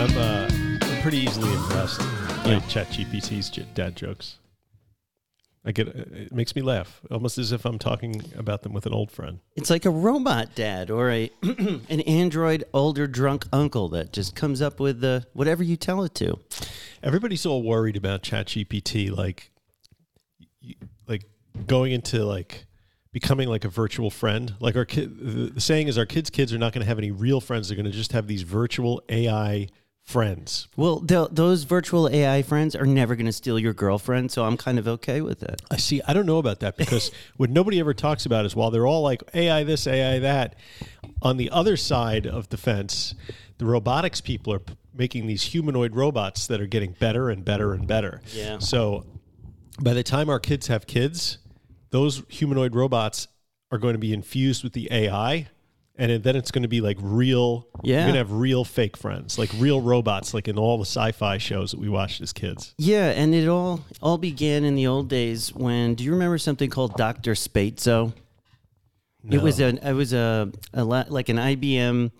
I'm 0.00 0.16
uh, 0.16 0.48
I'm 0.82 1.02
pretty 1.02 1.18
easily 1.18 1.52
impressed 1.52 1.98
by. 1.98 2.60
ChatGPT's 2.68 3.50
j- 3.50 3.66
dad 3.74 3.96
jokes. 3.96 4.38
I 5.64 5.72
get 5.72 5.88
it 5.88 6.32
makes 6.32 6.54
me 6.54 6.62
laugh, 6.62 7.00
almost 7.10 7.38
as 7.38 7.52
if 7.52 7.64
I'm 7.64 7.78
talking 7.78 8.22
about 8.36 8.62
them 8.62 8.72
with 8.72 8.86
an 8.86 8.94
old 8.94 9.10
friend. 9.10 9.40
It's 9.56 9.70
like 9.70 9.84
a 9.84 9.90
robot 9.90 10.54
dad 10.54 10.90
or 10.90 11.10
a 11.10 11.30
an 11.42 12.00
android 12.00 12.64
older 12.72 13.06
drunk 13.06 13.46
uncle 13.52 13.88
that 13.90 14.12
just 14.12 14.34
comes 14.34 14.62
up 14.62 14.80
with 14.80 15.00
the 15.00 15.26
whatever 15.32 15.62
you 15.62 15.76
tell 15.76 16.02
it 16.04 16.14
to. 16.16 16.38
Everybody's 17.02 17.44
all 17.44 17.62
worried 17.62 17.96
about 17.96 18.22
ChatGPT, 18.22 19.14
like, 19.16 19.50
like 21.06 21.24
going 21.66 21.92
into 21.92 22.24
like 22.24 22.66
becoming 23.12 23.48
like 23.48 23.64
a 23.64 23.68
virtual 23.68 24.10
friend. 24.10 24.54
Like 24.60 24.76
our 24.76 24.84
kid, 24.84 25.18
the 25.18 25.50
the 25.50 25.60
saying 25.60 25.88
is, 25.88 25.98
our 25.98 26.06
kids' 26.06 26.30
kids 26.30 26.52
are 26.52 26.58
not 26.58 26.72
going 26.72 26.82
to 26.82 26.88
have 26.88 26.98
any 26.98 27.10
real 27.10 27.40
friends. 27.40 27.68
They're 27.68 27.76
going 27.76 27.86
to 27.86 27.92
just 27.92 28.12
have 28.12 28.26
these 28.26 28.42
virtual 28.42 29.02
AI 29.08 29.68
friends. 30.08 30.68
Well, 30.74 31.00
th- 31.00 31.28
those 31.32 31.64
virtual 31.64 32.08
AI 32.08 32.40
friends 32.40 32.74
are 32.74 32.86
never 32.86 33.14
going 33.14 33.26
to 33.26 33.32
steal 33.32 33.58
your 33.58 33.74
girlfriend, 33.74 34.32
so 34.32 34.42
I'm 34.42 34.56
kind 34.56 34.78
of 34.78 34.88
okay 34.88 35.20
with 35.20 35.42
it. 35.42 35.60
I 35.70 35.76
see. 35.76 36.00
I 36.08 36.14
don't 36.14 36.24
know 36.24 36.38
about 36.38 36.60
that 36.60 36.78
because 36.78 37.10
what 37.36 37.50
nobody 37.50 37.78
ever 37.78 37.92
talks 37.92 38.24
about 38.24 38.46
is 38.46 38.56
while 38.56 38.70
they're 38.70 38.86
all 38.86 39.02
like 39.02 39.22
AI 39.34 39.64
this, 39.64 39.86
AI 39.86 40.18
that, 40.20 40.56
on 41.20 41.36
the 41.36 41.50
other 41.50 41.76
side 41.76 42.26
of 42.26 42.48
the 42.48 42.56
fence, 42.56 43.14
the 43.58 43.66
robotics 43.66 44.22
people 44.22 44.50
are 44.54 44.60
p- 44.60 44.74
making 44.94 45.26
these 45.26 45.42
humanoid 45.42 45.94
robots 45.94 46.46
that 46.46 46.58
are 46.58 46.66
getting 46.66 46.92
better 46.92 47.28
and 47.28 47.44
better 47.44 47.74
and 47.74 47.86
better. 47.86 48.22
Yeah. 48.32 48.60
So 48.60 49.04
by 49.78 49.92
the 49.92 50.02
time 50.02 50.30
our 50.30 50.40
kids 50.40 50.68
have 50.68 50.86
kids, 50.86 51.36
those 51.90 52.22
humanoid 52.28 52.74
robots 52.74 53.28
are 53.70 53.76
going 53.78 53.92
to 53.92 53.98
be 53.98 54.14
infused 54.14 54.64
with 54.64 54.72
the 54.72 54.88
AI. 54.90 55.48
And 56.00 56.22
then 56.22 56.36
it's 56.36 56.52
going 56.52 56.62
to 56.62 56.68
be 56.68 56.80
like 56.80 56.96
real. 57.00 57.66
Yeah. 57.82 57.96
You're 57.96 58.02
going 58.04 58.12
to 58.14 58.18
have 58.18 58.32
real 58.32 58.64
fake 58.64 58.96
friends, 58.96 59.36
like 59.36 59.50
real 59.58 59.80
robots, 59.80 60.32
like 60.32 60.46
in 60.46 60.56
all 60.56 60.78
the 60.78 60.86
sci-fi 60.86 61.38
shows 61.38 61.72
that 61.72 61.80
we 61.80 61.88
watched 61.88 62.20
as 62.20 62.32
kids. 62.32 62.72
Yeah, 62.78 63.08
and 63.10 63.34
it 63.34 63.48
all 63.48 63.80
all 64.00 64.16
began 64.16 64.64
in 64.64 64.76
the 64.76 64.86
old 64.86 65.08
days 65.08 65.52
when. 65.52 65.94
Do 65.94 66.04
you 66.04 66.12
remember 66.12 66.38
something 66.38 66.70
called 66.70 66.94
Doctor 66.96 67.32
Sbaitso? 67.32 68.12
It 69.28 69.42
was 69.42 69.60
a 69.60 69.88
it 69.88 69.92
was 69.92 70.12
a, 70.12 70.50
a 70.72 70.84
like 70.84 71.28
an 71.28 71.36
IBM 71.36 72.12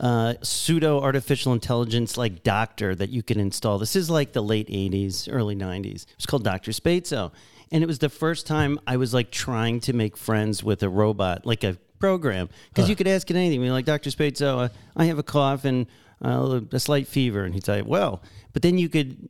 uh, 0.00 0.34
pseudo 0.42 1.00
artificial 1.00 1.52
intelligence 1.52 2.16
like 2.16 2.42
doctor 2.42 2.94
that 2.94 3.10
you 3.10 3.22
could 3.22 3.36
install. 3.36 3.78
This 3.78 3.96
is 3.96 4.10
like 4.10 4.32
the 4.32 4.42
late 4.42 4.68
'80s, 4.68 5.28
early 5.30 5.54
'90s. 5.54 6.04
It 6.04 6.14
was 6.16 6.26
called 6.26 6.44
Doctor 6.44 6.72
Sbaitso, 6.72 7.32
and 7.70 7.82
it 7.82 7.86
was 7.86 7.98
the 7.98 8.08
first 8.08 8.46
time 8.46 8.78
I 8.86 8.96
was 8.96 9.14
like 9.14 9.30
trying 9.30 9.80
to 9.80 9.92
make 9.92 10.16
friends 10.16 10.64
with 10.64 10.82
a 10.82 10.88
robot, 10.88 11.46
like 11.46 11.64
a 11.64 11.76
program, 11.98 12.48
because 12.68 12.88
you 12.88 12.96
could 12.96 13.08
ask 13.08 13.30
it 13.30 13.36
anything. 13.36 13.62
You're 13.62 13.72
like 13.72 13.84
Doctor 13.84 14.10
Sbaitso, 14.10 14.66
uh, 14.66 14.68
I 14.96 15.06
have 15.06 15.18
a 15.18 15.22
cough 15.22 15.64
and 15.64 15.86
uh, 16.24 16.60
a 16.72 16.80
slight 16.80 17.06
fever, 17.06 17.44
and 17.44 17.54
he'd 17.54 17.64
say, 17.64 17.82
"Well," 17.82 18.22
but 18.52 18.62
then 18.62 18.78
you 18.78 18.88
could 18.88 19.28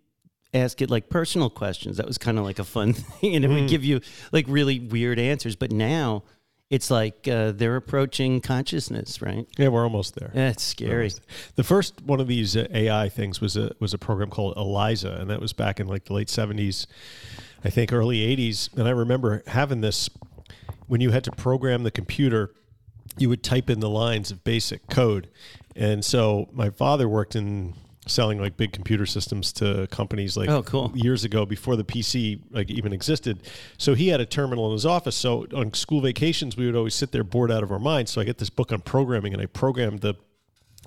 ask 0.54 0.80
it 0.80 0.90
like 0.90 1.08
personal 1.08 1.50
questions. 1.50 1.96
That 1.96 2.06
was 2.06 2.18
kind 2.18 2.38
of 2.38 2.44
like 2.44 2.58
a 2.58 2.64
fun 2.64 2.92
thing, 2.94 3.36
and 3.36 3.44
it 3.44 3.48
would 3.48 3.68
give 3.68 3.84
you 3.84 4.00
like 4.32 4.46
really 4.48 4.80
weird 4.80 5.18
answers. 5.18 5.56
But 5.56 5.72
now 5.72 6.22
it's 6.70 6.90
like 6.90 7.28
uh, 7.28 7.52
they're 7.52 7.76
approaching 7.76 8.40
consciousness, 8.40 9.22
right? 9.22 9.46
Yeah, 9.56 9.68
we're 9.68 9.84
almost 9.84 10.16
there. 10.16 10.30
It's 10.34 10.64
scary. 10.64 11.12
The 11.54 11.64
first 11.64 12.02
one 12.02 12.20
of 12.20 12.26
these 12.26 12.56
uh, 12.56 12.66
AI 12.72 13.08
things 13.08 13.40
was 13.40 13.56
a 13.56 13.72
was 13.78 13.94
a 13.94 13.98
program 13.98 14.30
called 14.30 14.56
Eliza, 14.56 15.12
and 15.20 15.30
that 15.30 15.40
was 15.40 15.52
back 15.52 15.78
in 15.80 15.86
like 15.86 16.06
the 16.06 16.12
late 16.14 16.30
seventies, 16.30 16.86
I 17.64 17.70
think 17.70 17.92
early 17.92 18.22
eighties. 18.22 18.70
And 18.76 18.88
I 18.88 18.92
remember 18.92 19.42
having 19.46 19.80
this 19.80 20.10
when 20.86 21.00
you 21.00 21.10
had 21.10 21.24
to 21.24 21.30
program 21.32 21.82
the 21.82 21.90
computer, 21.90 22.52
you 23.18 23.28
would 23.28 23.42
type 23.42 23.70
in 23.70 23.80
the 23.80 23.88
lines 23.90 24.30
of 24.30 24.44
basic 24.44 24.86
code. 24.88 25.28
And 25.74 26.04
so 26.04 26.48
my 26.52 26.70
father 26.70 27.08
worked 27.08 27.36
in 27.36 27.74
selling 28.08 28.40
like 28.40 28.56
big 28.56 28.72
computer 28.72 29.04
systems 29.04 29.52
to 29.52 29.88
companies 29.90 30.36
like 30.36 30.48
Oh, 30.48 30.62
cool. 30.62 30.92
years 30.94 31.24
ago 31.24 31.44
before 31.44 31.74
the 31.74 31.82
PC 31.84 32.40
like 32.50 32.70
even 32.70 32.92
existed. 32.92 33.40
So 33.78 33.94
he 33.94 34.08
had 34.08 34.20
a 34.20 34.26
terminal 34.26 34.66
in 34.66 34.72
his 34.72 34.86
office. 34.86 35.16
So 35.16 35.46
on 35.54 35.74
school 35.74 36.00
vacations, 36.00 36.56
we 36.56 36.66
would 36.66 36.76
always 36.76 36.94
sit 36.94 37.10
there 37.12 37.24
bored 37.24 37.50
out 37.50 37.62
of 37.64 37.72
our 37.72 37.80
minds. 37.80 38.12
So 38.12 38.20
I 38.20 38.24
get 38.24 38.38
this 38.38 38.50
book 38.50 38.70
on 38.70 38.80
programming, 38.80 39.32
and 39.32 39.42
I 39.42 39.46
programmed 39.46 40.00
the 40.00 40.14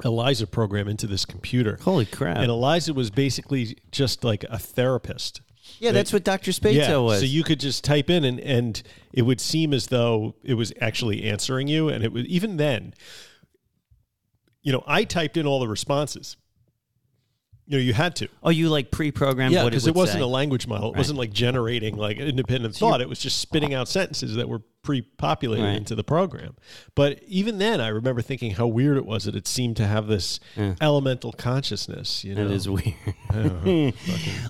Eliza 0.05 0.47
program 0.47 0.87
into 0.87 1.07
this 1.07 1.25
computer. 1.25 1.77
Holy 1.81 2.05
crap! 2.05 2.37
And 2.37 2.49
Eliza 2.49 2.93
was 2.93 3.09
basically 3.11 3.77
just 3.91 4.23
like 4.23 4.45
a 4.49 4.57
therapist. 4.57 5.41
Yeah, 5.79 5.91
that's 5.91 6.11
what 6.11 6.23
Doctor 6.23 6.51
Sbaitso 6.51 7.03
was. 7.03 7.19
So 7.19 7.25
you 7.25 7.43
could 7.43 7.59
just 7.59 7.83
type 7.83 8.09
in 8.09 8.23
and, 8.23 8.39
and 8.39 8.81
it 9.13 9.21
would 9.21 9.39
seem 9.39 9.73
as 9.73 9.87
though 9.87 10.35
it 10.43 10.55
was 10.55 10.73
actually 10.81 11.23
answering 11.23 11.67
you. 11.67 11.89
And 11.89 12.03
it 12.03 12.11
was 12.11 12.25
even 12.25 12.57
then, 12.57 12.93
you 14.61 14.71
know, 14.71 14.83
I 14.87 15.03
typed 15.03 15.37
in 15.37 15.45
all 15.45 15.59
the 15.59 15.67
responses. 15.67 16.37
You 17.69 17.77
know, 17.77 17.83
you 17.83 17.93
had 17.93 18.15
to. 18.15 18.27
oh, 18.41 18.49
you 18.49 18.67
like 18.67 18.89
pre-programmed? 18.89 19.53
Yeah, 19.53 19.63
because 19.63 19.85
it, 19.85 19.91
it, 19.91 19.95
wasn't 19.95 20.17
say. 20.17 20.23
a 20.23 20.27
language 20.27 20.65
model. 20.65 20.91
It 20.91 20.97
wasn't 20.97 21.19
like 21.19 21.31
generating 21.31 21.95
like 21.97 22.17
independent 22.17 22.75
thought. 22.75 22.99
It 22.99 23.07
was 23.07 23.19
just 23.19 23.37
spitting 23.39 23.75
out 23.75 23.87
sentences 23.87 24.33
that 24.37 24.49
were 24.49 24.63
pre-populated 24.81 25.63
Right. 25.63 25.75
into 25.75 25.93
the 25.93 26.03
program. 26.03 26.55
But 26.95 27.21
even 27.27 27.59
then, 27.59 27.79
I 27.79 27.89
remember 27.89 28.23
thinking 28.23 28.51
how 28.51 28.65
weird 28.65 28.97
it 28.97 29.05
was 29.05 29.25
that 29.25 29.35
it 29.35 29.47
seemed 29.47 29.77
to 29.77 29.85
have 29.85 30.07
this 30.07 30.39
elemental 30.81 31.31
consciousness. 31.31 32.23
You 32.23 32.33
know, 32.33 32.47
That 32.47 32.53
is 32.55 32.67
weird. 32.67 33.93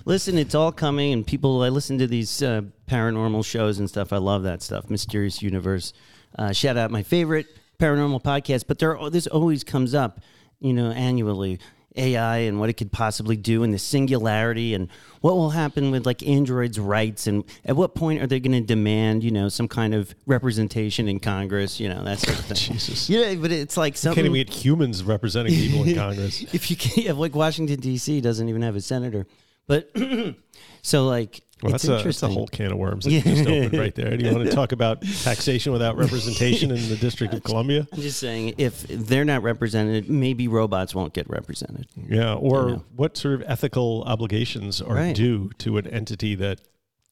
listen, 0.06 0.38
it's 0.38 0.54
all 0.54 0.72
coming, 0.72 1.12
and 1.12 1.26
people. 1.26 1.62
I 1.62 1.68
listen 1.68 1.98
to 1.98 2.06
these 2.06 2.42
uh, 2.42 2.62
paranormal 2.88 3.44
shows 3.44 3.78
and 3.78 3.88
stuff. 3.88 4.14
I 4.14 4.18
love 4.18 4.44
that 4.44 4.62
stuff. 4.62 4.88
Mysterious 4.88 5.42
Universe. 5.42 5.92
Uh, 6.38 6.52
shout 6.52 6.78
out 6.78 6.90
my 6.90 7.02
favorite 7.02 7.46
paranormal 7.78 8.22
podcast. 8.22 8.64
But 8.66 8.78
there, 8.78 8.98
this 9.10 9.26
always 9.26 9.62
comes 9.62 9.94
up, 9.94 10.20
you 10.58 10.72
know, 10.72 10.90
annually. 10.90 11.58
AI 11.96 12.38
and 12.38 12.60
what 12.60 12.68
it 12.68 12.74
could 12.74 12.92
possibly 12.92 13.36
do, 13.36 13.62
and 13.62 13.74
the 13.74 13.78
singularity, 13.78 14.74
and 14.74 14.88
what 15.20 15.34
will 15.34 15.50
happen 15.50 15.90
with 15.90 16.06
like 16.06 16.26
androids' 16.26 16.78
rights, 16.78 17.26
and 17.26 17.44
at 17.64 17.76
what 17.76 17.94
point 17.94 18.22
are 18.22 18.26
they 18.26 18.40
going 18.40 18.52
to 18.52 18.60
demand, 18.60 19.24
you 19.24 19.30
know, 19.30 19.48
some 19.48 19.68
kind 19.68 19.94
of 19.94 20.14
representation 20.26 21.08
in 21.08 21.20
Congress, 21.20 21.80
you 21.80 21.88
know, 21.88 22.02
that 22.04 22.18
sort 22.20 22.38
of 22.38 22.44
thing. 22.46 22.56
Jesus. 22.74 23.10
Yeah, 23.10 23.34
but 23.34 23.52
it's 23.52 23.76
like 23.76 23.96
something. 23.96 24.24
can't 24.24 24.34
even 24.34 24.46
get 24.46 24.54
humans 24.54 25.02
representing 25.02 25.54
people 25.54 25.84
in 25.84 25.94
Congress. 25.96 26.42
if 26.52 26.70
you 26.70 26.76
can, 26.76 27.04
yeah, 27.04 27.12
like 27.12 27.34
Washington 27.34 27.80
D.C. 27.80 28.20
doesn't 28.20 28.48
even 28.48 28.62
have 28.62 28.76
a 28.76 28.80
senator, 28.80 29.26
but 29.66 29.90
so 30.82 31.06
like 31.06 31.42
Well, 31.62 31.74
it's 31.74 31.84
that's 31.84 32.02
a, 32.02 32.04
that's 32.04 32.22
a 32.22 32.28
whole 32.28 32.46
can 32.46 32.72
of 32.72 32.78
worms 32.78 33.04
that 33.04 33.10
you 33.12 33.20
just 33.20 33.42
opened 33.46 33.78
right 33.78 33.94
there. 33.94 34.16
Do 34.16 34.24
you 34.24 34.32
want 34.34 34.48
to 34.48 34.54
talk 34.54 34.72
about 34.72 35.02
taxation 35.22 35.72
without 35.72 35.96
representation 36.04 36.70
in 36.70 36.88
the 36.88 36.96
District 36.96 37.34
of 37.34 37.42
Columbia? 37.42 37.86
I'm 37.92 38.00
just 38.00 38.18
saying, 38.18 38.54
if 38.58 38.82
they're 38.88 39.24
not 39.24 39.42
represented, 39.42 40.08
maybe 40.08 40.48
robots 40.48 40.94
won't 40.94 41.12
get 41.12 41.28
represented. 41.28 41.86
Yeah. 42.08 42.34
Or 42.34 42.82
what 42.96 43.16
sort 43.16 43.34
of 43.34 43.42
ethical 43.46 44.04
obligations 44.06 44.80
are 44.80 44.94
Right. 44.94 45.14
due 45.14 45.50
to 45.58 45.76
an 45.78 45.86
entity 45.86 46.34
that 46.36 46.60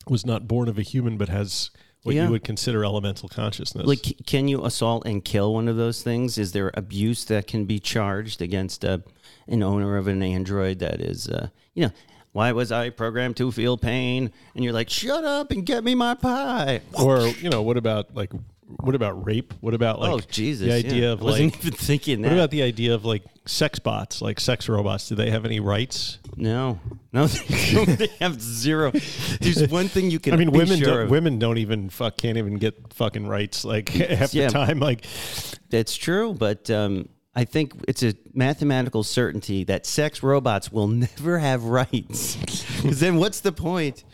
was 0.07 0.25
not 0.25 0.49
born 0.49 0.69
of 0.69 0.79
a 0.79 0.83
human 0.83 1.19
but 1.19 1.29
has 1.29 1.71
what 2.05 2.15
Yeah. 2.15 2.25
you 2.27 2.31
would 2.31 2.45
consider 2.45 2.85
elemental 2.85 3.29
consciousness? 3.29 3.85
Like, 3.87 4.07
can 4.27 4.49
you 4.49 4.65
assault 4.65 5.05
and 5.05 5.23
kill 5.25 5.53
one 5.53 5.69
of 5.69 5.77
those 5.77 6.03
things? 6.03 6.39
Is 6.39 6.53
there 6.53 6.71
abuse 6.75 7.25
that 7.27 7.47
can 7.47 7.67
be 7.67 7.79
charged 7.79 8.41
against 8.41 8.85
uh, 8.85 8.99
an 9.47 9.63
owner 9.63 9.97
of 9.97 10.07
an 10.07 10.23
android 10.23 10.79
that 10.79 11.01
is, 11.01 11.29
uh, 11.29 11.49
you 11.75 11.83
know? 11.87 11.91
Why 12.33 12.53
was 12.53 12.71
I 12.71 12.91
programmed 12.91 13.37
to 13.39 13.51
feel 13.51 13.77
pain? 13.77 14.31
And 14.55 14.63
you're 14.65 14.73
like, 14.73 14.91
shut 14.91 15.25
up 15.25 15.51
and 15.51 15.65
get 15.65 15.83
me 15.85 15.95
my 15.95 16.15
pie. 16.15 16.83
or 16.95 17.27
you 17.27 17.51
know, 17.51 17.63
what 17.63 17.77
about 17.77 18.15
like 18.15 18.31
what 18.81 18.95
about 18.95 19.25
rape? 19.27 19.55
What 19.61 19.73
about 19.73 19.99
like 19.99 20.13
oh 20.13 20.21
Jesus! 20.21 20.67
the 20.69 20.75
idea 20.75 21.07
yeah. 21.07 21.13
of 21.13 21.23
I 21.23 21.25
wasn't 21.25 21.53
like 21.55 21.65
even 21.65 21.73
thinking 21.73 22.23
that. 22.23 22.29
what 22.29 22.35
about 22.35 22.51
the 22.51 22.63
idea 22.63 22.95
of 22.95 23.05
like 23.05 23.23
sex 23.47 23.79
bots, 23.79 24.21
like 24.21 24.39
sex 24.39 24.69
robots? 24.69 25.09
Do 25.09 25.15
they 25.15 25.31
have 25.31 25.47
any 25.47 25.59
rights? 25.59 26.19
No, 26.37 26.79
no, 27.13 27.27
they. 27.27 28.09
Have 28.21 28.41
zero. 28.41 28.93
There's 29.41 29.67
one 29.71 29.89
thing 29.89 30.11
you 30.11 30.21
can. 30.21 30.35
I 30.35 30.37
mean, 30.37 30.51
women 30.51 30.79
sure 30.79 31.01
don't, 31.01 31.11
women 31.11 31.39
don't 31.39 31.57
even 31.59 31.89
fuck 31.89 32.19
can't 32.19 32.37
even 32.37 32.57
get 32.57 32.93
fucking 32.93 33.27
rights 33.27 33.65
like 33.65 33.89
half 33.89 34.35
Yeah. 34.35 34.49
the 34.49 34.53
time. 34.53 34.81
Like 34.81 35.07
That's 35.71 35.97
true, 35.97 36.35
but 36.35 36.71
um, 36.71 37.09
I 37.39 37.45
think 37.45 37.73
it's 37.87 38.03
a 38.03 38.15
mathematical 38.35 39.05
certainty 39.05 39.63
that 39.65 39.87
sex 39.87 40.25
robots 40.25 40.73
will 40.73 40.89
never 40.89 41.39
have 41.39 41.63
rights. 41.65 42.37
Because 42.83 43.01
then, 43.01 43.17
what's 43.17 43.41
the 43.41 43.51
point? 43.53 44.05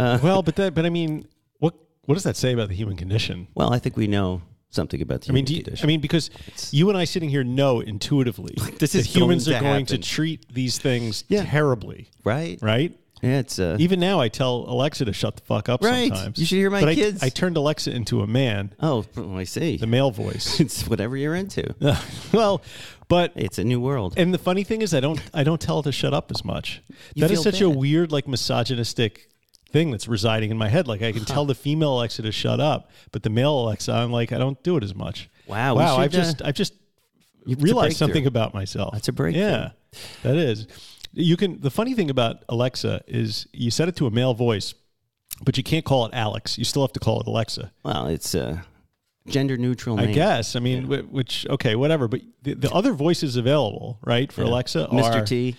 Uh, 0.00 0.18
well, 0.22 0.42
but 0.42 0.56
that 0.56 0.74
but 0.74 0.84
I 0.86 0.90
mean, 0.90 1.26
what 1.60 1.74
what 2.06 2.14
does 2.14 2.24
that 2.24 2.36
say 2.36 2.52
about 2.52 2.68
the 2.68 2.74
human 2.74 2.96
condition? 2.96 3.48
well, 3.54 3.72
I 3.72 3.78
think 3.78 3.96
we 3.96 4.06
know 4.06 4.40
something 4.70 5.00
about 5.00 5.22
the 5.22 5.30
I 5.30 5.34
mean, 5.34 5.46
human 5.46 5.58
you, 5.58 5.64
condition. 5.64 5.86
I 5.86 5.88
mean, 5.88 6.00
because 6.00 6.30
you 6.72 6.88
and 6.90 6.98
I 6.98 7.04
sitting 7.04 7.28
here 7.30 7.44
know 7.44 7.80
intuitively 7.80 8.54
This 8.78 8.92
that 8.92 8.98
is 9.00 9.14
humans 9.16 9.46
going 9.46 9.56
are 9.58 9.62
going 9.62 9.86
to 9.86 9.98
treat 9.98 10.52
these 10.52 10.78
things 10.78 11.24
Yeah. 11.28 11.44
terribly, 11.44 12.08
right? 12.24 12.58
right? 12.62 12.92
Yeah, 13.24 13.38
it's 13.38 13.58
uh, 13.58 13.76
Even 13.80 14.00
now, 14.00 14.20
I 14.20 14.28
tell 14.28 14.64
Alexa 14.68 15.04
to 15.06 15.12
shut 15.12 15.36
the 15.36 15.42
fuck 15.42 15.68
up 15.68 15.82
Right. 15.82 16.08
sometimes. 16.08 16.38
You 16.38 16.46
should 16.46 16.56
hear 16.56 16.70
my 16.70 16.80
but 16.80 16.88
I- 16.90 16.94
kids. 16.94 17.22
I, 17.22 17.28
turned 17.28 17.56
Alexa 17.56 17.90
into 17.90 18.20
a 18.20 18.26
man, 18.26 18.74
oh, 18.80 19.04
well, 19.16 19.36
I 19.38 19.44
see. 19.44 19.76
the 19.76 19.86
male 19.86 20.10
voice. 20.10 20.60
It's 20.64 20.86
whatever 20.88 21.16
you're 21.16 21.34
into. 21.34 21.74
well, 22.32 22.62
but 23.08 23.32
It's 23.36 23.58
a 23.58 23.64
new 23.64 23.80
world. 23.80 24.14
and 24.16 24.32
the 24.32 24.38
funny 24.38 24.64
thing 24.64 24.82
is, 24.82 24.94
I 24.94 25.00
don't 25.00 25.20
I 25.32 25.44
don't 25.44 25.60
tell 25.60 25.80
it 25.80 25.84
to 25.84 25.92
shut 25.92 26.14
up 26.14 26.30
as 26.30 26.44
much. 26.44 26.82
You 27.14 27.20
That 27.22 27.30
is 27.30 27.38
feel 27.42 27.52
such 27.52 27.60
a 27.60 27.68
bad. 27.68 27.76
weird, 27.76 28.12
like 28.12 28.26
misogynistic 28.28 29.28
thing 29.70 29.90
that's 29.90 30.06
residing 30.08 30.50
in 30.50 30.56
my 30.56 30.68
head. 30.68 30.86
Like 30.88 31.02
I 31.02 31.12
can 31.12 31.24
tell 31.24 31.44
the 31.44 31.54
female 31.54 31.94
Alexa 31.98 32.22
to 32.22 32.32
shut 32.32 32.60
up, 32.60 32.90
but 33.12 33.22
the 33.24 33.30
male 33.30 33.58
Alexa, 33.60 33.92
I'm 33.92 34.12
like, 34.12 34.32
I 34.32 34.38
don't 34.38 34.62
do 34.62 34.76
it 34.76 34.84
as 34.84 34.94
much. 34.94 35.28
Wow, 35.46 35.74
we 35.74 35.80
Wow! 35.80 35.96
should, 35.96 36.00
I've 36.02 36.10
just 36.12 36.42
uh, 36.42 36.46
I've 36.46 36.54
just 36.54 36.72
it's 37.46 37.60
a 37.60 37.64
realized 37.64 37.74
breakthrough. 37.88 37.94
something 37.98 38.26
about 38.26 38.54
myself. 38.54 38.94
That's 38.94 39.08
a 39.08 39.12
breakthrough. 39.12 39.42
Yeah, 39.42 39.70
that 40.22 40.36
is. 40.36 40.66
You 41.14 41.36
can. 41.36 41.60
The 41.60 41.70
funny 41.70 41.94
thing 41.94 42.10
about 42.10 42.44
Alexa 42.48 43.02
is 43.06 43.46
you 43.52 43.70
set 43.70 43.88
it 43.88 43.96
to 43.96 44.06
a 44.06 44.10
male 44.10 44.34
voice, 44.34 44.74
but 45.44 45.56
you 45.56 45.62
can't 45.62 45.84
call 45.84 46.06
it 46.06 46.12
Alex. 46.14 46.58
You 46.58 46.64
still 46.64 46.82
have 46.82 46.92
to 46.94 47.00
call 47.00 47.20
it 47.20 47.26
Alexa. 47.26 47.72
Well, 47.84 48.06
it's 48.08 48.34
a 48.34 48.64
gender 49.28 49.56
neutral 49.56 49.98
I 49.98 50.06
name. 50.06 50.14
guess. 50.14 50.56
I 50.56 50.60
mean, 50.60 50.84
wh- 50.84 51.12
which 51.12 51.46
okay, 51.48 51.74
whatever. 51.76 52.08
But 52.08 52.20
the, 52.42 52.54
the 52.54 52.70
other 52.72 52.92
voices 52.92 53.36
available, 53.36 53.98
right, 54.04 54.30
for 54.32 54.42
Alexa, 54.42 54.88
Mr. 54.92 55.26
T. 55.26 55.56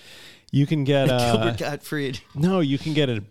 you 0.52 0.66
can 0.68 0.84
get 0.84 1.10
uh, 1.12 1.32
Gilbert 1.38 1.58
Gottfried. 1.58 2.20
no, 2.36 2.60
you 2.60 2.78
can 2.78 2.94
get 2.94 3.10
a 3.10 3.24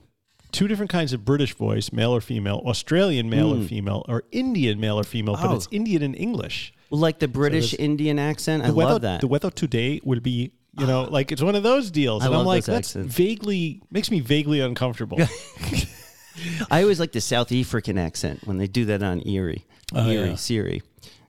two 0.52 0.68
different 0.68 0.90
kinds 0.90 1.12
of 1.12 1.24
British 1.24 1.54
voice, 1.54 1.92
male 1.92 2.12
or 2.14 2.20
female, 2.20 2.62
Australian 2.64 3.28
male 3.28 3.52
or 3.54 3.64
female, 3.66 4.04
or 4.08 4.22
Indian 4.32 4.80
male 4.80 4.98
or 4.98 5.04
female, 5.04 5.34
but 5.34 5.42
Hmm. 5.42 5.52
Oh. 5.52 5.56
it's 5.56 5.68
Indian 5.70 6.02
and 6.02 6.16
English. 6.16 6.72
Like 6.90 7.18
the 7.18 7.28
British 7.28 7.74
Indian 7.78 8.18
accent. 8.20 8.62
I 8.64 8.70
weather, 8.70 8.92
love 8.92 9.02
that. 9.02 9.20
the 9.20 9.26
weather 9.26 9.50
today 9.50 10.00
will 10.04 10.20
be, 10.20 10.52
you 10.78 10.86
know, 10.86 11.02
like 11.04 11.32
it's 11.32 11.42
one 11.42 11.54
of 11.54 11.62
those 11.62 11.90
deals. 11.90 12.22
I 12.22 12.26
and 12.26 12.34
I'm 12.34 12.38
love 12.38 12.46
like, 12.46 12.64
those 12.64 12.74
that's 12.74 12.96
accents. 12.96 13.14
vaguely 13.14 13.82
makes 13.90 14.10
me 14.10 14.20
vaguely 14.20 14.60
uncomfortable. 14.60 15.18
I 16.70 16.82
always 16.82 16.98
like 16.98 17.12
the 17.12 17.20
South 17.20 17.52
African 17.52 17.96
accent 17.98 18.40
when 18.44 18.58
they 18.58 18.66
do 18.66 18.86
that 18.86 19.02
on 19.02 19.26
Erie. 19.26 19.64
Oh, 19.94 20.08
Erie, 20.08 20.30
yeah. 20.30 20.34
Siri. 20.36 20.82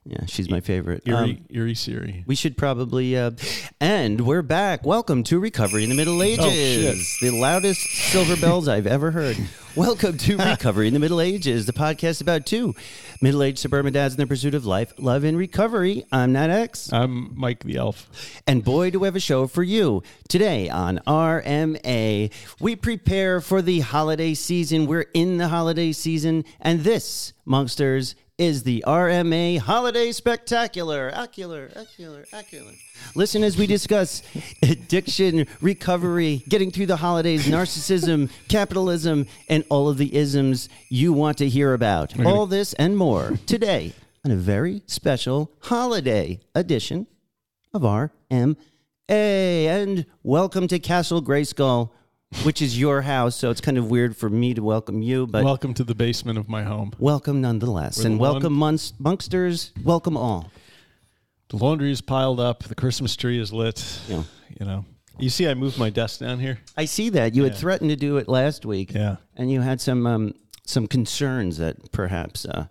Yeah, 0.04 0.24
she's 0.26 0.48
my 0.50 0.60
favorite. 0.60 1.02
Erie, 1.06 1.16
Um, 1.16 1.44
Erie 1.50 1.74
Siri. 1.74 2.24
we 2.26 2.34
should 2.36 2.56
probably 2.56 3.16
uh, 3.16 3.32
and 3.80 4.20
we're 4.20 4.42
back. 4.42 4.84
Welcome 4.86 5.22
to 5.24 5.38
Recovery 5.40 5.82
in 5.84 5.90
the 5.90 5.96
Middle 5.96 6.22
Ages, 6.22 6.44
Oh, 6.44 6.50
shit. 6.50 6.96
the 7.20 7.30
loudest 7.40 7.80
silver 7.80 8.36
bells 8.36 8.68
I've 8.68 8.86
ever 8.86 9.10
heard. 9.10 9.36
Welcome 9.76 10.16
to 10.16 10.36
Recovery 10.38 10.88
in 10.88 10.94
the 10.94 11.00
Middle 11.00 11.20
Ages, 11.20 11.66
the 11.66 11.74
podcast 11.74 12.22
about 12.22 12.46
two 12.46 12.74
middle-aged 13.20 13.58
suburban 13.58 13.92
dads 13.92 14.14
in 14.14 14.20
the 14.20 14.26
pursuit 14.26 14.54
of 14.54 14.64
life, 14.64 14.94
love, 14.96 15.22
and 15.22 15.36
recovery. 15.36 16.02
I'm 16.10 16.32
Nat 16.32 16.48
X. 16.48 16.90
I'm 16.94 17.38
Mike 17.38 17.62
the 17.62 17.76
Elf. 17.76 18.40
And 18.46 18.64
boy, 18.64 18.88
do 18.88 19.00
we 19.00 19.06
have 19.06 19.16
a 19.16 19.20
show 19.20 19.46
for 19.46 19.62
you. 19.62 20.02
Today 20.30 20.70
on 20.70 21.00
RMA, 21.06 22.32
we 22.58 22.74
prepare 22.76 23.42
for 23.42 23.60
the 23.60 23.80
holiday 23.80 24.32
season. 24.32 24.86
We're 24.86 25.10
in 25.12 25.36
the 25.36 25.48
holiday 25.48 25.92
season, 25.92 26.46
and 26.58 26.80
this, 26.80 27.34
Monsters, 27.44 28.14
is 28.38 28.64
the 28.64 28.84
RMA 28.86 29.58
Holiday 29.58 30.12
Spectacular. 30.12 31.10
Ocular, 31.14 31.70
ocular, 31.74 32.26
ocular. 32.34 32.72
Listen 33.14 33.42
as 33.42 33.56
we 33.56 33.66
discuss 33.66 34.22
addiction, 34.62 35.46
recovery, 35.62 36.42
getting 36.46 36.70
through 36.70 36.86
the 36.86 36.96
holidays, 36.96 37.46
narcissism, 37.46 38.30
capitalism, 38.48 39.26
and 39.48 39.64
all 39.70 39.88
of 39.88 39.96
the 39.96 40.14
isms 40.14 40.68
you 40.90 41.14
want 41.14 41.38
to 41.38 41.48
hear 41.48 41.72
about. 41.72 42.18
All 42.26 42.46
this 42.46 42.74
and 42.74 42.96
more 42.96 43.38
today 43.46 43.94
on 44.22 44.30
a 44.30 44.36
very 44.36 44.82
special 44.86 45.50
holiday 45.60 46.38
edition 46.54 47.06
of 47.72 47.82
RMA. 47.82 48.56
And 49.08 50.04
welcome 50.22 50.68
to 50.68 50.78
Castle 50.78 51.22
Grayskull, 51.22 51.90
which 52.42 52.60
is 52.60 52.78
your 52.78 53.02
house. 53.02 53.36
So 53.36 53.50
it's 53.50 53.60
kind 53.60 53.78
of 53.78 53.90
weird 53.90 54.16
for 54.16 54.28
me 54.28 54.54
to 54.54 54.62
welcome 54.62 55.02
you, 55.02 55.26
but 55.26 55.44
Welcome 55.44 55.74
to 55.74 55.84
the 55.84 55.94
basement 55.94 56.38
of 56.38 56.48
my 56.48 56.62
home. 56.64 56.92
welcome 56.98 57.40
nonetheless. 57.40 57.96
the 57.96 58.06
And 58.06 58.18
welcome, 58.18 58.54
monst- 58.56 58.94
Monksters. 59.00 59.70
Welcome 59.84 60.16
all. 60.16 60.50
The 61.48 61.56
laundry 61.56 61.92
is 61.92 62.00
piled 62.00 62.40
up. 62.40 62.64
The 62.64 62.74
Christmas 62.74 63.14
tree 63.14 63.38
is 63.40 63.52
lit. 63.52 64.00
Yeah. 64.08 64.24
You 64.58 64.66
know, 64.66 64.84
you 65.18 65.30
see, 65.30 65.46
I 65.46 65.54
moved 65.54 65.78
my 65.78 65.90
desk 65.90 66.20
down 66.20 66.40
here. 66.40 66.58
I 66.76 66.86
see 66.86 67.10
that. 67.10 67.34
You 67.34 67.44
had 67.44 67.54
threatened 67.54 67.90
to 67.90 67.96
do 67.96 68.16
it 68.16 68.28
last 68.28 68.66
week. 68.66 68.92
Yeah. 68.92 69.16
And 69.36 69.50
you 69.50 69.60
had 69.60 69.80
some 69.80 70.06
um, 70.06 70.34
some 70.64 70.88
concerns 70.88 71.58
that 71.58 71.92
perhaps 71.92 72.44
uh, 72.46 72.66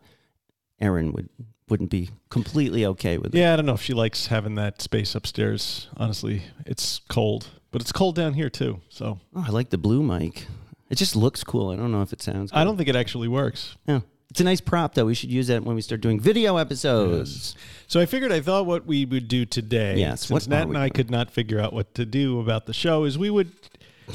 Erin 0.82 1.14
would, 1.14 1.30
wouldn't 1.70 1.90
be 1.90 2.10
completely 2.30 2.86
okay 2.88 3.18
with 3.18 3.34
it. 3.34 3.38
Yeah, 3.40 3.54
I 3.54 3.56
don't 3.56 3.66
know 3.66 3.74
if 3.76 3.82
she 3.82 3.94
likes 3.94 4.28
having 4.28 4.56
that 4.56 4.82
space 4.82 5.16
upstairs. 5.16 5.88
Honestly, 5.96 6.42
it's 6.66 7.00
cold, 7.08 7.48
but 7.76 7.82
it's 7.82 7.92
cold 7.92 8.16
down 8.16 8.34
here 8.36 8.50
too. 8.50 8.80
So 8.88 9.20
Oh, 9.36 9.44
I 9.46 9.50
like 9.52 9.70
the 9.70 9.78
blue 9.78 10.02
mic. 10.02 10.48
It 10.90 10.96
just 10.96 11.14
looks 11.14 11.44
cool. 11.44 11.72
I 11.72 11.76
don't 11.76 11.92
know 11.92 12.04
if 12.04 12.14
it 12.14 12.22
sounds 12.22 12.50
good. 12.52 12.58
I 12.58 12.64
don't 12.64 12.78
think 12.78 12.88
it 12.88 12.96
actually 12.96 13.28
works. 13.28 13.76
Yeah. 13.86 14.00
It's 14.30 14.40
a 14.40 14.46
nice 14.46 14.62
prop, 14.62 14.94
though. 14.96 15.04
We 15.08 15.14
should 15.14 15.30
use 15.30 15.48
that 15.48 15.62
when 15.66 15.76
we 15.76 15.82
start 15.82 16.00
doing 16.00 16.18
video 16.22 16.56
episodes. 16.56 17.54
So 17.88 18.00
I 18.00 18.06
figured 18.06 18.32
I 18.32 18.40
thought 18.40 18.66
what 18.66 18.86
we 18.86 19.04
would 19.04 19.28
do 19.28 19.44
today, 19.46 19.98
Yes, 19.98 20.28
since 20.28 20.48
Nat 20.48 20.70
and 20.70 20.78
I 20.78 20.84
doing? 20.84 20.92
could 20.94 21.12
not 21.12 21.32
figure 21.32 21.60
out 21.60 21.74
what 21.74 21.94
to 21.96 22.06
do 22.06 22.40
about 22.40 22.66
the 22.66 22.74
show, 22.74 23.04
is 23.04 23.18
we 23.18 23.30
would 23.30 23.52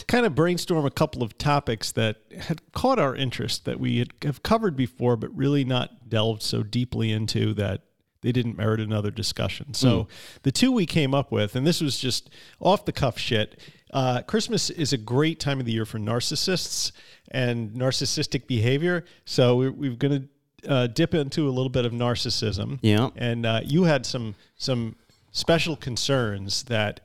kind 0.06 0.24
of 0.24 0.34
brainstorm 0.34 0.86
a 0.86 0.90
couple 0.90 1.22
of 1.22 1.36
topics 1.36 1.92
that 1.92 2.16
had 2.40 2.62
caught 2.72 2.98
our 2.98 3.14
interest 3.14 3.66
that 3.66 3.78
we 3.78 3.98
had 3.98 4.12
have 4.22 4.42
covered 4.42 4.74
before, 4.74 5.16
but 5.18 5.36
really 5.36 5.66
not 5.66 6.08
delved 6.08 6.40
so 6.42 6.62
deeply 6.62 7.12
into 7.12 7.52
that 7.54 7.82
they 8.22 8.32
didn't 8.32 8.56
merit 8.56 8.80
another 8.80 9.10
discussion. 9.10 9.72
So 9.74 10.08
the 10.42 10.52
two 10.52 10.72
we 10.72 10.86
came 10.86 11.14
up 11.14 11.32
with, 11.32 11.56
and 11.56 11.66
this 11.66 11.80
was 11.80 11.98
just 11.98 12.30
off 12.60 12.84
the 12.84 12.92
cuff 12.92 13.18
shit. 13.18 13.58
Uh, 13.92 14.22
Christmas 14.22 14.70
is 14.70 14.92
a 14.92 14.98
great 14.98 15.40
time 15.40 15.58
of 15.58 15.66
the 15.66 15.72
year 15.72 15.84
for 15.84 15.98
narcissists 15.98 16.92
and 17.30 17.70
narcissistic 17.72 18.46
behavior. 18.46 19.04
So 19.24 19.56
we're, 19.56 19.72
we're 19.72 19.96
going 19.96 20.28
to 20.62 20.70
uh, 20.70 20.86
dip 20.86 21.14
into 21.14 21.48
a 21.48 21.50
little 21.50 21.70
bit 21.70 21.84
of 21.86 21.92
narcissism. 21.92 22.78
Yeah. 22.82 23.08
And 23.16 23.46
uh, 23.46 23.60
you 23.64 23.84
had 23.84 24.04
some 24.06 24.34
some 24.56 24.96
special 25.32 25.76
concerns 25.76 26.64
that 26.64 27.00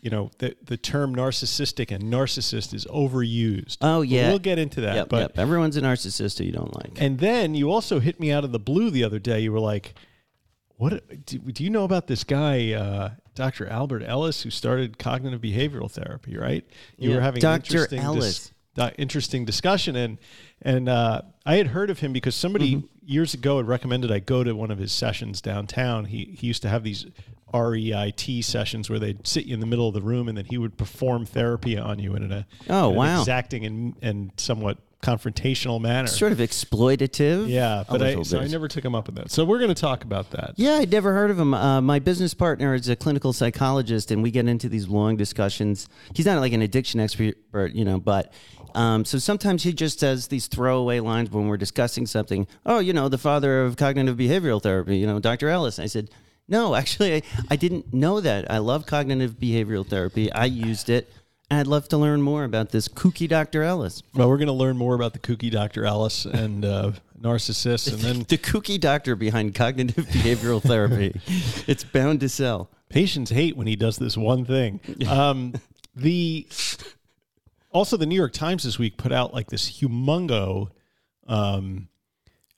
you 0.00 0.10
know 0.10 0.30
the 0.38 0.56
the 0.62 0.76
term 0.76 1.14
narcissistic 1.14 1.90
and 1.94 2.04
narcissist 2.04 2.74
is 2.74 2.84
overused. 2.86 3.78
Oh, 3.80 4.00
But 4.00 4.08
yeah. 4.08 4.28
we'll 4.28 4.38
get 4.40 4.58
into 4.58 4.80
that. 4.82 4.94
Yep, 4.96 5.08
but 5.08 5.20
yep. 5.20 5.38
Everyone's 5.38 5.76
a 5.76 5.82
narcissist 5.82 6.38
who 6.38 6.44
you 6.44 6.52
don't 6.52 6.74
like. 6.74 7.00
and 7.00 7.18
then 7.18 7.54
you 7.54 7.70
also 7.70 8.00
hit 8.00 8.18
me 8.18 8.32
out 8.32 8.42
of 8.44 8.52
the 8.52 8.58
blue 8.58 8.90
the 8.90 9.04
other 9.04 9.18
day. 9.18 9.40
You 9.40 9.52
were 9.52 9.60
like, 9.60 9.94
"What 10.80 11.26
do, 11.26 11.38
do 11.38 11.62
you 11.64 11.70
know 11.70 11.84
about 11.84 12.06
this 12.06 12.24
guy, 12.24 12.72
uh, 12.72 13.10
Dr. 13.34 13.66
Albert 13.68 14.02
Ellis, 14.04 14.42
who 14.42 14.50
started 14.50 14.98
cognitive 14.98 15.40
behavioral 15.40 15.90
therapy?" 15.90 16.36
Right? 16.36 16.64
You 16.98 17.10
Yeah. 17.10 17.16
were 17.16 17.22
having 17.22 17.40
Dr. 17.40 17.52
an 17.54 17.56
interesting 17.64 17.98
Ellis. 18.00 18.52
di- 18.74 18.94
interesting 18.98 19.44
discussion, 19.44 19.94
and 19.96 20.18
and 20.62 20.88
uh, 20.88 21.22
I 21.46 21.56
had 21.56 21.68
heard 21.68 21.90
of 21.90 22.00
him 22.00 22.12
because 22.12 22.34
somebody 22.34 22.76
Mm-hmm. 22.76 22.86
years 23.06 23.34
ago 23.34 23.56
had 23.58 23.66
recommended 23.68 24.10
I 24.12 24.18
go 24.20 24.42
to 24.44 24.52
one 24.54 24.70
of 24.70 24.78
his 24.78 24.92
sessions 24.92 25.40
downtown. 25.40 26.06
He 26.06 26.34
he 26.38 26.46
used 26.46 26.62
to 26.62 26.68
have 26.68 26.82
these. 26.82 27.06
REBT 27.52 28.44
sessions 28.44 28.88
where 28.88 29.00
they'd 29.00 29.26
sit 29.26 29.44
you 29.44 29.54
in 29.54 29.58
the 29.58 29.66
middle 29.66 29.88
of 29.88 29.94
the 29.94 30.00
room 30.00 30.28
and 30.28 30.38
then 30.38 30.44
he 30.44 30.56
would 30.56 30.76
perform 30.78 31.26
therapy 31.26 31.76
on 31.76 31.98
you 31.98 32.14
in 32.14 32.30
a 32.30 32.46
Oh, 32.68 32.86
in 32.86 32.90
an 32.92 32.96
wow. 32.96 33.20
exacting 33.20 33.64
and, 33.66 33.96
and 34.02 34.30
somewhat 34.36 34.78
confrontational 35.02 35.80
manner. 35.80 36.08
Sort 36.08 36.32
of 36.32 36.38
exploitative. 36.38 37.48
Yeah, 37.48 37.84
but 37.88 38.02
I, 38.02 38.22
so 38.22 38.40
I 38.40 38.46
never 38.46 38.68
took 38.68 38.84
him 38.84 38.94
up 38.94 39.08
on 39.08 39.14
that. 39.16 39.30
So 39.30 39.44
we're 39.44 39.58
going 39.58 39.74
to 39.74 39.80
talk 39.80 40.04
about 40.04 40.30
that. 40.32 40.52
Yeah, 40.56 40.74
I'd 40.74 40.90
never 40.90 41.12
heard 41.12 41.30
of 41.30 41.38
him. 41.38 41.54
Uh, 41.54 41.80
my 41.80 41.98
business 41.98 42.34
partner 42.34 42.74
is 42.74 42.88
a 42.88 42.96
clinical 42.96 43.32
psychologist, 43.32 44.10
and 44.10 44.22
we 44.22 44.30
get 44.30 44.46
into 44.46 44.68
these 44.68 44.88
long 44.88 45.16
discussions. 45.16 45.88
He's 46.14 46.26
not 46.26 46.40
like 46.40 46.52
an 46.52 46.62
addiction 46.62 47.00
expert, 47.00 47.36
you 47.72 47.84
know, 47.84 47.98
but 47.98 48.32
um, 48.74 49.04
so 49.04 49.18
sometimes 49.18 49.62
he 49.62 49.72
just 49.72 49.98
says 50.00 50.28
these 50.28 50.46
throwaway 50.46 51.00
lines 51.00 51.30
when 51.30 51.48
we're 51.48 51.56
discussing 51.56 52.06
something. 52.06 52.46
Oh, 52.66 52.78
you 52.78 52.92
know, 52.92 53.08
the 53.08 53.18
father 53.18 53.62
of 53.62 53.76
cognitive 53.76 54.16
behavioral 54.16 54.62
therapy, 54.62 54.98
you 54.98 55.06
know, 55.06 55.18
Dr. 55.18 55.48
Ellis. 55.48 55.78
I 55.78 55.86
said, 55.86 56.10
no, 56.48 56.74
actually, 56.74 57.14
I, 57.16 57.22
I 57.50 57.56
didn't 57.56 57.92
know 57.94 58.20
that. 58.20 58.50
I 58.50 58.58
love 58.58 58.86
cognitive 58.86 59.38
behavioral 59.38 59.86
therapy. 59.86 60.30
I 60.32 60.44
used 60.46 60.90
it. 60.90 61.12
I'd 61.50 61.66
love 61.66 61.88
to 61.88 61.96
learn 61.96 62.22
more 62.22 62.44
about 62.44 62.70
this 62.70 62.86
kooky 62.88 63.28
Dr. 63.28 63.62
Ellis. 63.62 64.02
Well, 64.14 64.28
we're 64.28 64.36
going 64.36 64.46
to 64.46 64.52
learn 64.52 64.76
more 64.76 64.94
about 64.94 65.12
the 65.12 65.18
kooky 65.18 65.50
Dr. 65.50 65.84
Ellis 65.84 66.24
and 66.24 66.64
uh, 66.64 66.92
narcissists, 67.20 67.92
and 67.92 68.00
then 68.00 68.18
The 68.28 68.38
kooky 68.38 68.78
doctor 68.78 69.16
behind 69.16 69.54
cognitive 69.54 70.06
behavioral 70.06 70.62
therapy. 70.62 71.20
It's 71.66 71.84
bound 71.84 72.20
to 72.20 72.28
sell. 72.28 72.70
patients 72.88 73.30
hate 73.30 73.56
when 73.56 73.66
he 73.66 73.76
does 73.76 73.96
this 73.98 74.16
one 74.16 74.44
thing. 74.44 74.80
Um, 75.08 75.54
the 75.94 76.46
also 77.70 77.96
the 77.96 78.06
New 78.06 78.14
York 78.16 78.32
Times 78.32 78.62
this 78.64 78.78
week 78.78 78.96
put 78.96 79.12
out 79.12 79.34
like 79.34 79.48
this 79.50 79.70
humongo 79.80 80.68
um, 81.26 81.88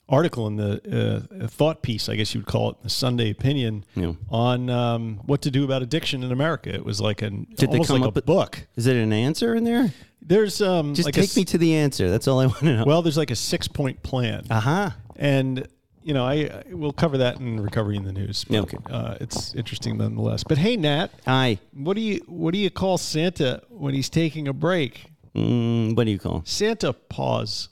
article 0.08 0.46
in 0.46 0.56
the 0.56 1.26
uh, 1.42 1.46
thought 1.48 1.82
piece, 1.82 2.08
I 2.08 2.16
guess 2.16 2.34
you 2.34 2.40
would 2.40 2.46
call 2.46 2.70
it, 2.70 2.82
the 2.82 2.90
Sunday 2.90 3.30
Opinion, 3.30 3.84
Yeah. 3.94 4.12
on 4.30 4.68
um, 4.68 5.20
what 5.26 5.42
to 5.42 5.50
do 5.50 5.64
about 5.64 5.82
addiction 5.82 6.22
in 6.22 6.32
America. 6.32 6.74
It 6.74 6.84
was 6.84 7.00
like 7.00 7.22
an 7.22 7.46
Did 7.56 7.70
almost 7.70 7.90
like 7.90 8.02
a 8.02 8.10
with- 8.10 8.26
book. 8.26 8.66
Is 8.76 8.86
it 8.86 8.96
an 8.96 9.12
answer 9.12 9.54
in 9.54 9.64
there? 9.64 9.92
There's 10.20 10.60
um, 10.62 10.94
Just 10.94 11.06
like 11.06 11.14
take 11.14 11.24
s- 11.24 11.36
me 11.36 11.44
to 11.46 11.58
the 11.58 11.74
answer. 11.74 12.10
That's 12.10 12.28
all 12.28 12.40
I 12.40 12.46
want 12.46 12.58
to 12.60 12.76
know. 12.76 12.84
Well, 12.84 13.02
there's 13.02 13.16
like 13.16 13.30
a 13.30 13.36
six 13.36 13.66
point 13.68 14.02
plan. 14.02 14.44
Uh 14.50 14.60
huh. 14.60 14.90
and 15.16 15.66
you 16.04 16.14
know, 16.14 16.24
I, 16.24 16.32
I 16.34 16.62
we'll 16.72 16.92
cover 16.92 17.18
that 17.18 17.38
in 17.38 17.60
recovery 17.60 17.96
in 17.96 18.02
the 18.04 18.12
news. 18.12 18.44
But, 18.44 18.54
Yeah, 18.54 18.60
okay. 18.62 18.78
uh, 18.90 19.14
it's 19.20 19.54
interesting 19.54 19.96
nonetheless. 19.98 20.42
But 20.44 20.58
hey, 20.58 20.76
Nat, 20.76 21.08
Aye. 21.28 21.58
what 21.72 21.94
do 21.94 22.00
you 22.02 22.20
what 22.26 22.52
do 22.52 22.58
you 22.58 22.70
call 22.70 22.98
Santa 22.98 23.62
when 23.68 23.94
he's 23.94 24.10
taking 24.10 24.46
a 24.48 24.52
break? 24.52 25.06
Mm, 25.34 25.96
what 25.96 26.04
do 26.04 26.10
you 26.10 26.18
call 26.18 26.42
Santa 26.44 26.92
Paws. 26.92 27.68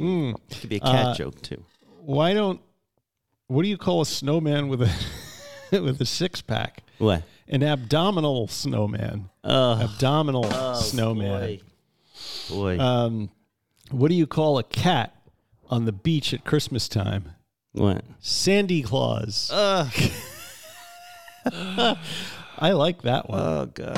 Mm. 0.00 0.34
could 0.60 0.70
be 0.70 0.76
a 0.76 0.80
cat 0.80 1.06
Uh, 1.06 1.14
joke 1.14 1.42
too. 1.42 1.64
Why 2.00 2.32
don't? 2.32 2.60
What 3.48 3.62
do 3.62 3.68
you 3.68 3.76
call 3.76 4.00
a 4.00 4.06
snowman 4.06 4.68
with 4.68 4.82
a 4.82 4.90
with 5.80 6.00
a 6.00 6.06
six 6.06 6.40
pack? 6.40 6.82
What? 6.98 7.22
An 7.48 7.62
abdominal 7.62 8.48
snowman. 8.48 9.28
Abdominal 9.44 10.46
oh, 10.46 10.74
snowman. 10.80 11.30
Boy, 11.30 11.60
boy. 12.48 12.78
Um, 12.78 13.30
what 13.90 14.08
do 14.08 14.14
you 14.14 14.26
call 14.26 14.58
a 14.58 14.62
cat 14.62 15.14
on 15.68 15.84
the 15.84 15.92
beach 15.92 16.32
at 16.32 16.44
Christmas 16.44 16.88
time? 16.88 17.32
what? 17.72 18.04
Sandy 18.20 18.82
Claus. 18.82 19.50
Ugh. 19.52 19.92
I 22.58 22.72
like 22.72 23.02
that 23.02 23.28
one. 23.28 23.40
Oh 23.40 23.66
God, 23.66 23.96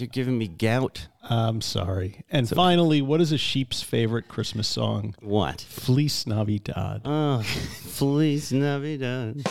you're 0.00 0.06
giving 0.08 0.38
me 0.38 0.48
gout. 0.48 1.08
I'm 1.22 1.60
sorry. 1.60 2.24
And 2.30 2.48
finally, 2.48 3.02
what 3.02 3.20
is 3.20 3.32
a 3.32 3.38
sheep's 3.38 3.82
favorite 3.82 4.28
Christmas 4.28 4.66
song? 4.68 5.14
What? 5.20 5.60
Fleece 5.60 6.26
Navidad. 6.26 7.02
Oh, 7.04 7.42
Feliz 7.42 8.52
Navidad. 8.52 9.42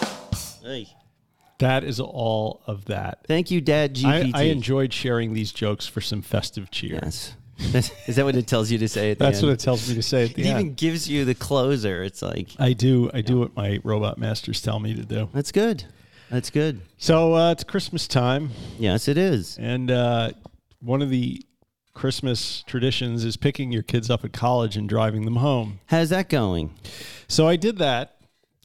Hey. 0.63 0.87
That 1.59 1.83
is 1.83 1.99
all 1.99 2.61
of 2.67 2.85
that. 2.85 3.19
Thank 3.27 3.49
you, 3.49 3.61
Dad. 3.61 3.91
I, 4.05 4.21
GPT. 4.23 4.31
I 4.35 4.43
enjoyed 4.43 4.93
sharing 4.93 5.33
these 5.33 5.51
jokes 5.51 5.87
for 5.87 6.01
some 6.01 6.21
festive 6.21 6.69
cheer. 6.71 6.99
Yes. 7.01 7.33
Is 8.05 8.15
that 8.17 8.23
what 8.25 8.35
it 8.35 8.45
tells 8.45 8.69
you 8.69 8.77
to 8.77 8.87
say 8.87 9.09
at 9.09 9.17
the 9.17 9.25
That's 9.25 9.39
end? 9.39 9.47
what 9.47 9.53
it 9.53 9.59
tells 9.59 9.89
me 9.89 9.95
to 9.95 10.03
say 10.03 10.25
at 10.25 10.35
the 10.35 10.43
It 10.43 10.47
end. 10.47 10.59
even 10.59 10.73
gives 10.75 11.09
you 11.09 11.25
the 11.25 11.33
closer. 11.33 12.03
It's 12.03 12.21
like 12.21 12.49
I 12.59 12.73
do. 12.73 13.09
I 13.15 13.21
do 13.21 13.39
what 13.39 13.55
my 13.55 13.79
robot 13.83 14.19
masters 14.19 14.61
tell 14.61 14.79
me 14.79 14.93
to 14.93 15.01
do. 15.03 15.29
that's 15.33 15.51
good. 15.51 15.83
That's 16.29 16.49
good. 16.49 16.81
So 16.97 17.33
uh, 17.35 17.51
it's 17.51 17.63
Christmas 17.63 18.07
time, 18.07 18.51
Yes, 18.77 19.07
it 19.07 19.17
is. 19.17 19.57
and 19.57 19.89
uh, 19.91 20.31
one 20.81 21.01
of 21.01 21.09
the 21.09 21.41
Christmas 21.93 22.63
traditions 22.67 23.23
is 23.23 23.37
picking 23.37 23.71
your 23.71 23.81
kids 23.83 24.09
up 24.09 24.23
at 24.23 24.33
college 24.33 24.77
and 24.77 24.87
driving 24.87 25.25
them 25.25 25.37
home. 25.37 25.79
How's 25.87 26.09
that 26.09 26.29
going? 26.29 26.75
So 27.27 27.47
I 27.47 27.55
did 27.55 27.77
that 27.79 28.17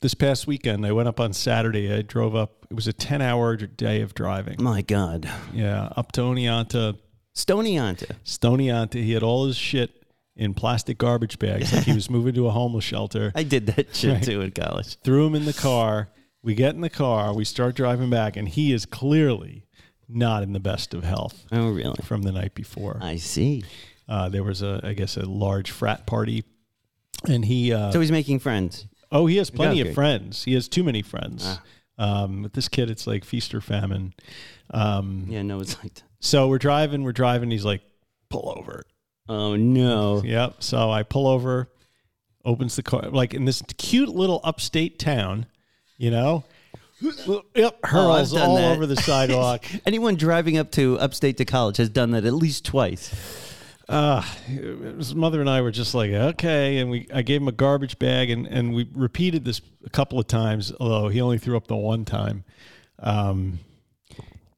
this 0.02 0.12
past 0.14 0.46
weekend. 0.46 0.84
I 0.84 0.92
went 0.92 1.08
up 1.08 1.18
on 1.20 1.32
Saturday. 1.32 1.92
I 1.92 2.02
drove 2.02 2.34
up. 2.34 2.66
It 2.70 2.74
was 2.74 2.86
a 2.88 2.92
ten-hour 2.92 3.56
day 3.56 4.02
of 4.02 4.14
driving. 4.14 4.56
My 4.62 4.82
God, 4.82 5.28
Yeah, 5.52 5.90
up 5.96 6.12
to 6.12 6.22
Oneonta, 6.22 6.98
Stony 7.34 7.76
Anta. 7.76 9.02
He 9.02 9.12
had 9.12 9.22
all 9.22 9.46
his 9.46 9.56
shit 9.56 10.04
in 10.36 10.52
plastic 10.54 10.98
garbage 10.98 11.38
bags, 11.38 11.72
like 11.72 11.84
he 11.84 11.92
was 11.94 12.10
moving 12.10 12.34
to 12.34 12.46
a 12.46 12.50
homeless 12.50 12.84
shelter. 12.84 13.32
I 13.34 13.42
did 13.44 13.66
that 13.66 13.94
shit 13.94 14.22
too 14.24 14.40
in 14.40 14.50
college. 14.50 14.96
threw 15.04 15.26
him 15.26 15.34
in 15.34 15.44
the 15.44 15.52
car. 15.52 16.08
We 16.42 16.54
get 16.54 16.74
in 16.74 16.80
the 16.80 16.90
car, 16.90 17.32
we 17.34 17.44
start 17.44 17.76
driving 17.76 18.10
back, 18.10 18.36
and 18.36 18.48
he 18.48 18.72
is 18.72 18.84
clearly 18.86 19.66
not 20.08 20.42
in 20.42 20.52
the 20.52 20.60
best 20.60 20.92
of 20.92 21.04
health 21.04 21.44
Oh, 21.52 21.70
really? 21.70 21.96
from 22.02 22.22
the 22.22 22.32
night 22.32 22.54
before. 22.54 22.98
I 23.00 23.16
see. 23.16 23.64
Uh, 24.08 24.28
there 24.28 24.42
was 24.42 24.60
a, 24.62 24.80
I 24.82 24.92
guess, 24.94 25.16
a 25.16 25.24
large 25.24 25.70
frat 25.70 26.06
party, 26.06 26.44
and 27.28 27.44
he. 27.44 27.72
Uh, 27.72 27.92
So 27.92 28.00
he's 28.00 28.10
making 28.10 28.40
friends. 28.40 28.86
oh, 29.12 29.26
he 29.26 29.36
has 29.36 29.50
plenty 29.50 29.80
Okay. 29.80 29.90
of 29.90 29.94
friends. 29.94 30.44
He 30.44 30.54
has 30.54 30.68
too 30.68 30.82
many 30.82 31.02
friends. 31.02 31.44
Ah. 31.46 31.62
Um, 31.98 32.42
with 32.42 32.54
this 32.54 32.68
kid, 32.68 32.90
it's 32.90 33.06
like 33.06 33.24
feast 33.24 33.54
or 33.54 33.60
famine. 33.60 34.12
Um, 34.70 35.26
Yeah, 35.28 35.42
no, 35.42 35.60
it's 35.60 35.76
like, 35.82 35.94
that. 35.94 36.02
So 36.20 36.48
we're 36.48 36.58
driving, 36.58 37.04
we're 37.04 37.12
driving. 37.12 37.50
He's 37.50 37.64
like, 37.64 37.82
pull 38.30 38.52
over. 38.58 38.82
oh 39.28 39.54
no. 39.54 40.22
Yep. 40.24 40.56
So 40.62 40.90
I 40.90 41.04
pull 41.04 41.28
over, 41.28 41.70
opens 42.44 42.74
the 42.76 42.82
car, 42.82 43.02
like 43.10 43.32
in 43.34 43.44
this 43.44 43.62
cute 43.78 44.08
little 44.08 44.40
upstate 44.42 44.98
town, 44.98 45.46
you 46.02 46.10
know. 46.10 46.42
Yep, 47.54 47.78
hurls 47.84 48.34
Oh, 48.34 48.38
all 48.38 48.56
that. 48.56 48.72
over 48.76 48.86
the 48.86 48.96
sidewalk. 49.10 49.64
Anyone 49.86 50.16
driving 50.16 50.58
up 50.58 50.70
to 50.72 50.98
upstate 50.98 51.36
to 51.38 51.44
college 51.44 51.76
has 51.78 51.88
done 51.88 52.10
that 52.12 52.24
at 52.24 52.32
least 52.32 52.64
twice. 52.64 53.12
uh, 53.88 54.20
his 54.46 55.14
mother 55.14 55.40
and 55.40 55.48
I 55.50 55.60
were 55.62 55.70
just 55.72 55.94
like, 55.94 56.10
okay, 56.12 56.78
and 56.78 56.90
we 56.90 57.06
I 57.12 57.22
gave 57.22 57.40
him 57.40 57.48
a 57.48 57.52
garbage 57.52 57.98
bag, 57.98 58.30
and 58.30 58.46
and 58.46 58.74
we 58.74 58.88
repeated 58.94 59.44
this 59.44 59.60
a 59.84 59.90
couple 59.90 60.18
of 60.18 60.26
times, 60.26 60.72
although 60.80 61.08
he 61.08 61.20
only 61.20 61.38
threw 61.38 61.56
up 61.56 61.66
the 61.66 61.76
one 61.76 62.04
time. 62.04 62.44
Um, 62.98 63.58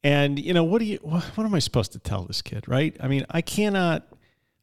and 0.03 0.39
you 0.39 0.53
know 0.53 0.65
what 0.65 0.81
do 0.81 0.85
you 0.85 0.99
what, 1.03 1.23
what 1.37 1.45
am 1.45 1.55
I 1.55 1.59
supposed 1.61 1.93
to 1.93 1.99
tell 1.99 2.25
this 2.25 2.43
kid, 2.43 2.69
right? 2.69 2.95
I 3.01 3.09
mean, 3.09 3.25
I 3.31 3.41
cannot 3.41 4.07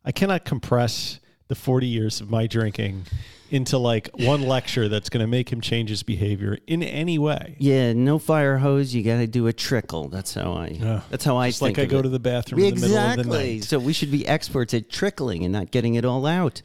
I 0.05 0.11
cannot 0.11 0.45
compress 0.45 1.19
the 1.47 1.55
40 1.55 1.87
years 1.87 2.21
of 2.21 2.29
my 2.29 2.45
drinking 2.47 3.05
into 3.51 3.77
like 3.77 4.09
one 4.17 4.41
lecture 4.41 4.87
that's 4.89 5.09
going 5.09 5.21
to 5.21 5.27
make 5.27 5.51
him 5.51 5.61
change 5.61 5.89
his 5.89 6.03
behavior 6.03 6.57
in 6.67 6.81
any 6.81 7.17
way. 7.19 7.55
Yeah, 7.59 7.93
no 7.93 8.17
fire 8.17 8.57
hose. 8.57 8.93
You 8.93 9.03
got 9.03 9.17
to 9.17 9.27
do 9.27 9.47
a 9.47 9.53
trickle. 9.53 10.07
That's 10.09 10.33
how 10.33 10.53
I. 10.53 10.67
Yeah. 10.67 11.01
That's 11.09 11.25
how 11.25 11.37
I 11.37 11.47
It's 11.47 11.59
think. 11.59 11.77
like 11.77 11.85
I 11.87 11.89
go 11.89 11.99
it. 11.99 12.03
to 12.03 12.09
the 12.09 12.19
bathroom 12.19 12.61
in 12.63 12.75
the 12.75 12.81
middle 12.81 12.97
of 12.97 13.03
the 13.15 13.19
Exactly. 13.21 13.53
night. 13.55 13.63
So 13.65 13.77
we 13.79 13.93
should 13.93 14.11
be 14.11 14.27
experts 14.27 14.73
at 14.73 14.89
trickling 14.89 15.43
and 15.43 15.51
not 15.51 15.71
getting 15.71 15.95
it 15.95 16.05
all 16.05 16.25
out. 16.25 16.61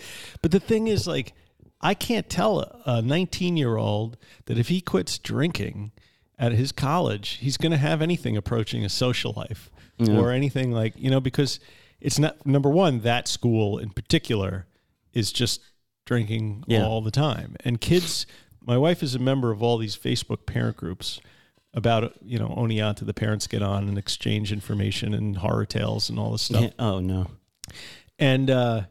But 0.43 0.51
the 0.53 0.61
thing 0.61 0.87
is, 0.89 1.07
like, 1.07 1.33
I 1.81 1.95
can't 1.95 2.29
tell 2.29 2.61
a 2.87 3.03
19 3.03 3.57
year 3.57 3.77
old 3.77 4.17
that 4.47 4.59
if 4.59 4.69
he 4.69 4.81
quits 4.81 5.19
drinking 5.19 5.93
at 6.39 6.53
his 6.53 6.71
college, 6.73 7.39
he's 7.41 7.57
going 7.57 7.73
to 7.73 7.79
have 7.79 8.01
anything 8.03 8.37
approaching 8.37 8.85
a 8.85 8.89
social 8.89 9.33
life 9.37 9.71
or 10.09 10.31
anything 10.31 10.71
like, 10.71 10.95
you 10.97 11.11
know, 11.11 11.21
because 11.21 11.59
it's 12.01 12.19
not, 12.21 12.47
number 12.47 12.69
one, 12.71 13.01
that 13.01 13.27
school 13.27 13.79
in 13.79 13.91
particular 13.91 14.67
is 15.13 15.33
just 15.33 15.61
drinking 16.09 16.65
Yeah. 16.67 16.87
all 16.87 17.03
the 17.03 17.11
time. 17.11 17.55
And 17.65 17.79
kids, 17.81 18.25
my 18.65 18.79
wife 18.79 19.03
is 19.03 19.15
a 19.15 19.19
member 19.19 19.51
of 19.51 19.63
all 19.63 19.77
these 19.77 19.95
Facebook 19.95 20.47
parent 20.47 20.79
groups 20.79 21.21
about, 21.75 22.15
you 22.25 22.39
know, 22.39 22.49
Oneonta, 22.49 23.05
the 23.05 23.13
parents 23.13 23.47
get 23.47 23.63
on 23.63 23.87
and 23.89 23.99
exchange 23.99 24.51
information 24.51 25.13
and 25.13 25.37
horror 25.37 25.67
tales 25.67 26.09
and 26.09 26.19
all 26.19 26.33
this 26.33 26.43
stuff. 26.43 26.63
Yeah. 26.63 26.71
Oh 26.79 26.99
no. 27.01 27.27
And 28.19 28.49
uh, 28.51 28.83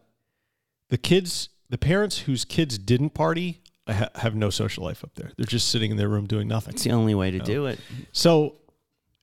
the 0.89 0.99
kids, 0.99 1.49
the 1.69 1.79
parents 1.79 2.19
whose 2.19 2.45
kids 2.45 2.77
didn't 2.77 3.09
party, 3.15 3.61
ha- 3.87 4.09
have 4.15 4.35
no 4.35 4.51
social 4.51 4.83
life 4.83 5.03
up 5.03 5.15
there. 5.15 5.31
They're 5.37 5.45
just 5.47 5.69
sitting 5.69 5.89
in 5.89 5.97
their 5.97 6.07
room 6.09 6.27
doing 6.27 6.47
nothing. 6.47 6.75
It's 6.75 6.83
the 6.83 6.91
only 6.91 7.15
way 7.15 7.31
to 7.31 7.39
do 7.39 7.65
it. 7.65 7.79
So, 8.11 8.57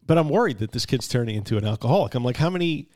but 0.04 0.18
I'm 0.18 0.28
worried 0.28 0.58
that 0.58 0.72
this 0.72 0.84
kid's 0.84 1.06
turning 1.06 1.36
into 1.36 1.56
an 1.58 1.64
alcoholic. 1.64 2.16
I'm 2.16 2.24
like, 2.24 2.38
how 2.38 2.50
many? 2.50 2.88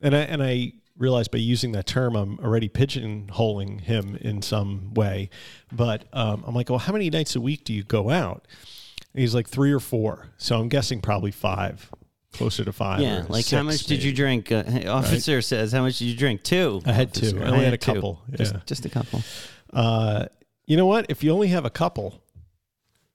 And 0.00 0.16
I 0.16 0.20
and 0.20 0.42
I 0.42 0.72
realize 1.00 1.26
by 1.26 1.38
using 1.38 1.72
that 1.72 1.86
term, 1.86 2.14
I'm 2.14 2.38
already 2.38 2.68
pigeonholing 2.68 3.80
him 3.80 4.16
in 4.20 4.42
some 4.42 4.94
way. 4.94 5.30
But 5.72 6.04
um, 6.12 6.44
I'm 6.46 6.54
like, 6.54 6.68
well, 6.70 6.78
how 6.78 6.92
many 6.92 7.10
nights 7.10 7.34
a 7.34 7.40
week 7.40 7.64
do 7.64 7.72
you 7.72 7.82
go 7.82 8.10
out? 8.10 8.46
And 9.12 9.20
he's 9.20 9.34
like 9.34 9.48
three 9.48 9.72
or 9.72 9.80
four. 9.80 10.28
So 10.38 10.56
I'm 10.60 10.68
guessing 10.68 11.00
probably 11.00 11.30
five, 11.32 11.90
closer 12.32 12.64
to 12.64 12.72
five. 12.72 13.00
Yeah. 13.00 13.24
Like 13.28 13.46
how 13.46 13.62
six, 13.62 13.64
much 13.64 13.84
did 13.86 14.04
you 14.04 14.12
drink? 14.12 14.52
Uh, 14.52 14.62
hey, 14.62 14.86
officer 14.86 15.42
says, 15.42 15.72
"How 15.72 15.82
much 15.82 15.98
did 15.98 16.04
you 16.04 16.16
drink?" 16.16 16.44
Two. 16.44 16.80
I 16.86 16.92
had 16.92 17.12
two. 17.12 17.40
I 17.42 17.46
only 17.46 17.64
had 17.64 17.74
a 17.74 17.78
couple. 17.78 18.22
Just, 18.30 18.54
Yeah. 18.54 18.60
just 18.66 18.84
a 18.84 18.88
couple. 18.90 19.22
Uh, 19.72 20.26
you 20.66 20.76
know 20.76 20.86
what? 20.86 21.06
If 21.08 21.24
you 21.24 21.32
only 21.32 21.48
have 21.48 21.64
a 21.64 21.70
couple, 21.70 22.22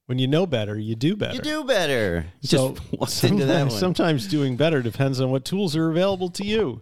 when 0.07 0.19
you 0.19 0.27
know 0.27 0.45
better, 0.45 0.77
you 0.77 0.95
do 0.95 1.15
better. 1.15 1.35
You 1.35 1.41
do 1.41 1.63
better. 1.63 2.25
You 2.41 2.47
So 2.49 2.73
just 2.73 2.91
walked 2.93 3.23
into 3.23 3.45
that 3.45 3.53
sometimes- 3.53 3.71
one. 3.71 3.79
Sometimes 3.79 4.27
doing 4.27 4.57
better 4.57 4.81
depends 4.81 5.21
on 5.21 5.31
what 5.31 5.45
tools 5.45 5.75
are 5.77 5.89
available 5.89 6.29
to 6.31 6.45
you. 6.45 6.81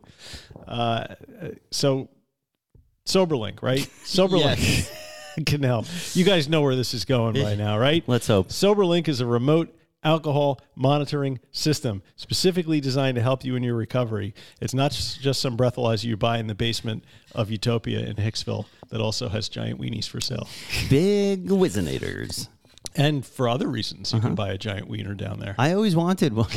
Uh, 0.67 1.15
so 1.71 2.09
SoberLink, 3.05 3.61
right? 3.61 3.79
SoberLink 4.05 4.89
can 5.45 5.63
help. 5.63 5.85
You 6.13 6.23
guys 6.23 6.47
know 6.47 6.61
where 6.61 6.75
this 6.75 6.93
is 6.93 7.05
going 7.05 7.41
right 7.43 7.57
now, 7.57 7.77
right? 7.77 8.03
Let's 8.07 8.27
hope. 8.27 8.49
SoberLink 8.49 9.07
is 9.07 9.19
a 9.19 9.25
remote 9.25 9.73
alcohol 10.05 10.59
monitoring 10.75 11.39
system 11.51 12.03
specifically 12.17 12.81
designed 12.81 13.15
to 13.15 13.21
help 13.21 13.45
you 13.45 13.55
in 13.55 13.63
your 13.63 13.75
recovery. 13.75 14.33
It's 14.59 14.73
not 14.73 14.91
just 14.91 15.39
some 15.41 15.55
breathalyzer 15.55 16.03
you 16.05 16.17
buy 16.17 16.39
in 16.39 16.47
the 16.47 16.55
basement 16.55 17.05
of 17.33 17.49
Utopia 17.49 18.01
in 18.01 18.15
Hicksville 18.17 18.65
that 18.89 18.99
also 18.99 19.29
has 19.29 19.47
giant 19.47 19.79
weenies 19.79 20.07
for 20.07 20.19
sale. 20.19 20.47
Big 20.89 21.47
Whizzinators. 21.47 22.49
And 22.97 23.25
for 23.25 23.47
other 23.47 23.67
reasons, 23.67 24.11
you 24.11 24.19
Uh-huh. 24.19 24.27
can 24.27 24.35
buy 24.35 24.49
a 24.51 24.57
giant 24.57 24.87
wiener 24.89 25.13
down 25.15 25.39
there. 25.39 25.55
I 25.57 25.71
always 25.73 25.95
wanted 25.95 26.33
one. 26.33 26.49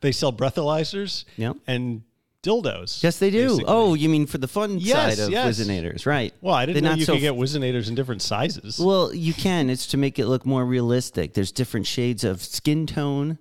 they 0.00 0.10
sell 0.12 0.32
breathalyzers 0.32 1.24
Yep. 1.36 1.56
and 1.68 2.02
dildos. 2.48 3.02
yes, 3.02 3.18
they 3.18 3.30
do. 3.30 3.44
Oh, 3.44 3.48
basically. 3.48 3.64
Oh, 3.68 3.94
you 3.94 4.08
mean 4.08 4.26
for 4.26 4.38
the 4.38 4.48
fun 4.48 4.78
Yes, 4.78 5.16
side 5.16 5.24
of 5.24 5.30
yes. 5.30 5.58
Whizzinators, 5.60 6.06
right? 6.06 6.32
well, 6.40 6.54
I 6.54 6.66
didn't 6.66 6.82
They're 6.82 6.92
know 6.92 6.96
you 6.98 7.04
so 7.04 7.12
could 7.14 7.20
get 7.20 7.34
Whizzinators 7.34 7.88
in 7.88 7.94
different 7.94 8.22
sizes. 8.22 8.78
Well, 8.78 9.12
you 9.14 9.34
can. 9.34 9.70
It's 9.70 9.86
to 9.88 9.96
make 9.96 10.18
it 10.18 10.26
look 10.26 10.46
more 10.46 10.64
realistic. 10.64 11.34
There's 11.34 11.52
different 11.52 11.86
shades 11.86 12.24
of 12.24 12.42
skin 12.42 12.86
tone, 12.86 13.38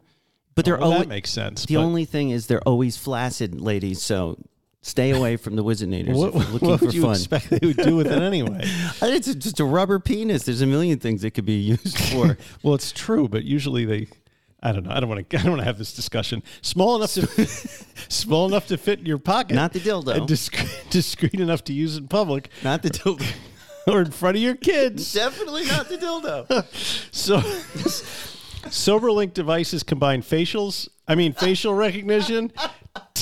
but 0.55 0.65
they're 0.65 0.77
oh, 0.77 0.81
well, 0.81 0.87
always 0.93 1.01
that 1.03 1.09
makes 1.09 1.31
sense. 1.31 1.65
the 1.65 1.75
but 1.75 1.81
only 1.81 2.05
thing 2.05 2.31
is 2.31 2.47
they're 2.47 2.67
always 2.67 2.97
flaccid, 2.97 3.59
ladies. 3.61 4.01
So 4.01 4.37
stay 4.81 5.11
away 5.11 5.35
from 5.37 5.55
the 5.55 5.63
Whizzinators 5.63 6.13
what, 6.15 6.29
if 6.29 6.33
you're 6.35 6.43
looking 6.53 6.69
what 6.69 6.79
for 6.79 6.85
would 6.85 6.93
you 6.95 7.01
fun. 7.03 7.11
expect 7.11 7.49
they 7.49 7.59
would 7.65 7.77
do 7.77 7.95
with 7.95 8.07
it 8.07 8.21
anyway? 8.21 8.61
It's 9.01 9.33
just 9.35 9.59
a 9.59 9.65
rubber 9.65 9.99
penis. 9.99 10.43
There's 10.43 10.61
a 10.61 10.65
million 10.67 10.99
things 10.99 11.23
it 11.23 11.31
could 11.31 11.45
be 11.45 11.53
used 11.59 11.97
for. 11.97 12.37
well, 12.63 12.73
it's 12.75 12.91
true, 12.91 13.27
but 13.27 13.43
usually 13.43 13.85
they. 13.85 14.07
I 14.61 14.71
don't 14.71 14.83
know. 14.85 14.91
I 14.91 14.99
don't 14.99 15.09
want 15.09 15.29
to. 15.29 15.37
I 15.39 15.41
don't 15.43 15.51
want 15.51 15.61
to 15.61 15.65
have 15.65 15.77
this 15.77 15.93
discussion. 15.93 16.41
Small 16.61 16.95
enough 16.95 17.13
to, 17.13 17.45
small 18.09 18.47
enough 18.47 18.67
to 18.67 18.77
fit 18.77 18.99
in 18.99 19.05
your 19.05 19.19
pocket, 19.19 19.53
Not 19.55 19.73
the 19.73 19.79
dildo. 19.79 20.15
and 20.15 20.27
discreet, 20.27 20.85
discreet 20.89 21.35
enough 21.39 21.63
to 21.65 21.73
use 21.73 21.97
in 21.97 22.07
public 22.07 22.49
Not 22.63 22.81
the 22.81 22.89
dildo. 22.89 23.25
or 23.87 24.01
in 24.01 24.11
front 24.11 24.35
of 24.37 24.43
your 24.43 24.55
kids. 24.55 25.13
Definitely 25.13 25.65
not 25.65 25.87
the 25.89 25.97
dildo. 25.97 26.65
So, 27.13 27.39
SoberLink 28.69 29.33
devices 29.33 29.83
combine 29.83 30.21
facials, 30.21 30.89
I 31.07 31.15
mean 31.15 31.33
facial 31.33 31.73
recognition, 31.73 32.51
oh, 32.57 33.13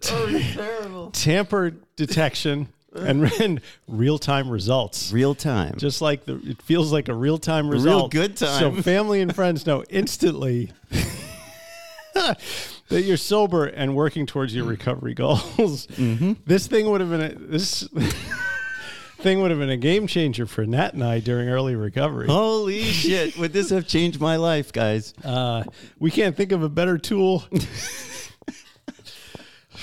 terrible. 0.00 1.10
tamper 1.10 1.72
detection 1.96 2.68
and, 3.06 3.24
and 3.40 3.60
real 3.88 4.18
time 4.18 4.50
results. 4.50 5.12
Real 5.12 5.34
time. 5.34 5.74
Just 5.76 6.00
like 6.00 6.24
the, 6.24 6.40
it 6.44 6.62
feels 6.62 6.92
like 6.92 7.08
a 7.08 7.14
real 7.14 7.38
time 7.38 7.68
result. 7.68 8.14
Real 8.14 8.22
good 8.22 8.36
time. 8.36 8.76
So 8.76 8.82
family 8.82 9.20
and 9.20 9.34
friends 9.34 9.66
know 9.66 9.84
instantly 9.90 10.72
that 12.14 13.02
you're 13.02 13.16
sober 13.16 13.66
and 13.66 13.94
working 13.94 14.26
towards 14.26 14.54
your 14.54 14.64
recovery 14.64 15.14
goals. 15.14 15.86
Mm-hmm. 15.86 16.34
This 16.46 16.66
thing 16.66 16.90
would 16.90 17.00
have 17.00 17.10
been 17.10 17.22
a, 17.22 17.34
this 17.34 17.88
thing 19.18 19.40
would 19.40 19.50
have 19.50 19.60
been 19.60 19.70
a 19.70 19.76
game 19.76 20.06
changer 20.06 20.46
for 20.46 20.64
Nat 20.64 20.94
and 20.94 21.02
I 21.04 21.20
during 21.20 21.48
early 21.48 21.74
recovery. 21.74 22.26
Holy 22.26 22.82
shit! 22.82 23.36
Would 23.38 23.52
this 23.52 23.70
have 23.70 23.86
changed 23.86 24.20
my 24.20 24.36
life, 24.36 24.72
guys? 24.72 25.14
Uh, 25.24 25.64
we 25.98 26.10
can't 26.10 26.36
think 26.36 26.52
of 26.52 26.62
a 26.62 26.68
better 26.68 26.98
tool 26.98 27.44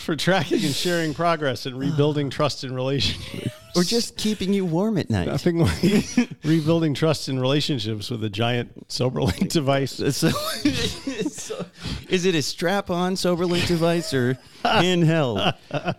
for 0.04 0.16
tracking 0.16 0.64
and 0.64 0.74
sharing 0.74 1.14
progress 1.14 1.66
and 1.66 1.78
rebuilding 1.80 2.30
trust 2.30 2.64
in 2.64 2.74
relationships. 2.76 3.50
Or 3.76 3.84
just 3.84 4.18
keeping 4.18 4.54
you 4.54 4.66
warm 4.66 5.00
at 5.00 5.10
night? 5.10 5.26
Nothing 5.28 5.58
like 5.58 6.30
rebuilding 6.44 6.94
trust 6.94 7.28
in 7.28 7.40
relationships 7.40 8.12
with 8.12 8.24
a 8.24 8.30
giant 8.30 8.88
SoberLink 8.90 9.50
device. 9.50 10.00
So, 10.14 10.30
so- 10.30 11.66
is 12.10 12.26
it 12.26 12.36
a 12.36 12.42
strap-on 12.44 13.16
SoberLink 13.16 13.66
device 13.68 14.14
or 14.14 14.38
handheld? 14.64 15.56
God, 15.72 15.96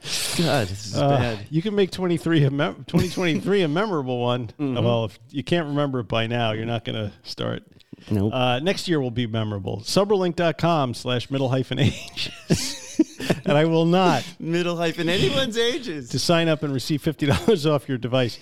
this 0.68 0.86
is 0.86 0.96
Uh, 0.96 1.08
bad. 1.18 1.46
you 1.50 1.62
can 1.62 1.74
make 1.74 1.90
23 1.90 2.44
a 2.44 2.50
mem- 2.52 2.84
2023 2.86 3.62
a 3.62 3.68
memorable 3.68 4.20
one. 4.20 4.46
Mm-hmm. 4.58 4.74
Well, 4.84 5.06
if 5.06 5.18
you 5.30 5.42
can't 5.42 5.66
remember 5.66 5.98
it 6.00 6.08
by 6.08 6.28
now, 6.28 6.52
you're 6.52 6.66
not 6.66 6.84
going 6.84 6.94
to 6.96 7.12
start. 7.28 7.64
Nope. 8.08 8.32
Uh, 8.32 8.60
next 8.60 8.86
year 8.86 9.00
will 9.00 9.10
be 9.10 9.26
memorable. 9.26 9.80
Soberlink.com 9.80 10.94
slash 10.94 11.28
middle 11.30 11.48
hyphen 11.48 11.80
age. 11.80 12.30
and 13.44 13.52
I 13.52 13.64
will 13.64 13.86
not 13.86 14.24
Middle 14.38 14.76
hyphen 14.76 15.08
anyone's 15.08 15.58
ages. 15.58 16.10
to 16.10 16.18
sign 16.18 16.48
up 16.48 16.62
and 16.62 16.72
receive 16.72 17.02
$50 17.02 17.70
off 17.70 17.88
your 17.88 17.98
device. 17.98 18.38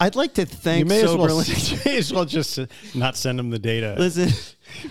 I'd 0.00 0.16
like 0.16 0.34
to 0.34 0.46
thank 0.46 0.80
You 0.80 0.84
may 0.86 1.02
as, 1.02 1.14
well, 1.14 1.42
you 1.44 1.78
may 1.84 1.98
as 1.98 2.12
well 2.12 2.24
just 2.24 2.58
uh, 2.58 2.66
not 2.94 3.16
send 3.16 3.38
them 3.38 3.50
the 3.50 3.58
data. 3.58 3.94
Listen, 3.98 4.30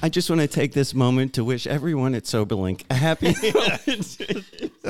I 0.01 0.09
just 0.09 0.29
want 0.29 0.41
to 0.41 0.47
take 0.47 0.73
this 0.73 0.93
moment 0.93 1.33
to 1.33 1.43
wish 1.43 1.67
everyone 1.67 2.15
at 2.15 2.23
SoberLink 2.23 2.83
a 2.89 2.93
happy. 2.93 3.33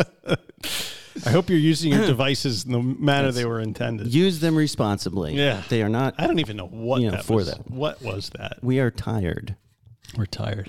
I 1.25 1.31
hope 1.31 1.49
you're 1.49 1.57
using 1.57 1.91
your 1.91 2.05
devices 2.05 2.65
in 2.65 2.71
the 2.71 2.81
manner 2.81 3.31
they 3.31 3.45
were 3.45 3.59
intended. 3.59 4.13
Use 4.13 4.39
them 4.39 4.55
responsibly. 4.55 5.35
Yeah. 5.35 5.63
they 5.69 5.81
are 5.81 5.89
not. 5.89 6.15
I 6.17 6.27
don't 6.27 6.39
even 6.39 6.57
know 6.57 6.67
what 6.67 7.01
You 7.01 7.07
know, 7.07 7.17
that 7.17 7.25
for 7.25 7.37
was. 7.37 7.47
that. 7.47 7.69
What 7.69 8.01
was 8.01 8.29
that? 8.37 8.59
We 8.61 8.79
are 8.79 8.91
tired. 8.91 9.55
We're 10.17 10.25
tired. 10.27 10.67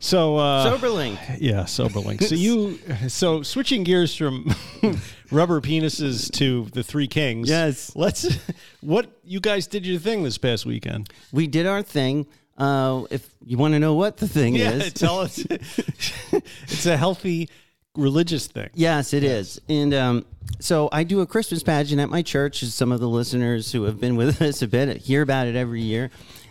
So 0.00 0.36
uh, 0.36 0.76
SoberLink. 0.78 1.38
Yeah, 1.40 1.62
SoberLink. 1.62 2.22
So 2.22 2.34
you, 2.34 2.78
so 3.08 3.42
switching 3.42 3.82
gears 3.82 4.14
from 4.14 4.54
rubber 5.30 5.60
penises 5.60 6.30
to 6.32 6.66
the 6.72 6.84
Three 6.84 7.08
Kings. 7.08 7.48
Yes. 7.48 7.94
Let's. 7.96 8.38
What 8.80 9.10
you 9.24 9.40
guys 9.40 9.66
did 9.66 9.84
your 9.84 9.98
thing 9.98 10.22
this 10.22 10.38
past 10.38 10.64
weekend? 10.66 11.08
We 11.32 11.46
did 11.48 11.66
our 11.66 11.82
thing. 11.82 12.26
Uh, 12.56 13.04
if 13.10 13.28
you 13.44 13.56
want 13.56 13.74
to 13.74 13.80
know 13.80 13.94
what 13.94 14.16
the 14.16 14.28
thing 14.28 14.54
Yeah, 14.54 14.72
is, 14.72 14.92
tell 14.92 15.20
us. 15.20 15.38
it's 15.50 16.86
a 16.86 16.96
healthy 16.96 17.48
religious 17.96 18.46
thing. 18.46 18.70
Yes, 18.74 19.12
it 19.12 19.24
is. 19.24 19.60
And 19.68 19.94
um, 19.94 20.26
so 20.60 20.88
I 20.92 21.04
do 21.04 21.20
a 21.20 21.26
Christmas 21.26 21.62
pageant 21.62 22.00
at 22.00 22.08
my 22.08 22.22
church, 22.22 22.62
as 22.62 22.74
some 22.74 22.90
of 22.92 23.00
the 23.00 23.08
listeners 23.08 23.72
who 23.72 23.84
have 23.84 24.00
been 24.00 24.16
with 24.16 24.40
us 24.42 24.62
a 24.62 24.68
bit 24.68 24.96
hear 24.96 25.22
about 25.22 25.46
it 25.46 25.56
every 25.56 25.82
year. 25.82 26.10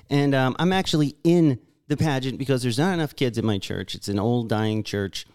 And 0.10 0.34
um, 0.34 0.56
I'm 0.60 0.72
actually 0.72 1.16
in 1.24 1.60
the 1.88 1.98
pageant 1.98 2.38
because 2.38 2.62
there's 2.62 2.78
not 2.78 2.94
enough 2.94 3.16
kids 3.16 3.38
in 3.38 3.46
my 3.46 3.58
church. 3.58 3.96
It's 3.96 4.08
an 4.08 4.20
old, 4.20 4.50
dying 4.50 4.84
church. 4.84 5.26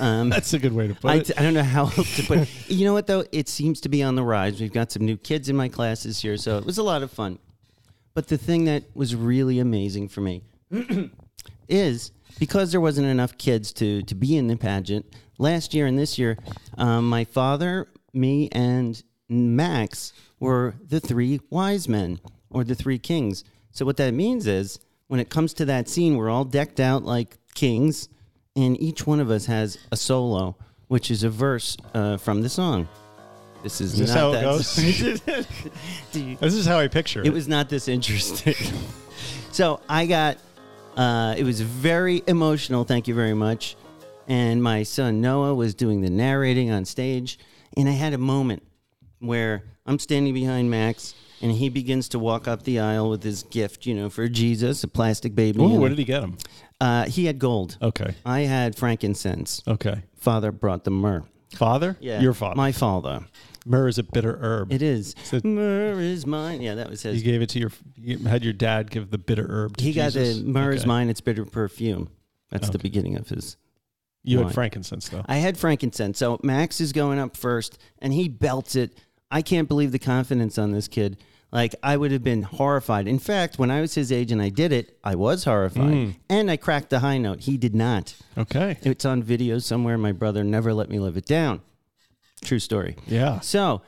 Um, 0.00 0.28
That's 0.30 0.54
a 0.54 0.58
good 0.58 0.72
way 0.72 0.88
to 0.88 0.94
put 0.94 1.10
I, 1.10 1.14
it. 1.16 1.30
I 1.38 1.42
don't 1.42 1.54
know 1.54 1.62
how 1.62 1.82
else 1.82 2.16
to 2.16 2.22
put 2.22 2.38
it. 2.38 2.48
You 2.68 2.86
know 2.86 2.94
what, 2.94 3.06
though? 3.06 3.24
It 3.32 3.48
seems 3.48 3.80
to 3.82 3.88
be 3.88 4.02
on 4.02 4.14
the 4.14 4.22
rise. 4.22 4.60
We've 4.60 4.72
got 4.72 4.90
some 4.90 5.04
new 5.04 5.16
kids 5.16 5.48
in 5.48 5.56
my 5.56 5.68
classes 5.68 6.20
here, 6.20 6.36
so 6.36 6.56
it 6.58 6.64
was 6.64 6.78
a 6.78 6.82
lot 6.82 7.02
of 7.02 7.10
fun. 7.10 7.38
But 8.14 8.28
the 8.28 8.38
thing 8.38 8.64
that 8.64 8.84
was 8.94 9.14
really 9.14 9.58
amazing 9.58 10.08
for 10.08 10.20
me 10.20 10.42
is 11.68 12.12
because 12.38 12.72
there 12.72 12.80
wasn't 12.80 13.06
enough 13.06 13.36
kids 13.38 13.72
to, 13.74 14.02
to 14.02 14.14
be 14.14 14.36
in 14.36 14.48
the 14.48 14.56
pageant, 14.56 15.06
last 15.38 15.74
year 15.74 15.86
and 15.86 15.98
this 15.98 16.18
year, 16.18 16.38
um, 16.78 17.08
my 17.08 17.24
father, 17.24 17.88
me, 18.12 18.48
and 18.52 19.02
Max 19.28 20.12
were 20.40 20.74
the 20.86 21.00
three 21.00 21.40
wise 21.50 21.88
men 21.88 22.20
or 22.50 22.64
the 22.64 22.74
three 22.74 22.98
kings. 22.98 23.44
So, 23.70 23.84
what 23.84 23.96
that 23.96 24.12
means 24.12 24.46
is 24.46 24.78
when 25.12 25.20
it 25.20 25.28
comes 25.28 25.52
to 25.52 25.66
that 25.66 25.90
scene, 25.90 26.16
we're 26.16 26.30
all 26.30 26.42
decked 26.46 26.80
out 26.80 27.04
like 27.04 27.36
kings, 27.54 28.08
and 28.56 28.80
each 28.80 29.06
one 29.06 29.20
of 29.20 29.30
us 29.30 29.44
has 29.44 29.76
a 29.90 29.96
solo, 29.96 30.56
which 30.88 31.10
is 31.10 31.22
a 31.22 31.28
verse 31.28 31.76
uh, 31.92 32.16
from 32.16 32.40
the 32.40 32.48
song. 32.48 32.88
This 33.62 33.82
is, 33.82 33.92
Is 33.92 33.98
this 33.98 34.08
not 34.08 34.16
how 34.16 34.32
it 34.32 34.40
goes? 34.40 34.78
You- 36.14 36.36
this 36.36 36.54
is 36.54 36.64
how 36.64 36.78
I 36.78 36.88
picture 36.88 37.20
it. 37.20 37.26
it 37.26 37.32
was 37.34 37.46
not 37.46 37.68
this 37.68 37.88
interesting. 37.88 38.54
so 39.52 39.80
I 39.86 40.06
got, 40.06 40.38
uh, 40.96 41.34
it 41.36 41.44
was 41.44 41.60
very 41.60 42.22
emotional. 42.26 42.84
Thank 42.84 43.06
you 43.06 43.14
very 43.14 43.34
much. 43.34 43.76
And 44.28 44.62
my 44.62 44.82
son 44.82 45.20
Noah 45.20 45.54
was 45.54 45.74
doing 45.74 46.00
the 46.00 46.08
narrating 46.08 46.70
on 46.70 46.86
stage. 46.86 47.38
And 47.76 47.86
I 47.86 47.92
had 47.92 48.14
a 48.14 48.18
moment 48.18 48.62
where 49.18 49.64
I'm 49.84 49.98
standing 49.98 50.32
behind 50.32 50.70
Max 50.70 51.14
and 51.42 51.52
he 51.52 51.68
begins 51.68 52.08
to 52.10 52.18
walk 52.18 52.46
up 52.48 52.62
the 52.62 52.78
aisle 52.78 53.10
with 53.10 53.22
his 53.22 53.42
gift, 53.44 53.84
you 53.86 53.94
know, 53.94 54.08
for 54.08 54.28
Jesus, 54.28 54.82
a 54.84 54.88
plastic 54.88 55.34
baby. 55.34 55.60
Ooh, 55.60 55.80
what 55.80 55.88
did 55.88 55.98
he 55.98 56.04
get 56.04 56.22
him? 56.22 56.38
uh, 56.80 57.04
he 57.06 57.26
had 57.26 57.38
gold. 57.38 57.76
Okay. 57.82 58.14
I 58.24 58.40
had 58.40 58.76
frankincense. 58.76 59.62
Okay. 59.68 60.02
Father 60.16 60.50
brought 60.52 60.84
the 60.84 60.90
myrrh. 60.90 61.24
Father? 61.54 61.96
Yeah. 62.00 62.20
Your 62.20 62.32
father. 62.32 62.56
My 62.56 62.72
father. 62.72 63.26
Myrrh 63.66 63.86
is 63.88 63.98
a 63.98 64.02
bitter 64.02 64.38
herb. 64.40 64.72
It 64.72 64.82
is. 64.82 65.14
So- 65.24 65.40
myrrh 65.44 66.00
is 66.00 66.26
mine. 66.26 66.62
Yeah, 66.62 66.74
that 66.76 66.88
was 66.90 67.02
his. 67.02 67.22
you 67.22 67.30
gave 67.30 67.42
it 67.42 67.48
to 67.50 67.58
your. 67.60 67.70
You 67.96 68.18
had 68.18 68.42
your 68.42 68.52
dad 68.54 68.90
give 68.90 69.10
the 69.10 69.18
bitter 69.18 69.46
herb. 69.48 69.76
To 69.76 69.84
He 69.84 69.92
got 69.92 70.12
Jesus? 70.12 70.38
the 70.38 70.44
myrrh 70.48 70.72
is 70.72 70.80
Okay. 70.82 70.88
mine. 70.88 71.08
It's 71.10 71.20
bitter 71.20 71.44
perfume. 71.44 72.08
That's 72.50 72.70
the 72.70 72.78
beginning 72.78 73.16
of 73.16 73.28
his. 73.28 73.56
You 74.24 74.38
wine. 74.38 74.46
had 74.46 74.54
frankincense 74.54 75.08
though. 75.08 75.24
I 75.26 75.36
had 75.36 75.56
frankincense. 75.58 76.18
So 76.18 76.38
Max 76.42 76.80
is 76.80 76.92
going 76.92 77.18
up 77.18 77.36
first, 77.36 77.78
and 78.00 78.12
he 78.12 78.28
belts 78.28 78.74
it. 78.76 78.96
I 79.30 79.42
can't 79.42 79.68
believe 79.68 79.92
the 79.92 79.98
confidence 79.98 80.58
on 80.58 80.72
this 80.72 80.88
kid. 80.88 81.16
Like 81.52 81.74
I 81.82 81.96
would 81.98 82.10
have 82.12 82.24
been 82.24 82.42
horrified. 82.42 83.06
In 83.06 83.18
fact, 83.18 83.58
when 83.58 83.70
I 83.70 83.82
was 83.82 83.94
his 83.94 84.10
age 84.10 84.32
and 84.32 84.40
I 84.40 84.48
did 84.48 84.72
it, 84.72 84.98
I 85.04 85.14
was 85.14 85.44
horrified, 85.44 85.92
Mm. 85.92 86.14
and 86.30 86.50
I 86.50 86.56
cracked 86.56 86.88
the 86.90 87.00
high 87.00 87.18
note. 87.18 87.40
He 87.40 87.58
did 87.58 87.74
not. 87.74 88.16
Okay. 88.38 88.78
It's 88.82 89.04
on 89.04 89.22
video 89.22 89.58
somewhere. 89.58 89.98
My 89.98 90.12
brother 90.12 90.42
never 90.44 90.72
let 90.72 90.88
me 90.88 90.98
live 90.98 91.16
it 91.18 91.26
down. 91.26 91.60
True 92.42 92.58
story. 92.58 92.96
Yeah. 93.06 93.40
So 93.40 93.82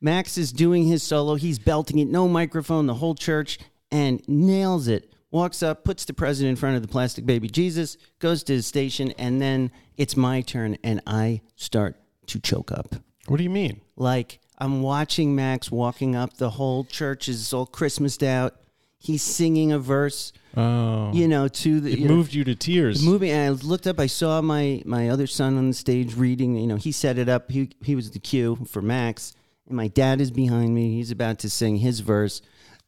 Max 0.00 0.38
is 0.38 0.52
doing 0.52 0.84
his 0.84 1.02
solo. 1.02 1.34
He's 1.34 1.58
belting 1.58 1.98
it, 1.98 2.06
no 2.08 2.28
microphone, 2.28 2.86
the 2.86 2.94
whole 2.94 3.16
church, 3.16 3.58
and 3.90 4.22
nails 4.28 4.86
it. 4.86 5.12
Walks 5.30 5.62
up, 5.62 5.84
puts 5.84 6.04
the 6.06 6.14
president 6.14 6.50
in 6.50 6.56
front 6.56 6.76
of 6.76 6.82
the 6.82 6.88
plastic 6.88 7.26
baby 7.26 7.48
Jesus, 7.48 7.98
goes 8.18 8.42
to 8.44 8.52
his 8.54 8.66
station, 8.66 9.12
and 9.18 9.42
then 9.42 9.70
it's 9.96 10.16
my 10.16 10.40
turn, 10.40 10.78
and 10.84 11.02
I 11.06 11.42
start 11.56 11.96
to 12.28 12.38
choke 12.38 12.70
up. 12.72 12.94
What 13.26 13.36
do 13.38 13.42
you 13.42 13.50
mean? 13.50 13.80
Like 13.96 14.38
I'm 14.58 14.82
watching 14.82 15.34
Max 15.36 15.70
walking 15.70 16.16
up. 16.16 16.34
The 16.36 16.50
whole 16.50 16.84
church 16.84 17.28
is 17.28 17.52
all 17.52 17.66
Christmased 17.66 18.22
out. 18.24 18.56
He's 19.00 19.22
singing 19.22 19.70
a 19.70 19.78
verse, 19.78 20.32
Oh. 20.56 21.12
you 21.12 21.28
know, 21.28 21.46
to 21.46 21.80
the 21.80 21.92
It 21.92 21.98
you 22.00 22.08
know, 22.08 22.14
moved 22.16 22.34
you 22.34 22.42
to 22.42 22.56
tears. 22.56 23.00
moving 23.02 23.30
and 23.30 23.46
I 23.46 23.50
looked 23.64 23.86
up 23.86 24.00
I 24.00 24.06
saw 24.08 24.40
my 24.42 24.82
my 24.84 25.08
other 25.10 25.28
son 25.28 25.56
on 25.56 25.68
the 25.68 25.74
stage 25.74 26.16
reading 26.16 26.56
you 26.56 26.66
know 26.66 26.74
he 26.76 26.90
set 26.90 27.16
it 27.18 27.28
up 27.28 27.50
he 27.52 27.70
he 27.84 27.94
was 27.94 28.10
the 28.10 28.18
cue 28.18 28.58
for 28.68 28.82
Max 28.82 29.34
and 29.68 29.76
my 29.76 29.86
dad 29.86 30.20
is 30.20 30.32
behind 30.32 30.74
me 30.74 30.94
he's 30.94 31.12
about 31.12 31.38
to 31.40 31.50
sing 31.50 31.76
his 31.76 32.00
verse 32.00 32.42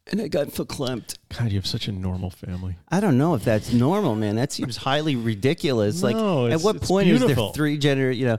and 0.09 0.21
I 0.21 0.27
got 0.27 0.49
verklempt 0.49 1.19
God, 1.39 1.53
you 1.53 1.59
have 1.59 1.67
such 1.67 1.87
a 1.87 1.93
normal 1.93 2.31
family. 2.31 2.75
I 2.89 2.99
don't 2.99 3.19
know 3.19 3.35
if 3.35 3.45
that's 3.45 3.73
normal 3.73 4.17
man 4.17 4.35
that 4.37 4.51
seems 4.51 4.77
highly 4.79 5.15
ridiculous 5.15 6.03
No, 6.03 6.09
like 6.47 6.53
at 6.55 6.63
what 6.63 6.81
point 6.83 7.09
is 7.09 7.21
there 7.25 7.37
three 7.55 7.79
gener 7.79 8.17
you 8.17 8.25
know 8.25 8.39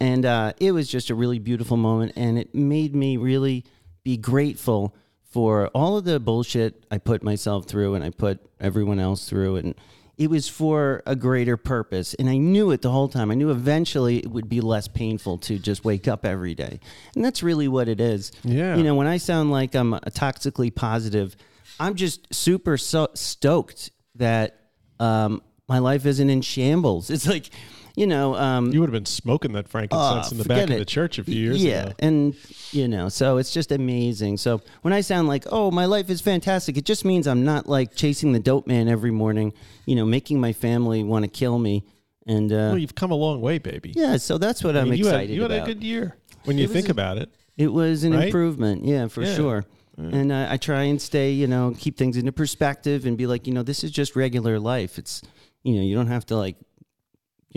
and 0.00 0.24
uh, 0.24 0.52
it 0.58 0.72
was 0.72 0.88
just 0.88 1.10
a 1.10 1.14
really 1.14 1.38
beautiful 1.38 1.76
moment 1.76 2.12
and 2.16 2.38
it 2.38 2.54
made 2.54 2.94
me 2.94 3.16
really 3.16 3.64
be 4.04 4.16
grateful 4.16 4.94
for 5.22 5.68
all 5.68 5.96
of 5.96 6.04
the 6.04 6.18
bullshit 6.18 6.84
I 6.90 6.98
put 6.98 7.22
myself 7.22 7.66
through 7.66 7.94
and 7.94 8.04
I 8.04 8.10
put 8.10 8.40
everyone 8.60 8.98
else 8.98 9.28
through 9.28 9.56
and 9.56 9.74
it 10.16 10.30
was 10.30 10.48
for 10.48 11.02
a 11.06 11.14
greater 11.14 11.56
purpose 11.56 12.14
and 12.14 12.28
I 12.28 12.38
knew 12.38 12.70
it 12.72 12.82
the 12.82 12.90
whole 12.90 13.08
time. 13.08 13.30
I 13.30 13.34
knew 13.34 13.50
eventually 13.50 14.18
it 14.18 14.30
would 14.30 14.48
be 14.48 14.60
less 14.60 14.88
painful 14.88 15.38
to 15.38 15.58
just 15.58 15.84
wake 15.84 16.08
up 16.08 16.24
every 16.24 16.54
day. 16.54 16.80
And 17.14 17.24
that's 17.24 17.42
really 17.42 17.68
what 17.68 17.88
it 17.88 18.00
is. 18.00 18.32
Yeah. 18.42 18.74
You 18.76 18.82
know, 18.82 18.94
when 18.94 19.06
I 19.06 19.18
sound 19.18 19.52
like 19.52 19.74
I'm 19.74 19.94
a 19.94 20.00
toxically 20.00 20.74
positive, 20.74 21.36
I'm 21.78 21.94
just 21.94 22.34
super 22.34 22.76
so 22.76 23.08
stoked 23.14 23.90
that 24.16 24.58
um, 24.98 25.42
my 25.68 25.78
life 25.78 26.06
isn't 26.06 26.30
in 26.30 26.40
shambles. 26.40 27.10
It's 27.10 27.26
like, 27.26 27.50
you 27.98 28.06
know, 28.06 28.34
um, 28.36 28.72
You 28.72 28.80
would 28.80 28.88
have 28.88 28.92
been 29.00 29.06
smoking 29.06 29.52
that 29.52 29.68
frankincense 29.68 30.28
Oh, 30.28 30.32
in 30.32 30.38
the 30.38 30.44
back 30.44 30.62
forget 30.62 30.70
of 30.70 30.78
the 30.78 30.84
church 30.84 31.18
a 31.18 31.24
few 31.24 31.34
years 31.36 31.62
yeah, 31.64 31.82
ago. 31.86 31.92
and 31.98 32.34
you 32.72 32.86
know, 32.88 33.08
so 33.08 33.38
it's 33.38 33.52
just 33.52 33.72
amazing. 33.72 34.36
So 34.36 34.60
when 34.82 34.92
I 34.94 35.00
sound 35.02 35.26
like, 35.28 35.44
"Oh, 35.50 35.70
my 35.70 35.86
life 35.86 36.08
is 36.10 36.20
fantastic," 36.20 36.76
it 36.76 36.84
just 36.84 37.04
means 37.04 37.26
I'm 37.26 37.44
not 37.44 37.68
like 37.68 37.94
chasing 37.94 38.32
the 38.32 38.38
dope 38.40 38.66
man 38.66 38.88
every 38.88 39.10
morning, 39.10 39.52
you 39.86 39.96
know, 39.96 40.04
making 40.06 40.40
my 40.40 40.52
family 40.52 41.02
want 41.02 41.24
to 41.24 41.30
kill 41.30 41.58
me 41.58 41.84
And 42.26 42.52
uh, 42.52 42.56
Well, 42.72 42.78
you've 42.78 42.94
come 42.94 43.10
a 43.10 43.14
long 43.16 43.40
way, 43.40 43.56
baby. 43.58 43.92
yeah, 43.96 44.18
so 44.18 44.36
that's 44.36 44.62
what 44.62 44.76
I 44.76 44.80
I'm 44.82 44.90
mean, 44.90 44.98
you 44.98 45.06
had, 45.06 45.14
excited 45.14 45.34
you 45.34 45.42
had 45.42 45.50
about. 45.50 45.68
a 45.68 45.72
good 45.74 45.82
year 45.82 46.14
when 46.44 46.58
you 46.58 46.68
think 46.68 46.88
a- 46.88 46.92
about 46.92 47.16
it. 47.16 47.30
It 47.56 47.72
was 47.72 48.04
an 48.04 48.12
Right? 48.12 48.26
improvement, 48.26 48.84
yeah, 48.84 49.08
for 49.08 49.22
Yeah. 49.22 49.34
sure. 49.34 49.64
And 49.96 50.30
uh, 50.30 50.46
I 50.48 50.58
try 50.58 50.82
and 50.84 51.00
stay, 51.02 51.32
you 51.32 51.46
know, 51.48 51.74
keep 51.76 51.96
things 51.96 52.16
into 52.16 52.30
perspective 52.30 53.04
and 53.06 53.16
be 53.18 53.26
like, 53.26 53.48
you 53.48 53.52
know, 53.54 53.64
this 53.64 53.82
is 53.82 53.90
just 53.90 54.14
regular 54.14 54.60
life. 54.60 54.96
It's, 54.98 55.22
you 55.64 55.74
know, 55.74 55.82
you 55.82 55.96
don't 55.96 56.06
have 56.06 56.24
to 56.26 56.36
like, 56.36 56.54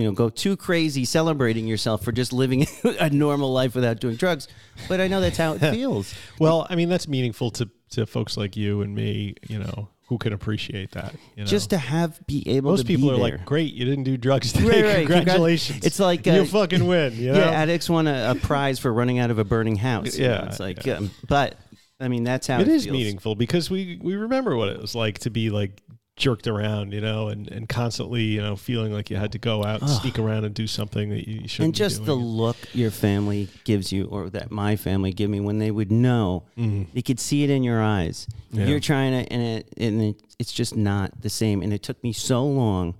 you 0.01 0.07
know, 0.07 0.13
go 0.13 0.29
too 0.29 0.57
crazy 0.57 1.05
celebrating 1.05 1.67
yourself 1.67 2.03
for 2.03 2.11
just 2.11 2.33
living 2.33 2.65
a 2.99 3.09
normal 3.09 3.53
life 3.53 3.75
without 3.75 3.99
doing 3.99 4.15
drugs. 4.15 4.47
But 4.89 4.99
I 4.99 5.07
know 5.07 5.21
that's 5.21 5.37
how 5.37 5.53
it 5.53 5.59
feels. 5.71 6.13
Well, 6.39 6.67
I 6.69 6.75
mean, 6.75 6.89
that's 6.89 7.07
meaningful 7.07 7.51
to, 7.51 7.69
to 7.91 8.05
folks 8.05 8.37
like 8.37 8.57
you 8.57 8.81
and 8.81 8.95
me, 8.95 9.35
you 9.47 9.59
know, 9.59 9.89
who 10.07 10.17
can 10.17 10.33
appreciate 10.33 10.91
that. 10.91 11.13
You 11.37 11.43
know? 11.43 11.47
Just 11.47 11.69
to 11.69 11.77
have 11.77 12.19
be 12.27 12.43
able 12.49 12.71
most 12.71 12.85
people 12.85 13.09
are 13.11 13.13
there. 13.13 13.37
like, 13.37 13.45
"Great, 13.45 13.73
you 13.73 13.85
didn't 13.85 14.03
do 14.03 14.17
drugs 14.17 14.51
today. 14.51 14.81
Right, 14.83 14.95
right. 14.95 15.07
Congratulations! 15.07 15.85
It's 15.85 15.99
like, 15.99 16.25
you 16.25 16.33
uh, 16.33 16.45
fucking 16.45 16.85
win." 16.85 17.15
You 17.15 17.31
know? 17.33 17.39
yeah, 17.39 17.51
addicts 17.51 17.89
won 17.89 18.07
a, 18.07 18.31
a 18.31 18.35
prize 18.35 18.77
for 18.77 18.91
running 18.91 19.19
out 19.19 19.31
of 19.31 19.39
a 19.39 19.45
burning 19.45 19.77
house. 19.77 20.17
you 20.17 20.27
know, 20.27 20.33
Yeah, 20.33 20.45
it's 20.47 20.59
like, 20.59 20.85
yeah. 20.85 20.95
um, 20.95 21.11
but 21.29 21.55
I 21.97 22.09
mean, 22.09 22.25
that's 22.25 22.47
how 22.47 22.59
it, 22.59 22.67
it 22.67 22.73
is 22.73 22.83
feels. 22.83 22.97
meaningful 22.97 23.35
because 23.35 23.69
we 23.69 23.99
we 24.01 24.15
remember 24.15 24.57
what 24.57 24.67
it 24.67 24.81
was 24.81 24.95
like 24.95 25.19
to 25.19 25.29
be 25.29 25.49
like 25.49 25.81
jerked 26.21 26.47
around, 26.47 26.93
you 26.93 27.01
know, 27.01 27.27
and, 27.29 27.47
and 27.51 27.67
constantly, 27.67 28.21
you 28.23 28.41
know, 28.41 28.55
feeling 28.55 28.93
like 28.93 29.09
you 29.09 29.17
had 29.17 29.31
to 29.33 29.39
go 29.39 29.63
out 29.63 29.81
and 29.81 29.89
sneak 29.89 30.19
around 30.19 30.45
and 30.45 30.53
do 30.53 30.67
something 30.67 31.09
that 31.09 31.27
you 31.27 31.47
shouldn't. 31.47 31.65
and 31.65 31.75
just 31.75 32.05
the 32.05 32.13
look 32.13 32.55
your 32.73 32.91
family 32.91 33.49
gives 33.63 33.91
you 33.91 34.05
or 34.05 34.29
that 34.29 34.51
my 34.51 34.75
family 34.75 35.11
give 35.11 35.29
me 35.29 35.39
when 35.39 35.57
they 35.59 35.71
would 35.71 35.91
know 35.91 36.43
they 36.55 37.01
could 37.01 37.19
see 37.19 37.43
it 37.43 37.49
in 37.49 37.63
your 37.63 37.81
eyes. 37.81 38.27
Yeah. 38.51 38.65
you're 38.67 38.79
trying 38.79 39.11
to 39.25 39.33
and 39.33 39.41
it 39.41 39.73
and 39.77 40.01
it, 40.01 40.21
it's 40.39 40.53
just 40.53 40.75
not 40.75 41.21
the 41.21 41.29
same 41.29 41.61
and 41.63 41.73
it 41.73 41.81
took 41.83 42.03
me 42.03 42.13
so 42.13 42.45
long 42.45 42.95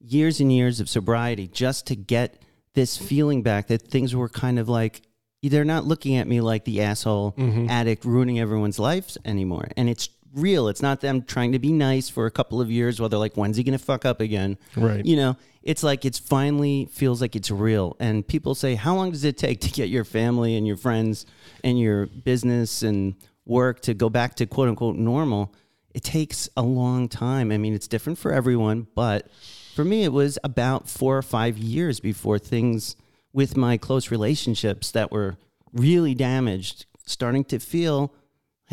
years 0.00 0.40
and 0.40 0.52
years 0.52 0.80
of 0.80 0.88
sobriety 0.88 1.46
just 1.46 1.86
to 1.88 1.96
get 1.96 2.42
this 2.74 2.96
feeling 2.96 3.42
back 3.42 3.68
that 3.68 3.82
things 3.82 4.14
were 4.16 4.28
kind 4.28 4.58
of 4.58 4.68
like 4.68 5.02
they're 5.42 5.64
not 5.64 5.84
looking 5.84 6.16
at 6.16 6.26
me 6.26 6.40
like 6.40 6.64
the 6.64 6.80
asshole 6.80 7.32
Mm-hmm. 7.36 7.68
addict 7.68 8.04
ruining 8.06 8.40
everyone's 8.40 8.78
lives 8.78 9.18
anymore 9.26 9.68
and 9.76 9.88
it's 9.90 10.08
real. 10.34 10.68
It's 10.68 10.82
not 10.82 11.00
them 11.00 11.22
trying 11.22 11.52
to 11.52 11.58
be 11.58 11.72
nice 11.72 12.08
for 12.08 12.26
a 12.26 12.30
couple 12.30 12.60
of 12.60 12.70
years 12.70 13.00
while 13.00 13.08
they're 13.08 13.18
like 13.18 13.36
when's 13.36 13.56
he 13.56 13.62
gonna 13.62 13.78
fuck 13.78 14.04
up 14.04 14.20
again? 14.20 14.58
Right. 14.76 15.04
you 15.04 15.16
know 15.16 15.36
it's 15.62 15.82
like 15.82 16.04
it's 16.04 16.18
finally 16.18 16.88
feels 16.92 17.20
like 17.20 17.36
it's 17.36 17.50
real. 17.50 17.96
And 17.98 18.26
people 18.26 18.54
say 18.54 18.74
how 18.74 18.94
long 18.94 19.10
does 19.10 19.24
it 19.24 19.38
take 19.38 19.60
to 19.62 19.70
get 19.70 19.88
your 19.88 20.04
family 20.04 20.56
and 20.56 20.66
your 20.66 20.76
friends 20.76 21.26
and 21.62 21.78
your 21.78 22.06
business 22.06 22.82
and 22.82 23.14
work 23.46 23.80
to 23.82 23.94
go 23.94 24.10
back 24.10 24.34
to 24.36 24.46
quote 24.46 24.68
unquote 24.68 24.96
normal? 24.96 25.54
It 25.94 26.02
takes 26.02 26.48
a 26.56 26.62
long 26.62 27.08
time. 27.08 27.50
I 27.52 27.58
mean 27.58 27.74
it's 27.74 27.88
different 27.88 28.18
for 28.18 28.32
everyone 28.32 28.86
but 28.94 29.30
for 29.74 29.84
me 29.84 30.04
it 30.04 30.12
was 30.12 30.38
about 30.44 30.88
four 30.88 31.16
or 31.16 31.22
five 31.22 31.56
years 31.56 32.00
before 32.00 32.38
things 32.38 32.96
with 33.32 33.56
my 33.56 33.76
close 33.76 34.10
relationships 34.10 34.90
that 34.92 35.10
were 35.10 35.36
really 35.72 36.14
damaged 36.14 36.86
starting 37.06 37.44
to 37.44 37.58
feel 37.58 38.14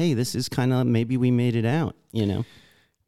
hey 0.02 0.14
this 0.14 0.36
is 0.36 0.50
kind 0.50 0.74
of 0.74 0.86
maybe 0.88 1.16
we 1.18 1.30
made 1.32 1.56
it 1.56 1.66
out 1.66 1.96
you 2.12 2.26
know 2.26 2.44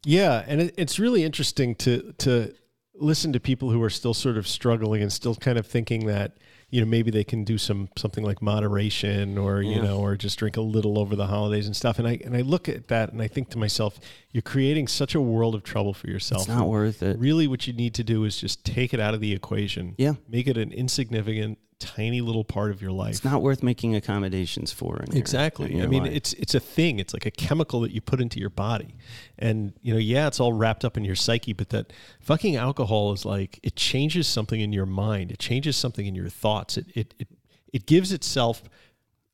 Yeah, 0.06 0.44
and 0.46 0.60
it, 0.60 0.74
it's 0.76 0.98
really 0.98 1.24
interesting 1.24 1.74
to 1.76 2.12
to 2.18 2.54
listen 2.94 3.32
to 3.32 3.40
people 3.40 3.70
who 3.70 3.82
are 3.82 3.90
still 3.90 4.14
sort 4.14 4.36
of 4.36 4.46
struggling 4.46 5.02
and 5.02 5.12
still 5.12 5.34
kind 5.34 5.58
of 5.58 5.66
thinking 5.66 6.06
that 6.06 6.36
you 6.70 6.80
know 6.80 6.86
maybe 6.86 7.10
they 7.10 7.24
can 7.24 7.42
do 7.44 7.56
some 7.58 7.88
something 7.96 8.24
like 8.24 8.42
moderation 8.42 9.38
or 9.38 9.62
you 9.62 9.80
know 9.80 9.98
or 9.98 10.16
just 10.16 10.38
drink 10.38 10.56
a 10.56 10.60
little 10.60 10.98
over 10.98 11.16
the 11.16 11.26
holidays 11.26 11.66
and 11.66 11.74
stuff. 11.74 11.98
And 11.98 12.06
I 12.06 12.18
and 12.24 12.36
I 12.36 12.42
look 12.42 12.68
at 12.68 12.88
that 12.88 13.12
and 13.12 13.22
I 13.22 13.28
think 13.28 13.48
to 13.50 13.58
myself, 13.58 13.98
you're 14.30 14.42
creating 14.42 14.88
such 14.88 15.14
a 15.14 15.20
world 15.20 15.54
of 15.54 15.62
trouble 15.62 15.94
for 15.94 16.08
yourself. 16.08 16.42
it's 16.42 16.48
not 16.48 16.68
worth 16.68 17.02
it 17.02 17.18
Really, 17.18 17.46
what 17.46 17.66
you 17.66 17.72
need 17.72 17.94
to 17.94 18.04
do 18.04 18.24
is 18.24 18.36
just 18.36 18.64
take 18.64 18.92
it 18.94 19.00
out 19.00 19.14
of 19.14 19.20
the 19.20 19.32
equation. 19.32 19.94
Yeah. 19.98 20.14
make 20.28 20.46
it 20.46 20.56
an 20.56 20.72
insignificant, 20.72 21.58
tiny 21.84 22.20
little 22.20 22.44
part 22.44 22.70
of 22.70 22.80
your 22.82 22.90
life. 22.92 23.10
it's 23.16 23.24
not 23.24 23.42
worth 23.42 23.62
making 23.62 23.94
accommodations 23.94 24.72
for 24.72 25.00
in 25.02 25.12
your- 25.12 25.18
Exactly. 25.18 25.70
in 25.70 25.76
your 25.78 25.86
I 25.86 25.88
mean, 25.88 26.04
life. 26.04 26.12
it's 26.12 26.32
it's 26.34 26.54
a 26.54 26.60
thing. 26.60 26.98
It's 26.98 27.12
like 27.12 27.26
a 27.26 27.30
chemical 27.30 27.80
that 27.80 27.92
you 27.92 28.00
put 28.00 28.20
into 28.20 28.38
your 28.40 28.50
body, 28.50 28.94
and 29.38 29.72
you 29.82 29.92
know, 29.92 29.98
yeah, 30.00 30.26
it's 30.26 30.40
all 30.40 30.52
wrapped 30.52 30.84
up 30.84 30.96
in 30.96 31.04
your 31.04 31.14
psyche. 31.16 31.52
But 31.52 31.68
that 31.70 31.92
fucking 32.20 32.56
alcohol 32.56 33.12
is 33.12 33.24
like 33.24 33.60
it 33.62 33.76
changes 33.76 34.26
something 34.26 34.60
in 34.60 34.72
your 34.72 34.86
mind. 34.86 35.30
It 35.30 35.38
changes 35.38 35.76
something 35.76 36.06
in 36.06 36.14
your 36.14 36.28
thoughts. 36.28 36.76
It 36.76 36.86
it 36.94 37.14
it, 37.18 37.28
it 37.72 37.86
gives 37.86 38.12
itself 38.12 38.62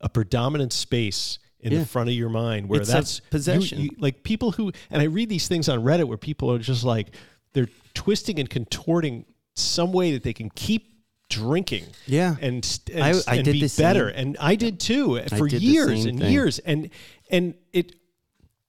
a 0.01 0.09
predominant 0.09 0.73
space 0.73 1.39
in 1.61 1.73
Yeah. 1.73 1.81
the 1.81 1.87
front 1.87 2.09
of 2.09 2.15
your 2.15 2.31
mind 2.31 2.69
where 2.69 2.81
It's 2.81 2.91
that's 2.91 3.19
you- 3.19 3.25
possession. 3.31 3.81
you- 3.83 3.91
like 3.99 4.23
people 4.23 4.53
who 4.53 4.73
and 4.91 5.03
I 5.03 5.05
read 5.07 5.29
these 5.29 5.47
things 5.47 5.69
on 5.69 5.81
Reddit 5.85 6.05
where 6.09 6.17
people 6.19 6.51
are 6.51 6.59
just 6.59 6.85
like 6.85 7.15
they're 7.53 7.69
twisting 7.95 8.39
and 8.39 8.49
contorting 8.49 9.25
some 9.57 9.93
way 9.93 10.13
that 10.13 10.23
they 10.23 10.33
can 10.33 10.49
keep 10.51 11.00
drinking 11.31 11.87
Yeah. 12.07 12.37
and, 12.43 12.81
and, 12.93 13.03
I- 13.03 13.21
I 13.27 13.35
and 13.37 13.45
did 13.45 13.53
be 13.53 13.61
the 13.61 13.69
same. 13.69 13.85
better 13.85 14.09
and 14.09 14.37
I 14.39 14.57
did 14.57 14.79
too 14.79 15.19
uh, 15.19 15.29
for 15.29 15.49
did 15.49 15.63
years 15.63 16.05
and 16.05 16.19
thing. 16.21 16.31
years 16.33 16.59
and 16.59 16.91
and 17.31 17.55
it 17.73 17.95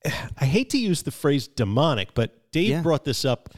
I 0.04 0.46
hate 0.46 0.70
to 0.70 0.78
use 0.78 1.02
the 1.02 1.10
phrase 1.10 1.46
demonic 1.48 2.14
but 2.14 2.50
Dave 2.52 2.70
Yeah. 2.70 2.80
brought 2.82 3.04
this 3.04 3.24
up 3.24 3.50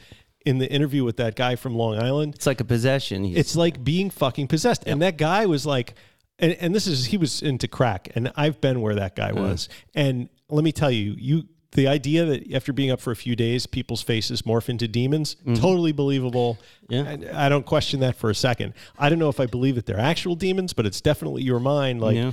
in 0.45 0.57
the 0.57 0.69
interview 0.71 1.03
with 1.03 1.17
that 1.17 1.35
guy 1.35 1.55
from 1.55 1.75
Long 1.75 1.97
Island 1.97 2.35
It's 2.35 2.45
like 2.45 2.59
a 2.61 2.65
possession. 2.65 3.23
He's- 3.23 3.39
it's 3.39 3.55
like 3.55 3.83
being 3.83 4.09
fucking 4.09 4.47
possessed. 4.47 4.83
And 4.85 5.01
that 5.01 5.17
guy 5.17 5.45
was 5.47 5.65
like, 5.65 5.95
and, 6.37 6.51
and 6.59 6.75
this 6.75 6.85
is 6.85 7.05
he 7.07 7.17
was 7.17 7.41
into 7.41 7.67
crack, 7.67 8.09
and 8.13 8.31
I've 8.35 8.59
been 8.59 8.81
where 8.81 8.95
that 8.95 9.15
guy 9.15 9.31
mm. 9.31 9.39
was. 9.41 9.69
And 9.95 10.27
let 10.49 10.63
me 10.63 10.71
tell 10.73 10.91
you, 10.91 11.15
you 11.17 11.47
the 11.75 11.87
idea 11.87 12.25
that 12.25 12.51
after 12.53 12.73
being 12.73 12.89
up 12.91 12.99
for 12.99 13.11
a 13.11 13.15
few 13.15 13.35
days, 13.35 13.67
people's 13.67 14.01
faces 14.01 14.41
morph 14.41 14.69
into 14.69 14.87
demons, 14.87 15.35
mm-hmm. 15.35 15.53
totally 15.55 15.91
believable. 15.91 16.57
Yeah. 16.89 17.03
And 17.03 17.29
I 17.29 17.49
don't 17.49 17.65
question 17.65 17.99
that 17.99 18.15
for 18.15 18.29
a 18.29 18.35
second. 18.35 18.73
I 18.97 19.09
don't 19.09 19.19
know 19.19 19.29
if 19.29 19.39
I 19.39 19.45
believe 19.45 19.75
that 19.75 19.85
they're 19.85 19.99
actual 19.99 20.35
demons, 20.35 20.73
but 20.73 20.85
it's 20.85 21.01
definitely 21.01 21.43
your 21.43 21.59
mind. 21.59 22.01
Like, 22.01 22.15
Yeah. 22.15 22.31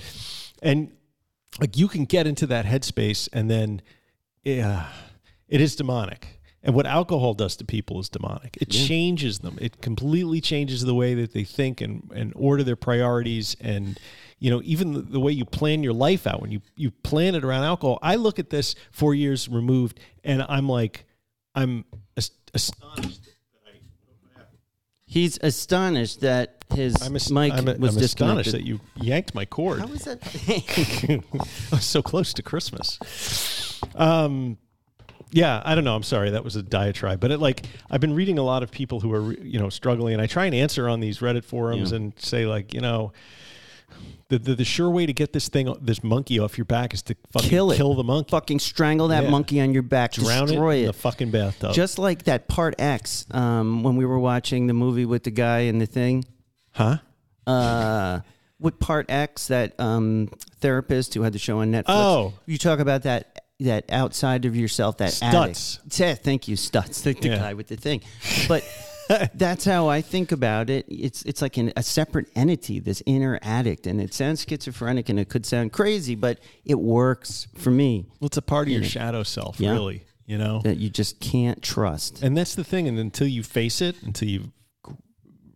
and 0.63 0.93
like 1.61 1.77
you 1.77 1.89
can 1.89 2.05
get 2.05 2.27
into 2.27 2.47
that 2.47 2.65
headspace, 2.65 3.29
and 3.33 3.51
then, 3.51 3.83
yeah, 4.43 4.89
it 5.49 5.61
is 5.61 5.77
demonic. 5.77 6.41
And 6.63 6.75
what 6.77 6.87
alcohol 6.87 7.35
does 7.35 7.57
to 7.57 7.65
people 7.65 7.99
is 7.99 8.09
demonic. 8.09 8.57
It 8.61 8.71
changes 8.71 9.41
them. 9.41 9.59
It 9.61 9.81
completely 9.81 10.41
changes 10.41 10.83
the 10.83 10.95
way 10.95 11.15
that 11.15 11.33
they 11.33 11.43
think 11.43 11.81
and, 11.81 12.09
and 12.15 12.33
order 12.37 12.63
their 12.63 12.77
priorities 12.77 13.57
and 13.61 13.99
you 14.43 14.51
know 14.51 14.61
even 14.65 14.93
the, 14.93 15.01
the 15.03 15.21
way 15.21 15.31
you 15.33 15.45
plan 15.45 15.83
your 15.85 15.93
life 15.93 16.27
out 16.27 16.41
when 16.43 16.51
you 16.51 16.61
you 16.77 16.91
plan 16.91 17.35
it 17.37 17.45
around 17.45 17.63
alcohol. 17.65 17.99
I 18.03 18.17
look 18.17 18.39
at 18.41 18.51
this 18.51 18.75
4 18.91 19.15
years 19.15 19.49
removed 19.49 20.01
and 20.25 20.43
I'm 20.49 20.69
like 20.69 21.05
I'm 21.55 21.85
as- 22.17 22.33
astonished. 22.53 23.21
he's 25.07 25.39
astonished 25.43 26.21
that 26.23 26.65
his 26.75 26.95
I'm, 27.03 27.15
as- 27.17 27.31
mic 27.31 27.53
I'm, 27.53 27.67
was 27.81 27.97
I'm 27.97 28.03
astonished 28.03 28.53
that 28.53 28.65
you 28.67 28.81
yanked 28.97 29.35
my 29.35 29.45
cord. 29.45 29.79
How 29.81 29.87
was 29.87 30.05
that? 30.05 30.19
I 31.73 31.77
was 31.77 31.85
so 31.85 32.03
close 32.03 32.33
to 32.35 32.43
Christmas. 32.43 33.81
Um, 33.95 34.57
yeah, 35.31 35.63
I 35.65 35.75
don't 35.75 35.85
know. 35.85 35.95
I'm 35.95 36.03
sorry. 36.03 36.31
That 36.31 36.45
was 36.45 36.57
a 36.57 36.63
diatribe, 36.63 37.21
but 37.21 37.31
it 37.31 37.39
like 37.39 37.67
I've 37.91 38.01
been 38.01 38.15
reading 38.15 38.39
a 38.39 38.43
lot 38.43 38.63
of 38.63 38.71
people 38.71 39.01
who 39.01 39.13
are 39.15 39.33
you 39.35 39.59
know 39.59 39.69
struggling, 39.69 40.15
and 40.15 40.23
I 40.23 40.27
try 40.27 40.47
and 40.47 40.55
answer 40.55 40.89
on 40.89 41.01
these 41.01 41.19
Reddit 41.21 41.45
forums 41.45 41.91
Yeah. 41.91 41.97
and 41.99 42.13
say 42.19 42.47
like 42.47 42.75
you 42.75 42.81
know. 42.81 43.13
The, 44.33 44.39
the, 44.39 44.55
the 44.55 44.65
sure 44.65 44.89
way 44.89 45.05
to 45.05 45.13
get 45.13 45.35
this 45.35 45.49
thing, 45.51 45.75
this 45.83 46.03
monkey 46.03 46.39
off 46.39 46.57
your 46.57 46.65
back 46.65 46.95
is 46.95 47.03
to 47.03 47.17
fucking 47.33 47.51
Kill 47.51 47.71
it. 47.71 47.77
kill 47.77 47.95
the 47.95 48.03
monkey, 48.03 48.31
Fucking 48.31 48.61
strangle 48.61 49.09
that 49.09 49.25
Yeah. 49.25 49.31
monkey 49.31 49.61
on 49.61 49.75
your 49.75 49.83
back. 49.83 50.13
drown 50.13 50.47
destroy 50.47 50.77
it 50.77 50.79
in 50.79 50.85
it. 50.85 50.87
the 50.87 50.93
fucking 50.95 51.31
bathtub. 51.31 51.75
Just 51.75 51.99
like 51.99 52.23
that 52.25 52.49
part 52.49 52.75
X, 52.79 53.27
um, 53.33 53.83
when 53.83 53.97
we 53.97 54.07
were 54.07 54.19
watching 54.19 54.69
the 54.69 54.73
movie 54.73 55.05
with 55.05 55.25
the 55.25 55.31
guy 55.31 55.61
and 55.61 55.81
the 55.83 55.87
thing. 55.87 56.25
huh? 56.71 56.97
Uh, 57.47 58.21
what 58.57 58.79
part 58.81 59.11
X? 59.11 59.49
That 59.49 59.79
um, 59.79 60.31
therapist 60.61 61.13
who 61.13 61.21
had 61.23 61.35
the 61.35 61.39
show 61.39 61.59
on 61.59 61.71
Netflix. 61.73 61.85
Oh. 61.89 62.33
you 62.47 62.57
talk 62.57 62.79
about 62.79 63.03
that 63.03 63.41
that 63.61 63.85
outside 63.93 64.45
of 64.47 64.57
yourself, 64.57 64.97
that 64.97 65.11
Stutz. 65.11 65.79
addict. 65.85 66.01
Yeah, 66.01 66.15
thank 66.15 66.49
you, 66.49 66.57
Stutz, 66.57 67.03
the, 67.03 67.13
the 67.13 67.29
Yeah. 67.29 67.37
guy 67.37 67.55
with 67.55 67.69
the 67.69 67.77
thing. 67.77 68.01
But 68.49 68.65
that's 69.35 69.65
how 69.65 69.89
I 69.89 70.01
think 70.01 70.33
about 70.33 70.71
it. 70.71 70.87
It's 70.89 71.23
it's 71.23 71.43
like 71.43 71.57
an, 71.57 71.73
a 71.77 71.83
separate 71.83 72.29
entity, 72.35 72.79
this 72.81 73.03
inner 73.07 73.39
addict, 73.43 73.87
and 73.87 74.01
it 74.01 74.15
sounds 74.15 74.45
schizophrenic 74.49 75.09
and 75.09 75.19
it 75.19 75.29
could 75.29 75.45
sound 75.47 75.73
crazy, 75.73 76.15
but 76.15 76.39
it 76.65 76.79
works 76.79 77.47
for 77.57 77.71
me. 77.71 78.07
Well, 78.21 78.27
it's 78.27 78.37
a 78.37 78.43
part 78.43 78.69
of 78.69 78.73
your 78.73 78.85
shadow 78.85 79.23
self, 79.23 79.59
Yeah. 79.61 79.73
really. 79.73 80.05
You 80.25 80.39
know, 80.39 80.61
That 80.63 80.79
you 80.79 80.89
just 80.89 81.19
can't 81.21 81.61
trust. 81.63 82.23
And 82.23 82.37
that's 82.37 82.55
the 82.55 82.65
thing. 82.65 82.87
And 82.89 82.99
until 82.99 83.27
you 83.27 83.43
face 83.43 83.81
it, 83.83 83.97
until 84.03 84.29
you 84.29 84.53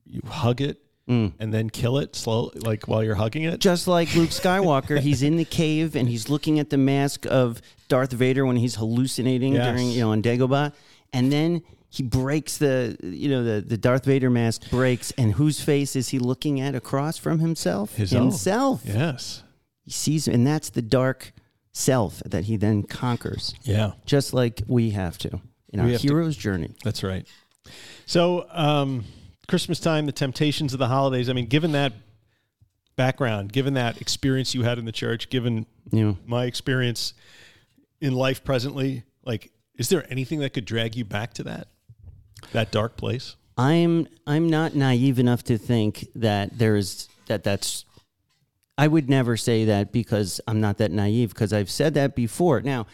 you 0.04 0.20
hug 0.28 0.60
it 0.60 0.78
Mm. 1.08 1.34
and 1.38 1.54
then 1.54 1.70
kill 1.70 1.98
it 1.98 2.16
slowly, 2.16 2.58
like 2.58 2.88
while 2.88 3.02
you're 3.04 3.14
hugging 3.14 3.44
it. 3.44 3.60
Just 3.60 3.86
like 3.86 4.12
Luke 4.16 4.30
Skywalker, 4.30 4.98
he's 4.98 5.22
in 5.22 5.36
the 5.36 5.44
cave 5.62 5.94
and 5.94 6.08
he's 6.08 6.28
looking 6.28 6.58
at 6.58 6.70
the 6.70 6.76
mask 6.76 7.26
of 7.26 7.62
Darth 7.86 8.10
Vader 8.12 8.44
when 8.44 8.56
he's 8.56 8.74
hallucinating 8.74 9.52
Yes. 9.54 9.66
during, 9.72 9.88
you 9.92 10.00
know, 10.00 10.10
on 10.10 10.20
Dagobah, 10.20 10.72
and 11.12 11.30
then 11.30 11.62
he 11.96 12.02
breaks 12.02 12.58
the, 12.58 12.96
you 13.02 13.28
know, 13.28 13.42
the 13.42 13.60
the 13.60 13.76
Darth 13.78 14.04
Vader 14.04 14.28
mask 14.30 14.68
breaks, 14.70 15.10
and 15.12 15.32
whose 15.32 15.60
face 15.60 15.96
is 15.96 16.08
he 16.10 16.18
looking 16.18 16.60
at 16.60 16.74
across 16.74 17.16
from 17.18 17.38
himself? 17.38 17.94
His 17.96 18.14
own. 18.14 18.22
himself. 18.28 18.82
Yes. 18.84 19.42
He 19.84 19.90
sees, 19.90 20.26
and 20.28 20.46
that's 20.46 20.70
the 20.70 20.82
dark 20.82 21.32
self 21.72 22.22
that 22.26 22.44
he 22.44 22.56
then 22.56 22.82
conquers, 22.82 23.54
Yeah, 23.64 23.92
just 24.04 24.32
like 24.34 24.62
we 24.66 24.90
have 24.90 25.16
to 25.18 25.40
in 25.72 25.80
our 25.80 25.86
We 25.86 25.92
to- 25.96 25.98
hero's 26.02 26.36
journey. 26.36 26.74
that's 26.84 27.02
right. 27.02 27.26
So, 28.06 28.46
um, 28.50 29.04
Christmas 29.48 29.78
time, 29.80 30.06
the 30.06 30.12
temptations 30.12 30.72
of 30.72 30.78
the 30.78 30.88
holidays. 30.88 31.28
I 31.28 31.32
mean, 31.34 31.46
given 31.46 31.72
that 31.72 31.92
background, 32.96 33.52
given 33.52 33.74
that 33.74 34.00
experience 34.00 34.54
you 34.54 34.62
had 34.62 34.78
in 34.78 34.84
the 34.84 34.92
church, 34.92 35.28
given 35.30 35.66
know, 35.92 36.16
my 36.26 36.44
experience 36.46 37.14
in 38.00 38.12
life 38.14 38.42
presently, 38.44 39.04
like, 39.24 39.52
is 39.78 39.88
there 39.88 40.04
anything 40.10 40.40
that 40.40 40.50
could 40.50 40.64
drag 40.64 40.96
you 40.96 41.04
back 41.04 41.34
to 41.34 41.42
that 41.44 41.68
that 42.52 42.70
dark 42.70 42.96
place? 42.96 43.36
I'm 43.58 44.06
I'm 44.26 44.48
not 44.48 44.74
naive 44.74 45.18
enough 45.18 45.44
to 45.44 45.58
think 45.58 46.08
that 46.14 46.58
there's 46.58 47.08
that 47.26 47.42
that's 47.42 47.84
I 48.78 48.88
would 48.88 49.08
never 49.08 49.36
say 49.36 49.64
that 49.66 49.92
because 49.92 50.40
I'm 50.46 50.60
not 50.60 50.78
that 50.78 50.92
naive 50.92 51.30
because 51.30 51.52
I've 51.52 51.70
said 51.70 51.94
that 51.94 52.14
before. 52.14 52.60
Now, 52.60 52.86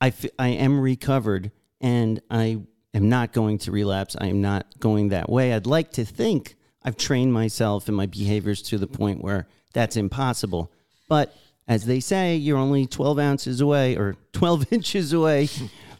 I, 0.00 0.08
f- 0.08 0.26
I 0.38 0.48
am 0.48 0.78
recovered 0.78 1.50
and 1.80 2.20
I 2.30 2.58
am 2.92 3.08
not 3.08 3.32
going 3.32 3.58
to 3.58 3.72
relapse. 3.72 4.16
I 4.20 4.26
am 4.26 4.42
not 4.42 4.66
going 4.78 5.08
that 5.08 5.30
way. 5.30 5.54
I'd 5.54 5.66
like 5.66 5.92
to 5.92 6.04
think 6.04 6.56
I've 6.84 6.98
trained 6.98 7.32
myself 7.32 7.88
and 7.88 7.96
my 7.96 8.06
behaviors 8.06 8.60
to 8.62 8.76
the 8.76 8.86
point 8.86 9.22
where 9.22 9.46
that's 9.72 9.96
impossible. 9.96 10.70
But 11.08 11.34
as 11.66 11.86
they 11.86 12.00
say, 12.00 12.36
you're 12.36 12.58
only 12.58 12.86
12 12.86 13.18
ounces 13.18 13.60
away 13.62 13.96
or 13.96 14.16
12 14.32 14.66
inches 14.72 15.12
away 15.14 15.48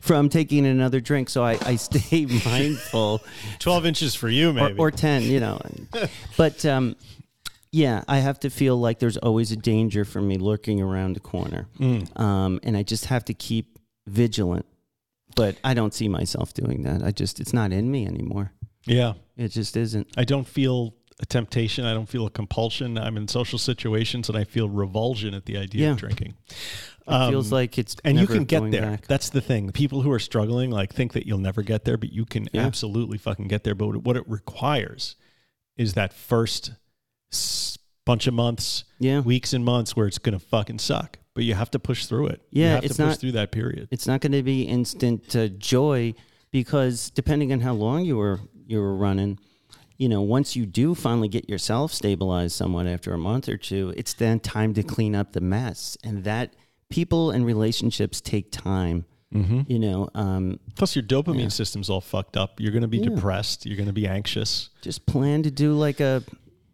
from 0.00 0.28
taking 0.28 0.66
another 0.66 1.00
drink. 1.00 1.28
So 1.30 1.44
I, 1.44 1.58
I 1.62 1.76
stay 1.88 2.26
mindful 2.44 3.22
Twelve 3.58 3.86
inches 3.86 4.14
for 4.14 4.28
you, 4.28 4.50
or, 4.50 4.52
maybe. 4.52 4.78
or 4.78 4.90
10, 4.90 5.22
you 5.24 5.40
know. 5.40 5.60
but 6.36 6.64
um, 6.66 6.96
yeah, 7.72 8.02
I 8.08 8.18
have 8.18 8.40
to 8.40 8.50
feel 8.50 8.78
like 8.80 8.98
there's 8.98 9.16
always 9.18 9.52
a 9.52 9.56
danger 9.56 10.04
for 10.04 10.20
me 10.20 10.36
lurking 10.38 10.80
around 10.80 11.14
the 11.14 11.20
corner. 11.20 11.68
Um, 12.16 12.58
and 12.62 12.76
I 12.76 12.82
just 12.82 13.06
have 13.06 13.24
to 13.26 13.34
keep 13.34 13.78
vigilant. 14.08 14.66
But 15.36 15.56
I 15.62 15.74
don't 15.74 15.94
see 15.94 16.08
myself 16.08 16.52
doing 16.54 16.82
that. 16.82 17.04
I 17.04 17.12
just, 17.12 17.38
it's 17.38 17.52
not 17.52 17.70
in 17.72 17.88
me 17.88 18.04
anymore. 18.06 18.50
yeah, 18.84 19.12
It 19.36 19.48
just 19.48 19.76
isn't. 19.76 20.08
I 20.16 20.24
don't 20.24 20.46
feel 20.48 20.94
a 21.20 21.26
temptation. 21.26 21.84
I 21.84 21.94
don't 21.94 22.08
feel 22.08 22.26
a 22.26 22.30
compulsion. 22.30 22.98
I'm 22.98 23.16
in 23.16 23.28
social 23.28 23.58
situations 23.58 24.28
and 24.28 24.36
I 24.36 24.42
feel 24.42 24.68
revulsion 24.68 25.32
at 25.34 25.44
the 25.46 25.56
idea 25.56 25.82
Yeah. 25.86 25.90
of 25.92 25.98
drinking. 25.98 26.34
It 27.08 27.28
feels 27.30 27.50
like 27.50 27.78
it's 27.78 27.94
Um, 27.96 28.00
and 28.10 28.20
you 28.20 28.26
can 28.26 28.44
get 28.44 28.70
there. 28.70 28.82
back. 28.82 29.06
That's 29.06 29.30
the 29.30 29.40
thing. 29.40 29.66
The 29.66 29.72
people 29.72 30.02
who 30.02 30.10
are 30.12 30.18
struggling 30.18 30.70
like 30.70 30.92
think 30.92 31.12
that 31.14 31.26
you'll 31.26 31.38
never 31.38 31.62
get 31.62 31.84
there, 31.84 31.96
but 31.96 32.12
you 32.12 32.24
can 32.24 32.48
Yeah. 32.52 32.66
absolutely 32.66 33.18
fucking 33.18 33.48
get 33.48 33.64
there. 33.64 33.74
But 33.74 34.04
what 34.04 34.16
it 34.16 34.28
requires 34.28 35.16
is 35.76 35.94
that 35.94 36.12
first 36.12 36.72
bunch 38.04 38.26
of 38.26 38.34
months, 38.34 38.84
Yeah. 38.98 39.20
weeks 39.20 39.52
and 39.52 39.64
months 39.64 39.94
where 39.96 40.06
it's 40.06 40.18
to 40.18 40.38
fucking 40.38 40.78
suck. 40.78 41.18
But 41.34 41.44
you 41.44 41.54
have 41.54 41.70
to 41.72 41.78
push 41.78 42.06
through 42.06 42.26
it. 42.28 42.42
you 42.50 42.62
Yeah, 42.62 42.74
have 42.76 42.84
it's 42.84 42.96
to 42.96 43.02
push 43.02 43.08
not- 43.10 43.18
through 43.18 43.32
that 43.32 43.52
period. 43.52 43.88
It's 43.90 44.06
not 44.06 44.20
going 44.20 44.32
to 44.32 44.42
be 44.42 44.62
instant 44.62 45.34
uh, 45.36 45.48
joy 45.48 46.14
because 46.50 47.10
depending 47.10 47.52
on 47.52 47.60
how 47.60 47.74
long 47.74 48.04
you 48.04 48.16
were 48.16 48.40
you 48.66 48.78
were 48.78 48.94
running, 48.96 49.38
you 49.96 50.08
know, 50.08 50.22
once 50.22 50.54
you 50.54 50.64
do 50.64 50.94
finally 50.94 51.28
get 51.28 51.48
yourself 51.48 51.92
stabilized 51.92 52.54
somewhat 52.54 52.86
after 52.86 53.12
a 53.12 53.18
month 53.18 53.48
or 53.48 53.56
two, 53.56 53.92
it's 53.96 54.12
then 54.14 54.38
time 54.40 54.74
to 54.74 54.82
clean 54.82 55.14
up 55.14 55.32
the 55.32 55.40
mess, 55.40 55.96
and 56.04 56.22
that 56.24 56.54
people 56.90 57.30
and 57.30 57.46
relationships 57.46 58.20
take 58.20 58.50
time. 58.52 59.04
Mm-hmm. 59.34 59.60
You 59.68 59.78
know, 59.78 60.08
um, 60.14 60.58
Plus, 60.74 60.96
your 60.96 61.04
dopamine 61.04 61.42
Yeah. 61.44 61.48
system's 61.48 61.88
all 61.88 62.00
fucked 62.00 62.36
up. 62.36 62.58
You're 62.60 62.72
going 62.72 62.82
to 62.82 62.88
be 62.88 62.98
Yeah. 62.98 63.10
depressed. 63.10 63.64
You're 63.64 63.76
going 63.76 63.86
to 63.86 63.92
be 63.92 64.06
anxious. 64.06 64.70
just 64.82 65.06
plan 65.06 65.42
to 65.44 65.50
do 65.52 65.72
like 65.74 66.00
a, 66.00 66.22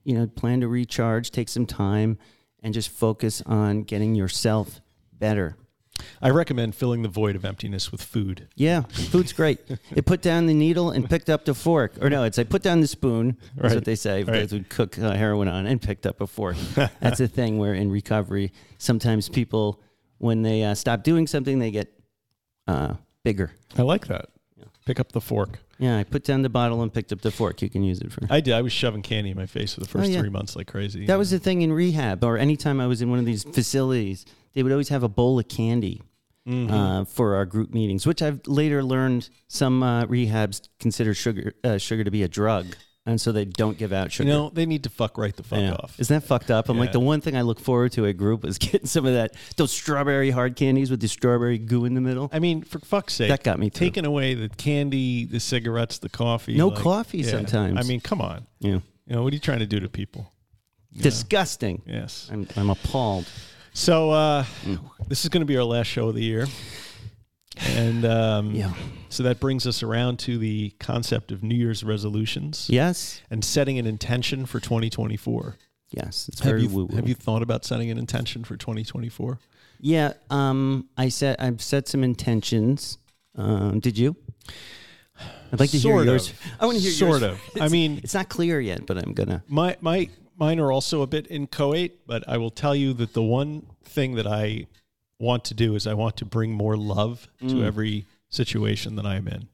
you 0.05 0.15
know, 0.15 0.27
plan 0.27 0.61
to 0.63 0.69
recharge, 0.69 1.31
take 1.31 1.49
some 1.51 1.67
time, 1.67 2.17
and 2.63 2.73
just 2.73 2.89
focus 2.89 3.43
on 3.45 3.83
getting 3.83 4.15
yourself 4.15 4.81
better. 5.13 5.57
I 6.21 6.29
recommend 6.31 6.75
filling 6.75 7.03
the 7.03 7.09
void 7.09 7.37
of 7.37 7.45
emptiness 7.45 7.91
with 7.93 8.03
food. 8.03 8.49
Yeah, 8.55 8.83
food's 8.83 9.33
great. 9.33 9.59
It 9.95 10.05
put 10.07 10.21
down 10.23 10.47
the 10.47 10.53
needle 10.55 10.91
and 10.91 11.09
picked 11.09 11.29
up 11.31 11.45
the 11.47 11.55
fork. 11.55 11.95
Or 12.03 12.09
no, 12.11 12.23
it's 12.25 12.39
I 12.39 12.45
put 12.45 12.63
down 12.63 12.81
the 12.81 12.87
spoon. 12.87 13.37
That's 13.57 13.69
Right, 13.69 13.75
what 13.77 13.85
they 13.87 13.95
say. 13.95 14.23
right. 14.25 14.41
Guys 14.41 14.53
would 14.53 14.69
cook 14.69 14.99
uh, 14.99 15.13
heroin 15.13 15.49
on 15.49 15.67
and 15.67 15.81
picked 15.81 16.07
up 16.07 16.21
a 16.21 16.27
fork. 16.27 16.57
That's 17.01 17.21
a 17.21 17.29
thing 17.29 17.59
where 17.59 17.73
in 17.75 17.91
recovery, 17.91 18.53
sometimes 18.79 19.29
people, 19.31 19.81
when 20.19 20.43
they 20.43 20.63
uh, 20.65 20.75
stop 20.75 21.03
doing 21.03 21.27
something, 21.27 21.59
they 21.59 21.71
get 21.71 21.93
uh, 22.67 22.95
bigger. 23.25 23.51
I 23.77 23.83
like 23.83 24.07
that. 24.09 24.27
Pick 24.85 25.01
up 25.01 25.13
the 25.13 25.21
fork. 25.21 25.59
Yeah, 25.79 25.99
I 25.99 26.05
put 26.05 26.25
down 26.25 26.43
the 26.43 26.49
bottle 26.49 26.81
and 26.83 26.95
picked 26.95 27.13
up 27.13 27.21
the 27.21 27.31
fork. 27.33 27.61
You 27.61 27.69
can 27.69 27.83
use 27.83 28.01
it 28.01 28.13
for. 28.13 28.21
I 28.31 28.41
did. 28.41 28.55
I 28.55 28.63
was 28.63 28.73
shoving 28.73 29.03
candy 29.03 29.31
in 29.31 29.37
my 29.37 29.47
face 29.47 29.75
for 29.75 29.81
the 29.81 29.87
first 29.89 30.09
Oh, 30.09 30.13
yeah. 30.13 30.21
three 30.21 30.31
months 30.31 30.55
like 30.57 30.69
crazy. 30.69 31.07
That 31.07 31.19
was 31.19 31.31
the 31.33 31.39
thing 31.41 31.63
in 31.63 31.73
rehab, 31.73 32.23
or 32.25 32.39
anytime 32.39 32.81
I 32.81 32.87
was 32.87 33.03
in 33.03 33.11
one 33.11 33.19
of 33.19 33.25
these 33.25 33.43
facilities, 33.43 34.25
they 34.55 34.63
would 34.63 34.71
always 34.73 34.89
have 34.91 35.03
a 35.03 35.09
bowl 35.09 35.39
of 35.39 35.49
candy 35.49 36.03
Mm-hmm. 36.49 36.73
uh, 36.73 37.05
for 37.05 37.35
our 37.35 37.45
group 37.45 37.75
meetings, 37.75 38.07
which 38.07 38.23
I've 38.23 38.41
later 38.47 38.81
learned 38.85 39.29
some 39.49 39.83
uh, 39.83 40.05
rehabs 40.07 40.69
consider 40.79 41.13
sugar 41.13 41.55
uh, 41.65 41.77
sugar 41.77 42.05
to 42.05 42.11
be 42.13 42.23
a 42.23 42.29
drug, 42.29 42.67
and 43.07 43.21
so 43.21 43.31
they 43.33 43.45
don't 43.45 43.79
give 43.79 43.93
out 43.93 44.07
you 44.07 44.11
sugar. 44.11 44.29
know, 44.29 44.51
they 44.51 44.67
need 44.67 44.83
to 44.83 44.91
fuck 44.91 45.17
right 45.17 45.35
the 45.35 45.43
fuck 45.43 45.61
Yeah. 45.61 45.75
off. 45.75 45.95
Isn't 45.99 46.15
that 46.21 46.27
fucked 46.27 46.51
up? 46.51 46.69
I'm 46.69 46.79
like 46.79 46.93
the 46.93 47.01
one 47.01 47.21
thing 47.21 47.37
I 47.37 47.43
look 47.43 47.61
forward 47.61 47.93
to 47.93 48.05
at 48.07 48.17
group 48.17 48.45
is 48.45 48.59
getting 48.67 48.87
some 48.87 49.07
of 49.07 49.15
that 49.15 49.35
those 49.57 49.73
strawberry 49.73 50.31
hard 50.31 50.57
candies 50.57 50.91
with 50.91 51.01
the 51.01 51.09
strawberry 51.09 51.59
goo 51.59 51.85
in 51.85 51.95
the 51.95 52.01
middle. 52.01 52.29
I 52.33 52.39
mean, 52.41 52.63
for 52.63 52.79
fuck's 52.81 53.15
sake, 53.15 53.29
That 53.29 53.43
got 53.45 53.59
me 53.59 53.71
taking 53.71 54.05
away 54.05 54.35
the 54.35 54.49
candy, 54.49 55.25
the 55.25 55.41
cigarettes, 55.41 55.99
the 55.99 56.09
coffee. 56.09 56.57
No 56.57 56.69
like- 56.69 56.79
coffee 56.83 57.19
yeah. 57.19 57.31
sometimes. 57.31 57.79
I 57.79 57.83
mean, 57.89 58.01
come 58.01 58.21
on. 58.21 58.47
Yeah, 58.59 58.81
You 59.07 59.17
know, 59.17 59.23
what 59.23 59.33
are 59.33 59.37
you 59.37 59.41
trying 59.41 59.61
to 59.61 59.67
do 59.67 59.81
to 59.81 59.89
people? 59.89 60.33
disgusting. 60.99 61.83
Yes. 61.87 62.29
I'm 62.33 62.49
I'm 62.57 62.71
appalled. 62.71 63.27
So 63.73 64.11
uh, 64.11 64.45
Mm. 64.65 64.81
this 65.09 65.25
is 65.25 65.29
going 65.29 65.43
to 65.43 65.47
be 65.47 65.57
our 65.59 65.65
last 65.65 65.87
show 65.89 66.09
of 66.09 66.15
the 66.15 66.23
year, 66.25 66.47
and 67.57 68.05
um, 68.05 68.51
Yeah. 68.55 68.73
so 69.09 69.23
that 69.23 69.41
brings 69.41 69.67
us 69.67 69.83
around 69.83 70.19
to 70.21 70.39
the 70.39 70.71
concept 70.79 71.33
of 71.33 71.43
New 71.43 71.55
Year's 71.55 71.83
resolutions 71.85 72.67
Yes. 72.71 73.21
and 73.31 73.45
setting 73.45 73.79
an 73.79 73.87
intention 73.87 74.47
for 74.47 74.61
2024. 74.61 75.57
Yes. 75.91 76.29
It's 76.29 76.41
Have 76.41 76.51
very 76.51 76.63
you, 76.63 76.69
woo 76.69 76.89
have 76.95 77.09
you 77.09 77.15
thought 77.15 77.43
about 77.43 77.65
setting 77.65 77.91
an 77.91 77.99
intention 77.99 78.45
for 78.45 78.57
2024? 78.57 79.39
Yeah, 79.81 80.15
um, 80.31 80.89
I 80.97 81.09
set 81.11 81.41
I've 81.41 81.63
set 81.63 81.87
some 81.89 82.03
intentions. 82.03 82.99
Um, 83.37 83.79
did 83.81 83.99
you? 83.99 84.17
I'd 85.53 85.61
like 85.61 85.71
to 85.71 85.79
Sort 85.79 85.93
hear 85.93 86.01
of. 86.01 86.07
yours. 86.07 86.33
I 86.61 86.67
want 86.67 86.77
to 86.79 86.83
hear 86.83 86.91
Sort 86.93 87.21
yours. 87.23 87.39
of. 87.55 87.63
I 87.63 87.69
mean- 87.69 88.01
it's 88.03 88.15
not 88.15 88.29
clear 88.29 88.61
yet, 88.61 88.87
but 88.87 88.99
I'm 88.99 89.13
gonna. 89.13 89.43
My 89.49 89.77
my 89.81 90.09
mine 90.39 90.59
are 90.61 90.73
also 90.73 91.03
a 91.03 91.07
bit 91.07 91.27
inchoate, 91.31 92.07
but 92.07 92.25
I 92.29 92.37
will 92.39 92.51
tell 92.51 92.75
you 92.75 92.93
that 92.95 93.13
the 93.13 93.23
one 93.23 93.67
thing 93.85 94.15
that 94.17 94.27
I 94.27 94.67
want 95.19 95.45
to 95.47 95.55
do 95.55 95.75
is 95.75 95.87
I 95.87 95.95
want 95.95 96.17
to 96.19 96.25
bring 96.25 96.53
more 96.53 96.77
love 96.77 97.29
to 97.41 97.47
Mm. 97.57 97.65
every 97.65 98.05
situation 98.29 98.97
that 98.97 99.07
I'm 99.07 99.27
in. 99.29 99.49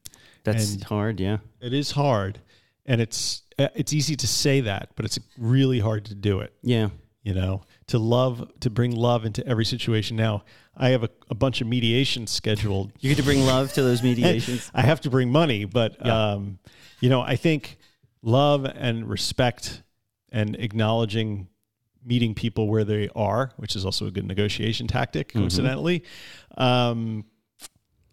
That's 0.45 0.75
And- 0.75 0.85
hard. 0.85 1.21
Yeah. 1.21 1.39
It 1.61 1.73
is 1.73 1.93
hard, 1.93 2.41
and 2.87 3.01
it's 3.01 3.43
uh, 3.59 3.69
it's 3.75 3.93
easy 3.93 4.17
to 4.17 4.27
say 4.27 4.61
that, 4.63 4.91
but 4.97 5.05
it's 5.05 5.19
really 5.39 5.79
hard 5.81 6.05
to 6.07 6.15
do 6.15 6.41
it. 6.41 6.53
Yeah. 6.63 6.89
You 7.23 7.35
know, 7.35 7.63
to 7.89 7.99
love 7.99 8.51
to 8.61 8.71
bring 8.71 8.97
love 8.97 9.25
into 9.25 9.47
every 9.47 9.65
situation. 9.65 10.17
Now, 10.17 10.43
I 10.77 10.89
have 10.89 11.05
a, 11.05 11.11
a 11.31 11.35
bunch 11.35 11.61
of 11.61 11.69
mediations 11.69 12.31
scheduled 12.33 12.91
You 13.01 13.11
get 13.11 13.19
to 13.19 13.23
bring 13.23 13.45
love 13.47 13.73
to 13.75 13.83
those 13.83 14.03
mediations. 14.11 14.71
I 14.75 14.83
have 14.83 15.01
to 15.03 15.11
bring 15.11 15.31
money, 15.31 15.65
but 15.65 15.97
Yeah. 16.05 16.33
um, 16.33 16.59
you 17.01 17.09
know, 17.11 17.21
I 17.21 17.37
think 17.37 17.79
love 18.23 18.65
and 18.65 19.09
respect 19.09 19.83
and 20.33 20.57
acknowledging 20.57 21.47
meeting 22.05 22.35
people 22.35 22.69
where 22.69 22.85
they 22.85 23.09
are, 23.15 23.53
which 23.57 23.77
is 23.77 23.85
also 23.85 24.07
a 24.07 24.11
good 24.11 24.27
negotiation 24.27 24.87
tactic, 24.87 25.29
Mm-hmm. 25.29 25.39
coincidentally, 25.41 26.05
um, 26.57 27.25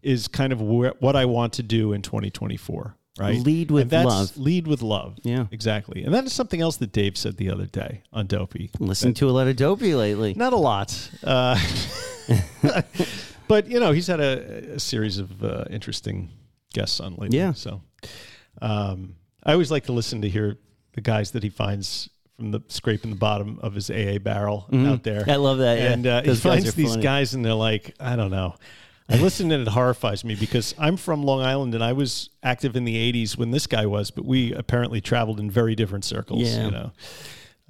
is 0.01 0.27
kind 0.27 0.53
of 0.53 0.61
where, 0.61 0.93
what 0.99 1.15
I 1.15 1.25
want 1.25 1.53
to 1.53 1.63
do 1.63 1.93
in 1.93 2.01
2024. 2.01 2.95
Right, 3.19 3.37
Lead 3.39 3.69
with 3.69 3.81
And 3.81 3.89
that's- 3.91 4.07
love. 4.07 4.37
Lead 4.37 4.65
with 4.67 4.81
love. 4.81 5.17
Yeah. 5.23 5.47
exactly. 5.51 6.03
And 6.05 6.13
that 6.13 6.23
is 6.23 6.31
something 6.31 6.61
else 6.61 6.77
that 6.77 6.93
Dave 6.93 7.17
said 7.17 7.35
the 7.35 7.49
other 7.49 7.65
day 7.65 8.03
on 8.13 8.27
Dopey. 8.27 8.69
Listen 8.79 9.13
to 9.15 9.29
a 9.29 9.31
lot 9.31 9.47
of 9.47 9.57
dopey 9.57 9.93
lately. 9.93 10.33
Not 10.35 10.53
a 10.53 10.57
lot. 10.57 11.09
Uh, 11.21 11.59
but, 13.47 13.67
you 13.67 13.79
know, 13.79 13.91
he's 13.91 14.07
had 14.07 14.19
a, 14.19 14.75
a 14.75 14.79
series 14.79 15.17
of 15.17 15.43
uh, 15.43 15.65
interesting 15.69 16.29
guests 16.73 16.99
on 16.99 17.15
lately. 17.15 17.37
Yeah. 17.37 17.53
So 17.53 17.81
um, 18.61 19.15
I 19.43 19.51
always 19.53 19.71
like 19.71 19.85
to 19.85 19.91
listen 19.91 20.21
to 20.21 20.29
hear 20.29 20.57
the 20.93 21.01
guys 21.01 21.31
that 21.31 21.43
he 21.43 21.49
finds 21.49 22.09
from 22.39 22.51
the 22.51 22.61
scraping 22.69 23.11
the 23.11 23.17
bottom 23.17 23.59
of 23.61 23.75
his 23.75 23.89
AA 23.91 24.17
barrel 24.17 24.67
out 24.73 25.03
there. 25.03 25.21
Mm-hmm. 25.21 25.29
I 25.29 25.35
love 25.35 25.57
that. 25.59 25.77
Yeah. 25.77 25.91
And 25.91 26.07
uh, 26.07 26.21
he 26.23 26.33
finds 26.35 26.73
these 26.73 26.91
funny. 26.91 27.03
guys 27.03 27.33
and 27.33 27.43
they're 27.43 27.53
like, 27.53 27.93
I 27.99 28.15
don't 28.15 28.31
know. 28.31 28.55
I 29.09 29.17
listen 29.17 29.51
and 29.51 29.67
it 29.67 29.71
horrifies 29.71 30.23
me 30.23 30.35
because 30.35 30.73
I'm 30.77 30.95
from 30.95 31.23
Long 31.23 31.41
Island 31.41 31.73
and 31.75 31.83
I 31.83 31.93
was 31.93 32.29
active 32.43 32.75
in 32.75 32.85
the 32.85 32.95
80s 33.11 33.37
when 33.37 33.51
this 33.51 33.65
guy 33.67 33.85
was, 33.87 34.11
but 34.11 34.23
we 34.23 34.53
apparently 34.53 35.01
traveled 35.01 35.39
in 35.39 35.49
very 35.51 35.75
different 35.75 36.05
circles. 36.05 36.43
Yeah. 36.43 36.65
You 36.65 36.71
know, 36.71 36.91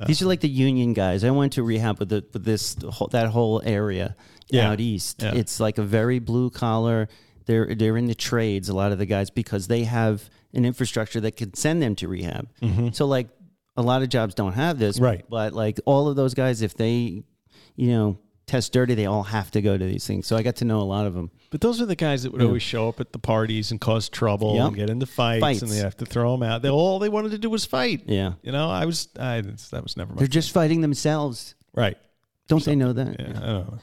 These 0.06 0.22
are 0.22 0.26
like 0.26 0.42
the 0.42 0.50
union 0.50 0.94
guys. 0.94 1.24
I 1.24 1.32
went 1.32 1.54
to 1.54 1.64
rehab 1.64 1.98
with 2.00 2.10
the, 2.10 2.26
with 2.34 2.44
this 2.46 2.76
whole, 2.90 3.08
that 3.08 3.28
whole 3.30 3.62
area 3.66 4.16
Yeah. 4.50 4.70
out 4.70 4.80
east. 4.82 5.24
Yeah. 5.24 5.34
It's 5.34 5.60
like 5.60 5.78
a 5.78 5.84
very 5.84 6.20
blue 6.20 6.50
collar. 6.52 7.08
They're 7.46 7.74
they're 7.74 7.98
in 7.98 8.06
the 8.06 8.16
trades. 8.16 8.70
A 8.70 8.76
lot 8.76 8.92
of 8.92 8.98
the 9.00 9.08
guys 9.08 9.30
because 9.32 9.68
they 9.68 9.86
have 9.86 10.30
an 10.54 10.66
infrastructure 10.66 11.20
that 11.22 11.36
can 11.38 11.54
send 11.54 11.82
them 11.82 11.96
to 11.96 12.08
rehab. 12.08 12.48
So 12.94 13.06
like 13.08 13.30
a 13.80 13.82
lot 13.82 14.02
of 14.04 14.10
jobs 14.10 14.36
don't 14.36 14.54
have 14.54 14.78
this. 14.78 15.00
Right. 15.00 15.24
But 15.30 15.54
like 15.54 15.80
all 15.86 16.08
of 16.08 16.16
those 16.16 16.34
guys, 16.34 16.62
if 16.62 16.74
they, 16.76 17.24
you 17.76 17.88
know. 17.92 18.18
test 18.46 18.74
dirty, 18.74 18.96
they 18.96 19.06
all 19.06 19.22
have 19.24 19.52
to 19.52 19.62
go 19.62 19.78
to 19.78 19.86
these 19.86 20.08
things. 20.08 20.26
So 20.26 20.36
I 20.36 20.42
got 20.42 20.56
to 20.58 20.66
know 20.66 20.80
a 20.82 20.90
lot 20.96 21.06
of 21.06 21.14
them. 21.14 21.30
But 21.52 21.62
those 21.62 21.80
are 21.82 21.86
the 21.86 21.96
guys 21.96 22.24
that 22.24 22.32
would 22.32 22.42
always 22.42 22.64
show 22.64 22.90
up 22.90 23.00
at 23.00 23.12
the 23.12 23.20
parties 23.20 23.70
and 23.70 23.80
cause 23.80 24.10
trouble 24.10 24.56
Yep. 24.56 24.68
and 24.70 24.76
get 24.76 24.90
into 24.90 25.06
fights, 25.06 25.42
Fights. 25.42 25.62
and 25.62 25.70
they 25.72 25.78
have 25.78 25.96
to 25.98 26.06
throw 26.06 26.32
them 26.34 26.42
out. 26.42 26.64
They 26.64 26.70
all 26.70 26.98
they 26.98 27.10
wanted 27.10 27.30
to 27.32 27.38
do 27.38 27.48
was 27.50 27.66
fight. 27.66 28.04
Yeah. 28.08 28.34
You 28.42 28.52
know, 28.52 28.68
I 28.68 28.86
was 28.86 29.08
I, 29.20 29.42
that 29.42 29.84
was 29.84 29.96
never 29.98 30.14
my 30.14 30.20
They're 30.20 30.28
just 30.28 30.52
fighting 30.52 30.82
themselves. 30.82 31.54
right. 31.76 31.98
Don't 32.48 32.66
they 32.66 32.76
know 32.76 32.92
that? 32.94 33.20
Yeah, 33.20 33.28
I 33.28 33.46
don't 33.46 33.72
know. 33.72 33.80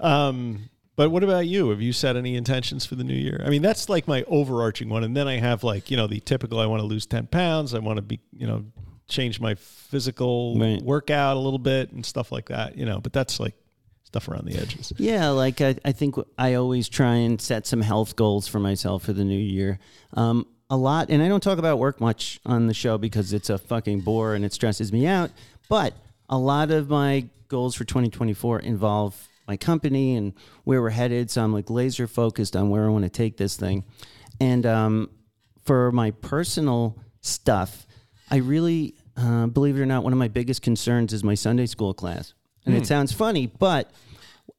Um, 0.00 0.70
but 0.96 1.10
what 1.10 1.22
about 1.22 1.46
you? 1.46 1.68
Have 1.68 1.82
you 1.82 1.92
set 1.92 2.16
any 2.16 2.36
intentions 2.36 2.86
for 2.86 2.94
the 2.94 3.04
new 3.04 3.14
year? 3.14 3.42
I 3.44 3.50
mean, 3.50 3.60
that's 3.62 3.88
like 3.90 4.08
my 4.08 4.22
overarching 4.26 4.88
one, 4.88 5.04
and 5.04 5.14
then 5.16 5.28
I 5.28 5.38
have 5.38 5.62
like 5.64 5.90
you 5.90 5.96
know 5.98 6.06
the 6.06 6.20
typical. 6.20 6.58
I 6.60 6.66
want 6.66 6.80
to 6.80 6.86
lose 6.86 7.04
ten 7.06 7.26
pounds. 7.26 7.74
I 7.74 7.78
want 7.80 7.96
to 7.98 8.02
be 8.02 8.20
you 8.34 8.46
know 8.46 8.64
change 9.12 9.40
my 9.40 9.54
physical 9.54 10.58
Right. 10.58 10.82
workout 10.82 11.36
a 11.36 11.40
little 11.40 11.58
bit 11.58 11.92
and 11.92 12.04
stuff 12.04 12.32
like 12.32 12.46
that. 12.48 12.76
You 12.76 12.86
know, 12.86 13.00
but 13.00 13.12
that's 13.12 13.38
like 13.38 13.54
stuff 14.04 14.28
around 14.28 14.46
the 14.46 14.58
edges. 14.58 14.92
Yeah, 14.96 15.28
like 15.30 15.60
I, 15.60 15.76
I 15.84 15.92
think 15.92 16.16
I 16.38 16.54
always 16.54 16.88
try 16.88 17.14
and 17.14 17.40
set 17.40 17.66
some 17.66 17.80
health 17.80 18.16
goals 18.16 18.48
for 18.48 18.58
myself 18.58 19.04
for 19.04 19.12
the 19.12 19.24
new 19.24 19.38
year. 19.38 19.78
Um, 20.14 20.46
a 20.70 20.76
lot, 20.76 21.10
and 21.10 21.22
I 21.22 21.28
don't 21.28 21.42
talk 21.42 21.58
about 21.58 21.78
work 21.78 22.00
much 22.00 22.40
on 22.46 22.66
the 22.66 22.74
show 22.74 22.96
because 22.98 23.32
it's 23.34 23.50
a 23.50 23.58
fucking 23.58 24.00
bore 24.00 24.34
and 24.34 24.44
it 24.44 24.52
stresses 24.54 24.90
me 24.92 25.06
out. 25.06 25.30
But 25.68 25.94
a 26.28 26.38
lot 26.38 26.70
of 26.70 26.88
my 26.88 27.26
goals 27.48 27.74
for 27.74 27.84
2024 27.84 28.60
involve 28.60 29.28
my 29.46 29.56
company 29.58 30.16
and 30.16 30.32
where 30.64 30.80
we're 30.80 30.88
headed. 30.90 31.30
So 31.30 31.42
I'm 31.44 31.52
like 31.52 31.68
laser 31.68 32.06
focused 32.06 32.56
on 32.56 32.70
where 32.70 32.86
I 32.86 32.88
want 32.88 33.04
to 33.04 33.10
take 33.10 33.36
this 33.36 33.56
thing. 33.56 33.84
And 34.40 34.64
um, 34.64 35.10
for 35.64 35.92
my 35.92 36.12
personal 36.12 36.96
stuff, 37.20 37.86
I 38.30 38.36
really, 38.36 38.94
uh, 39.16 39.46
believe 39.46 39.76
it 39.76 39.80
or 39.80 39.86
not, 39.86 40.04
one 40.04 40.12
of 40.12 40.18
my 40.18 40.28
biggest 40.28 40.62
concerns 40.62 41.12
is 41.12 41.22
my 41.22 41.34
Sunday 41.34 41.66
school 41.66 41.94
class. 41.94 42.34
And 42.64 42.76
it 42.76 42.86
sounds 42.86 43.12
funny, 43.12 43.46
but 43.46 43.90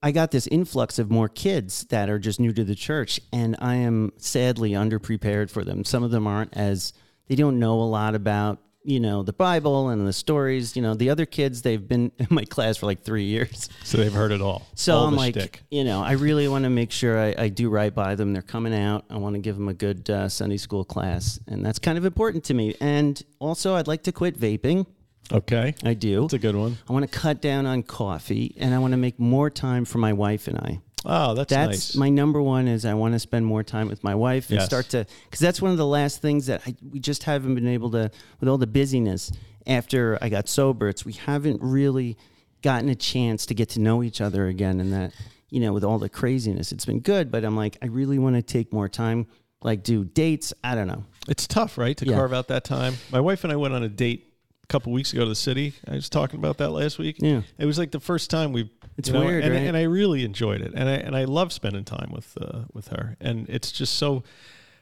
I 0.01 0.11
got 0.11 0.31
this 0.31 0.47
influx 0.47 0.99
of 0.99 1.09
more 1.09 1.29
kids 1.29 1.85
that 1.85 2.09
are 2.09 2.19
just 2.19 2.39
new 2.39 2.51
to 2.51 2.65
the 2.65 2.75
church, 2.75 3.21
and 3.31 3.55
I 3.59 3.75
am 3.75 4.11
sadly 4.17 4.71
underprepared 4.71 5.49
for 5.49 5.63
them. 5.63 5.85
Some 5.85 6.03
of 6.03 6.11
them 6.11 6.27
aren't 6.27 6.55
as 6.57 6.91
they 7.27 7.35
don't 7.35 7.59
know 7.59 7.79
a 7.79 7.83
lot 7.83 8.13
about 8.13 8.59
you 8.83 8.99
know 8.99 9.23
the 9.23 9.33
Bible 9.33 9.89
and 9.89 10.05
the 10.07 10.13
stories. 10.13 10.75
You 10.75 10.81
know, 10.81 10.93
the 10.93 11.09
other 11.09 11.25
kids 11.25 11.61
they've 11.61 11.85
been 11.87 12.11
in 12.17 12.27
my 12.29 12.45
class 12.45 12.77
for 12.77 12.85
like 12.85 13.01
three 13.03 13.23
years, 13.25 13.69
So 13.83 13.97
they've 13.97 14.11
heard 14.13 14.31
it 14.31 14.41
all. 14.41 14.67
so 14.75 14.95
all 14.95 15.07
I'm 15.07 15.15
like, 15.15 15.35
shtick. 15.35 15.63
you 15.71 15.83
know, 15.83 16.01
I 16.01 16.13
really 16.13 16.47
want 16.47 16.63
to 16.63 16.69
make 16.69 16.91
sure 16.91 17.19
I, 17.19 17.35
I 17.37 17.49
do 17.49 17.69
right 17.69 17.93
by 17.93 18.15
them. 18.15 18.33
They're 18.33 18.41
coming 18.41 18.73
out. 18.75 19.05
I 19.09 19.17
want 19.17 19.35
to 19.35 19.39
give 19.41 19.55
them 19.55 19.67
a 19.69 19.73
good 19.73 20.09
uh, 20.09 20.27
Sunday 20.29 20.57
school 20.57 20.83
class, 20.83 21.39
and 21.47 21.65
that's 21.65 21.79
kind 21.79 21.97
of 21.97 22.05
important 22.05 22.43
to 22.45 22.53
me. 22.53 22.75
And 22.81 23.21
also, 23.39 23.75
I'd 23.75 23.87
like 23.87 24.03
to 24.03 24.11
quit 24.11 24.39
vaping. 24.39 24.85
okay, 25.31 25.73
I 25.83 25.93
do. 25.93 26.25
It's 26.25 26.33
a 26.33 26.39
good 26.39 26.55
one. 26.55 26.77
I 26.89 26.93
want 26.93 27.09
to 27.09 27.19
cut 27.19 27.41
down 27.41 27.65
on 27.65 27.83
coffee, 27.83 28.53
and 28.57 28.73
I 28.73 28.79
want 28.79 28.91
to 28.91 28.97
make 28.97 29.19
more 29.19 29.49
time 29.49 29.85
for 29.85 29.97
my 29.99 30.13
wife 30.13 30.47
and 30.47 30.57
I. 30.57 30.81
Oh, 31.05 31.33
that's, 31.33 31.49
That's 31.49 31.69
nice. 31.69 31.95
my 31.95 32.09
number 32.09 32.41
one. 32.41 32.67
Is 32.67 32.85
I 32.85 32.93
want 32.93 33.13
to 33.13 33.19
spend 33.19 33.45
more 33.45 33.63
time 33.63 33.87
with 33.89 34.03
my 34.03 34.15
wife 34.15 34.49
and 34.49 34.59
Yes. 34.59 34.65
start 34.65 34.89
to 34.89 35.05
because 35.25 35.39
that's 35.39 35.61
one 35.61 35.71
of 35.71 35.77
the 35.77 35.85
last 35.85 36.21
things 36.21 36.45
that 36.47 36.61
I, 36.65 36.75
we 36.91 36.99
just 36.99 37.23
haven't 37.23 37.55
been 37.55 37.67
able 37.67 37.91
to 37.91 38.09
with 38.39 38.47
all 38.49 38.57
the 38.57 38.67
busyness 38.67 39.31
after 39.67 40.17
I 40.21 40.29
got 40.29 40.47
sober. 40.47 40.87
It's 40.89 41.05
we 41.05 41.13
haven't 41.13 41.61
really 41.61 42.17
gotten 42.61 42.89
a 42.89 42.95
chance 42.95 43.45
to 43.47 43.53
get 43.53 43.69
to 43.69 43.79
know 43.81 44.03
each 44.03 44.21
other 44.21 44.47
again, 44.47 44.79
and 44.79 44.93
that 44.93 45.13
you 45.49 45.59
know 45.59 45.73
with 45.73 45.83
all 45.83 45.99
the 45.99 46.09
craziness, 46.09 46.71
it's 46.71 46.85
been 46.85 46.99
good. 47.01 47.31
But 47.31 47.43
I'm 47.43 47.55
like, 47.55 47.77
I 47.81 47.87
really 47.87 48.17
want 48.19 48.35
to 48.37 48.41
take 48.41 48.71
more 48.71 48.87
time, 48.87 49.27
like 49.61 49.83
do 49.83 50.05
dates. 50.05 50.53
I 50.63 50.75
don't 50.75 50.87
know. 50.87 51.03
It's 51.27 51.47
tough, 51.47 51.77
right, 51.77 51.95
to 51.97 52.05
Yeah. 52.05 52.15
carve 52.15 52.33
out 52.33 52.47
that 52.49 52.63
time. 52.63 52.95
My 53.11 53.19
wife 53.19 53.43
and 53.43 53.51
I 53.53 53.55
went 53.55 53.73
on 53.73 53.83
a 53.83 53.89
date 53.89 54.33
a 54.63 54.67
couple 54.67 54.91
weeks 54.93 55.11
ago 55.13 55.23
to 55.23 55.29
the 55.29 55.35
city. 55.35 55.73
I 55.87 55.95
was 55.95 56.09
talking 56.09 56.37
about 56.39 56.57
that 56.57 56.69
last 56.71 56.97
week. 56.99 57.17
Yeah. 57.19 57.41
it 57.57 57.65
was 57.65 57.77
like 57.77 57.91
the 57.91 57.99
first 57.99 58.29
time 58.29 58.53
we. 58.53 58.69
It's 58.97 59.09
you 59.09 59.13
know, 59.13 59.25
weird, 59.25 59.43
and, 59.43 59.53
right? 59.53 59.63
and 59.63 59.75
I 59.77 59.83
really 59.83 60.23
enjoyed 60.23 60.61
it, 60.61 60.73
and 60.75 60.87
I 60.87 60.93
and 60.93 61.15
I 61.15 61.25
love 61.25 61.51
spending 61.51 61.83
time 61.83 62.11
with 62.11 62.37
uh, 62.39 62.63
with 62.73 62.89
her, 62.89 63.17
and 63.19 63.49
it's 63.49 63.71
just 63.71 63.95
so. 63.95 64.23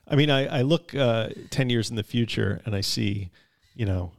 I 0.07 0.15
mean, 0.15 0.29
I 0.29 0.59
I 0.59 0.61
look 0.63 0.93
uh, 0.93 1.29
ten 1.49 1.69
years 1.69 1.89
in 1.89 1.95
the 1.95 2.03
future, 2.03 2.61
and 2.65 2.75
I 2.75 2.81
see, 2.81 3.29
you 3.73 3.85
know, 3.85 4.11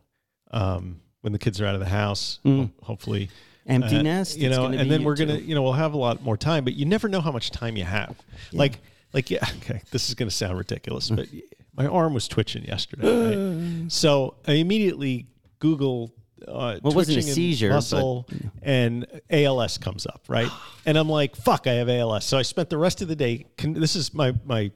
um, 0.51 1.01
when 1.21 1.33
the 1.33 1.39
kids 1.39 1.61
are 1.61 1.67
out 1.67 1.75
of 1.75 1.81
the 1.81 1.89
house, 1.89 2.39
ho- 2.45 2.71
hopefully. 2.83 3.31
Empty 3.65 3.99
uh, 3.99 4.03
nest. 4.03 4.39
you 4.39 4.51
know, 4.51 4.67
and 4.67 4.91
then 4.91 5.05
we're 5.05 5.15
gonna, 5.15 5.37
you 5.37 5.55
know, 5.55 5.63
we'll 5.63 5.73
have 5.75 5.95
a 5.95 5.97
lot 5.97 6.21
more 6.21 6.37
time, 6.37 6.65
but 6.65 6.75
you 6.75 6.85
never 6.85 7.09
know 7.09 7.21
how 7.21 7.31
much 7.31 7.53
time 7.53 7.77
you 7.77 7.85
have. 7.85 8.17
Like, 8.53 8.81
like, 9.13 9.31
yeah, 9.31 9.47
okay, 9.59 9.83
this 9.93 10.09
is 10.09 10.17
gonna 10.17 10.33
sound 10.33 10.59
ridiculous, 10.59 11.11
but 11.11 11.29
my 11.77 11.87
arm 11.87 12.13
was 12.13 12.27
twitching 12.27 12.65
yesterday, 12.65 13.37
right? 13.37 13.93
so 13.93 14.35
I 14.49 14.55
immediately 14.55 15.27
Google. 15.61 16.13
Uh, 16.47 16.79
Well, 16.83 16.93
wasn't 16.95 17.19
a 17.19 17.21
twitching 17.21 17.29
and 17.29 17.35
seizure, 17.35 17.69
but- 17.71 17.75
muscle, 17.77 18.29
and 18.63 19.07
ALS 19.31 19.79
comes 19.79 20.07
up, 20.07 20.23
right? 20.29 20.51
And 20.87 20.99
I'm 20.99 21.09
like, 21.09 21.37
"Fuck, 21.37 21.67
I 21.69 21.75
have 21.75 21.89
ALS." 21.89 22.25
So 22.25 22.37
I 22.39 22.43
spent 22.43 22.69
the 22.69 22.79
rest 22.79 23.03
of 23.03 23.09
the 23.09 23.15
day. 23.17 23.47
Con- 23.57 23.75
this 23.75 23.95
is 23.95 24.13
my 24.13 24.35
my 24.45 24.73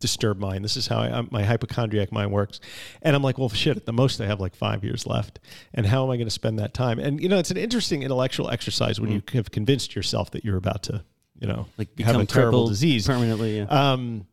disturbed 0.00 0.40
mind. 0.40 0.64
This 0.64 0.76
is 0.76 0.86
how 0.88 0.98
I, 0.98 1.22
my 1.30 1.44
hypochondriac 1.44 2.10
mind 2.10 2.32
works. 2.32 2.58
And 3.02 3.14
I'm 3.14 3.22
like, 3.22 3.38
well, 3.38 3.48
shit. 3.48 3.76
At 3.76 3.86
the 3.86 3.92
most, 3.92 4.20
I 4.20 4.26
have 4.26 4.40
like 4.40 4.56
five 4.56 4.82
years 4.82 5.06
left, 5.06 5.38
and 5.74 5.86
how 5.86 6.04
am 6.04 6.10
I 6.10 6.16
going 6.16 6.26
to 6.26 6.30
spend 6.32 6.58
that 6.58 6.74
time? 6.74 6.98
And 6.98 7.20
you 7.20 7.28
know, 7.28 7.38
it's 7.38 7.50
an 7.52 7.56
interesting 7.56 8.02
intellectual 8.02 8.50
exercise 8.50 8.98
when 9.00 9.12
you 9.12 9.22
have 9.34 9.50
convinced 9.50 9.94
yourself 9.94 10.30
that 10.32 10.44
you're 10.44 10.56
about 10.56 10.82
to, 10.84 11.04
you 11.38 11.46
know, 11.46 11.66
like 11.78 11.88
have 11.88 11.96
become 11.98 12.20
a 12.22 12.26
terrible 12.26 12.66
disease. 12.68 13.06
permanently. 13.06 13.58
Yeah. 13.58 13.64
Um, 13.68 14.26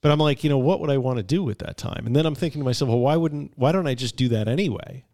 but 0.00 0.12
I'm 0.12 0.20
like, 0.20 0.44
you 0.44 0.50
know, 0.50 0.58
what 0.58 0.78
would 0.80 0.90
I 0.90 0.98
want 0.98 1.16
to 1.16 1.24
do 1.24 1.42
with 1.42 1.58
that 1.58 1.76
time? 1.76 2.06
And 2.06 2.14
then 2.14 2.24
I'm 2.24 2.36
thinking 2.36 2.60
to 2.60 2.64
myself, 2.64 2.88
well, 2.88 3.00
why 3.00 3.16
wouldn't, 3.16 3.52
why 3.56 3.72
don't 3.72 3.88
I 3.88 3.94
just 3.96 4.14
do 4.16 4.28
that 4.28 4.46
anyway? 4.46 5.04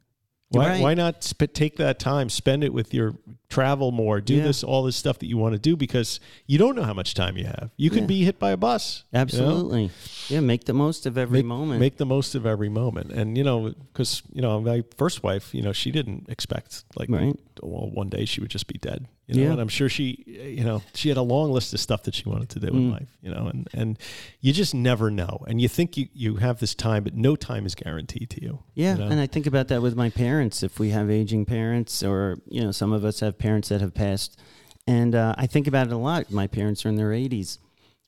Why, 0.54 0.68
Right. 0.68 0.80
why 0.82 0.94
not 0.94 1.22
sp- 1.26 1.52
take 1.52 1.76
that 1.76 1.98
time, 1.98 2.28
spend 2.28 2.64
it 2.64 2.72
with 2.72 2.94
your 2.94 3.16
travel 3.54 3.92
more, 3.92 4.20
do 4.20 4.34
Yeah. 4.34 4.44
this, 4.44 4.64
all 4.64 4.82
this 4.82 4.96
stuff 4.96 5.18
that 5.20 5.26
you 5.26 5.36
want 5.36 5.52
to 5.54 5.58
do 5.60 5.76
because 5.76 6.18
you 6.46 6.58
don't 6.58 6.74
know 6.74 6.82
how 6.82 6.92
much 6.94 7.14
time 7.14 7.36
you 7.36 7.44
have. 7.44 7.70
You 7.76 7.88
could 7.90 8.00
Yeah. 8.02 8.06
be 8.16 8.24
hit 8.24 8.38
by 8.40 8.50
a 8.50 8.56
bus. 8.56 9.04
you 9.12 9.16
know? 9.18 9.22
Absolutely. 9.22 9.90
Yeah, 10.28 10.40
make 10.40 10.64
the 10.64 10.72
most 10.74 11.06
of 11.06 11.16
every 11.16 11.38
Make, 11.38 11.46
moment. 11.46 11.78
make 11.80 11.96
the 11.98 12.06
most 12.06 12.34
of 12.34 12.46
every 12.46 12.68
moment. 12.68 13.12
And, 13.12 13.38
you 13.38 13.44
know, 13.44 13.72
because, 13.92 14.22
you 14.32 14.42
know, 14.42 14.60
my 14.60 14.82
first 14.96 15.22
wife, 15.22 15.54
you 15.54 15.62
know, 15.62 15.72
she 15.72 15.90
didn't 15.92 16.26
expect 16.28 16.84
like, 16.96 17.08
Right. 17.10 17.36
well, 17.62 17.90
one 17.92 18.08
day 18.08 18.24
she 18.24 18.40
would 18.40 18.50
just 18.50 18.66
be 18.66 18.78
dead. 18.78 19.06
You 19.26 19.36
know, 19.36 19.42
Yeah. 19.44 19.52
and 19.52 19.60
I'm 19.60 19.68
sure 19.68 19.88
she, 19.88 20.22
you 20.58 20.64
know, 20.64 20.82
she 20.94 21.08
had 21.08 21.16
a 21.16 21.22
long 21.22 21.50
list 21.50 21.72
of 21.72 21.80
stuff 21.80 22.02
that 22.02 22.14
she 22.14 22.28
wanted 22.28 22.50
to 22.50 22.60
do 22.60 22.66
Mm. 22.66 22.76
in 22.76 22.90
life, 22.90 23.16
you 23.22 23.30
know, 23.30 23.46
and, 23.46 23.66
and 23.72 23.98
you 24.42 24.52
just 24.52 24.74
never 24.74 25.10
know. 25.10 25.42
And 25.48 25.62
you 25.62 25.68
think 25.68 25.96
you, 25.96 26.08
you 26.12 26.36
have 26.36 26.58
this 26.60 26.74
time, 26.74 27.04
but 27.04 27.14
no 27.14 27.34
time 27.34 27.64
is 27.64 27.74
guaranteed 27.74 28.28
to 28.30 28.42
you. 28.42 28.58
yeah, 28.74 28.92
you 28.92 28.98
know? 28.98 29.06
and 29.08 29.18
I 29.20 29.26
think 29.26 29.46
about 29.46 29.68
that 29.68 29.80
with 29.80 29.96
my 29.96 30.10
parents. 30.10 30.62
If 30.62 30.78
we 30.78 30.90
have 30.90 31.10
aging 31.10 31.46
parents, 31.46 32.02
or 32.02 32.38
you 32.48 32.60
know, 32.60 32.70
some 32.70 32.92
of 32.92 33.02
us 33.04 33.20
have 33.20 33.38
parents 33.44 33.68
that 33.68 33.82
have 33.82 33.92
passed, 33.92 34.40
and 34.86 35.14
uh, 35.14 35.34
I 35.36 35.46
think 35.46 35.66
about 35.66 35.88
it 35.88 35.92
a 35.92 35.98
lot. 35.98 36.30
My 36.30 36.46
parents 36.46 36.86
are 36.86 36.88
in 36.88 36.96
their 36.96 37.10
80s, 37.10 37.58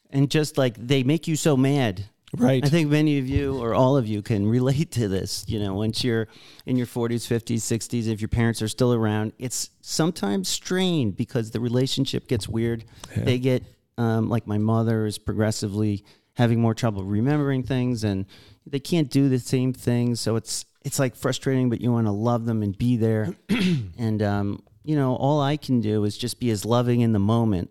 and 0.09 0.31
just 0.31 0.57
like 0.57 0.75
they 0.79 1.03
make 1.03 1.29
you 1.29 1.37
so 1.37 1.59
mad. 1.59 2.07
right. 2.38 2.64
I 2.64 2.68
think 2.70 2.88
many 2.88 3.18
of 3.18 3.29
you 3.29 3.59
or 3.59 3.75
all 3.75 3.99
of 3.99 4.07
you 4.07 4.22
can 4.22 4.49
relate 4.59 4.90
to 4.92 5.09
this. 5.09 5.44
You 5.46 5.59
know, 5.59 5.75
once 5.75 6.03
you're 6.03 6.27
in 6.64 6.77
your 6.77 6.87
40s, 6.87 7.29
50s, 7.29 7.59
60s, 7.59 8.09
if 8.09 8.22
your 8.22 8.29
parents 8.29 8.62
are 8.62 8.68
still 8.68 8.94
around, 8.94 9.35
it's 9.38 9.68
sometimes 9.83 10.49
strained 10.49 11.16
because 11.16 11.51
the 11.51 11.61
relationship 11.61 12.29
gets 12.29 12.49
weird. 12.49 12.85
They 13.14 13.38
get, 13.38 13.62
um, 13.99 14.31
like 14.31 14.46
my 14.46 14.59
mother 14.59 15.05
is 15.05 15.18
progressively 15.18 16.03
having 16.35 16.61
more 16.61 16.75
trouble 16.75 17.03
remembering 17.05 17.62
things 17.62 18.05
and 18.05 18.25
they 18.66 18.81
can't 18.81 19.11
do 19.11 19.29
the 19.29 19.38
same 19.38 19.75
things. 19.75 20.18
So 20.20 20.37
it's, 20.37 20.64
it's 20.83 20.99
like 20.99 21.14
frustrating, 21.14 21.68
but 21.68 21.81
you 21.83 21.92
want 21.92 22.07
to 22.07 22.12
love 22.12 22.46
them 22.46 22.62
and 22.62 22.77
be 22.77 22.96
there. 22.96 23.35
and, 23.99 24.22
um, 24.22 24.62
you 24.87 24.94
know, 24.94 25.16
all 25.16 25.40
I 25.40 25.57
can 25.57 25.81
do 25.81 26.05
is 26.05 26.16
just 26.16 26.38
be 26.38 26.51
as 26.51 26.64
loving 26.64 27.01
in 27.01 27.12
the 27.12 27.18
moment 27.18 27.70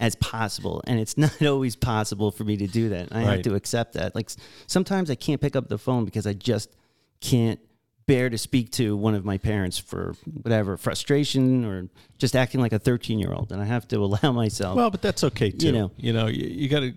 as 0.00 0.14
possible. 0.16 0.82
And 0.86 0.98
it's 0.98 1.16
not 1.18 1.40
always 1.42 1.76
possible 1.76 2.30
for 2.30 2.44
me 2.44 2.56
to 2.56 2.66
do 2.66 2.88
that. 2.88 3.08
I 3.12 3.20
have 3.20 3.42
to 3.42 3.54
accept 3.54 3.92
that. 3.94 4.14
Like 4.14 4.30
sometimes 4.66 5.10
I 5.10 5.14
can't 5.14 5.40
pick 5.40 5.56
up 5.56 5.68
the 5.68 5.78
phone 5.78 6.04
because 6.04 6.26
I 6.26 6.32
just 6.32 6.74
can't 7.20 7.60
bear 8.06 8.28
to 8.28 8.36
speak 8.36 8.70
to 8.72 8.96
one 8.96 9.14
of 9.14 9.24
my 9.24 9.38
parents 9.38 9.78
for 9.78 10.14
whatever 10.42 10.76
frustration 10.76 11.64
or 11.64 11.88
just 12.18 12.36
acting 12.36 12.60
like 12.60 12.72
a 12.72 12.78
13 12.78 13.18
year 13.18 13.32
old. 13.32 13.52
And 13.52 13.60
I 13.60 13.66
have 13.66 13.86
to 13.88 13.96
allow 14.04 14.32
myself. 14.32 14.76
Well, 14.76 14.90
but 14.90 15.02
that's 15.02 15.22
okay 15.24 15.50
too. 15.50 15.66
You 15.66 15.72
know. 15.72 15.90
you 15.96 16.12
know, 16.12 16.26
you, 16.26 16.46
you 16.46 16.68
got 16.68 16.80
to, 16.80 16.94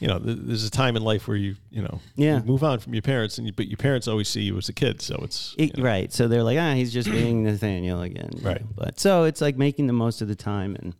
you 0.00 0.08
know, 0.08 0.18
there's 0.18 0.64
a 0.64 0.70
time 0.70 0.96
in 0.96 1.02
life 1.02 1.26
where 1.28 1.36
you, 1.36 1.56
you 1.70 1.82
know, 1.82 2.00
Yeah. 2.16 2.38
you 2.40 2.44
move 2.44 2.62
on 2.64 2.78
from 2.80 2.94
your 2.94 3.02
parents, 3.02 3.38
and 3.38 3.46
you, 3.46 3.52
but 3.52 3.68
your 3.68 3.76
parents 3.76 4.06
always 4.08 4.28
see 4.28 4.42
you 4.42 4.56
as 4.58 4.68
a 4.68 4.72
kid, 4.72 5.00
so 5.02 5.16
it's 5.22 5.54
It- 5.58 5.76
know, 5.76 5.84
Right. 5.84 6.12
So 6.12 6.28
they're 6.28 6.42
like, 6.42 6.58
ah, 6.58 6.74
he's 6.74 6.92
just 6.92 7.10
being 7.10 7.44
Nathaniel 7.44 8.02
again. 8.02 8.30
Right. 8.42 8.60
know. 8.60 8.66
But 8.76 9.00
so 9.00 9.24
it's 9.24 9.40
like 9.40 9.56
making 9.56 9.86
the 9.86 9.92
most 9.92 10.20
of 10.22 10.28
the 10.28 10.36
time 10.36 10.76
and 10.76 10.94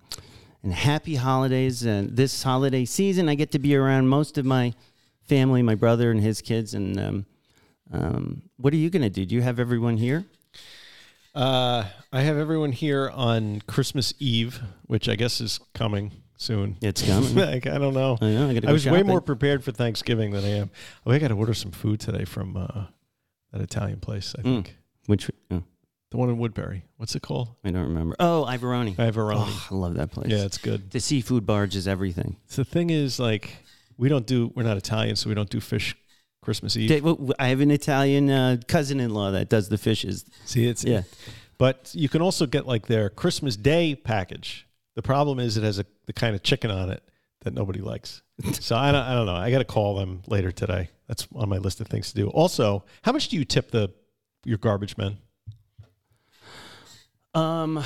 and 0.63 0.73
happy 0.75 1.15
holidays. 1.15 1.85
And 1.85 2.17
this 2.17 2.43
holiday 2.43 2.85
season, 2.85 3.29
I 3.29 3.37
get 3.37 3.53
to 3.53 3.59
be 3.61 3.77
around 3.77 4.09
most 4.09 4.37
of 4.37 4.45
my 4.45 4.75
family, 5.23 5.63
my 5.63 5.77
brother 5.77 6.11
and 6.11 6.21
his 6.21 6.41
kids. 6.41 6.75
And 6.75 6.99
um, 6.99 7.27
um, 7.93 8.43
what 8.57 8.73
are 8.73 8.77
you 8.77 8.91
going 8.91 9.03
to 9.03 9.11
do? 9.11 9.25
Do 9.25 9.35
you 9.37 9.43
have 9.43 9.61
everyone 9.61 9.97
here? 9.97 10.25
Uh, 11.35 11.85
I 12.13 12.23
have 12.23 12.37
everyone 12.37 12.73
here 12.73 13.11
on 13.11 13.61
Christmas 13.67 14.15
Eve, 14.19 14.61
which 14.87 15.09
I 15.09 15.15
guess 15.17 15.41
is 15.41 15.61
coming 15.75 16.11
soon. 16.37 16.77
It's 16.81 17.03
coming. 17.03 17.35
like, 17.35 17.67
I 17.67 17.79
don't 17.79 17.95
know. 17.95 18.19
I 18.21 18.31
know. 18.31 18.49
I, 18.51 18.55
gotta 18.55 18.67
I 18.67 18.71
go 18.71 18.73
was 18.73 18.87
way 18.87 19.03
more 19.03 19.21
prepared 19.21 19.65
for 19.65 19.73
Thanksgiving 19.73 20.33
than 20.33 20.45
I 20.45 20.49
am. 20.59 20.71
Oh, 21.07 21.13
I 21.13 21.19
got 21.19 21.29
to 21.29 21.35
order 21.35 21.55
some 21.55 21.71
food 21.73 22.01
today 22.01 22.25
from 22.25 22.57
uh, 22.57 22.85
that 23.53 23.61
Italian 23.61 24.01
place. 24.01 24.35
I 24.39 24.43
Mm. 24.43 24.65
think 24.65 24.77
Which 25.07 25.31
oh, 25.51 25.63
The 26.11 26.17
one 26.17 26.29
in 26.29 26.39
Woodbury. 26.39 26.85
What's 26.97 27.15
it 27.15 27.23
called? 27.23 27.49
I 27.65 27.71
don't 27.71 27.83
remember. 27.85 28.17
Oh, 28.21 28.47
Ivoroni. 28.49 28.97
Ivoroni. 28.97 29.35
Oh, 29.39 29.67
I 29.71 29.75
love 29.75 29.95
that 29.95 30.11
place. 30.11 30.31
yeah, 30.31 30.45
it's 30.45 30.59
good. 30.59 30.91
The 30.91 31.01
seafood 31.01 31.47
barge 31.47 31.75
is 31.77 31.87
everything. 31.89 32.37
So 32.47 32.63
the 32.63 32.71
thing 32.71 32.91
is, 32.91 33.19
like, 33.19 33.51
we 33.97 34.09
don't 34.09 34.27
do. 34.27 34.53
We're 34.55 34.63
not 34.63 34.77
Italian, 34.77 35.17
so 35.17 35.29
we 35.29 35.35
don't 35.35 35.51
do 35.51 35.61
fish 35.61 35.97
Christmas 36.43 36.77
Eve. 36.77 36.89
They- 36.89 37.01
w- 37.01 37.33
I 37.39 37.49
have 37.49 37.61
an 37.61 37.71
Italian 37.71 38.31
uh, 38.31 38.59
cousin-in-law 38.69 39.33
that 39.33 39.49
does 39.49 39.69
the 39.69 39.79
fishes. 39.79 40.25
See, 40.45 40.67
it's 40.69 40.85
Yeah. 40.85 41.03
But 41.59 41.91
you 41.95 42.11
can 42.11 42.21
also 42.21 42.45
get 42.45 42.67
like 42.67 42.87
their 42.87 43.09
Christmas 43.09 43.57
Day 43.57 43.95
package. 43.95 44.66
The 44.97 45.03
problem 45.03 45.39
is 45.39 45.57
it 45.57 45.63
has 45.63 45.79
a 45.79 45.87
the 46.07 46.13
kind 46.13 46.35
of 46.35 46.43
chicken 46.43 46.71
on 46.71 46.91
it 46.91 47.03
that 47.43 47.55
nobody 47.55 47.81
likes. 47.81 48.23
so 48.53 48.77
I 48.77 48.91
don't, 48.91 49.03
I 49.03 49.15
don't 49.15 49.27
know. 49.27 49.35
I 49.35 49.51
got 49.51 49.59
to 49.59 49.65
call 49.65 49.97
them 49.97 50.23
later 50.27 50.51
today. 50.51 50.91
That's 51.07 51.29
on 51.35 51.49
my 51.49 51.59
list 51.59 51.81
of 51.81 51.87
things 51.87 52.11
to 52.11 52.17
do. 52.17 52.29
Also, 52.29 52.85
how 53.03 53.13
much 53.13 53.29
do 53.29 53.37
you 53.37 53.45
tip 53.45 53.71
the 53.71 53.93
your 54.45 54.59
garbage 54.59 54.97
men? 54.97 55.19
Um, 57.35 57.85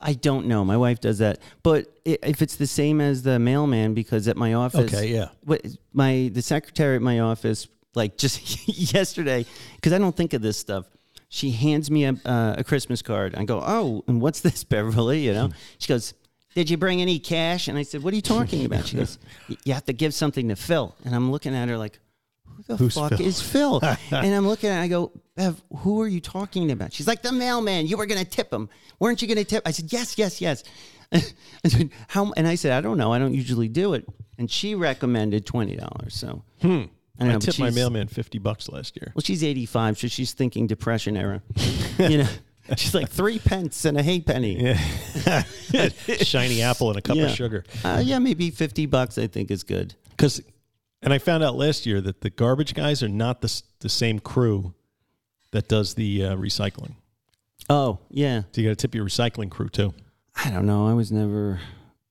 I 0.00 0.12
don't 0.12 0.46
know. 0.46 0.64
My 0.64 0.76
wife 0.76 1.00
does 1.00 1.18
that, 1.18 1.40
but 1.62 1.86
if 2.04 2.42
it's 2.42 2.56
the 2.56 2.66
same 2.66 3.00
as 3.00 3.22
the 3.22 3.38
mailman, 3.38 3.94
because 3.94 4.28
at 4.28 4.36
my 4.36 4.54
office, 4.54 4.92
okay, 4.92 5.08
yeah. 5.08 5.28
what 5.44 5.64
my 5.92 6.30
the 6.32 6.42
secretary 6.42 6.96
at 6.96 7.02
my 7.02 7.20
office, 7.20 7.68
like 7.94 8.18
just 8.18 8.68
yesterday, 8.92 9.46
because 9.76 9.92
I 9.92 9.98
don't 9.98 10.16
think 10.16 10.34
of 10.34 10.42
this 10.42 10.58
stuff. 10.58 10.86
She 11.34 11.52
hands 11.52 11.90
me 11.90 12.04
a, 12.04 12.14
uh, 12.26 12.56
a 12.58 12.62
Christmas 12.62 13.00
card. 13.00 13.34
I 13.34 13.46
go, 13.46 13.62
oh, 13.64 14.04
and 14.06 14.20
what's 14.20 14.40
this, 14.40 14.64
Beverly? 14.72 15.20
You 15.20 15.32
know, 15.32 15.48
she 15.78 15.88
goes, 15.88 16.12
did 16.54 16.68
you 16.68 16.76
bring 16.76 17.00
any 17.00 17.18
cash? 17.18 17.68
And 17.68 17.78
I 17.78 17.84
said, 17.84 18.02
what 18.02 18.12
are 18.12 18.16
you 18.16 18.20
talking 18.20 18.66
about? 18.66 18.84
She 18.84 18.98
goes, 18.98 19.18
you 19.64 19.72
have 19.72 19.86
to 19.86 19.94
give 19.94 20.12
something 20.12 20.50
to 20.50 20.56
Phil. 20.56 20.94
And 21.06 21.14
I'm 21.14 21.32
looking 21.32 21.54
at 21.54 21.70
her 21.70 21.78
like, 21.78 21.98
who 22.44 22.62
the 22.64 22.76
Who's 22.76 22.94
fuck 22.96 23.14
Phil? 23.14 23.26
is 23.26 23.40
Phil? 23.40 23.80
and 23.82 24.34
I'm 24.34 24.46
looking 24.46 24.68
at 24.68 24.76
her, 24.76 24.82
I 24.82 24.88
go, 24.88 25.10
Bev, 25.34 25.62
who 25.78 26.02
are 26.02 26.06
you 26.06 26.20
talking 26.20 26.70
about? 26.70 26.92
She's 26.92 27.08
like, 27.08 27.22
the 27.22 27.32
mailman. 27.32 27.86
You 27.86 27.96
were 27.96 28.04
going 28.04 28.22
to 28.22 28.30
tip 28.30 28.52
him. 28.52 28.68
Weren't 29.00 29.22
you 29.22 29.26
going 29.26 29.38
to 29.38 29.44
tip? 29.44 29.66
I 29.66 29.70
said, 29.70 29.90
yes, 29.90 30.18
yes, 30.18 30.38
yes. 30.38 30.64
I 31.14 31.68
said, 31.68 31.88
how? 32.08 32.30
And 32.36 32.46
I 32.46 32.56
said, 32.56 32.72
I 32.72 32.82
don't 32.82 32.98
know. 32.98 33.10
I 33.10 33.18
don't 33.18 33.32
usually 33.32 33.68
do 33.68 33.94
it. 33.94 34.06
And 34.36 34.50
she 34.50 34.74
recommended 34.74 35.46
$20. 35.46 36.12
So, 36.12 36.42
hmm. 36.60 36.82
I 37.18 37.24
I 37.24 37.28
know. 37.32 37.38
tipped 37.38 37.58
my 37.58 37.70
mailman 37.70 38.08
fifty 38.08 38.38
bucks 38.38 38.68
last 38.68 38.96
year. 38.96 39.12
Well, 39.14 39.22
she's 39.22 39.44
85, 39.44 39.98
so 39.98 40.08
she's 40.08 40.32
thinking 40.32 40.66
depression 40.66 41.16
era. 41.16 41.42
you 41.98 42.18
know, 42.18 42.28
she's 42.76 42.94
like 42.94 43.08
three 43.10 43.38
pence 43.38 43.84
and 43.84 43.98
a 43.98 44.02
halfpenny. 44.02 44.74
Shiny 46.22 46.62
apple 46.62 46.88
and 46.90 46.98
a 46.98 47.02
cup 47.02 47.16
Yeah. 47.16 47.24
of 47.24 47.30
sugar. 47.32 47.64
Uh, 47.84 48.02
yeah, 48.04 48.18
maybe 48.18 48.50
50 48.50 48.86
bucks, 48.86 49.18
I 49.18 49.26
think 49.26 49.50
is 49.50 49.62
good. 49.62 49.94
Because, 50.10 50.40
and 51.02 51.12
I 51.12 51.18
found 51.18 51.42
out 51.44 51.54
last 51.56 51.86
year 51.86 52.00
that 52.00 52.20
the 52.20 52.30
garbage 52.30 52.74
guys 52.74 53.02
are 53.02 53.08
not 53.08 53.40
the 53.40 53.62
the 53.80 53.88
same 53.88 54.18
crew 54.20 54.74
that 55.50 55.68
does 55.68 55.94
the 55.94 56.24
uh, 56.24 56.36
recycling. 56.36 56.94
Oh, 57.68 57.98
yeah. 58.10 58.42
So 58.52 58.60
you 58.60 58.68
got 58.68 58.78
to 58.78 58.82
tip 58.82 58.94
your 58.94 59.04
recycling 59.04 59.50
crew 59.50 59.68
too. 59.68 59.92
I 60.44 60.50
don't 60.50 60.66
know. 60.66 60.88
I 60.88 60.94
was 60.94 61.12
never. 61.12 61.60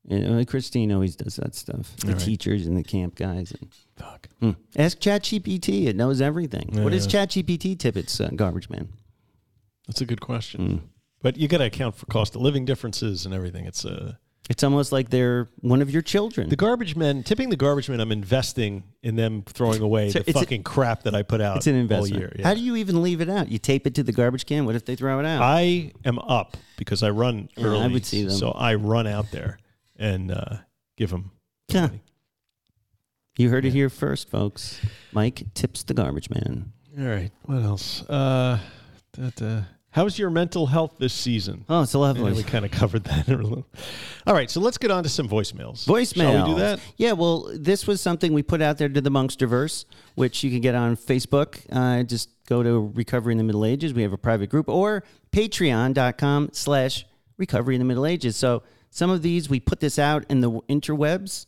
You 0.08 0.20
know, 0.20 0.44
Christine 0.46 0.92
always 0.92 1.16
does 1.16 1.36
that 1.36 1.54
stuff. 1.54 1.96
The 1.98 2.08
All 2.08 2.14
right. 2.14 2.22
teachers 2.22 2.66
and 2.66 2.76
the 2.76 2.84
camp 2.84 3.16
guys. 3.16 3.52
And, 3.52 3.72
Fuck. 3.98 4.30
Hmm. 4.40 4.52
Ask 4.76 5.00
ChatGPT. 5.00 5.86
It 5.86 5.96
knows 5.96 6.22
everything. 6.22 6.70
What 6.84 6.92
does 6.92 7.08
ChatGPT 7.08 7.78
tip 7.78 7.96
its 7.96 8.20
uh, 8.20 8.30
garbage 8.36 8.70
man? 8.70 8.90
That's 9.88 10.02
a 10.02 10.06
good 10.06 10.22
question. 10.22 10.66
Hmm. 10.80 10.86
But 11.22 11.38
you 11.38 11.48
got 11.48 11.60
to 11.60 11.66
account 11.66 11.96
for 11.96 12.08
cost 12.08 12.36
of 12.36 12.42
living 12.42 12.66
differences 12.66 13.26
and 13.28 13.34
everything. 13.36 13.66
It's 13.68 13.86
uh, 13.86 14.14
It's 14.50 14.64
almost 14.64 14.92
like 14.92 15.12
they're 15.12 15.50
one 15.60 15.84
of 15.84 15.92
your 15.92 16.02
children. 16.02 16.50
the 16.50 16.56
garbage 16.56 16.96
men 16.96 17.22
tipping 17.22 17.50
the 17.52 17.56
garbage 17.56 17.88
men. 17.88 18.00
I'm 18.00 18.12
investing 18.12 18.82
in 19.04 19.16
them 19.18 19.44
throwing 19.46 19.84
away 19.84 20.10
So 20.10 20.18
the 20.20 20.30
it's 20.32 20.36
a- 20.38 20.40
fucking 20.42 20.64
crap 20.64 21.04
that 21.04 21.14
I 21.14 21.22
put 21.22 21.42
out 21.42 21.58
it's 21.58 21.68
an 21.68 21.76
all 21.76 21.82
investment. 21.82 22.20
year. 22.20 22.36
Yeah. 22.40 22.48
How 22.48 22.56
do 22.56 22.60
you 22.62 22.76
even 22.76 23.04
leave 23.04 23.22
it 23.22 23.30
out? 23.30 23.52
You 23.52 23.60
tape 23.60 23.86
it 23.86 23.94
to 23.96 24.04
the 24.04 24.12
garbage 24.12 24.48
can. 24.48 24.66
What 24.66 24.76
if 24.76 24.84
they 24.86 24.96
throw 24.96 25.20
it 25.20 25.26
out? 25.28 25.44
I 25.44 25.92
am 26.06 26.18
up 26.18 26.58
because 26.78 27.04
I 27.04 27.12
run 27.12 27.50
Yeah, 27.56 27.66
I 27.66 27.68
early. 27.70 27.94
would 27.94 28.06
see 28.06 28.24
them. 28.24 28.36
So 28.36 28.50
I 28.50 28.74
run 28.74 29.06
out 29.06 29.30
there 29.30 29.60
and 30.02 30.32
uh, 30.32 30.58
give 30.98 31.12
them. 31.12 31.32
Yeah. 31.70 31.90
You 33.38 33.50
heard 33.50 33.64
it 33.66 33.72
here 33.72 33.90
first, 33.90 34.30
folks. 34.30 34.82
Mike 35.14 35.44
tips 35.54 35.84
the 35.84 35.94
garbage 35.94 36.30
man. 36.30 36.74
All 37.00 37.06
right. 37.06 37.32
What 37.44 37.62
else? 37.62 38.02
Uh, 38.10 38.60
that, 39.14 39.42
uh, 39.42 39.62
how's 39.92 40.20
your 40.20 40.30
mental 40.30 40.66
health 40.68 40.96
this 41.00 41.14
season? 41.14 41.64
Oh, 41.70 41.84
it's 41.84 41.94
Yeah, 41.94 42.00
lovely. 42.02 42.34
we 42.34 42.44
kind 42.44 42.66
of 42.66 42.72
covered 42.72 43.06
that. 43.06 43.30
All 44.28 44.34
right, 44.34 44.50
so 44.52 44.60
let's 44.60 44.78
get 44.78 44.92
on 44.92 45.04
to 45.04 45.10
some 45.10 45.30
voicemails. 45.30 45.86
Voicemail. 45.88 46.32
Shall 46.34 46.48
we 46.48 46.54
do 46.54 46.60
that? 46.60 46.80
Yeah, 46.98 47.14
well, 47.14 47.50
this 47.56 47.88
was 47.88 48.02
something 48.02 48.34
we 48.34 48.44
put 48.44 48.62
out 48.62 48.78
there 48.78 48.90
to 48.90 49.00
the 49.02 49.10
Monksterverse, 49.10 49.86
which 50.16 50.44
you 50.44 50.52
can 50.52 50.60
get 50.60 50.76
on 50.76 50.98
Facebook. 50.98 51.60
Uh, 51.72 52.04
just 52.04 52.30
go 52.48 52.62
to 52.64 52.92
Recovery 52.96 53.32
in 53.34 53.38
the 53.38 53.44
Middle 53.46 53.64
Ages. 53.66 53.94
We 53.94 54.02
have 54.02 54.14
a 54.14 54.18
private 54.18 54.50
group 54.50 54.68
or 54.68 55.04
patreon.com 55.32 56.50
slash 56.52 57.06
recovery 57.38 57.76
in 57.76 57.80
the 57.80 57.86
Middle 57.86 58.06
Ages. 58.06 58.36
So 58.36 58.64
some 58.92 59.10
of 59.10 59.22
these, 59.22 59.50
we 59.50 59.60
put 59.60 59.80
this 59.80 59.98
out 59.98 60.26
in 60.30 60.42
the 60.42 60.52
interwebs 60.70 61.46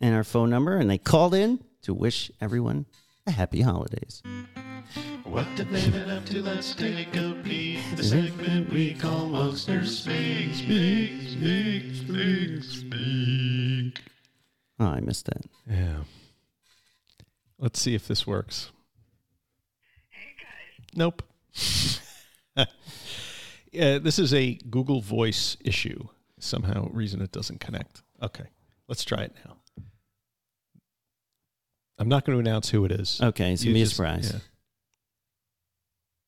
and 0.00 0.14
our 0.14 0.24
phone 0.24 0.48
number, 0.48 0.76
and 0.76 0.88
they 0.90 0.98
called 0.98 1.34
in 1.34 1.62
to 1.82 1.92
wish 1.92 2.30
everyone 2.40 2.86
a 3.26 3.30
happy 3.30 3.60
holidays. 3.60 4.22
What 5.24 5.46
the 5.56 5.64
David 5.64 6.08
up 6.08 6.24
to? 6.26 6.42
Let's 6.42 6.74
take 6.74 7.14
a 7.14 7.36
peek. 7.44 7.80
The 7.94 8.02
segment 8.02 8.72
we 8.72 8.94
call 8.94 9.26
Monkster 9.26 9.84
Speak, 9.84 10.54
Speak, 10.54 11.28
Speak, 11.28 11.94
Speak, 11.94 12.64
Speak. 12.64 14.02
Oh, 14.80 14.86
I 14.86 15.00
missed 15.00 15.26
that. 15.26 15.42
Yeah. 15.68 16.04
Let's 17.58 17.78
see 17.78 17.94
if 17.94 18.08
this 18.08 18.26
works. 18.26 18.70
Nope. 20.94 21.22
yeah, 22.56 22.64
uh, 23.96 23.98
this 23.98 24.18
is 24.18 24.32
a 24.32 24.54
Google 24.70 25.02
Voice 25.02 25.58
issue. 25.62 26.08
Somehow, 26.40 26.88
reason 26.92 27.20
it 27.22 27.32
doesn't 27.32 27.60
connect. 27.60 28.02
Okay, 28.22 28.44
let's 28.88 29.04
try 29.04 29.22
it 29.22 29.34
now. 29.44 29.56
I'm 31.98 32.08
not 32.08 32.24
going 32.24 32.36
to 32.36 32.40
announce 32.48 32.68
who 32.68 32.84
it 32.84 32.92
is. 32.92 33.20
Okay, 33.20 33.52
it's 33.52 33.64
You 33.64 33.72
going 33.72 33.74
to 33.74 33.78
be 33.78 33.82
a 33.82 33.86
surprise. 33.86 34.32
yeah. 34.32 34.40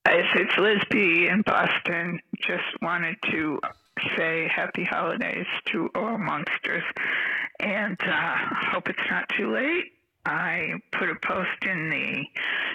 Guys, 0.07 0.25
it's 0.35 0.59
Liz 0.59 0.81
B 0.91 1.29
in 1.31 1.43
Boston. 1.43 2.21
Just 2.41 2.65
wanted 2.83 3.17
to 3.31 3.61
say 4.17 4.49
happy 4.49 4.85
holidays 4.85 5.47
to 5.67 5.89
all 5.95 6.19
monsters 6.19 6.83
and 7.61 7.97
uh, 8.01 8.35
hope 8.73 8.89
it's 8.89 8.99
not 9.11 9.29
too 9.37 9.53
late. 9.53 9.93
I 10.25 10.75
put 10.93 11.09
a 11.09 11.15
post 11.23 11.65
in 11.65 11.91
the 11.91 12.25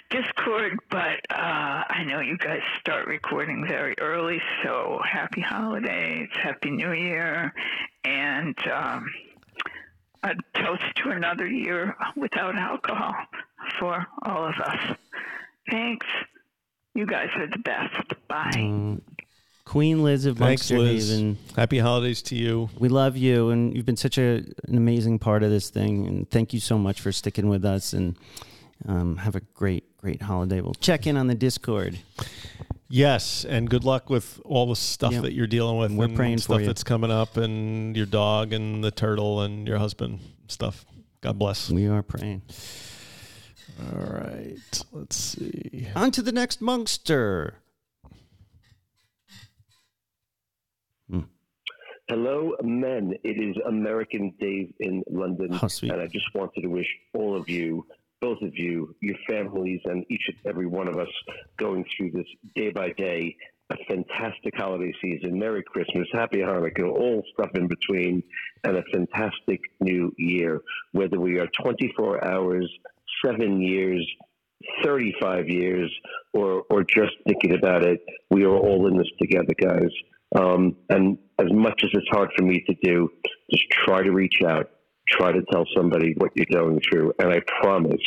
Discord, 0.09 0.79
but 0.89 1.19
uh, 1.29 1.83
I 1.89 2.03
know 2.07 2.19
you 2.19 2.37
guys 2.37 2.61
start 2.79 3.07
recording 3.07 3.65
very 3.67 3.95
early, 3.99 4.41
so 4.63 4.99
happy 5.09 5.41
holidays, 5.41 6.29
happy 6.33 6.71
new 6.71 6.91
year, 6.93 7.53
and 8.03 8.55
um, 8.67 9.05
a 10.23 10.33
toast 10.55 10.83
to 11.03 11.09
another 11.09 11.47
year 11.47 11.95
without 12.15 12.55
alcohol 12.55 13.13
for 13.79 14.05
all 14.23 14.45
of 14.47 14.55
us. 14.59 14.97
Thanks. 15.69 16.07
You 16.95 17.05
guys 17.05 17.29
are 17.35 17.47
the 17.47 17.59
best. 17.59 18.13
Bye. 18.27 18.51
Um, 18.55 19.01
Queen 19.66 20.03
Liz 20.03 20.26
of 20.26 20.38
Thanks, 20.38 20.70
Liz. 20.70 21.09
Haven. 21.09 21.38
Happy 21.55 21.80
holidays 21.80 22.22
to 22.24 22.36
you. 22.36 22.70
We 22.78 22.88
love 22.88 23.18
you, 23.18 23.49
and 23.49 23.76
you've 23.76 23.86
been 23.86 23.97
such 23.97 24.18
a, 24.18 24.43
an 24.68 24.78
amazing 24.78 25.20
part 25.20 25.43
of 25.43 25.49
this 25.49 25.70
thing. 25.70 26.05
And 26.07 26.30
thank 26.30 26.53
you 26.53 26.59
so 26.59 26.78
much 26.78 27.01
for 27.01 27.11
sticking 27.11 27.49
with 27.49 27.66
us. 27.66 27.91
And 27.93 28.16
um, 28.88 29.18
have 29.18 29.36
a 29.36 29.41
great, 29.53 29.97
great 29.97 30.22
holiday. 30.22 30.61
We'll 30.61 30.76
check 30.76 31.07
in 31.07 31.18
on 31.18 31.28
the 31.28 31.36
Discord. 31.36 31.97
Yes, 32.88 33.43
and 33.43 33.68
good 33.68 33.84
luck 33.84 34.09
with 34.09 34.39
all 34.45 34.68
the 34.68 34.76
stuff 34.76 35.13
Yeah. 35.13 35.22
that 35.22 35.34
you're 35.34 35.47
dealing 35.47 35.78
with. 35.78 35.91
We're 35.91 36.05
and 36.05 36.16
praying 36.16 36.38
for 36.38 36.43
stuff 36.43 36.59
you. 36.61 36.68
that's 36.68 36.84
coming 36.84 37.09
up, 37.11 37.36
and 37.36 37.97
your 37.97 38.05
dog, 38.05 38.53
and 38.53 38.84
the 38.84 38.91
turtle, 38.91 39.41
and 39.41 39.68
your 39.68 39.80
husband 39.80 40.20
stuff. 40.47 40.86
God 41.22 41.39
bless. 41.39 41.72
We 41.72 41.88
are 41.88 42.03
praying. 42.03 42.43
All 43.91 43.99
right, 43.99 44.82
let's 44.93 45.16
see. 45.16 45.88
On 45.95 46.11
to 46.11 46.22
the 46.22 46.32
next 46.32 46.61
Monkster. 46.61 47.53
Hello, 52.08 52.53
men. 52.62 53.16
It 53.24 53.41
is 53.41 53.56
American 53.68 54.32
Dave 54.39 54.72
in 54.80 55.03
London. 55.10 55.49
Oh. 55.53 55.68
And 55.82 55.99
I 55.99 56.06
just 56.06 56.28
wanted 56.36 56.62
to 56.62 56.68
wish 56.68 56.88
all 57.16 57.36
of 57.36 57.49
you, 57.49 57.84
both 58.22 58.39
of 58.43 58.56
you, 58.56 58.95
your 59.01 59.16
families, 59.28 59.82
and 59.86 60.06
each 60.08 60.22
and 60.28 60.38
every 60.45 60.68
one 60.68 60.88
of 60.88 60.99
us 60.99 61.08
going 61.58 61.84
through 61.97 62.12
this 62.12 62.28
day 62.53 62.70
by 62.70 62.91
day, 62.91 63.36
a 63.72 63.76
fantastic 63.88 64.53
holiday 64.56 64.93
season. 65.01 65.39
Merry 65.39 65.64
Christmas, 65.64 66.08
Happy 66.14 66.38
Hanukkah, 66.38 66.91
all 66.91 67.24
stuff 67.34 67.49
in 67.56 67.68
between, 67.68 68.22
and 68.64 68.78
a 68.78 68.84
fantastic 68.93 69.62
new 69.80 70.14
year. 70.20 70.62
Whether 70.91 71.20
we 71.20 71.39
are 71.39 71.47
24 71.60 72.24
hours, 72.24 72.72
seven 73.26 73.60
years, 73.60 74.08
35 74.84 75.49
years, 75.49 75.91
or, 76.34 76.66
or 76.70 76.84
just 76.84 77.14
thinking 77.26 77.56
about 77.56 77.84
it, 77.84 77.99
we 78.30 78.43
are 78.43 78.56
all 78.56 78.86
in 78.86 78.95
this 78.95 79.10
together, 79.20 79.56
guys. 79.60 79.89
Um, 80.38 80.76
and 80.89 81.17
as 81.39 81.51
much 81.51 81.82
as 81.84 81.89
it's 81.93 82.07
hard 82.11 82.30
for 82.38 82.43
me 82.43 82.63
to 82.67 82.76
do, 82.84 83.09
just 83.51 83.63
try 83.86 84.01
to 84.01 84.11
reach 84.11 84.41
out, 84.45 84.69
try 85.07 85.32
to 85.32 85.41
tell 85.51 85.65
somebody 85.76 86.13
what 86.17 86.32
you're 86.36 86.47
going 86.51 86.80
through, 86.82 87.13
and 87.19 87.30
I 87.32 87.41
promise 87.61 88.01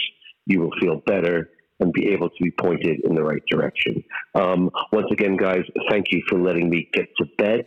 you 0.46 0.60
will 0.60 0.72
feel 0.80 1.02
better 1.06 1.50
and 1.80 1.92
be 1.92 2.08
able 2.08 2.28
to 2.28 2.42
be 2.42 2.50
pointed 2.50 3.00
in 3.04 3.14
the 3.14 3.22
right 3.22 3.42
direction. 3.48 4.02
Um, 4.34 4.70
once 4.92 5.06
again, 5.12 5.36
guys, 5.36 5.62
thank 5.90 6.06
you 6.10 6.22
for 6.28 6.38
letting 6.38 6.68
me 6.68 6.88
get 6.92 7.06
to 7.18 7.26
bed. 7.36 7.62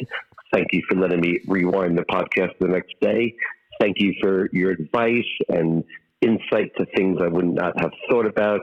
Thank 0.51 0.67
you 0.73 0.81
for 0.89 0.97
letting 0.97 1.21
me 1.21 1.39
rewind 1.47 1.97
the 1.97 2.03
podcast 2.03 2.51
the 2.59 2.67
next 2.67 2.93
day. 2.99 3.33
Thank 3.79 3.97
you 3.99 4.13
for 4.21 4.49
your 4.51 4.71
advice 4.71 5.23
and 5.47 5.83
insight 6.21 6.71
to 6.77 6.85
things 6.95 7.19
I 7.21 7.27
would 7.27 7.45
not 7.45 7.79
have 7.79 7.91
thought 8.09 8.25
about. 8.25 8.61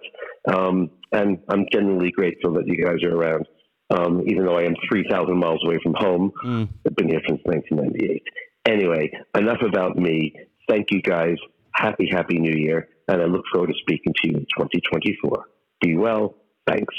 Um, 0.53 0.91
and 1.12 1.39
I'm 1.49 1.66
genuinely 1.72 2.11
grateful 2.11 2.53
that 2.55 2.66
you 2.66 2.84
guys 2.84 3.03
are 3.03 3.14
around, 3.14 3.47
um, 3.91 4.22
even 4.26 4.45
though 4.45 4.57
I 4.59 4.62
am 4.62 4.74
3,000 4.89 5.36
miles 5.36 5.61
away 5.64 5.78
from 5.82 5.95
home. 5.95 6.32
Mm. 6.45 6.68
I've 6.86 6.97
been 6.97 7.09
here 7.09 7.22
since 7.26 7.41
1998. 7.45 8.22
Anyway, 8.66 9.11
enough 9.34 9.62
about 9.62 9.97
me. 9.97 10.34
Thank 10.68 10.91
you 10.91 11.01
guys. 11.01 11.36
Happy, 11.72 12.09
happy 12.11 12.39
new 12.39 12.53
year. 12.53 12.89
And 13.09 13.22
I 13.22 13.24
look 13.24 13.45
forward 13.53 13.68
to 13.68 13.74
speaking 13.80 14.12
to 14.22 14.28
you 14.28 14.34
in 14.36 14.47
2024. 14.59 15.45
Be 15.80 15.97
well. 15.97 16.34
Thanks. 16.66 16.95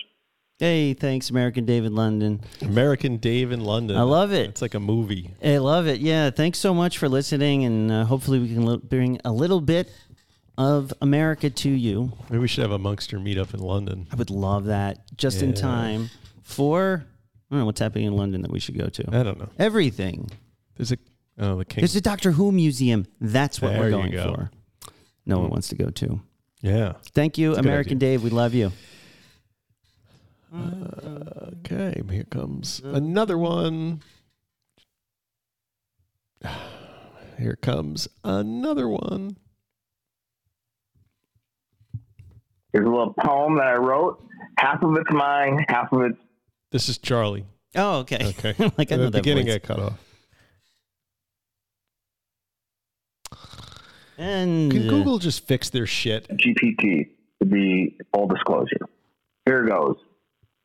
Hey, 0.57 0.93
thanks, 0.93 1.29
American 1.29 1.65
David 1.65 1.93
London. 1.93 2.41
American 2.61 3.17
Dave 3.17 3.51
in 3.51 3.61
London. 3.61 3.95
I 3.95 4.01
love 4.01 4.33
it. 4.33 4.49
It's 4.49 4.61
like 4.61 4.73
a 4.73 4.79
movie. 4.79 5.29
I 5.41 5.57
love 5.57 5.87
it. 5.87 6.01
Yeah, 6.01 6.31
thanks 6.31 6.59
so 6.59 6.73
much 6.73 6.97
for 6.97 7.07
listening, 7.07 7.63
and 7.63 7.89
uh, 7.89 8.03
hopefully 8.03 8.39
we 8.39 8.49
can 8.49 8.65
li- 8.65 8.81
bring 8.83 9.21
a 9.23 9.31
little 9.31 9.61
bit 9.61 9.89
of 10.57 10.93
America 11.01 11.49
to 11.49 11.69
you. 11.69 12.11
Maybe 12.29 12.39
we 12.39 12.49
should 12.49 12.63
have 12.63 12.73
a 12.73 12.79
Monkster 12.79 13.19
meetup 13.19 13.53
in 13.53 13.61
London. 13.61 14.07
I 14.11 14.17
would 14.17 14.29
love 14.29 14.65
that 14.65 15.15
just 15.15 15.41
in 15.41 15.53
time 15.53 16.09
for 16.49 17.05
I 17.05 17.55
don't 17.55 17.59
know 17.59 17.65
what's 17.65 17.79
happening 17.79 18.05
in 18.07 18.15
London 18.15 18.41
that 18.41 18.51
we 18.51 18.59
should 18.59 18.77
go 18.77 18.87
to. 18.89 19.03
I 19.11 19.23
don't 19.23 19.39
know. 19.39 19.49
Everything. 19.57 20.29
There's 20.75 20.91
a 20.91 20.97
oh 21.39 21.55
the 21.57 21.65
king. 21.65 21.81
There's 21.81 21.95
a 21.95 22.01
Doctor 22.01 22.31
Who 22.31 22.51
museum. 22.51 23.05
That's 23.21 23.61
what 23.61 23.69
There 23.71 23.79
we're 23.79 23.85
you 23.89 23.91
going 23.95 24.11
go. 24.11 24.23
For. 24.23 24.51
No 25.25 25.39
one 25.39 25.49
wants 25.49 25.67
to 25.69 25.75
go 25.75 25.89
to. 25.89 26.21
yeah. 26.61 26.93
Thank 27.13 27.37
you, 27.37 27.51
a 27.51 27.55
good 27.55 27.65
American 27.65 27.97
Dave. 27.97 28.23
We 28.23 28.29
love 28.31 28.53
you. 28.53 28.71
Uh, 30.53 31.51
okay, 31.59 32.01
here 32.09 32.23
comes 32.23 32.81
another 32.83 33.37
one. 33.37 34.01
Here 37.37 37.55
comes 37.55 38.07
another 38.25 38.89
one. 38.89 39.37
Here's 42.73 42.85
a 42.85 42.89
little 42.89 43.13
poem 43.13 43.55
that 43.55 43.67
I 43.67 43.75
wrote. 43.75 44.21
Half 44.57 44.83
of 44.83 44.93
it's 44.97 45.09
mine, 45.11 45.63
half 45.69 45.91
of 45.93 46.01
it's 46.01 46.17
This 46.71 46.87
is 46.89 46.97
Charlie. 46.97 47.45
Oh, 47.75 47.99
okay. 47.99 48.27
Okay. 48.29 48.55
like 48.77 48.91
I 48.91 48.95
At 48.95 48.99
know 48.99 49.05
the 49.05 49.09
that 49.11 49.23
beginning 49.23 49.45
voice. 49.47 49.59
got 49.59 49.63
cut 49.63 49.79
off. 49.79 49.99
And 54.17 54.71
Can 54.71 54.87
uh, 54.87 54.89
Google 54.89 55.17
just 55.19 55.47
fix 55.47 55.69
their 55.69 55.85
shit? 55.85 56.27
GPT 56.27 57.07
to 57.41 57.45
be 57.45 57.97
full 58.13 58.27
disclosure. 58.27 58.85
Here 59.45 59.63
goes. 59.65 59.95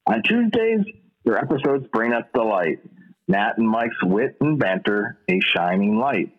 On 0.07 0.23
Tuesdays, 0.23 0.81
your 1.25 1.39
episodes 1.39 1.87
bring 1.93 2.13
us 2.13 2.25
delight. 2.35 2.81
Nat 3.29 3.53
and 3.57 3.69
Mike's 3.69 4.03
wit 4.03 4.37
and 4.41 4.59
banter, 4.59 5.19
a 5.31 5.41
shining 5.41 5.97
light. 5.99 6.31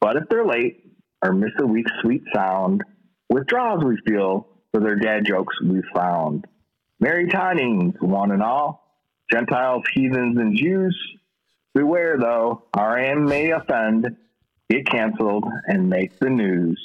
But 0.00 0.16
if 0.16 0.24
they're 0.28 0.44
late 0.44 0.84
or 1.22 1.32
miss 1.32 1.50
a 1.60 1.66
week's 1.66 1.92
sweet 2.02 2.22
sound, 2.34 2.82
withdrawals 3.30 3.84
we 3.84 3.96
feel 4.06 4.48
for 4.72 4.80
their 4.80 4.96
dad 4.96 5.24
jokes 5.24 5.54
we 5.62 5.82
found. 5.94 6.46
Merry 6.98 7.28
tidings, 7.28 7.94
one 8.00 8.32
and 8.32 8.42
all, 8.42 8.89
Gentiles, 9.30 9.84
heathens, 9.94 10.38
and 10.38 10.56
Jews. 10.56 10.96
Beware, 11.74 12.18
though, 12.18 12.64
RM 12.76 13.26
may 13.26 13.50
offend, 13.50 14.16
get 14.68 14.86
canceled, 14.86 15.44
and 15.66 15.88
make 15.88 16.18
the 16.18 16.30
news. 16.30 16.82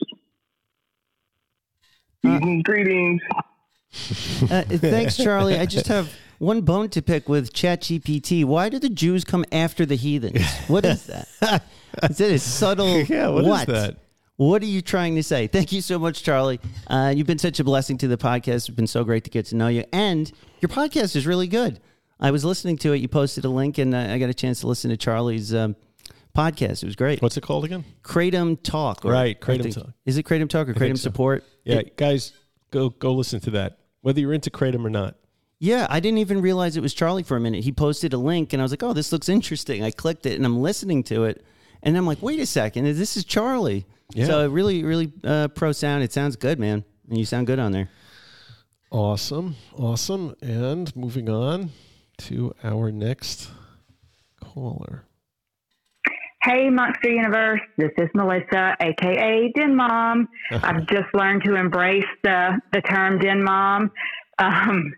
Greetings, 2.23 2.63
greetings. 2.63 3.21
uh, 4.51 4.63
thanks, 4.63 5.17
Charlie. 5.17 5.57
I 5.57 5.65
just 5.65 5.87
have 5.87 6.13
one 6.37 6.61
bone 6.61 6.89
to 6.89 7.01
pick 7.01 7.29
with 7.29 7.53
ChatGPT. 7.53 8.45
Why 8.45 8.69
do 8.69 8.79
the 8.79 8.89
Jews 8.89 9.23
come 9.23 9.45
after 9.51 9.85
the 9.85 9.95
heathens? 9.95 10.45
What 10.67 10.85
is 10.85 11.05
that? 11.07 11.27
is 12.03 12.19
it 12.19 12.31
a 12.31 12.39
subtle? 12.39 13.01
Yeah, 13.01 13.29
what 13.29 13.45
is 13.45 13.65
that? 13.65 13.97
What 14.37 14.61
are 14.61 14.67
you 14.67 14.81
trying 14.81 15.15
to 15.15 15.23
say? 15.23 15.47
Thank 15.47 15.71
you 15.71 15.79
so 15.79 15.97
much, 15.97 16.21
Charlie. 16.21 16.59
Uh, 16.87 17.13
you've 17.15 17.27
been 17.27 17.39
such 17.39 17.59
a 17.61 17.63
blessing 17.63 17.97
to 17.99 18.07
the 18.07 18.17
podcast. 18.17 18.55
It's 18.55 18.69
been 18.69 18.85
so 18.85 19.05
great 19.05 19.23
to 19.23 19.29
get 19.29 19.45
to 19.47 19.55
know 19.55 19.69
you, 19.69 19.85
and 19.93 20.29
your 20.59 20.69
podcast 20.69 21.15
is 21.15 21.25
really 21.25 21.47
good. 21.47 21.79
I 22.19 22.31
was 22.31 22.45
listening 22.45 22.77
to 22.77 22.93
it. 22.93 22.97
You 22.97 23.07
posted 23.07 23.45
a 23.45 23.49
link, 23.49 23.77
and 23.77 23.93
uh, 23.93 23.99
I 23.99 24.17
got 24.17 24.29
a 24.29 24.33
chance 24.33 24.61
to 24.61 24.67
listen 24.67 24.89
to 24.89 24.97
Charlie's 24.97 25.53
um, 25.53 25.75
podcast. 26.35 26.83
It 26.83 26.85
was 26.85 26.95
great. 26.95 27.21
What's 27.21 27.37
it 27.37 27.41
called 27.41 27.65
again? 27.65 27.83
Kratom 28.03 28.61
Talk, 28.61 29.03
Right, 29.03 29.37
I 29.41 29.45
Kratom 29.45 29.73
Talk. 29.73 29.93
Is 30.05 30.17
it 30.17 30.25
Kratom 30.25 30.49
Talk 30.49 30.69
or 30.69 30.73
think 30.73 30.93
Kratom 30.93 30.97
so. 30.97 31.03
Support? 31.03 31.43
Yeah, 31.63 31.77
It- 31.77 31.97
guys, 31.97 32.33
go 32.71 32.89
go 32.89 33.13
listen 33.13 33.39
to 33.41 33.51
that. 33.51 33.79
Whether 34.01 34.19
you're 34.21 34.33
into 34.33 34.51
kratom 34.51 34.85
or 34.85 34.89
not. 34.89 35.15
Yeah, 35.57 35.87
I 35.89 35.99
didn't 35.99 36.19
even 36.19 36.41
realize 36.41 36.77
it 36.77 36.81
was 36.81 36.93
Charlie 36.93 37.23
for 37.23 37.37
a 37.37 37.39
minute. 37.39 37.63
He 37.63 37.71
posted 37.71 38.13
a 38.13 38.17
link 38.17 38.53
and 38.53 38.61
I 38.61 38.63
was 38.63 38.71
like, 38.71 38.83
oh, 38.83 38.93
this 38.93 39.11
looks 39.11 39.29
interesting. 39.29 39.83
I 39.83 39.89
clicked 39.89 40.25
it 40.27 40.35
and 40.35 40.45
I'm 40.45 40.61
listening 40.61 41.01
to 41.05 41.23
it. 41.23 41.43
And 41.81 41.97
I'm 41.97 42.05
like, 42.05 42.21
wait 42.21 42.39
a 42.39 42.45
second, 42.45 42.83
this 42.83 43.17
is 43.17 43.23
Charlie. 43.23 43.85
Yeah. 44.13 44.25
So 44.27 44.41
it 44.41 44.49
really, 44.49 44.83
really 44.83 45.11
uh, 45.23 45.47
pro 45.47 45.71
sound. 45.71 46.03
It 46.03 46.11
sounds 46.13 46.35
good, 46.35 46.59
man. 46.59 46.83
And 47.09 47.17
you 47.17 47.25
sound 47.25 47.47
good 47.47 47.57
on 47.57 47.71
there. 47.71 47.89
Awesome, 48.91 49.55
awesome. 49.75 50.35
And 50.41 50.95
moving 50.95 51.29
on 51.29 51.71
to 52.17 52.53
our 52.63 52.91
next 52.91 53.49
caller. 54.41 55.03
Hey, 56.41 56.69
Monkster 56.69 57.09
Universe. 57.09 57.61
This 57.75 57.91
is 57.97 58.07
Melissa, 58.13 58.75
aka 58.79 59.51
Den 59.55 59.75
Mom. 59.75 60.27
I've 60.51 60.85
just 60.87 61.13
learned 61.13 61.43
to 61.45 61.55
embrace 61.55 62.05
the 62.23 62.59
the 62.71 62.81
term 62.81 63.17
Den 63.19 63.43
Mom. 63.43 63.91
Um, 64.37 64.93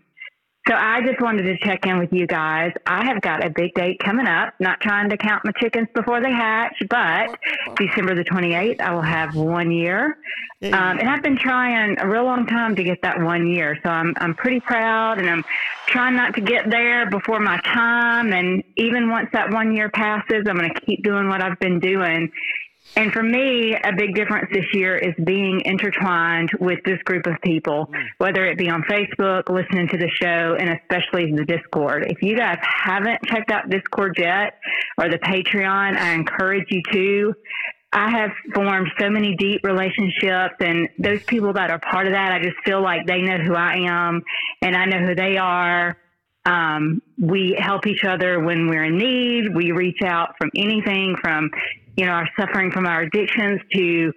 so 0.68 0.74
I 0.74 1.00
just 1.00 1.20
wanted 1.20 1.44
to 1.44 1.56
check 1.58 1.86
in 1.86 1.98
with 1.98 2.12
you 2.12 2.26
guys. 2.26 2.72
I 2.86 3.02
have 3.06 3.22
got 3.22 3.42
a 3.42 3.48
big 3.48 3.72
date 3.72 4.00
coming 4.04 4.26
up. 4.26 4.52
Not 4.60 4.80
trying 4.80 5.08
to 5.08 5.16
count 5.16 5.44
my 5.44 5.52
chickens 5.52 5.88
before 5.94 6.20
they 6.20 6.30
hatch, 6.30 6.76
but 6.90 7.38
December 7.76 8.14
the 8.14 8.24
28th, 8.24 8.80
I 8.80 8.92
will 8.92 9.00
have 9.00 9.34
one 9.34 9.70
year. 9.70 10.18
Um, 10.62 10.72
and 10.72 11.08
I've 11.08 11.22
been 11.22 11.38
trying 11.38 11.98
a 11.98 12.06
real 12.06 12.24
long 12.24 12.46
time 12.46 12.76
to 12.76 12.84
get 12.84 13.00
that 13.02 13.18
one 13.20 13.46
year. 13.46 13.78
So 13.82 13.88
I'm, 13.88 14.12
I'm 14.18 14.34
pretty 14.34 14.60
proud 14.60 15.18
and 15.18 15.30
I'm 15.30 15.44
trying 15.86 16.16
not 16.16 16.34
to 16.34 16.40
get 16.42 16.68
there 16.68 17.08
before 17.08 17.40
my 17.40 17.58
time. 17.60 18.32
And 18.32 18.62
even 18.76 19.08
once 19.08 19.30
that 19.32 19.50
one 19.50 19.74
year 19.74 19.88
passes, 19.88 20.44
I'm 20.48 20.58
going 20.58 20.74
to 20.74 20.80
keep 20.80 21.02
doing 21.02 21.28
what 21.28 21.42
I've 21.42 21.58
been 21.60 21.80
doing. 21.80 22.30
And 22.96 23.12
for 23.12 23.22
me, 23.22 23.76
a 23.76 23.92
big 23.96 24.14
difference 24.14 24.48
this 24.52 24.64
year 24.72 24.96
is 24.96 25.14
being 25.24 25.62
intertwined 25.64 26.50
with 26.58 26.80
this 26.84 27.00
group 27.04 27.26
of 27.26 27.34
people, 27.42 27.90
whether 28.18 28.44
it 28.46 28.58
be 28.58 28.68
on 28.68 28.82
Facebook, 28.82 29.48
listening 29.48 29.88
to 29.88 29.96
the 29.96 30.08
show, 30.08 30.56
and 30.58 30.70
especially 30.70 31.32
the 31.32 31.44
Discord. 31.44 32.06
If 32.10 32.22
you 32.22 32.36
guys 32.36 32.58
haven't 32.62 33.24
checked 33.26 33.52
out 33.52 33.70
Discord 33.70 34.16
yet 34.18 34.58
or 34.96 35.08
the 35.08 35.18
Patreon, 35.18 35.96
I 35.96 36.12
encourage 36.12 36.66
you 36.70 36.82
to. 36.92 37.34
I 37.92 38.10
have 38.10 38.30
formed 38.54 38.88
so 38.98 39.08
many 39.08 39.34
deep 39.36 39.62
relationships, 39.64 40.56
and 40.60 40.88
those 40.98 41.22
people 41.22 41.54
that 41.54 41.70
are 41.70 41.78
part 41.78 42.06
of 42.06 42.12
that, 42.12 42.32
I 42.32 42.42
just 42.42 42.56
feel 42.64 42.82
like 42.82 43.06
they 43.06 43.22
know 43.22 43.38
who 43.38 43.54
I 43.54 43.76
am 43.88 44.22
and 44.60 44.76
I 44.76 44.84
know 44.84 45.06
who 45.06 45.14
they 45.14 45.38
are. 45.38 45.96
Um, 46.44 47.02
we 47.20 47.56
help 47.58 47.86
each 47.86 48.04
other 48.04 48.40
when 48.40 48.68
we're 48.68 48.84
in 48.84 48.98
need. 48.98 49.54
We 49.54 49.72
reach 49.72 50.02
out 50.02 50.34
from 50.38 50.50
anything 50.54 51.16
from, 51.20 51.50
you 51.98 52.06
know, 52.06 52.12
are 52.12 52.28
suffering 52.38 52.70
from 52.70 52.86
our 52.86 53.02
addictions 53.02 53.60
to 53.72 54.12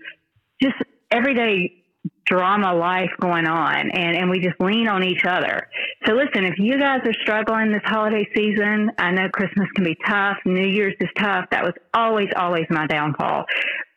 just 0.62 0.76
everyday 1.10 1.84
drama 2.28 2.74
life 2.76 3.10
going 3.20 3.48
on 3.48 3.90
and, 3.90 4.16
and 4.16 4.30
we 4.30 4.40
just 4.40 4.56
lean 4.62 4.88
on 4.88 5.04
each 5.04 5.26
other. 5.26 5.68
So 6.06 6.14
listen, 6.14 6.46
if 6.46 6.60
you 6.60 6.80
guys 6.80 7.00
are 7.06 7.14
struggling 7.24 7.72
this 7.72 7.82
holiday 7.84 8.28
season, 8.36 8.92
I 9.00 9.12
know 9.12 9.30
Christmas 9.30 9.68
can 9.76 9.84
be 9.84 9.98
tough. 10.08 10.38
New 10.46 10.68
Year's 10.68 10.94
is 11.00 11.10
tough. 11.18 11.46
That 11.50 11.64
was 11.64 11.74
always, 11.96 12.30
always 12.36 12.66
my 12.70 12.86
downfall. 12.86 13.46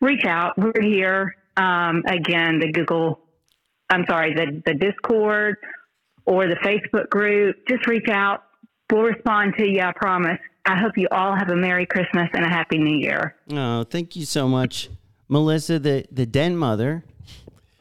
Reach 0.01 0.25
out. 0.25 0.57
We're 0.57 0.81
here. 0.81 1.37
Um, 1.59 2.03
again, 2.07 2.61
the 2.61 2.73
Google, 2.73 3.21
I'm 3.91 4.07
sorry, 4.09 4.33
the, 4.33 4.63
the 4.65 4.75
Discord 4.75 5.57
or 6.25 6.47
the 6.47 6.57
Facebook 6.57 7.11
group, 7.11 7.57
just 7.69 7.87
reach 7.87 8.09
out. 8.09 8.45
We'll 8.91 9.03
respond 9.03 9.55
to 9.59 9.69
you. 9.69 9.83
I 9.83 9.93
promise. 9.93 10.39
I 10.67 10.77
hope 10.79 10.97
you 10.97 11.09
all 11.11 11.35
have 11.35 11.51
a 11.51 11.57
Merry 11.57 11.87
Christmas 11.87 12.29
and 12.33 12.45
a 12.45 12.49
Happy 12.49 12.79
New 12.79 12.97
Year. 12.97 13.37
Oh, 13.53 13.85
thank 13.85 14.17
you 14.17 14.25
so 14.25 14.49
much, 14.49 14.89
Melissa, 15.29 15.79
the, 15.79 16.07
the 16.11 16.27
den 16.27 16.57
mother 16.57 17.05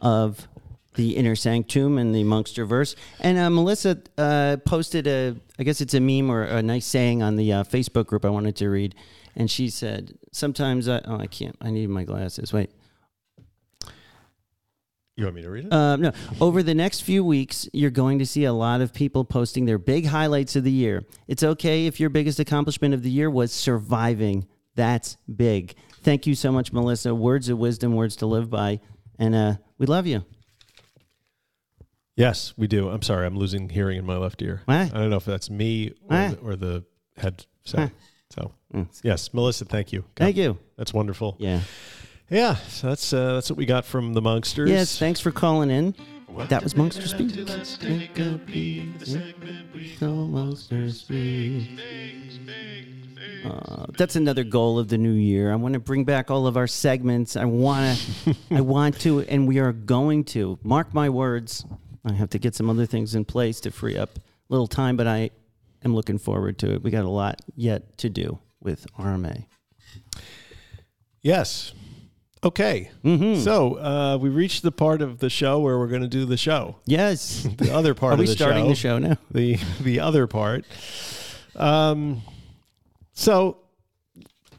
of 0.01 0.47
the 0.95 1.15
Inner 1.15 1.35
Sanctum 1.35 1.97
and 1.97 2.13
the 2.13 2.23
Monkster 2.23 2.65
verse. 2.65 2.95
And 3.19 3.37
uh, 3.37 3.49
Melissa 3.49 3.99
uh, 4.17 4.57
posted 4.65 5.07
a, 5.07 5.35
I 5.57 5.63
guess 5.63 5.81
it's 5.81 5.93
a 5.93 5.99
meme 5.99 6.29
or 6.29 6.43
a 6.43 6.61
nice 6.61 6.85
saying 6.85 7.23
on 7.23 7.35
the 7.35 7.51
uh, 7.53 7.63
Facebook 7.63 8.07
group 8.07 8.25
I 8.25 8.29
wanted 8.29 8.55
to 8.57 8.69
read. 8.69 8.95
And 9.35 9.49
she 9.49 9.69
said, 9.69 10.17
sometimes 10.31 10.87
I, 10.87 11.01
oh, 11.05 11.17
I 11.17 11.27
can't, 11.27 11.55
I 11.61 11.71
need 11.71 11.89
my 11.89 12.03
glasses. 12.03 12.53
Wait. 12.53 12.69
You 15.15 15.25
want 15.25 15.35
me 15.35 15.41
to 15.43 15.49
read 15.49 15.65
it? 15.65 15.73
Um, 15.73 16.01
no, 16.01 16.11
over 16.41 16.63
the 16.63 16.73
next 16.73 17.01
few 17.01 17.23
weeks, 17.23 17.69
you're 17.71 17.91
going 17.91 18.17
to 18.19 18.25
see 18.25 18.45
a 18.45 18.53
lot 18.53 18.81
of 18.81 18.93
people 18.93 19.23
posting 19.23 19.65
their 19.65 19.77
big 19.77 20.07
highlights 20.07 20.55
of 20.55 20.63
the 20.63 20.71
year. 20.71 21.03
It's 21.27 21.43
okay 21.43 21.85
if 21.85 21.99
your 21.99 22.09
biggest 22.09 22.39
accomplishment 22.39 22.93
of 22.95 23.03
the 23.03 23.11
year 23.11 23.29
was 23.29 23.51
surviving. 23.51 24.47
That's 24.75 25.17
big. 25.33 25.75
Thank 26.01 26.25
you 26.25 26.33
so 26.33 26.51
much, 26.51 26.73
Melissa. 26.73 27.13
Words 27.13 27.47
of 27.49 27.59
wisdom, 27.59 27.93
words 27.95 28.15
to 28.17 28.25
live 28.25 28.49
by. 28.49 28.79
And 29.19 29.35
uh, 29.35 29.55
we 29.77 29.85
love 29.85 30.07
you. 30.07 30.25
Yes, 32.15 32.53
we 32.57 32.67
do. 32.67 32.89
I'm 32.89 33.01
sorry, 33.03 33.25
I'm 33.25 33.37
losing 33.37 33.69
hearing 33.69 33.97
in 33.97 34.05
my 34.05 34.17
left 34.17 34.41
ear. 34.41 34.61
What? 34.65 34.75
I 34.75 34.87
don't 34.87 35.09
know 35.11 35.17
if 35.17 35.25
that's 35.25 35.49
me 35.49 35.93
or, 36.09 36.17
the, 36.29 36.37
or 36.43 36.55
the 36.55 36.85
headset. 37.17 37.45
Huh. 37.75 37.87
So, 38.31 38.51
Mm. 38.73 38.87
yes, 39.03 39.31
Melissa, 39.35 39.65
thank 39.65 39.91
you. 39.93 40.03
Thank 40.15 40.35
you. 40.35 40.57
That's 40.77 40.91
wonderful. 40.91 41.35
Yeah. 41.37 41.61
Yeah, 42.33 42.55
so 42.55 42.87
that's 42.87 43.13
uh, 43.13 43.33
that's 43.33 43.51
what 43.51 43.57
we 43.57 43.67
got 43.67 43.85
from 43.85 44.13
the 44.13 44.21
Monksters. 44.21 44.67
Yes. 44.67 44.97
Thanks 44.97 45.19
for 45.19 45.31
calling 45.31 45.69
in. 45.69 45.93
That 46.49 46.63
was 46.63 46.75
Monkster 46.75 47.07
Speak. 47.07 47.35
Monkster 47.35 47.63
Speak. 50.89 51.79
Uh, 53.45 53.85
that's 53.99 54.15
another 54.15 54.43
goal 54.43 54.79
of 54.79 54.87
the 54.87 54.97
new 54.97 55.11
year. 55.11 55.51
I 55.51 55.55
want 55.55 55.75
to 55.75 55.79
bring 55.79 56.05
back 56.05 56.31
all 56.31 56.47
of 56.47 56.57
our 56.57 56.65
segments. 56.65 57.37
I 57.37 57.45
want 57.45 57.99
to, 58.23 58.35
I 58.49 58.61
want 58.61 58.99
to, 59.01 59.19
and 59.21 59.47
we 59.47 59.59
are 59.59 59.71
going 59.71 60.23
to. 60.25 60.57
Mark 60.63 60.91
my 60.91 61.09
words. 61.09 61.63
I 62.03 62.13
have 62.13 62.31
to 62.31 62.39
get 62.39 62.55
some 62.55 62.67
other 62.67 62.87
things 62.87 63.13
in 63.13 63.25
place 63.25 63.59
to 63.59 63.69
free 63.69 63.95
up 63.95 64.17
a 64.17 64.21
little 64.49 64.65
time, 64.65 64.97
but 64.97 65.05
I 65.05 65.29
am 65.85 65.93
looking 65.93 66.17
forward 66.17 66.57
to 66.59 66.73
it. 66.73 66.81
We 66.81 66.89
got 66.89 67.05
a 67.05 67.09
lot 67.09 67.41
yet 67.55 67.99
to 67.99 68.09
do 68.09 68.39
with 68.59 68.87
RMA. 68.97 69.45
Yes. 71.21 71.73
Okay. 72.43 72.91
Mm-hmm. 73.05 73.41
So 73.41 73.75
uh, 73.79 74.17
we 74.17 74.29
reached 74.29 74.63
the 74.63 74.71
part 74.71 75.01
of 75.01 75.19
the 75.19 75.29
show 75.29 75.59
where 75.59 75.79
we're 75.79 75.87
going 75.87 76.01
to 76.01 76.07
do 76.07 76.25
the 76.25 76.37
show. 76.37 76.77
Yes. 76.85 77.47
The 77.57 77.73
other 77.73 77.93
part 77.93 78.15
Are 78.15 78.17
we 78.17 78.25
the 78.25 78.33
starting 78.33 78.65
show. 78.65 78.69
the 78.69 78.75
show 78.75 78.97
now? 78.97 79.17
The 79.31 79.57
the 79.81 79.99
other 79.99 80.27
part. 80.27 80.65
Um. 81.55 82.21
So, 83.13 83.57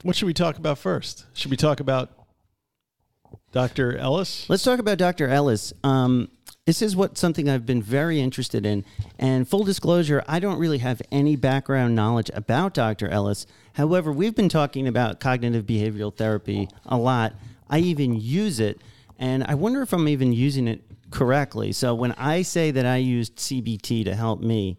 what 0.02 0.16
should 0.16 0.26
we 0.26 0.32
talk 0.34 0.58
about 0.58 0.78
first? 0.78 1.26
Should 1.34 1.50
we 1.50 1.56
talk 1.56 1.80
about 1.80 2.12
Dr. 3.52 3.96
Ellis? 3.96 4.48
Let's 4.48 4.62
talk 4.62 4.78
about 4.78 4.96
Dr. 4.96 5.28
Ellis. 5.28 5.72
Um, 5.82 6.30
this 6.66 6.80
is 6.80 6.96
what 6.96 7.18
something 7.18 7.48
I've 7.50 7.66
been 7.66 7.82
very 7.82 8.20
interested 8.20 8.64
in. 8.64 8.84
And 9.18 9.46
full 9.46 9.64
disclosure, 9.64 10.24
I 10.26 10.38
don't 10.38 10.58
really 10.58 10.78
have 10.78 11.02
any 11.12 11.36
background 11.36 11.94
knowledge 11.94 12.30
about 12.32 12.72
Dr. 12.74 13.08
Ellis. 13.08 13.46
However, 13.74 14.12
we've 14.12 14.34
been 14.34 14.48
talking 14.48 14.88
about 14.88 15.20
cognitive 15.20 15.66
behavioral 15.66 16.14
therapy 16.14 16.68
a 16.86 16.96
lot. 16.96 17.34
I 17.74 17.78
even 17.78 18.14
use 18.14 18.60
it, 18.60 18.80
and 19.18 19.42
I 19.42 19.56
wonder 19.56 19.82
if 19.82 19.92
I'm 19.92 20.06
even 20.06 20.32
using 20.32 20.68
it 20.68 20.84
correctly. 21.10 21.72
So 21.72 21.92
when 21.92 22.12
I 22.12 22.42
say 22.42 22.70
that 22.70 22.86
I 22.86 22.98
used 22.98 23.34
CBT 23.34 24.04
to 24.04 24.14
help 24.14 24.40
me, 24.40 24.78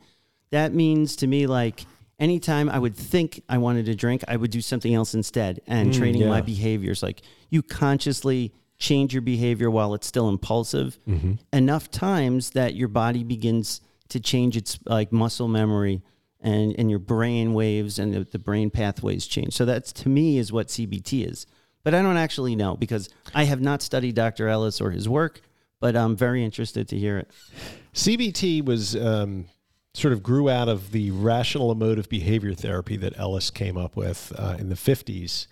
that 0.52 0.74
means 0.74 1.18
to 1.18 1.28
me 1.28 1.46
like 1.46 1.86
anytime 2.20 2.70
I 2.70 2.80
would 2.80 2.96
think 2.96 3.43
I 3.50 3.58
wanted 3.58 3.88
to 3.88 3.96
drink, 3.96 4.24
I 4.30 4.38
would 4.38 4.50
do 4.50 4.62
something 4.62 4.96
else 4.96 5.14
instead 5.14 5.60
and 5.68 5.91
mm, 5.91 5.98
training 5.98 6.22
yeah. 6.22 6.30
my 6.30 6.39
behaviors. 6.39 7.04
Like 7.04 7.22
you 7.50 7.62
consciously 7.62 8.54
change 8.78 9.14
your 9.14 9.22
behavior 9.22 9.70
while 9.70 9.93
it's 9.93 10.08
still 10.08 10.30
impulsive 10.30 10.98
mm-hmm. 11.06 11.34
enough 11.52 11.91
times 11.91 12.52
that 12.52 12.76
your 12.76 12.88
body 12.88 13.26
begins 13.26 13.82
to 14.08 14.22
change 14.22 14.56
its 14.56 14.80
like 14.86 15.12
muscle 15.12 15.50
memory 15.50 16.02
and, 16.39 16.74
and 16.78 16.89
your 16.89 17.00
brain 17.00 17.54
waves 17.54 18.00
and 18.00 18.14
the, 18.14 18.24
the 18.24 18.39
brain 18.39 18.70
pathways 18.70 19.28
change. 19.28 19.54
So 19.54 19.66
that's 19.66 19.91
to 19.91 20.08
me 20.08 20.38
is 20.38 20.54
what 20.54 20.70
CBT 20.70 21.30
is. 21.30 21.46
But 21.86 21.94
I 21.94 22.02
don't 22.02 22.18
actually 22.18 22.56
know 22.56 22.76
because 22.76 23.10
I 23.36 23.44
have 23.44 23.62
not 23.62 23.84
studied 23.84 24.16
Dr. 24.16 24.48
Ellis 24.48 24.82
or 24.82 24.90
his 24.90 25.08
work, 25.08 25.42
but 25.80 25.96
I'm 25.96 26.16
very 26.16 26.44
interested 26.44 26.88
to 26.90 26.98
hear 26.98 27.20
it. 27.20 27.30
CBT 27.94 28.66
was 28.66 28.96
um, 28.96 29.46
sort 29.94 30.12
of 30.12 30.24
grew 30.24 30.50
out 30.50 30.68
of 30.68 30.92
the 30.92 31.12
rational 31.12 31.72
emotive 31.72 32.10
behavior 32.10 32.56
therapy 32.56 32.98
that 32.98 33.18
Ellis 33.20 33.52
came 33.52 33.78
up 33.78 33.96
with 33.96 34.34
uh, 34.36 34.56
in 34.58 34.70
the 34.70 34.76
50s. 34.76 35.46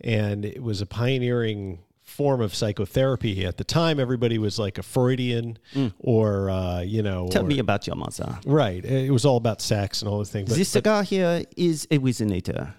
And 0.00 0.46
it 0.46 0.62
was 0.62 0.80
a 0.80 0.86
pioneering 0.86 1.80
form 2.00 2.40
of 2.40 2.54
psychotherapy. 2.54 3.44
At 3.44 3.58
the 3.58 3.64
time, 3.64 4.00
everybody 4.00 4.38
was 4.38 4.58
like 4.58 4.78
a 4.78 4.82
Freudian 4.82 5.58
or, 5.98 6.48
uh, 6.48 6.80
you 6.80 7.02
know. 7.02 7.26
Mm. 7.26 7.30
Tell 7.30 7.44
or- 7.44 7.48
me 7.48 7.58
about 7.58 7.86
your 7.86 7.96
mother. 7.96 8.38
Right. 8.46 8.82
It 8.82 9.10
was 9.10 9.26
all 9.26 9.36
about 9.36 9.60
sex 9.60 10.00
and 10.00 10.10
all 10.10 10.16
those 10.16 10.30
things. 10.30 10.48
But, 10.48 10.56
this 10.56 10.72
but 10.72 10.78
cigar 10.78 11.02
here 11.02 11.44
is 11.58 11.86
a 11.90 11.98
Whizzinator. 11.98 12.72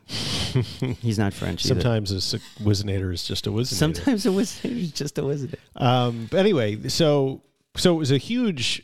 He's 1.02 1.20
not 1.20 1.34
French. 1.34 1.66
either. 1.66 1.76
sometimes 1.76 2.34
a 2.34 2.40
Whizzinator 2.62 3.14
is 3.14 3.24
just 3.24 3.48
a 3.48 3.50
Whizzinator. 3.50 3.74
Sometimes 3.74 4.26
a 4.26 4.30
Whizzinator 4.30 4.78
is 4.84 4.92
just 4.92 5.18
a 5.18 5.22
Whizzinator. 5.22 5.58
Um, 5.76 6.28
but 6.32 6.40
anyway, 6.40 6.88
so 6.90 7.42
so 7.76 7.94
it 7.94 7.98
was 7.98 8.12
a 8.12 8.18
huge 8.18 8.84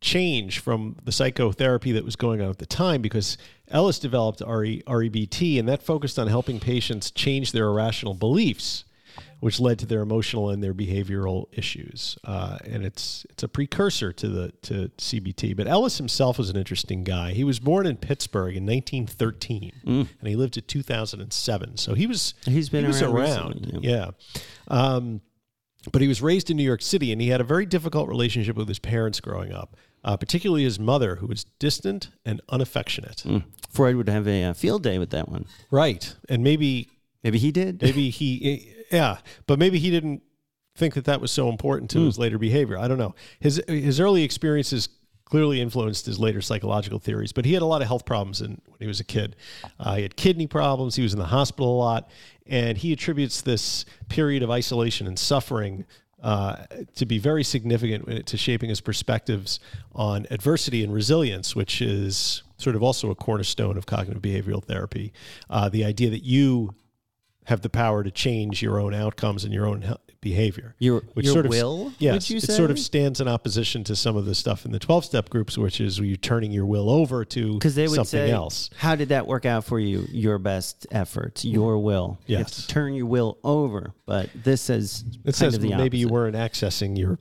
change 0.00 0.58
from 0.58 0.96
the 1.04 1.12
psychotherapy 1.12 1.92
that 1.92 2.04
was 2.04 2.16
going 2.16 2.42
on 2.42 2.50
at 2.50 2.58
the 2.58 2.66
time 2.66 3.00
because 3.00 3.38
Ellis 3.68 3.98
developed 3.98 4.42
RE, 4.46 4.82
REBT, 4.86 5.58
and 5.58 5.68
that 5.68 5.82
focused 5.82 6.18
on 6.18 6.26
helping 6.26 6.60
patients 6.60 7.10
change 7.10 7.52
their 7.52 7.66
irrational 7.66 8.14
beliefs, 8.14 8.84
which 9.40 9.60
led 9.60 9.78
to 9.78 9.86
their 9.86 10.00
emotional 10.00 10.50
and 10.50 10.62
their 10.62 10.72
behavioral 10.74 11.46
issues. 11.52 12.16
Uh, 12.24 12.58
and 12.64 12.84
it's 12.84 13.26
it's 13.30 13.42
a 13.42 13.48
precursor 13.48 14.12
to 14.12 14.28
the 14.28 14.52
to 14.62 14.90
CBT. 14.98 15.56
But 15.56 15.66
Ellis 15.66 15.98
himself 15.98 16.38
was 16.38 16.50
an 16.50 16.56
interesting 16.56 17.04
guy. 17.04 17.32
He 17.32 17.44
was 17.44 17.58
born 17.60 17.86
in 17.86 17.96
Pittsburgh 17.96 18.56
in 18.56 18.64
1913, 18.66 19.72
and 19.86 20.08
he 20.22 20.36
lived 20.36 20.54
to 20.54 20.60
2007. 20.60 21.76
So 21.76 21.94
he 21.94 22.06
was 22.06 22.34
Mm. 22.46 22.52
He's 22.52 22.68
been 22.68 22.84
he 22.84 22.88
was 22.88 23.02
around 23.02 23.66
around. 23.72 23.84
yeah. 23.84 24.10
Um, 24.68 25.20
but 25.92 26.00
he 26.00 26.08
was 26.08 26.22
raised 26.22 26.50
in 26.50 26.56
New 26.56 26.62
York 26.64 26.80
City, 26.80 27.12
and 27.12 27.20
he 27.20 27.28
had 27.28 27.40
a 27.40 27.44
very 27.44 27.66
difficult 27.66 28.08
relationship 28.08 28.56
with 28.56 28.68
his 28.68 28.78
parents 28.78 29.20
growing 29.20 29.52
up, 29.52 29.76
uh, 30.02 30.16
particularly 30.16 30.64
his 30.64 30.78
mother, 30.80 31.16
who 31.16 31.26
was 31.26 31.44
distant 31.58 32.08
and 32.24 32.40
unaffectionate. 32.48 33.22
Mm. 33.26 33.44
Freud 33.68 33.96
would 33.96 34.08
have 34.08 34.26
a 34.26 34.44
uh, 34.44 34.54
field 34.54 34.82
day 34.82 34.98
with 34.98 35.10
that 35.10 35.28
one. 35.28 35.44
Right, 35.70 36.14
and 36.28 36.42
maybe 36.42 36.88
Maybe 37.22 37.38
he 37.38 37.52
did. 37.52 37.80
maybe 37.82 38.10
he 38.10 38.73
yeah, 38.90 39.18
but 39.46 39.58
maybe 39.58 39.78
he 39.78 39.90
didn't 39.90 40.22
think 40.76 40.94
that 40.94 41.04
that 41.04 41.20
was 41.20 41.30
so 41.30 41.48
important 41.48 41.90
to 41.92 42.00
his 42.04 42.18
later 42.18 42.38
behavior. 42.38 42.78
I 42.78 42.88
don't 42.88 42.98
know. 42.98 43.14
His 43.40 43.62
his 43.68 44.00
early 44.00 44.22
experiences 44.22 44.88
clearly 45.24 45.60
influenced 45.60 46.06
his 46.06 46.18
later 46.18 46.40
psychological 46.40 46.98
theories, 46.98 47.32
but 47.32 47.44
he 47.44 47.54
had 47.54 47.62
a 47.62 47.66
lot 47.66 47.80
of 47.80 47.88
health 47.88 48.04
problems 48.04 48.40
in, 48.40 48.60
when 48.66 48.78
he 48.78 48.86
was 48.86 49.00
a 49.00 49.04
kid. 49.04 49.36
Uh, 49.80 49.96
he 49.96 50.02
had 50.02 50.16
kidney 50.16 50.46
problems. 50.46 50.96
He 50.96 51.02
was 51.02 51.12
in 51.12 51.18
the 51.18 51.26
hospital 51.26 51.74
a 51.74 51.78
lot, 51.78 52.10
and 52.46 52.76
he 52.76 52.92
attributes 52.92 53.40
this 53.40 53.84
period 54.08 54.42
of 54.42 54.50
isolation 54.50 55.06
and 55.06 55.18
suffering. 55.18 55.86
Uh, 56.22 56.64
to 56.94 57.04
be 57.04 57.18
very 57.18 57.44
significant 57.44 58.26
to 58.26 58.38
shaping 58.38 58.70
his 58.70 58.80
perspectives 58.80 59.60
on 59.94 60.26
adversity 60.30 60.82
and 60.82 60.90
resilience, 60.94 61.54
which 61.54 61.82
is 61.82 62.42
sort 62.56 62.74
of 62.74 62.82
also 62.82 63.10
a 63.10 63.14
cornerstone 63.14 63.76
of 63.76 63.84
cognitive 63.84 64.22
behavioral 64.22 64.64
therapy. 64.64 65.12
Uh, 65.50 65.68
the 65.68 65.84
idea 65.84 66.08
that 66.08 66.22
you 66.22 66.74
have 67.44 67.60
the 67.60 67.68
power 67.70 68.02
to 68.02 68.10
change 68.10 68.62
your 68.62 68.80
own 68.80 68.94
outcomes 68.94 69.44
and 69.44 69.52
your 69.52 69.66
own 69.66 69.96
behavior. 70.20 70.74
Your- 70.78 71.02
which 71.12 71.26
your 71.26 71.34
sort 71.34 71.46
of, 71.46 71.50
will, 71.50 71.92
Yes, 71.98 72.12
would 72.14 72.30
you 72.30 72.36
it 72.38 72.50
sort 72.50 72.70
of 72.70 72.78
stands 72.78 73.20
in 73.20 73.28
opposition 73.28 73.84
to 73.84 73.94
some 73.94 74.16
of 74.16 74.24
the 74.24 74.34
stuff 74.34 74.64
in 74.64 74.72
the 74.72 74.78
twelve 74.78 75.04
step 75.04 75.28
groups, 75.28 75.58
which 75.58 75.80
is 75.80 75.98
you 75.98 76.16
turning 76.16 76.50
your 76.50 76.64
will 76.64 76.88
over 76.88 77.24
to 77.26 77.54
Because 77.54 77.74
they 77.74 77.86
would 77.86 77.96
something 77.96 78.28
say, 78.28 78.30
else. 78.30 78.70
"How 78.78 78.94
did 78.94 79.10
that 79.10 79.26
work 79.26 79.44
out 79.44 79.64
for 79.64 79.78
you? 79.78 80.06
Your 80.10 80.38
best 80.38 80.86
efforts, 80.90 81.44
your 81.44 81.78
will. 81.78 82.18
Yes. 82.26 82.56
to 82.56 82.68
turn 82.68 82.94
your 82.94 83.06
will 83.06 83.36
over." 83.44 83.92
But 84.06 84.30
this 84.34 84.62
says 84.62 85.04
It 85.24 85.34
says 85.34 85.60
maybe 85.60 85.98
you 85.98 86.08
weren't 86.08 86.36
accessing 86.36 86.96
your 86.98 87.18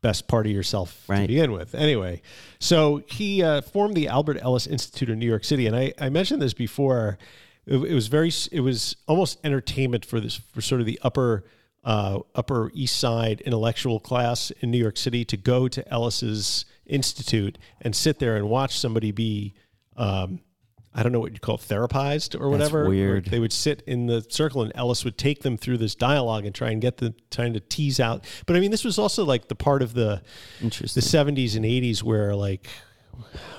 best 0.00 0.28
part 0.28 0.46
of 0.46 0.52
yourself 0.52 1.04
to 1.08 1.26
begin 1.26 1.52
with. 1.52 1.74
Anyway, 1.74 2.22
so 2.58 3.02
he 3.06 3.42
uh, 3.42 3.60
formed 3.60 3.94
the 3.96 4.08
Albert 4.08 4.38
Ellis 4.40 4.66
Institute 4.66 5.10
in 5.10 5.18
New 5.18 5.26
York 5.26 5.44
City, 5.44 5.66
and 5.66 5.76
I, 5.76 5.92
I 6.00 6.08
mentioned 6.08 6.40
this 6.40 6.54
before. 6.54 7.18
It, 7.66 7.76
it 7.76 7.94
was 7.94 8.06
very, 8.06 8.32
it 8.52 8.60
was 8.60 8.96
almost 9.06 9.38
entertainment 9.44 10.04
for 10.04 10.20
this 10.20 10.36
for 10.36 10.60
sort 10.60 10.80
of 10.80 10.86
the 10.86 10.98
upper 11.02 11.44
uh, 11.86 12.18
Upper 12.34 12.70
East 12.74 12.98
Side 12.98 13.40
intellectual 13.42 14.00
class 14.00 14.50
in 14.60 14.70
New 14.72 14.78
York 14.78 14.96
City 14.96 15.24
to 15.24 15.36
go 15.36 15.68
to 15.68 15.88
Ellis's 15.88 16.64
institute 16.84 17.58
and 17.80 17.94
sit 17.94 18.18
there 18.18 18.36
and 18.36 18.48
watch 18.48 18.78
somebody 18.78 19.12
be. 19.12 19.54
Um, 19.96 20.40
I 20.98 21.02
don't 21.02 21.12
know 21.12 21.20
what 21.20 21.32
you 21.32 21.38
call 21.38 21.56
it, 21.56 21.60
therapized 21.60 22.40
or 22.40 22.48
whatever. 22.48 22.88
weird. 22.88 23.26
They 23.26 23.38
would 23.38 23.52
sit 23.52 23.82
in 23.86 24.06
the 24.06 24.24
circle, 24.30 24.62
and 24.62 24.72
Ellis 24.74 25.04
would 25.04 25.18
take 25.18 25.42
them 25.42 25.58
through 25.58 25.76
this 25.76 25.94
dialogue 25.94 26.46
and 26.46 26.54
try 26.54 26.70
and 26.70 26.80
get 26.80 26.96
them 26.96 27.14
trying 27.30 27.52
to 27.52 27.60
tease 27.60 28.00
out. 28.00 28.24
But 28.46 28.56
I 28.56 28.60
mean, 28.60 28.70
this 28.70 28.82
was 28.82 28.98
also 28.98 29.22
like 29.22 29.48
the 29.48 29.54
part 29.54 29.82
of 29.82 29.92
the 29.92 30.22
the 30.60 31.02
seventies 31.02 31.54
and 31.54 31.66
eighties 31.66 32.02
where 32.02 32.34
like, 32.34 32.66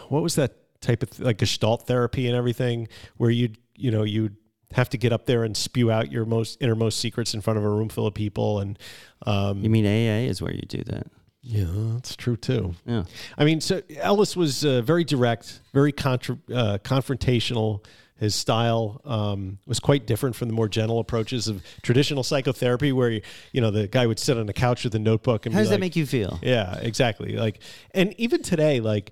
what 0.09 0.23
was 0.23 0.33
that 0.35 0.55
type 0.81 1.03
of 1.03 1.19
like 1.19 1.37
Gestalt 1.37 1.85
therapy 1.85 2.27
and 2.27 2.35
everything, 2.35 2.87
where 3.17 3.29
you 3.29 3.49
you 3.77 3.91
know 3.91 4.03
you'd 4.03 4.35
have 4.73 4.89
to 4.89 4.97
get 4.97 5.13
up 5.13 5.25
there 5.25 5.45
and 5.45 5.55
spew 5.55 5.89
out 5.89 6.11
your 6.11 6.25
most 6.25 6.61
innermost 6.61 6.99
secrets 6.99 7.33
in 7.33 7.39
front 7.39 7.57
of 7.57 7.63
a 7.63 7.69
room 7.69 7.87
full 7.87 8.05
of 8.05 8.13
people, 8.13 8.59
and 8.59 8.77
um, 9.25 9.63
You 9.63 9.69
mean 9.69 9.85
AA 9.85 10.27
is 10.29 10.41
where 10.41 10.51
you 10.53 10.63
do 10.67 10.83
that? 10.85 11.07
yeah, 11.41 11.65
that's 11.93 12.17
true 12.17 12.35
too. 12.35 12.73
Yeah. 12.85 13.03
I 13.37 13.45
mean, 13.45 13.61
so 13.61 13.81
Ellis 13.95 14.35
was 14.35 14.65
uh, 14.65 14.81
very 14.81 15.05
direct, 15.05 15.61
very 15.73 15.93
contra- 15.93 16.37
uh, 16.53 16.77
confrontational. 16.83 17.85
His 18.17 18.33
style 18.35 18.99
um, 19.05 19.59
was 19.67 19.79
quite 19.79 20.07
different 20.07 20.35
from 20.35 20.47
the 20.49 20.53
more 20.55 20.67
gentle 20.67 20.99
approaches 20.99 21.47
of 21.47 21.63
traditional 21.83 22.23
psychotherapy, 22.23 22.91
where 22.91 23.11
you, 23.11 23.21
you 23.53 23.61
know 23.61 23.69
the 23.71 23.87
guy 23.87 24.05
would 24.07 24.19
sit 24.19 24.37
on 24.37 24.49
a 24.49 24.53
couch 24.53 24.83
with 24.83 24.95
a 24.95 24.99
notebook 24.99 25.45
and 25.45 25.53
How 25.53 25.61
does 25.61 25.69
like, 25.69 25.75
that 25.75 25.79
make 25.79 25.95
you 25.95 26.05
feel? 26.05 26.39
yeah, 26.41 26.77
exactly. 26.81 27.37
Like, 27.37 27.61
and 27.91 28.13
even 28.19 28.41
today, 28.41 28.79
like 28.81 29.11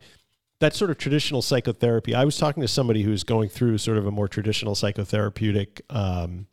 that 0.59 0.73
sort 0.73 0.89
of 0.91 0.97
traditional 0.97 1.41
psychotherapy. 1.41 2.15
I 2.15 2.23
was 2.25 2.37
talking 2.37 2.61
to 2.61 2.67
somebody 2.67 3.03
who's 3.03 3.23
going 3.23 3.49
through 3.49 3.77
sort 3.77 3.97
of 3.97 4.05
a 4.05 4.11
more 4.11 4.27
traditional 4.27 4.73
psychotherapeutic 4.75 5.81
um, 5.89 6.47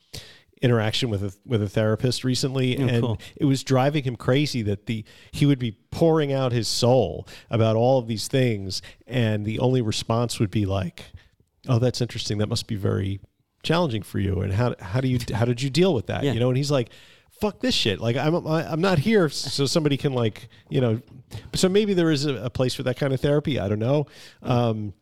interaction 0.61 1.11
with 1.11 1.23
a 1.25 1.35
with 1.45 1.63
a 1.63 1.69
therapist 1.69 2.25
recently, 2.25 2.79
Oh, 2.79 2.87
and 2.87 3.03
cool. 3.03 3.19
it 3.37 3.45
was 3.45 3.63
driving 3.65 4.05
him 4.05 4.17
crazy 4.17 4.63
that 4.63 4.87
the 4.87 5.05
he 5.31 5.47
would 5.47 5.59
be 5.59 5.73
pouring 5.91 6.33
out 6.33 6.53
his 6.53 6.69
soul 6.69 7.27
about 7.51 7.77
all 7.77 7.99
of 7.99 8.07
these 8.07 8.29
things, 8.29 8.83
and 9.07 9.45
the 9.45 9.59
only 9.59 9.83
response 9.83 10.39
would 10.41 10.51
be 10.51 10.67
like, 10.67 11.05
"Oh, 11.69 11.79
that's 11.79 12.01
interesting. 12.01 12.39
That 12.39 12.49
must 12.49 12.67
be 12.67 12.77
very 12.77 13.21
challenging 13.63 14.03
for 14.03 14.19
you." 14.19 14.41
And 14.41 14.53
how 14.53 14.75
how 14.81 15.01
do 15.01 15.09
you 15.09 15.19
how 15.35 15.45
did 15.45 15.63
you 15.63 15.71
deal 15.71 15.95
with 15.95 16.07
that? 16.07 16.23
Yeah. 16.25 16.33
You 16.33 16.41
know, 16.41 16.49
and 16.49 16.57
he's 16.57 16.71
like. 16.71 16.91
Fuck 17.43 17.59
this 17.59 17.75
shit! 17.75 17.99
Like 17.99 18.17
I'm, 18.17 18.47
I'm 18.47 18.81
not 18.81 19.01
here 19.01 19.29
so 19.29 19.67
somebody 19.67 19.97
can 19.97 20.13
like, 20.13 20.49
you 20.71 20.81
know. 20.81 21.03
So 21.57 21.69
maybe 21.69 21.93
there 21.93 22.13
is 22.13 22.25
a, 22.25 22.49
place 22.51 22.73
for 22.73 22.85
that 22.85 22.97
kind 22.97 23.13
of 23.13 23.21
therapy. 23.21 23.59
I 23.59 23.69
don't 23.69 23.81
know. 23.81 24.07
Um, 24.45 24.95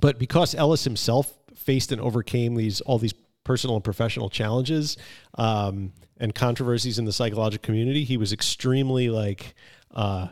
but 0.00 0.16
because 0.16 0.54
Ellis 0.54 0.84
himself 0.84 1.36
faced 1.56 1.90
and 1.90 2.00
overcame 2.00 2.54
these 2.54 2.80
all 2.82 2.98
these 2.98 3.14
personal 3.42 3.74
and 3.74 3.82
professional 3.82 4.30
challenges 4.30 4.96
um, 5.38 5.92
and 6.18 6.36
controversies 6.36 7.00
in 7.00 7.04
the 7.04 7.12
psychological 7.12 7.66
community, 7.66 8.04
he 8.04 8.16
was 8.16 8.32
extremely 8.32 9.10
like 9.10 9.56
uh, 9.92 10.28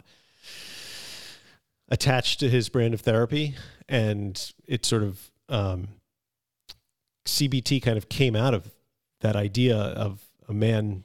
attached 1.88 2.38
to 2.38 2.48
his 2.48 2.68
brand 2.68 2.94
of 2.94 3.00
therapy, 3.00 3.56
and 3.88 4.52
it 4.68 4.86
sort 4.86 5.02
of 5.02 5.32
um, 5.48 5.88
CBT 7.26 7.82
kind 7.82 7.98
of 7.98 8.08
came 8.08 8.36
out 8.36 8.54
of 8.54 8.70
that 9.18 9.34
idea 9.34 9.76
of 9.76 10.20
a 10.48 10.54
man 10.54 11.02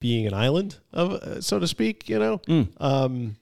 being 0.00 0.26
an 0.26 0.34
island, 0.34 0.78
of 0.92 1.12
uh, 1.12 1.40
so 1.40 1.58
to 1.58 1.66
speak. 1.66 2.08
You 2.08 2.18
know. 2.18 2.40
Um, 2.78 3.36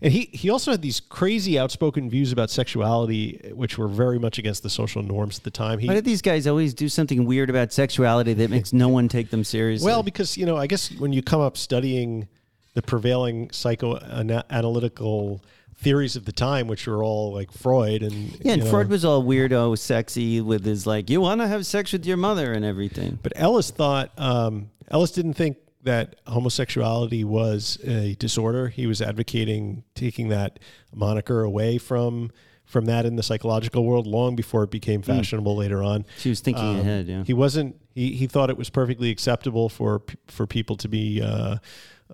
and 0.00 0.12
he, 0.12 0.30
he 0.32 0.48
also 0.48 0.70
had 0.70 0.80
these 0.80 1.00
crazy 1.00 1.58
outspoken 1.58 2.08
views 2.08 2.32
about 2.32 2.50
sexuality, 2.50 3.52
which 3.54 3.76
were 3.76 3.88
very 3.88 4.18
much 4.18 4.38
against 4.38 4.62
the 4.62 4.70
social 4.70 5.02
norms 5.02 5.38
at 5.38 5.44
the 5.44 5.50
time. 5.50 5.78
He, 5.78 5.88
Why 5.88 5.94
did 5.94 6.04
these 6.04 6.22
guys 6.22 6.46
always 6.46 6.72
do 6.72 6.88
something 6.88 7.26
weird 7.26 7.50
about 7.50 7.72
sexuality 7.72 8.32
that 8.34 8.48
makes 8.50 8.72
no 8.72 8.88
one 8.88 9.08
take 9.08 9.30
them 9.30 9.44
seriously? 9.44 9.84
well, 9.84 10.02
because 10.02 10.36
you 10.36 10.46
know, 10.46 10.56
I 10.56 10.66
guess 10.66 10.90
when 10.92 11.12
you 11.12 11.22
come 11.22 11.40
up 11.40 11.56
studying 11.56 12.28
the 12.74 12.82
prevailing 12.82 13.48
psychoanalytical 13.48 15.40
theories 15.76 16.16
of 16.16 16.24
the 16.24 16.32
time, 16.32 16.66
which 16.68 16.86
were 16.86 17.02
all 17.02 17.32
like 17.32 17.52
Freud 17.52 18.02
and 18.02 18.12
yeah, 18.12 18.52
and 18.52 18.58
you 18.60 18.64
know, 18.64 18.70
Freud 18.70 18.88
was 18.88 19.04
all 19.04 19.22
weirdo, 19.22 19.76
sexy 19.78 20.40
with 20.40 20.64
his 20.64 20.86
like, 20.86 21.10
you 21.10 21.20
want 21.20 21.40
to 21.40 21.48
have 21.48 21.66
sex 21.66 21.92
with 21.92 22.06
your 22.06 22.16
mother 22.16 22.52
and 22.52 22.64
everything. 22.64 23.18
But 23.22 23.32
Ellis 23.36 23.70
thought 23.70 24.12
um, 24.16 24.70
Ellis 24.90 25.12
didn't 25.12 25.34
think 25.34 25.56
that 25.82 26.16
homosexuality 26.26 27.24
was 27.24 27.78
a 27.84 28.14
disorder. 28.16 28.68
He 28.68 28.86
was 28.86 29.00
advocating 29.00 29.84
taking 29.94 30.28
that 30.28 30.58
moniker 30.94 31.42
away 31.42 31.78
from 31.78 32.30
from 32.64 32.84
that 32.84 33.06
in 33.06 33.16
the 33.16 33.22
psychological 33.22 33.82
world 33.86 34.06
long 34.06 34.36
before 34.36 34.62
it 34.62 34.70
became 34.70 35.00
fashionable 35.00 35.56
later 35.56 35.82
on. 35.82 36.04
She 36.18 36.28
was 36.28 36.40
thinking 36.40 36.62
Um, 36.64 36.80
ahead. 36.80 37.06
Yeah. 37.06 37.24
He 37.24 37.32
wasn't. 37.32 37.76
He 37.94 38.12
he 38.12 38.26
thought 38.26 38.50
it 38.50 38.58
was 38.58 38.68
perfectly 38.70 39.10
acceptable 39.10 39.68
for 39.68 40.02
for 40.26 40.46
people 40.46 40.76
to 40.76 40.88
be. 40.88 41.22
Uh, 41.22 41.56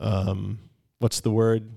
um, 0.00 0.58
what's 0.98 1.20
the 1.20 1.30
word? 1.30 1.70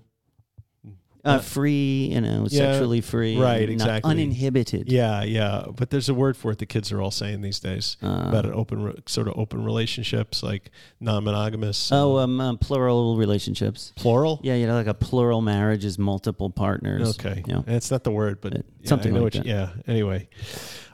Uh, 1.28 1.39
free, 1.39 2.09
you 2.13 2.21
know, 2.21 2.47
Yeah, 2.49 2.71
sexually 2.71 3.01
free, 3.01 3.38
right, 3.38 3.61
not 3.61 3.69
exactly. 3.69 4.11
uninhibited. 4.11 4.91
Yeah, 4.91 5.23
yeah. 5.23 5.65
But 5.75 5.89
there's 5.89 6.09
a 6.09 6.13
word 6.13 6.36
for 6.38 6.51
it. 6.51 6.57
The 6.59 6.65
kids 6.65 6.91
are 6.91 7.01
all 7.01 7.11
saying 7.11 7.41
these 7.41 7.59
days 7.59 7.97
Uh. 8.01 8.25
about 8.30 8.45
an 8.45 8.53
open, 8.53 8.93
sort 9.05 9.28
of 9.28 9.38
open 9.38 9.63
relationships, 9.63 10.41
like 10.43 10.71
non-monogamous. 10.99 11.91
Oh, 11.91 12.17
uh, 12.17 12.23
um, 12.23 12.39
uh, 12.41 12.55
plural 12.57 13.17
relationships. 13.17 13.93
plural. 13.95 14.39
Yeah, 14.43 14.55
you 14.55 14.65
know, 14.67 14.75
like 14.75 14.88
a 14.88 14.93
plural 14.93 15.41
marriage 15.41 15.84
is 15.86 15.99
multiple 15.99 16.49
partners. 16.49 17.09
Okay, 17.19 17.43
Yeah. 17.47 17.61
it's 17.67 17.91
not 17.91 18.03
the 18.03 18.11
word, 18.11 18.39
but 18.41 18.53
But 18.53 18.65
yeah, 18.82 18.89
something 18.89 19.13
like 19.13 19.21
what 19.23 19.36
you- 19.36 19.41
that. 19.43 19.47
yeah. 19.47 19.69
Anyway, 19.88 20.30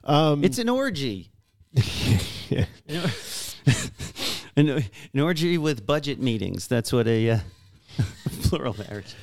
um, 0.03 0.43
It's 0.43 0.57
an 0.57 0.69
orgy. 0.69 1.31
yeah. 2.49 2.65
An, 4.55 4.69
an 4.69 5.19
orgy 5.19 5.57
with 5.57 5.85
budget 5.87 6.19
meetings. 6.19 6.67
That's 6.67 6.93
what 6.93 7.07
a 7.07 7.29
uh, 7.31 7.39
plural 8.43 8.75
marriage. 8.77 9.15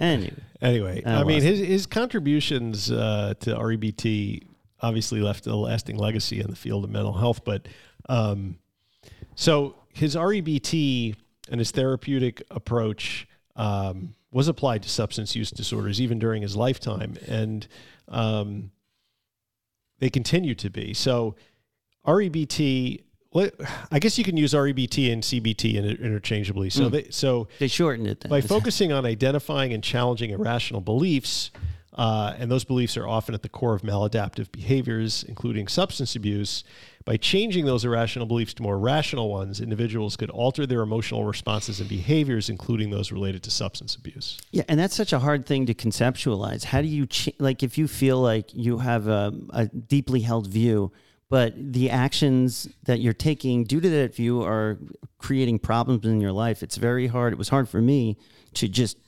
Anyway, 0.00 0.34
Anyway, 0.62 1.02
I 1.06 1.20
I, 1.20 1.24
mean 1.24 1.40
his 1.40 1.58
his 1.60 1.86
contributions 1.86 2.90
uh, 2.90 3.34
to 3.40 3.54
REBT 3.54 4.42
obviously 4.80 5.20
left 5.20 5.46
a 5.46 5.56
lasting 5.56 5.96
legacy 5.96 6.40
in 6.40 6.48
the 6.50 6.56
field 6.56 6.84
of 6.84 6.90
mental 6.90 7.14
health. 7.14 7.44
But 7.44 7.66
um, 8.08 8.58
so 9.34 9.76
his 9.92 10.16
REBT 10.16 11.16
and 11.50 11.58
his 11.58 11.70
therapeutic 11.70 12.42
approach 12.50 13.26
um, 13.56 14.14
was 14.30 14.48
applied 14.48 14.82
to 14.82 14.90
substance 14.90 15.34
use 15.34 15.50
disorders 15.50 16.00
even 16.00 16.18
during 16.18 16.42
his 16.42 16.56
lifetime, 16.56 17.16
and 17.26 17.66
um, 18.08 18.70
they 19.98 20.10
continue 20.10 20.54
to 20.56 20.70
be. 20.70 20.92
So 20.94 21.36
REBT. 22.06 23.04
Well, 23.32 23.50
I 23.92 24.00
guess 24.00 24.18
you 24.18 24.24
can 24.24 24.36
use 24.36 24.54
REBT 24.54 25.12
and 25.12 25.22
CBT 25.22 26.00
interchangeably. 26.00 26.70
So 26.70 26.88
they 26.88 27.06
so 27.10 27.48
they 27.58 27.68
shortened 27.68 28.08
it. 28.08 28.20
Then. 28.20 28.30
by 28.30 28.40
focusing 28.40 28.92
on 28.92 29.06
identifying 29.06 29.72
and 29.72 29.84
challenging 29.84 30.30
irrational 30.30 30.80
beliefs, 30.80 31.52
uh, 31.94 32.34
and 32.38 32.50
those 32.50 32.64
beliefs 32.64 32.96
are 32.96 33.06
often 33.06 33.34
at 33.34 33.42
the 33.42 33.48
core 33.48 33.74
of 33.74 33.82
maladaptive 33.82 34.50
behaviors, 34.50 35.22
including 35.24 35.68
substance 35.68 36.16
abuse. 36.16 36.64
By 37.04 37.16
changing 37.16 37.64
those 37.64 37.84
irrational 37.84 38.26
beliefs 38.26 38.52
to 38.54 38.62
more 38.62 38.78
rational 38.78 39.30
ones, 39.30 39.60
individuals 39.60 40.16
could 40.16 40.30
alter 40.30 40.66
their 40.66 40.82
emotional 40.82 41.24
responses 41.24 41.80
and 41.80 41.88
behaviors, 41.88 42.50
including 42.50 42.90
those 42.90 43.10
related 43.10 43.42
to 43.44 43.50
substance 43.50 43.94
abuse. 43.94 44.38
Yeah, 44.50 44.64
and 44.68 44.78
that's 44.78 44.94
such 44.94 45.12
a 45.12 45.18
hard 45.18 45.46
thing 45.46 45.66
to 45.66 45.74
conceptualize. 45.74 46.64
How 46.64 46.82
do 46.82 46.88
you 46.88 47.06
ch- 47.06 47.30
like 47.38 47.62
if 47.62 47.78
you 47.78 47.88
feel 47.88 48.20
like 48.20 48.50
you 48.52 48.78
have 48.78 49.08
a, 49.08 49.32
a 49.50 49.66
deeply 49.66 50.20
held 50.20 50.46
view, 50.46 50.92
but 51.30 51.54
the 51.56 51.88
actions 51.88 52.68
that 52.84 53.00
you're 53.00 53.14
taking 53.14 53.64
due 53.64 53.80
to 53.80 53.88
that 53.88 54.14
view 54.14 54.42
are 54.42 54.78
creating 55.18 55.60
problems 55.60 56.04
in 56.04 56.20
your 56.20 56.32
life? 56.32 56.62
It's 56.62 56.76
very 56.76 57.06
hard. 57.06 57.32
It 57.32 57.38
was 57.38 57.48
hard 57.48 57.68
for 57.68 57.80
me 57.80 58.18
to 58.54 58.68
just 58.68 58.98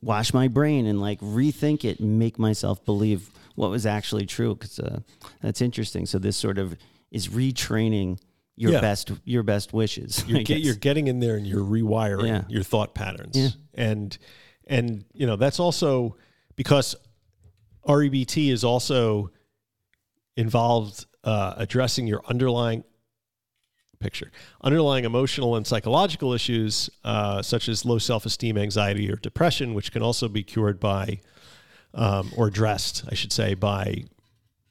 wash 0.00 0.32
my 0.32 0.48
brain 0.48 0.86
and 0.86 1.00
like 1.00 1.20
rethink 1.20 1.84
it 1.84 2.00
and 2.00 2.18
make 2.18 2.38
myself 2.38 2.82
believe 2.86 3.28
what 3.56 3.70
was 3.70 3.84
actually 3.84 4.24
true. 4.24 4.54
Because 4.54 4.78
uh, 4.78 5.00
that's 5.42 5.60
interesting. 5.60 6.06
So 6.06 6.18
this 6.18 6.36
sort 6.38 6.56
of 6.58 6.74
is 7.10 7.28
retraining 7.28 8.18
your 8.56 8.72
Yeah. 8.72 8.80
best 8.80 9.10
your 9.24 9.42
best 9.42 9.72
wishes. 9.72 10.24
You're, 10.28 10.42
get, 10.44 10.60
you're 10.60 10.76
getting 10.76 11.08
in 11.08 11.18
there 11.20 11.36
and 11.36 11.44
you're 11.46 11.64
rewiring 11.64 12.28
Yeah. 12.28 12.44
your 12.48 12.62
thought 12.62 12.94
patterns. 12.94 13.36
Yeah. 13.36 13.48
And 13.74 14.16
and 14.66 15.04
you 15.12 15.26
know 15.26 15.34
that's 15.36 15.58
also 15.60 16.16
because 16.56 16.94
REBT 17.86 18.50
is 18.52 18.62
also 18.64 19.30
involved 20.36 21.06
uh, 21.24 21.54
addressing 21.56 22.06
your 22.06 22.22
underlying 22.28 22.84
picture, 23.98 24.30
underlying 24.62 25.04
emotional 25.04 25.56
and 25.56 25.66
psychological 25.66 26.32
issues 26.32 26.90
uh, 27.04 27.40
such 27.42 27.68
as 27.68 27.84
low 27.84 27.98
self-esteem, 27.98 28.58
anxiety, 28.58 29.10
or 29.10 29.16
depression, 29.16 29.74
which 29.74 29.90
can 29.92 30.02
also 30.02 30.28
be 30.28 30.42
cured 30.42 30.78
by 30.78 31.18
um, 31.94 32.30
or 32.36 32.48
addressed, 32.48 33.04
I 33.08 33.14
should 33.14 33.32
say, 33.32 33.54
by 33.54 34.04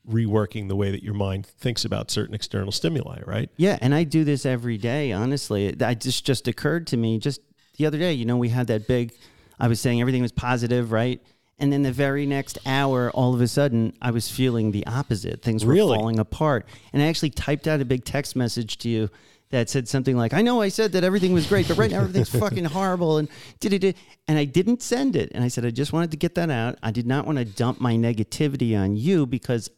reworking 0.07 0.67
the 0.67 0.75
way 0.75 0.91
that 0.91 1.01
your 1.01 1.13
mind 1.13 1.45
thinks 1.45 1.85
about 1.85 2.11
certain 2.11 2.35
external 2.35 2.71
stimuli. 2.71 3.21
Right? 3.25 3.49
Yeah, 3.57 3.77
and 3.81 3.95
I 3.95 4.03
do 4.03 4.23
this 4.23 4.45
every 4.45 4.77
day. 4.77 5.11
Honestly, 5.11 5.81
I 5.81 5.93
just 5.95 6.25
just 6.25 6.47
occurred 6.47 6.87
to 6.87 6.97
me 6.97 7.17
just 7.19 7.41
the 7.77 7.85
other 7.85 7.97
day. 7.97 8.13
You 8.13 8.25
know, 8.25 8.37
we 8.37 8.49
had 8.49 8.67
that 8.67 8.87
big. 8.87 9.13
I 9.59 9.67
was 9.67 9.79
saying 9.79 10.01
everything 10.01 10.21
was 10.21 10.31
positive, 10.31 10.91
right? 10.91 11.21
And 11.63 11.71
then 11.71 11.83
the 11.83 11.93
very 11.93 12.25
next 12.25 12.57
hour, 12.65 13.09
all 13.11 13.33
of 13.33 13.39
a 13.39 13.47
sudden, 13.47 13.93
I 14.01 14.11
was 14.11 14.27
feeling 14.29 14.71
the 14.71 14.85
opposite. 14.85 15.41
Things 15.41 15.63
were 15.63 15.71
Really? 15.71 15.95
falling 15.97 16.19
apart, 16.19 16.65
and 16.91 17.01
I 17.01 17.05
actually 17.05 17.29
typed 17.29 17.69
out 17.69 17.79
a 17.79 17.85
big 17.85 18.03
text 18.03 18.35
message 18.35 18.77
to 18.79 18.89
you 18.89 19.09
that 19.49 19.69
said 19.69 19.87
something 19.87 20.17
like, 20.17 20.33
"I 20.33 20.41
know 20.41 20.59
I 20.59 20.67
said 20.67 20.91
that 20.91 21.05
everything 21.05 21.31
was 21.31 21.47
great, 21.47 21.69
but 21.69 21.77
right 21.77 21.89
now 21.89 22.01
everything's 22.01 22.27
fucking 22.37 22.65
horrible." 22.65 23.17
And 23.17 23.29
did 23.61 23.81
it, 23.81 23.95
and 24.27 24.37
I 24.37 24.43
didn't 24.43 24.81
send 24.81 25.15
it. 25.15 25.31
And 25.33 25.41
I 25.41 25.47
said 25.47 25.65
I 25.65 25.69
just 25.69 25.93
wanted 25.93 26.11
to 26.11 26.17
get 26.17 26.35
that 26.35 26.49
out. 26.49 26.77
I 26.83 26.91
did 26.91 27.07
not 27.07 27.25
want 27.25 27.37
to 27.37 27.45
dump 27.45 27.79
my 27.79 27.93
negativity 27.95 28.77
on 28.77 28.97
you 28.97 29.25
because 29.25 29.69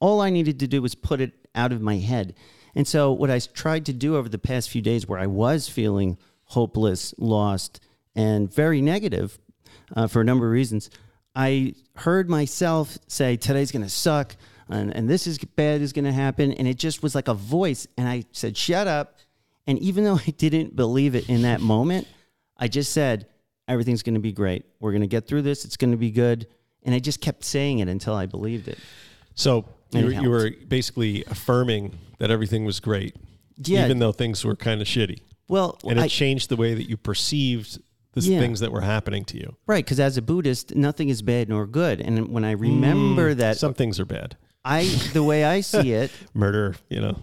all 0.00 0.20
I 0.20 0.30
needed 0.30 0.60
to 0.60 0.68
do 0.68 0.80
was 0.80 0.94
put 0.94 1.20
it 1.20 1.32
out 1.56 1.72
of 1.72 1.80
my 1.80 1.96
head. 1.96 2.34
And 2.76 2.86
so, 2.86 3.12
what 3.12 3.28
I 3.28 3.40
tried 3.40 3.86
to 3.86 3.92
do 3.92 4.14
over 4.14 4.28
the 4.28 4.38
past 4.38 4.70
few 4.70 4.82
days, 4.82 5.08
where 5.08 5.18
I 5.18 5.26
was 5.26 5.68
feeling 5.68 6.16
hopeless, 6.44 7.12
lost, 7.18 7.80
and 8.14 8.54
very 8.54 8.80
negative 8.80 9.40
uh, 9.96 10.06
for 10.06 10.20
a 10.20 10.24
number 10.24 10.46
of 10.46 10.52
reasons, 10.52 10.90
I 11.34 11.74
heard 11.96 12.28
myself 12.28 12.96
say, 13.08 13.36
Today's 13.36 13.72
going 13.72 13.82
to 13.82 13.88
suck, 13.90 14.36
and, 14.68 14.94
and 14.94 15.08
this 15.08 15.26
is 15.26 15.38
bad 15.38 15.80
is 15.80 15.92
going 15.92 16.04
to 16.04 16.12
happen. 16.12 16.52
And 16.52 16.66
it 16.68 16.78
just 16.78 17.02
was 17.02 17.14
like 17.14 17.28
a 17.28 17.34
voice. 17.34 17.86
And 17.98 18.08
I 18.08 18.24
said, 18.32 18.56
Shut 18.56 18.86
up. 18.86 19.18
And 19.66 19.78
even 19.78 20.04
though 20.04 20.18
I 20.26 20.30
didn't 20.30 20.76
believe 20.76 21.14
it 21.14 21.28
in 21.28 21.42
that 21.42 21.60
moment, 21.60 22.06
I 22.56 22.68
just 22.68 22.92
said, 22.92 23.26
Everything's 23.66 24.02
going 24.02 24.14
to 24.14 24.20
be 24.20 24.32
great. 24.32 24.64
We're 24.80 24.92
going 24.92 25.00
to 25.02 25.06
get 25.08 25.26
through 25.26 25.42
this. 25.42 25.64
It's 25.64 25.76
going 25.76 25.90
to 25.92 25.96
be 25.96 26.10
good. 26.10 26.46
And 26.82 26.94
I 26.94 26.98
just 26.98 27.20
kept 27.22 27.44
saying 27.44 27.78
it 27.78 27.88
until 27.88 28.14
I 28.14 28.26
believed 28.26 28.68
it. 28.68 28.78
So 29.34 29.64
you, 29.92 30.04
were- 30.04 30.12
you 30.12 30.30
were 30.30 30.50
basically 30.68 31.24
affirming 31.24 31.98
that 32.18 32.30
everything 32.30 32.64
was 32.66 32.78
great, 32.78 33.16
Yeah. 33.56 33.84
even 33.86 33.98
though 33.98 34.12
things 34.12 34.44
were 34.44 34.54
kind 34.54 34.80
of 34.82 34.86
shitty, 34.86 35.20
Well, 35.48 35.78
and 35.88 35.98
it 35.98 36.02
I, 36.02 36.08
changed 36.08 36.48
the 36.50 36.56
way 36.56 36.74
that 36.74 36.88
you 36.88 36.96
perceived 36.96 37.80
the 38.14 38.22
Yeah. 38.22 38.38
things 38.40 38.60
that 38.60 38.70
were 38.72 38.80
happening 38.82 39.24
to 39.26 39.36
you. 39.36 39.56
Right, 39.66 39.84
because 39.84 39.98
as 40.00 40.16
a 40.16 40.22
Buddhist, 40.22 40.74
nothing 40.74 41.08
is 41.08 41.22
bad 41.22 41.48
nor 41.48 41.66
good. 41.66 42.00
And 42.00 42.28
when 42.28 42.44
I 42.44 42.52
remember 42.52 43.34
that, 43.34 43.58
Some 43.58 43.74
things 43.74 43.98
are 44.00 44.04
bad, 44.04 44.36
I 44.64 44.84
the 45.12 45.22
way 45.22 45.44
I 45.44 45.60
see 45.72 45.92
it, 45.92 46.10
murder, 46.32 46.76
you 46.88 47.00
know. 47.00 47.18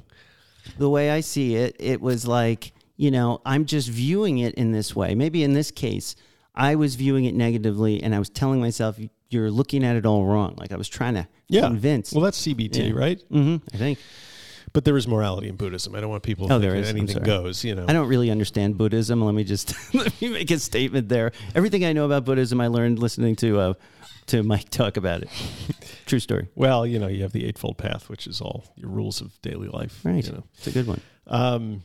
the 0.77 0.89
way 0.89 1.09
I 1.11 1.21
see 1.21 1.55
it, 1.55 1.75
it 1.79 2.01
was 2.01 2.27
like, 2.27 2.73
you 2.97 3.09
know, 3.11 3.41
I'm 3.45 3.65
just 3.65 3.89
viewing 3.89 4.37
it 4.39 4.53
in 4.55 4.71
this 4.71 4.95
way. 4.95 5.15
Maybe 5.15 5.43
in 5.43 5.53
this 5.53 5.71
case, 5.71 6.15
I 6.53 6.75
was 6.75 6.95
viewing 6.95 7.25
it 7.25 7.33
negatively 7.33 8.03
and 8.03 8.13
I 8.13 8.19
was 8.19 8.29
telling 8.29 8.59
myself, 8.59 8.99
you're 9.29 9.49
looking 9.49 9.83
at 9.85 9.95
it 9.95 10.05
all 10.05 10.25
wrong. 10.25 10.55
Like 10.57 10.71
I 10.71 10.75
was 10.75 10.89
trying 10.89 11.13
to 11.15 11.27
Yeah. 11.47 11.61
convince. 11.61 12.11
Well, 12.13 12.23
that's 12.23 12.37
CBT, 12.37 12.89
Yeah. 12.89 12.93
right? 12.93 13.21
hmm 13.31 13.55
I 13.73 13.77
think. 13.77 13.97
But 14.73 14.85
there 14.85 14.95
is 14.95 15.07
morality 15.07 15.49
in 15.49 15.55
Buddhism. 15.57 15.95
I 15.95 16.01
don't 16.01 16.09
want 16.09 16.23
people 16.23 16.45
Oh, 16.45 16.49
thinking 16.59 16.69
there 16.69 16.79
is. 16.79 16.89
Anything 16.89 17.23
goes. 17.23 17.63
You 17.63 17.75
know, 17.75 17.85
I 17.87 17.93
don't 17.93 18.07
really 18.07 18.31
understand 18.31 18.77
Buddhism. 18.77 19.21
Let 19.21 19.35
me 19.35 19.43
just 19.43 19.73
let 19.93 20.19
me 20.21 20.29
make 20.29 20.49
a 20.51 20.59
statement 20.59 21.09
there. 21.09 21.31
Everything 21.55 21.83
I 21.83 21.93
know 21.93 22.05
about 22.05 22.23
Buddhism, 22.25 22.61
I 22.61 22.67
learned 22.67 22.99
listening 22.99 23.35
to 23.37 23.59
uh, 23.59 23.73
to 24.27 24.43
Mike 24.43 24.69
talk 24.69 24.97
about 24.97 25.23
it. 25.23 25.29
True 26.05 26.19
story. 26.19 26.47
Well, 26.55 26.85
you 26.87 26.99
know, 26.99 27.07
you 27.07 27.23
have 27.23 27.33
the 27.33 27.45
Eightfold 27.45 27.77
Path, 27.77 28.07
which 28.09 28.27
is 28.27 28.39
all 28.39 28.63
your 28.75 28.89
rules 28.89 29.19
of 29.21 29.41
daily 29.41 29.67
life. 29.67 29.99
Right. 30.03 30.25
You 30.25 30.33
know. 30.33 30.43
It's 30.57 30.67
a 30.67 30.71
good 30.71 30.87
one. 30.87 31.01
Um, 31.27 31.83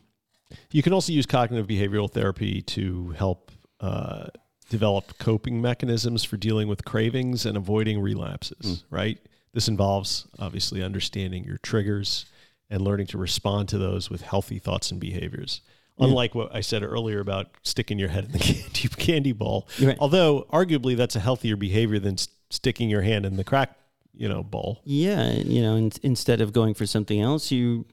you 0.70 0.82
can 0.82 0.92
also 0.92 1.12
use 1.12 1.26
cognitive 1.26 1.66
behavioral 1.66 2.10
therapy 2.10 2.62
to 2.62 3.10
help 3.18 3.50
uh, 3.80 4.26
develop 4.70 5.18
coping 5.18 5.60
mechanisms 5.60 6.22
for 6.24 6.36
dealing 6.36 6.68
with 6.68 6.84
cravings 6.84 7.46
and 7.46 7.56
avoiding 7.56 8.00
relapses, 8.00 8.84
right? 8.90 9.18
This 9.52 9.68
involves 9.68 10.26
obviously 10.38 10.82
understanding 10.82 11.44
your 11.44 11.58
triggers 11.58 12.26
and 12.70 12.82
learning 12.82 13.06
to 13.08 13.18
respond 13.18 13.68
to 13.68 13.78
those 13.78 14.10
with 14.10 14.22
healthy 14.22 14.58
thoughts 14.58 14.90
and 14.90 15.00
behaviors. 15.00 15.60
Unlike 15.98 16.34
what 16.34 16.54
I 16.54 16.60
said 16.60 16.82
earlier 16.82 17.20
about 17.20 17.46
sticking 17.62 17.98
your 17.98 18.10
head 18.10 18.24
in 18.26 18.32
the 18.32 18.38
candy, 18.40 18.88
candy 18.88 19.32
bowl, 19.32 19.66
Right. 19.80 19.96
although 19.98 20.46
arguably 20.52 20.94
that's 20.96 21.16
a 21.16 21.20
healthier 21.20 21.56
behavior 21.56 21.98
than 21.98 22.16
sticking 22.50 22.90
your 22.90 23.00
hand 23.02 23.24
in 23.24 23.36
the 23.36 23.44
crack, 23.44 23.78
you 24.14 24.28
know, 24.28 24.42
bowl. 24.42 24.82
Yeah, 24.84 25.32
you 25.32 25.62
know, 25.62 25.76
in, 25.76 25.92
instead 26.02 26.42
of 26.42 26.52
going 26.52 26.74
for 26.74 26.84
something 26.86 27.18
else, 27.20 27.50
you 27.50 27.86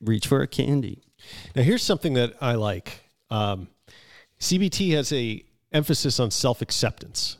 reach 0.00 0.28
for 0.28 0.42
a 0.42 0.46
candy. 0.46 1.02
Now, 1.56 1.62
here's 1.62 1.82
something 1.82 2.14
that 2.14 2.34
I 2.40 2.54
like. 2.54 3.00
Um, 3.30 3.66
CBT 4.38 4.92
has 4.92 5.12
a 5.12 5.42
emphasis 5.72 6.20
on 6.20 6.30
self 6.30 6.62
acceptance. 6.62 7.38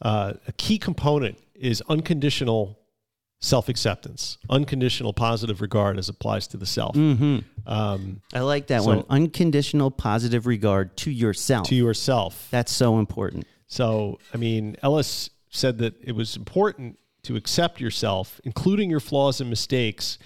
Uh, 0.00 0.34
a 0.46 0.52
key 0.52 0.78
component 0.78 1.36
is 1.56 1.82
unconditional 1.88 2.78
self 3.40 3.68
acceptance, 3.68 4.38
unconditional 4.50 5.12
positive 5.12 5.60
regard 5.60 5.98
as 5.98 6.08
applies 6.08 6.46
to 6.48 6.56
the 6.56 6.66
self. 6.66 6.96
Um, 6.96 8.20
I 8.32 8.40
like 8.40 8.68
that 8.68 8.82
So- 8.82 8.88
one. 8.88 9.04
Unconditional 9.08 9.90
positive 9.90 10.46
regard 10.46 10.96
to 10.98 11.10
yourself. 11.10 11.66
to 11.68 11.74
yourself. 11.74 12.48
That's 12.50 12.72
so 12.72 12.98
important. 12.98 13.46
So, 13.68 14.18
I 14.32 14.36
mean, 14.36 14.76
Ellis 14.82 15.30
said 15.50 15.78
that 15.78 15.94
it 16.02 16.12
was 16.12 16.36
important 16.36 16.98
to 17.24 17.34
accept 17.36 17.80
yourself, 17.80 18.40
including 18.44 18.88
your 18.90 19.00
flaws 19.00 19.40
and 19.40 19.50
mistakes, 19.50 20.18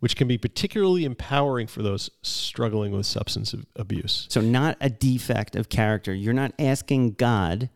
which 0.00 0.16
can 0.16 0.26
be 0.28 0.36
particularly 0.38 1.04
empowering 1.04 1.66
for 1.68 1.82
those 1.82 2.10
struggling 2.22 2.92
with 2.92 3.06
substance 3.06 3.54
abuse. 3.76 4.26
So, 4.28 4.40
not 4.40 4.76
a 4.80 4.90
defect 4.90 5.54
of 5.56 5.68
character. 5.68 6.12
You're 6.12 6.34
not 6.34 6.52
asking 6.58 7.12
God 7.12 7.70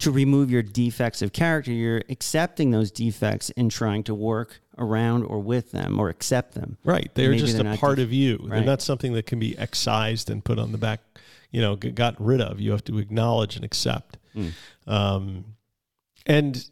to 0.00 0.10
remove 0.10 0.50
your 0.50 0.62
defects 0.62 1.22
of 1.22 1.32
character. 1.32 1.72
You're 1.72 2.02
accepting 2.08 2.70
those 2.70 2.90
defects 2.90 3.50
and 3.56 3.70
trying 3.70 4.02
to 4.04 4.14
work 4.14 4.60
around 4.78 5.24
or 5.24 5.40
with 5.40 5.70
them 5.72 5.98
or 6.00 6.08
accept 6.08 6.54
them. 6.54 6.78
Right. 6.84 7.10
They're 7.14 7.34
just 7.34 7.56
they're 7.56 7.72
a 7.72 7.76
part 7.76 7.96
def- 7.96 8.04
of 8.06 8.12
you. 8.12 8.38
They're 8.48 8.62
not 8.64 8.82
something 8.82 9.12
that 9.14 9.26
can 9.26 9.38
be 9.38 9.56
excised 9.58 10.30
and 10.30 10.44
put 10.44 10.58
on 10.58 10.72
the 10.72 10.78
back, 10.78 11.00
you 11.50 11.60
know, 11.60 11.76
got 11.76 12.16
rid 12.18 12.40
of. 12.40 12.60
You 12.60 12.70
have 12.72 12.84
to 12.84 12.98
acknowledge 12.98 13.56
and 13.56 13.64
accept. 13.64 14.16
Hmm. 14.32 14.48
Um, 14.86 15.44
and 16.26 16.64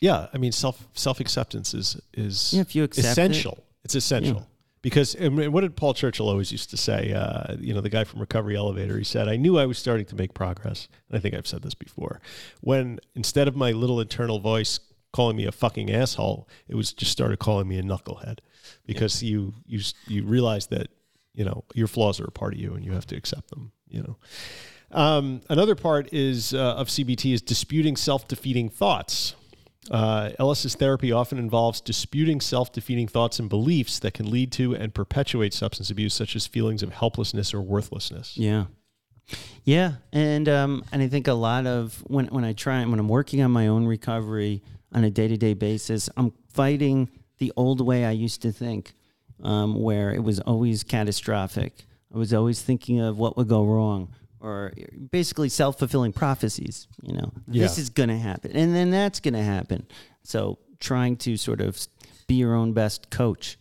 yeah, 0.00 0.28
I 0.32 0.38
mean, 0.38 0.52
self 0.52 0.86
self 0.94 1.20
acceptance 1.20 1.74
is 1.74 2.00
is 2.14 2.52
Yeah, 2.54 2.60
if 2.62 2.74
you 2.74 2.84
accept 2.84 3.06
it- 3.06 3.10
essential. 3.10 3.64
It's 3.84 3.94
essential. 3.94 4.36
Yeah. 4.36 4.42
Because 4.84 5.16
what 5.18 5.62
did 5.62 5.76
Paul 5.76 5.94
Churchill 5.94 6.28
always 6.28 6.52
used 6.52 6.68
to 6.68 6.76
say? 6.76 7.14
Uh, 7.14 7.56
you 7.58 7.72
know, 7.72 7.80
the 7.80 7.88
guy 7.88 8.04
from 8.04 8.20
Recovery 8.20 8.54
Elevator. 8.54 8.98
He 8.98 9.04
said, 9.04 9.28
"I 9.28 9.36
knew 9.36 9.58
I 9.58 9.64
was 9.64 9.78
starting 9.78 10.04
to 10.04 10.14
make 10.14 10.34
progress." 10.34 10.88
And 11.08 11.16
I 11.16 11.20
think 11.22 11.34
I've 11.34 11.46
said 11.46 11.62
this 11.62 11.74
before. 11.74 12.20
When 12.60 13.00
instead 13.14 13.48
of 13.48 13.56
my 13.56 13.72
little 13.72 13.98
internal 13.98 14.40
voice 14.40 14.80
calling 15.10 15.38
me 15.38 15.46
a 15.46 15.52
fucking 15.52 15.90
asshole, 15.90 16.46
it 16.68 16.74
was 16.74 16.92
just 16.92 17.10
started 17.10 17.38
calling 17.38 17.66
me 17.66 17.78
a 17.78 17.82
knucklehead, 17.82 18.40
because 18.84 19.22
you 19.22 19.54
you 19.64 19.80
you 20.06 20.22
realize 20.22 20.66
that 20.66 20.88
you 21.32 21.46
know 21.46 21.64
your 21.74 21.86
flaws 21.86 22.20
are 22.20 22.26
a 22.26 22.30
part 22.30 22.52
of 22.52 22.60
you 22.60 22.74
and 22.74 22.84
you 22.84 22.92
have 22.92 23.06
to 23.06 23.16
accept 23.16 23.48
them. 23.48 23.72
You 23.88 24.02
know. 24.02 24.16
Um, 24.90 25.40
another 25.48 25.74
part 25.74 26.12
is 26.12 26.52
uh, 26.52 26.74
of 26.74 26.88
CBT 26.88 27.32
is 27.32 27.40
disputing 27.40 27.96
self-defeating 27.96 28.68
thoughts. 28.68 29.34
Uh, 29.90 30.30
Ellis's 30.38 30.74
therapy 30.74 31.12
often 31.12 31.38
involves 31.38 31.80
disputing 31.80 32.40
self-defeating 32.40 33.08
thoughts 33.08 33.38
and 33.38 33.48
beliefs 33.48 33.98
that 33.98 34.14
can 34.14 34.30
lead 34.30 34.50
to 34.52 34.74
and 34.74 34.94
perpetuate 34.94 35.52
substance 35.52 35.90
abuse, 35.90 36.14
such 36.14 36.34
as 36.34 36.46
feelings 36.46 36.82
of 36.82 36.92
helplessness 36.92 37.52
or 37.52 37.60
worthlessness. 37.60 38.36
Yeah. 38.36 38.66
Yeah, 39.64 39.92
and 40.12 40.48
um, 40.50 40.84
and 40.92 41.00
I 41.02 41.08
think 41.08 41.28
a 41.28 41.32
lot 41.32 41.66
of 41.66 42.02
when 42.06 42.26
when 42.26 42.44
I 42.44 42.52
try 42.52 42.84
when 42.84 42.98
I'm 42.98 43.08
working 43.08 43.40
on 43.40 43.50
my 43.50 43.68
own 43.68 43.86
recovery 43.86 44.62
on 44.92 45.02
a 45.04 45.10
day 45.10 45.28
to 45.28 45.36
day 45.38 45.54
basis, 45.54 46.10
I'm 46.16 46.32
fighting 46.48 47.08
the 47.38 47.50
old 47.56 47.80
way 47.80 48.04
I 48.04 48.10
used 48.10 48.42
to 48.42 48.52
think, 48.52 48.92
um, 49.42 49.80
where 49.80 50.12
it 50.12 50.22
was 50.22 50.40
always 50.40 50.84
catastrophic. 50.84 51.86
I 52.14 52.18
was 52.18 52.34
always 52.34 52.60
thinking 52.60 53.00
of 53.00 53.18
what 53.18 53.38
would 53.38 53.48
go 53.48 53.64
wrong, 53.64 54.14
or 54.44 54.72
basically 55.10 55.48
self 55.48 55.78
fulfilling 55.78 56.12
prophecies. 56.12 56.86
You 57.02 57.14
know, 57.14 57.32
this 57.48 57.78
is 57.78 57.88
going 57.90 58.10
to 58.10 58.18
happen, 58.18 58.52
and 58.52 58.74
then 58.74 58.90
that's 58.90 59.20
going 59.20 59.34
to 59.34 59.42
happen. 59.42 59.86
So 60.22 60.58
trying 60.80 61.16
to 61.16 61.36
sort 61.36 61.60
of 61.60 61.80
be 62.26 62.34
your 62.34 62.54
own 62.54 62.74
best 62.74 63.10
coach. 63.10 63.56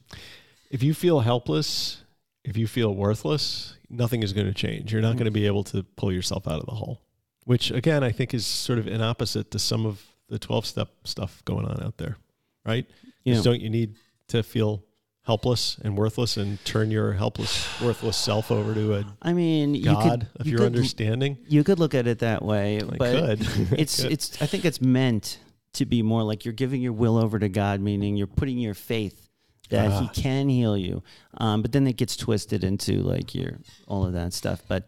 If 0.70 0.84
you 0.84 0.94
feel 0.94 1.22
helpless, 1.22 2.04
if 2.44 2.58
you 2.58 2.68
feel 2.68 2.94
worthless, 2.94 3.78
nothing 3.90 4.24
is 4.24 4.34
going 4.34 4.48
to 4.48 4.54
change. 4.54 4.92
You're 4.92 5.02
not 5.02 5.16
mm. 5.16 5.20
going 5.20 5.26
to 5.26 5.32
be 5.32 5.48
able 5.48 5.64
to 5.66 5.84
pull 5.96 6.12
yourself 6.12 6.48
out 6.48 6.60
of 6.60 6.66
the 6.66 6.74
hole, 6.74 7.02
which 7.46 7.72
again, 7.72 8.04
I 8.04 8.12
think 8.12 8.34
is 8.34 8.46
sort 8.46 8.78
of 8.80 8.88
an 8.88 9.02
opposite 9.02 9.52
to 9.52 9.60
some 9.60 9.86
of 9.86 10.04
the 10.28 10.38
12 10.40 10.66
step 10.66 10.90
stuff 11.06 11.42
going 11.46 11.66
on 11.66 11.82
out 11.82 11.98
there, 11.98 12.18
right? 12.66 12.86
Yeah. 13.24 13.42
Don't 13.42 13.62
you 13.62 13.70
need 13.70 13.96
to 14.30 14.44
feel 14.44 14.84
helpless 15.24 15.78
and 15.84 15.98
worthless 15.98 16.36
and 16.38 16.64
turn 16.66 16.92
your 16.92 17.14
helpless, 17.14 17.68
worthless 17.82 18.18
self 18.18 18.52
over 18.52 18.74
to 18.74 18.96
a 18.96 19.06
I 19.22 19.34
mean, 19.34 19.74
you 19.76 19.86
God 19.86 20.04
could, 20.32 20.40
of 20.42 20.46
you 20.46 20.52
your 20.52 20.60
could- 20.60 20.66
understanding? 20.68 21.38
You 21.48 21.64
could 21.64 21.80
look 21.80 21.94
at 21.96 22.08
it 22.08 22.20
that 22.20 22.44
way, 22.44 22.78
I 22.82 22.98
but 22.98 23.00
could. 23.40 23.48
it's 23.80 24.00
it's. 24.00 24.42
I 24.42 24.46
think 24.46 24.66
it's 24.66 24.82
meant 24.82 25.40
to 25.74 25.86
be 25.86 26.02
more 26.04 26.24
like 26.24 26.46
you're 26.46 26.54
giving 26.54 26.82
your 26.82 26.94
will 26.94 27.18
over 27.18 27.40
to 27.40 27.50
God, 27.50 27.80
meaning 27.82 28.16
you're 28.16 28.28
putting 28.28 28.58
your 28.60 28.74
faith 28.76 29.30
that 29.70 29.90
He 29.92 30.06
Ah. 30.08 30.12
can 30.14 30.50
heal 30.50 30.78
you. 30.78 31.02
Um, 31.38 31.62
but 31.62 31.72
then 31.72 31.88
it 31.88 31.98
gets 31.98 32.16
twisted 32.18 32.64
into 32.64 33.00
like 33.00 33.34
your 33.34 33.60
all 33.88 34.06
of 34.06 34.14
that 34.14 34.34
stuff. 34.34 34.62
But 34.68 34.84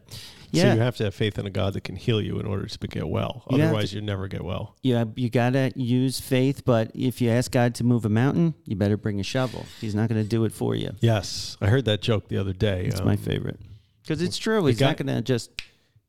So 0.52 0.72
you 0.74 0.80
have 0.80 0.96
to 0.96 1.04
have 1.04 1.14
faith 1.14 1.38
in 1.38 1.46
a 1.46 1.50
God 1.50 1.72
that 1.74 1.84
can 1.84 1.96
heal 1.96 2.20
you 2.20 2.38
in 2.40 2.46
order 2.46 2.66
to 2.66 2.88
get 2.88 3.08
well. 3.08 3.44
You 3.50 3.62
Otherwise, 3.62 3.90
to- 3.90 3.96
you 3.96 4.02
never 4.02 4.28
get 4.28 4.44
well. 4.44 4.74
you 4.82 5.12
you 5.16 5.28
gotta 5.30 5.72
use 5.76 6.20
faith. 6.20 6.64
But 6.64 6.90
if 6.94 7.20
you 7.20 7.30
ask 7.30 7.50
God 7.50 7.74
to 7.76 7.84
move 7.84 8.04
a 8.04 8.08
mountain, 8.08 8.54
you 8.64 8.76
better 8.76 8.96
bring 8.96 9.20
a 9.20 9.22
shovel. 9.24 9.66
He's 9.80 9.94
not 9.94 10.08
going 10.08 10.22
to 10.22 10.28
do 10.28 10.44
it 10.44 10.52
for 10.52 10.74
you. 10.74 10.92
Yes, 11.00 11.56
I 11.60 11.68
heard 11.68 11.84
that 11.86 12.00
joke 12.02 12.28
the 12.28 12.38
other 12.38 12.52
day. 12.52 12.86
It's 12.86 13.00
Um, 13.00 13.06
my 13.06 13.16
favorite 13.16 13.58
because 14.02 14.22
it's 14.22 14.38
true. 14.38 14.64
He's 14.66 14.78
guy- 14.78 14.86
not 14.88 14.96
going 14.98 15.08
to 15.14 15.20
just 15.22 15.50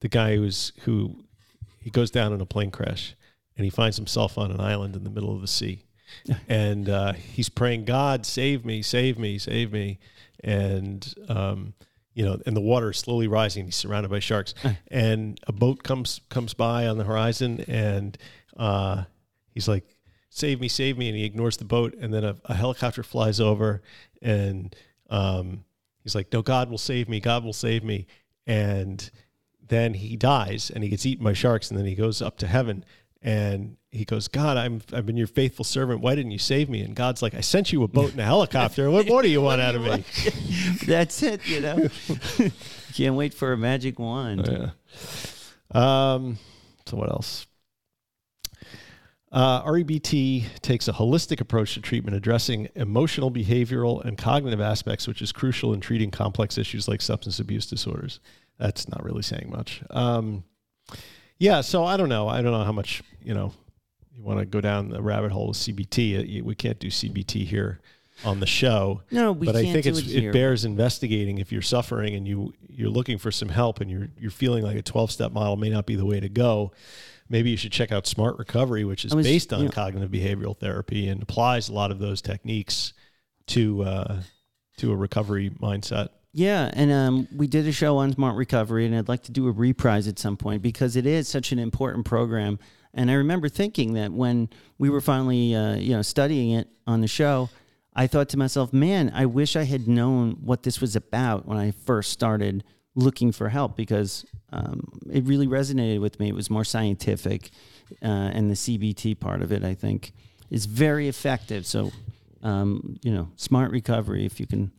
the 0.02 0.08
guy 0.10 0.36
who's 0.36 0.72
who 0.84 1.24
he 1.80 1.90
goes 1.90 2.12
down 2.12 2.34
in 2.34 2.42
a 2.42 2.46
plane 2.46 2.70
crash 2.72 3.16
and 3.58 3.64
he 3.66 3.70
finds 3.72 3.98
himself 3.98 4.38
on 4.38 4.52
an 4.52 4.60
island 4.62 4.96
in 4.96 5.04
the 5.04 5.10
middle 5.10 5.34
of 5.34 5.42
the 5.42 5.48
sea 5.48 5.84
and 6.50 6.88
uh, 6.90 7.14
he's 7.14 7.50
praying 7.50 7.86
god 7.86 8.26
save 8.26 8.64
me 8.66 8.82
save 8.84 9.18
me 9.18 9.38
save 9.40 9.72
me 9.74 9.98
and 10.44 11.16
um, 11.30 11.74
you 12.18 12.26
know 12.26 12.42
and 12.48 12.58
the 12.58 12.62
water 12.62 12.90
is 12.90 12.98
slowly 12.98 13.28
rising 13.28 13.66
he's 13.66 13.76
surrounded 13.76 14.10
by 14.10 14.20
sharks. 14.20 14.56
And 14.90 15.40
a 15.46 15.52
boat 15.54 15.84
comes 15.84 16.20
comes 16.30 16.56
by 16.56 16.88
on 16.88 16.98
the 16.98 17.04
horizon 17.04 17.64
and 17.68 18.18
uh, 18.58 19.04
he's 19.52 19.68
like 19.68 19.96
save 20.30 20.60
me 20.60 20.68
save 20.68 20.98
me 20.98 21.10
and 21.10 21.16
he 21.16 21.26
ignores 21.26 21.58
the 21.58 21.66
boat. 21.66 21.94
And 21.94 22.12
then 22.12 22.24
a, 22.24 22.36
a 22.46 22.56
helicopter 22.56 23.04
flies 23.04 23.40
over 23.40 23.84
and 24.20 24.76
um, 25.12 25.64
he's 26.04 26.16
like 26.16 26.34
no 26.34 26.42
god 26.42 26.72
will 26.72 26.80
save 26.80 27.08
me 27.08 27.20
god 27.20 27.44
will 27.44 27.54
save 27.54 27.84
me. 27.84 28.08
And 28.48 29.10
then 29.68 29.94
he 29.94 30.16
dies 30.16 30.72
and 30.74 30.84
he 30.84 30.90
gets 30.90 31.06
eaten 31.06 31.24
by 31.24 31.34
sharks 31.34 31.70
and 31.70 31.78
then 31.78 31.86
he 31.86 31.94
goes 31.94 32.20
up 32.20 32.38
to 32.38 32.48
heaven 32.48 32.84
and 33.22 33.78
he 33.92 34.06
goes 34.06 34.28
god 34.28 34.58
i'm 34.58 34.82
i've 34.94 35.06
been 35.06 35.18
your 35.18 35.28
faithful 35.28 35.66
servant 35.66 36.02
why 36.02 36.16
didn't 36.16 36.32
you 36.32 36.38
save 36.38 36.70
me 36.70 36.82
and 36.82 36.96
god's 36.96 37.22
like 37.22 37.34
i 37.34 37.42
sent 37.42 37.72
you 37.72 37.84
a 37.84 37.88
boat 37.88 38.12
and 38.12 38.20
a 38.20 38.24
helicopter 38.24 38.90
what 38.90 39.08
more 39.08 39.22
do 39.22 39.30
you 39.30 39.42
want 39.42 39.62
out 39.62 39.76
of 39.76 39.82
me 39.82 40.04
that's 40.86 41.24
it. 41.24 41.46
You 41.48 41.62
know, 41.62 41.88
can't 42.94 43.16
wait 43.16 43.34
for 43.34 43.54
a 43.54 43.58
magic 43.58 44.00
wand. 44.00 44.48
yeah 44.48 44.70
um 45.72 46.38
so 46.86 46.98
what 46.98 47.10
else 47.10 47.48
uh, 49.30 49.62
REBT 49.64 50.62
takes 50.62 50.88
a 50.88 50.94
holistic 50.94 51.42
approach 51.42 51.74
to 51.74 51.82
treatment, 51.82 52.16
addressing 52.16 52.70
emotional, 52.76 53.30
behavioral, 53.30 54.04
and 54.06 54.18
cognitive 54.18 54.62
aspects, 54.62 55.06
which 55.06 55.22
is 55.22 55.34
crucial 55.34 55.74
in 55.74 55.82
treating 55.82 56.12
complex 56.12 56.58
issues 56.58 56.88
like 56.88 57.02
substance 57.02 57.38
abuse 57.38 57.68
disorders. 57.68 58.22
That's 58.58 58.88
not 58.88 59.04
really 59.04 59.22
saying 59.22 59.50
much. 59.50 59.84
Um, 59.90 60.46
yeah, 61.40 61.62
so 61.62 61.86
I 61.86 61.98
don't 61.98 62.10
know. 62.10 62.28
I 62.28 62.42
don't 62.42 62.52
know 62.52 62.64
how 62.64 62.72
much 62.72 63.02
you 63.24 63.34
know. 63.34 63.54
You 64.16 64.24
want 64.24 64.40
to 64.40 64.46
go 64.46 64.62
down 64.62 64.90
the 64.90 65.02
rabbit 65.02 65.32
hole 65.32 65.50
with 65.50 65.58
CBT? 65.58 66.40
Uh, 66.42 66.44
We 66.44 66.56
can't 66.56 66.80
do 66.80 66.88
CBT 66.90 67.46
here. 67.46 67.80
on 68.26 68.40
the 68.40 68.48
show. 68.48 69.04
No, 69.12 69.32
we 69.32 69.46
but 69.46 69.56
I 69.56 69.62
think 69.72 69.86
it 69.86 69.96
it 70.12 70.34
bears 70.34 70.66
investigating 70.66 71.38
if 71.38 71.52
you're 71.52 71.62
suffering 71.62 72.16
and 72.16 72.28
you 72.28 72.52
you're 72.68 72.90
looking 72.90 73.20
for 73.20 73.32
some 73.32 73.50
help 73.50 73.80
and 73.80 73.92
you're 73.92 74.08
you're 74.18 74.32
feeling 74.32 74.64
like 74.64 74.76
a 74.76 74.82
12 74.82 75.12
step 75.12 75.32
model 75.32 75.56
may 75.56 75.70
not 75.70 75.86
be 75.86 75.96
the 75.96 76.06
way 76.06 76.20
to 76.20 76.30
go. 76.30 76.72
Maybe 77.30 77.52
you 77.52 77.58
should 77.58 77.72
check 77.74 77.92
out 77.92 78.08
Smart 78.08 78.40
Recovery, 78.40 78.86
which 78.86 79.06
is 79.06 79.14
was- 79.14 79.28
based 79.28 79.54
on 79.54 79.70
cognitive 79.70 80.10
behavioral 80.10 80.58
therapy 80.58 81.08
and 81.10 81.22
applies 81.22 81.70
a 81.70 81.74
lot 81.74 81.92
of 81.92 82.00
those 82.00 82.22
techniques 82.22 82.94
to 83.48 83.84
uh, 83.84 84.22
to 84.78 84.92
a 84.92 84.96
recovery 84.96 85.52
mindset. 85.52 86.10
Yeah, 86.38 86.70
and 86.72 86.92
um, 86.92 87.28
we 87.36 87.48
did 87.48 87.68
a 87.68 87.72
show 87.72 87.98
on 87.98 88.14
smart 88.14 88.36
recovery, 88.36 88.86
and 88.86 88.96
I'd 88.96 89.08
like 89.08 89.24
to 89.24 89.32
do 89.32 89.48
a 89.48 89.52
reprise 89.52 90.08
at 90.08 90.20
some 90.20 90.38
point 90.38 90.62
because 90.62 90.96
it 90.96 91.08
is 91.08 91.28
such 91.28 91.52
an 91.52 91.58
important 91.58 92.06
program. 92.06 92.60
And 92.94 93.10
I 93.10 93.16
remember 93.16 93.50
thinking 93.50 93.94
that 93.94 94.12
when 94.12 94.52
we 94.78 94.92
were 94.92 95.02
finally, 95.02 95.56
uh, 95.56 95.78
you 95.78 95.96
know, 95.96 96.04
studying 96.04 96.52
it 96.52 96.68
on 96.86 97.02
the 97.02 97.08
show, 97.08 97.50
I 97.96 98.06
thought 98.06 98.30
to 98.30 98.38
myself, 98.38 98.72
"Man, 98.72 99.12
I 99.16 99.26
wish 99.26 99.56
I 99.56 99.64
had 99.64 99.88
known 99.88 100.34
what 100.34 100.62
this 100.62 100.80
was 100.80 100.96
about 100.96 101.48
when 101.48 101.58
I 101.58 101.72
first 101.72 102.12
started 102.12 102.64
looking 102.94 103.32
for 103.32 103.50
help 103.50 103.76
because 103.76 104.24
um, 104.54 105.00
it 105.12 105.26
really 105.26 105.48
resonated 105.48 106.02
with 106.02 106.20
me. 106.20 106.30
It 106.30 106.36
was 106.36 106.52
more 106.52 106.64
scientific, 106.64 107.50
uh, 108.04 108.06
and 108.06 108.48
the 108.52 108.56
CBT 108.56 109.20
part 109.20 109.42
of 109.42 109.52
it, 109.52 109.64
I 109.64 109.74
think, 109.74 110.14
is 110.52 110.68
very 110.68 111.08
effective. 111.08 111.66
So, 111.66 111.92
um, 112.44 113.00
you 113.02 113.12
know, 113.12 113.32
smart 113.38 113.72
recovery, 113.72 114.24
if 114.24 114.40
you 114.40 114.46
can." 114.46 114.72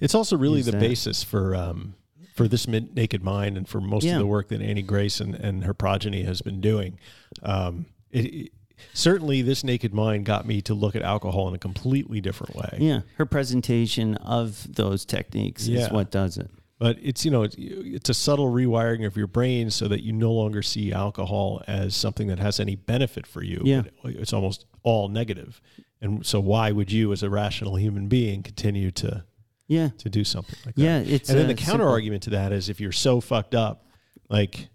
It's 0.00 0.14
also 0.14 0.36
really 0.36 0.62
the 0.62 0.72
that. 0.72 0.80
basis 0.80 1.22
for 1.22 1.54
um, 1.54 1.94
for 2.34 2.46
this 2.48 2.68
Mid- 2.68 2.94
naked 2.94 3.22
mind 3.22 3.56
and 3.56 3.68
for 3.68 3.80
most 3.80 4.04
Yeah. 4.04 4.14
of 4.14 4.18
the 4.20 4.26
work 4.26 4.48
that 4.48 4.60
Annie 4.60 4.82
Grace 4.82 5.20
and, 5.20 5.34
and 5.34 5.64
her 5.64 5.74
progeny 5.74 6.22
has 6.22 6.40
been 6.40 6.60
doing. 6.60 6.98
Um, 7.42 7.86
it, 8.10 8.24
it- 8.34 8.52
certainly, 8.94 9.42
this 9.42 9.64
naked 9.64 9.92
mind 9.92 10.24
got 10.24 10.46
me 10.46 10.60
to 10.62 10.74
look 10.74 10.94
at 10.94 11.02
alcohol 11.02 11.48
in 11.48 11.54
a 11.54 11.58
completely 11.58 12.20
different 12.20 12.54
way. 12.54 12.76
Yeah, 12.78 13.00
her 13.16 13.26
presentation 13.26 14.14
of 14.16 14.72
those 14.76 15.04
techniques 15.04 15.66
Yeah. 15.66 15.86
is 15.86 15.90
what 15.90 16.10
does 16.12 16.38
it. 16.38 16.48
But 16.78 16.96
it's 17.02 17.24
you 17.24 17.32
know 17.32 17.42
it's, 17.42 17.56
it's 17.58 18.08
a 18.08 18.14
subtle 18.14 18.52
rewiring 18.52 19.04
of 19.04 19.16
your 19.16 19.26
brain 19.26 19.68
so 19.70 19.88
that 19.88 20.04
you 20.04 20.12
no 20.12 20.30
longer 20.32 20.62
see 20.62 20.92
alcohol 20.92 21.60
as 21.66 21.96
something 21.96 22.28
that 22.28 22.38
has 22.38 22.60
any 22.60 22.76
benefit 22.76 23.26
for 23.26 23.42
you. 23.42 23.60
Yeah. 23.64 23.82
It's 24.04 24.32
almost 24.32 24.64
all 24.84 25.08
negative. 25.08 25.60
And 26.00 26.24
so, 26.24 26.38
why 26.38 26.70
would 26.70 26.92
you, 26.92 27.10
as 27.12 27.24
a 27.24 27.30
rational 27.30 27.74
human 27.74 28.06
being, 28.06 28.44
continue 28.44 28.92
to 28.92 29.24
Yeah, 29.68 29.90
to 29.98 30.08
do 30.10 30.24
something 30.24 30.58
like 30.66 30.74
that? 30.76 30.82
yeah. 30.82 30.98
It's 30.98 31.28
and 31.28 31.38
then 31.38 31.44
uh, 31.46 31.48
the 31.48 31.54
counter 31.54 31.70
simple. 31.82 31.88
argument 31.90 32.22
to 32.24 32.30
that 32.30 32.52
is 32.52 32.68
if 32.68 32.80
you're 32.80 32.90
so 32.90 33.20
fucked 33.20 33.54
up, 33.54 33.86
like 34.30 34.68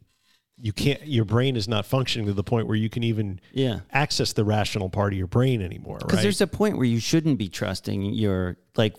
you 0.57 0.71
can't, 0.71 1.05
your 1.07 1.25
brain 1.25 1.55
is 1.55 1.67
not 1.67 1.85
functioning 1.85 2.27
to 2.27 2.33
the 2.33 2.43
point 2.43 2.67
where 2.67 2.77
you 2.77 2.89
can 2.89 3.03
even 3.03 3.39
Yeah, 3.53 3.79
access 3.91 4.33
the 4.33 4.45
rational 4.45 4.89
part 4.89 5.11
of 5.13 5.17
your 5.17 5.27
brain 5.27 5.61
anymore, 5.61 5.97
because 5.97 6.17
right? 6.17 6.21
there's 6.23 6.41
a 6.41 6.47
point 6.47 6.77
where 6.77 6.85
you 6.85 6.99
shouldn't 6.99 7.37
be 7.39 7.49
trusting 7.49 8.03
your 8.13 8.57
like 8.77 8.95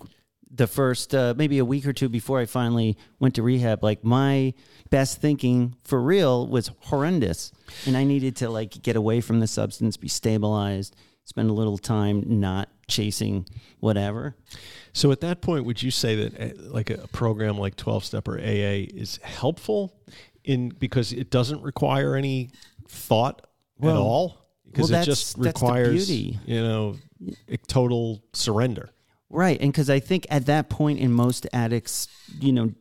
the 0.57 0.66
first 0.66 1.14
uh, 1.14 1.34
maybe 1.36 1.59
a 1.59 1.64
week 1.64 1.86
or 1.86 1.92
two 1.92 2.09
before 2.09 2.38
I 2.40 2.47
finally 2.47 2.97
went 3.18 3.34
to 3.36 3.42
rehab. 3.42 3.82
Like 3.82 4.05
my 4.05 4.53
best 4.90 5.20
thinking 5.20 5.74
for 5.84 6.01
real 6.03 6.47
was 6.49 6.70
horrendous, 6.80 7.53
and 7.86 7.97
I 7.97 8.05
needed 8.05 8.36
to 8.36 8.51
like 8.51 8.82
get 8.82 8.97
away 8.97 9.20
from 9.20 9.40
the 9.40 9.47
substance, 9.47 9.97
be 9.97 10.09
stabilized, 10.09 10.95
spend 11.24 11.50
a 11.50 11.52
little 11.52 11.78
time 11.78 12.22
not 12.26 12.68
chasing 12.86 13.46
whatever. 13.80 14.36
so 14.92 15.10
at 15.10 15.20
that 15.20 15.40
point, 15.40 15.64
would 15.64 15.82
you 15.82 15.90
say 15.90 16.14
that 16.28 16.40
uh, 16.40 16.62
like 16.70 16.90
a 16.90 17.08
program 17.08 17.58
like 17.58 17.76
12 17.76 18.04
step 18.04 18.28
or 18.28 18.38
AA 18.38 18.86
is 18.94 19.18
helpful 19.22 19.94
in 20.44 20.68
because 20.68 21.12
it 21.12 21.30
doesn't 21.30 21.62
require 21.62 22.14
any 22.14 22.50
thought 22.88 23.46
at 23.82 23.88
all? 23.88 24.46
Because 24.66 24.90
well, 24.90 25.02
it 25.02 25.04
just 25.04 25.38
requires, 25.38 26.10
you 26.10 26.36
know, 26.46 26.96
a 27.48 27.56
total 27.58 28.22
surrender. 28.32 28.90
Right, 29.30 29.60
and 29.60 29.72
because 29.72 29.90
I 29.90 30.00
think 30.00 30.26
at 30.30 30.46
that 30.46 30.68
point 30.68 30.98
in 30.98 31.12
most 31.12 31.46
addicts, 31.52 32.08
you 32.40 32.52
know, 32.52 32.72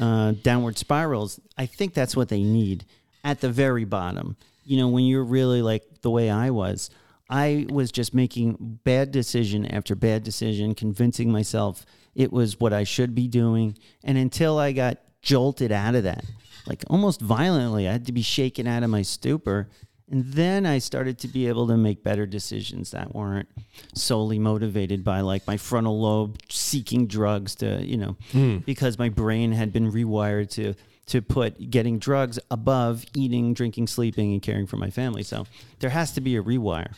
uh, 0.00 0.32
downward 0.42 0.78
spirals, 0.78 1.40
I 1.56 1.66
think 1.66 1.94
that's 1.94 2.16
what 2.16 2.28
they 2.28 2.42
need 2.42 2.84
at 3.24 3.40
the 3.40 3.50
very 3.50 3.84
bottom. 3.84 4.36
You 4.64 4.78
know, 4.78 4.88
when 4.88 5.04
you're 5.04 5.24
really 5.24 5.62
like 5.62 5.82
the 6.02 6.10
way 6.10 6.30
I 6.30 6.50
was, 6.50 6.90
I 7.28 7.66
was 7.68 7.92
just 7.92 8.14
making 8.14 8.80
bad 8.84 9.10
decision 9.10 9.66
after 9.66 9.94
bad 9.94 10.22
decision, 10.22 10.74
convincing 10.74 11.30
myself 11.30 11.84
it 12.14 12.32
was 12.32 12.58
what 12.58 12.72
I 12.72 12.84
should 12.84 13.14
be 13.14 13.28
doing, 13.28 13.76
and 14.02 14.16
until 14.16 14.58
I 14.58 14.72
got 14.72 14.98
jolted 15.22 15.70
out 15.70 15.94
of 15.94 16.04
that, 16.04 16.24
like 16.66 16.84
almost 16.88 17.20
violently, 17.20 17.88
I 17.88 17.92
had 17.92 18.06
to 18.06 18.12
be 18.12 18.22
shaken 18.22 18.66
out 18.66 18.82
of 18.82 18.90
my 18.90 19.02
stupor. 19.02 19.68
And 20.10 20.32
then 20.32 20.64
I 20.64 20.78
started 20.78 21.18
to 21.18 21.28
be 21.28 21.48
able 21.48 21.66
to 21.66 21.76
make 21.76 22.02
better 22.02 22.24
decisions 22.24 22.92
that 22.92 23.14
weren't 23.14 23.48
solely 23.94 24.38
motivated 24.38 25.04
by 25.04 25.20
like 25.20 25.46
my 25.46 25.58
frontal 25.58 26.00
lobe 26.00 26.38
seeking 26.48 27.06
drugs 27.06 27.54
to, 27.56 27.84
you 27.84 27.98
know, 27.98 28.16
hmm. 28.32 28.58
because 28.58 28.98
my 28.98 29.10
brain 29.10 29.52
had 29.52 29.70
been 29.70 29.92
rewired 29.92 30.48
to 30.52 30.74
to 31.08 31.20
put 31.22 31.70
getting 31.70 31.98
drugs 31.98 32.38
above 32.50 33.04
eating, 33.14 33.54
drinking, 33.54 33.86
sleeping, 33.88 34.32
and 34.32 34.42
caring 34.42 34.66
for 34.66 34.76
my 34.76 34.90
family. 34.90 35.22
So 35.22 35.46
there 35.80 35.90
has 35.90 36.12
to 36.12 36.20
be 36.20 36.36
a 36.36 36.42
rewire, 36.42 36.94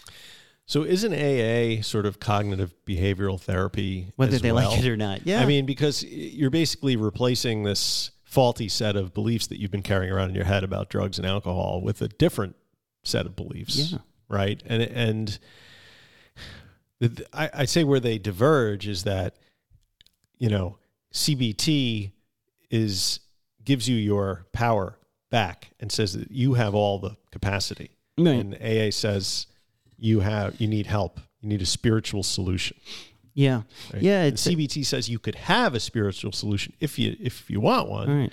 So 0.67 0.85
isn't 0.85 1.13
AA 1.13 1.83
sort 1.83 2.07
of 2.07 2.21
cognitive 2.21 2.75
behavioral 2.87 3.41
therapy? 3.41 4.13
whether 4.17 4.39
they 4.39 4.53
well? 4.53 4.71
like 4.71 4.79
it 4.81 4.87
or 4.89 4.97
not. 4.97 5.27
Yeah. 5.27 5.41
I 5.41 5.47
mean, 5.47 5.67
because 5.67 6.03
you're 6.05 6.51
basically 6.51 6.97
replacing 6.97 7.63
this 7.65 8.11
faulty 8.25 8.69
set 8.69 8.95
of 8.97 9.13
beliefs 9.15 9.49
that 9.49 9.59
you've 9.59 9.73
been 9.73 9.83
carrying 9.83 10.13
around 10.13 10.29
in 10.31 10.35
your 10.37 10.45
head 10.45 10.63
about 10.65 10.89
drugs 10.91 11.19
and 11.19 11.27
alcohol 11.27 11.81
with 11.83 12.01
a 12.03 12.09
different 12.09 12.55
set 13.03 13.27
of 13.27 13.35
beliefs, 13.35 13.91
Yeah. 13.93 13.99
right? 14.29 14.63
And 14.67 14.83
and 14.83 15.39
the, 17.01 17.27
I, 17.33 17.51
I'd 17.55 17.69
say 17.69 17.83
where 17.85 18.01
they 18.01 18.19
diverge 18.19 18.87
is 18.87 19.05
that 19.05 19.37
you 20.39 20.49
know 20.49 20.79
CBT 21.13 22.13
is 22.71 23.21
gives 23.65 23.89
you 23.89 23.97
your 23.97 24.47
power 24.53 24.97
back 25.31 25.71
and 25.81 25.91
says 25.91 26.13
that 26.15 26.31
you 26.31 26.55
have 26.55 26.75
all 26.75 26.99
the 26.99 27.17
capacity, 27.31 27.91
and 28.17 28.55
AA 28.57 28.91
says 28.91 29.47
you 29.97 30.21
have 30.21 30.61
you 30.61 30.67
need 30.67 30.87
help, 30.87 31.21
you 31.41 31.49
need 31.49 31.63
a 31.63 31.67
spiritual 31.67 32.23
solution. 32.23 32.77
yeah. 33.35 33.63
Right? 33.93 34.03
Yeah. 34.03 34.23
And 34.25 34.37
CBT 34.37 34.85
says 34.85 35.09
you 35.09 35.19
could 35.19 35.35
have 35.35 35.75
a 35.75 35.81
spiritual 35.81 36.33
solution 36.33 36.73
if 36.81 36.99
you 36.99 37.17
if 37.21 37.51
you 37.51 37.61
want 37.61 37.89
one, 37.89 38.23
right. 38.23 38.33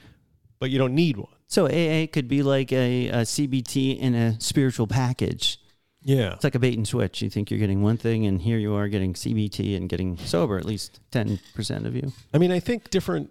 but 0.60 0.70
you 0.70 0.78
don't 0.78 0.96
need 0.96 1.18
one. 1.18 1.30
So 1.48 1.66
AA 1.66 2.08
could 2.12 2.28
be 2.28 2.44
like 2.44 2.74
a, 2.74 3.08
a 3.08 3.22
CBT 3.22 3.98
in 4.00 4.16
a 4.16 4.40
spiritual 4.42 4.86
package. 4.88 5.60
Yeah. 6.02 6.34
It's 6.34 6.44
like 6.44 6.56
a 6.56 6.60
bait 6.60 6.78
and 6.78 6.88
switch. 6.88 7.22
You 7.22 7.30
think 7.30 7.50
you're 7.52 7.60
getting 7.60 7.82
one 7.82 7.98
thing, 7.98 8.26
and 8.26 8.42
here 8.42 8.58
you 8.58 8.76
are 8.76 8.88
getting 8.88 9.14
CBT 9.14 9.76
and 9.76 9.90
getting 9.90 10.18
sober. 10.18 10.58
At 10.58 10.66
least 10.66 11.00
ten 11.12 11.40
percent 11.54 11.86
of 11.86 11.96
you. 11.96 12.12
I 12.34 12.38
mean, 12.38 12.52
I 12.52 12.60
think 12.60 12.90
different 12.90 13.30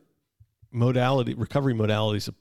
modality 0.71 1.35
recovery 1.35 1.75
modalities, 1.75 2.33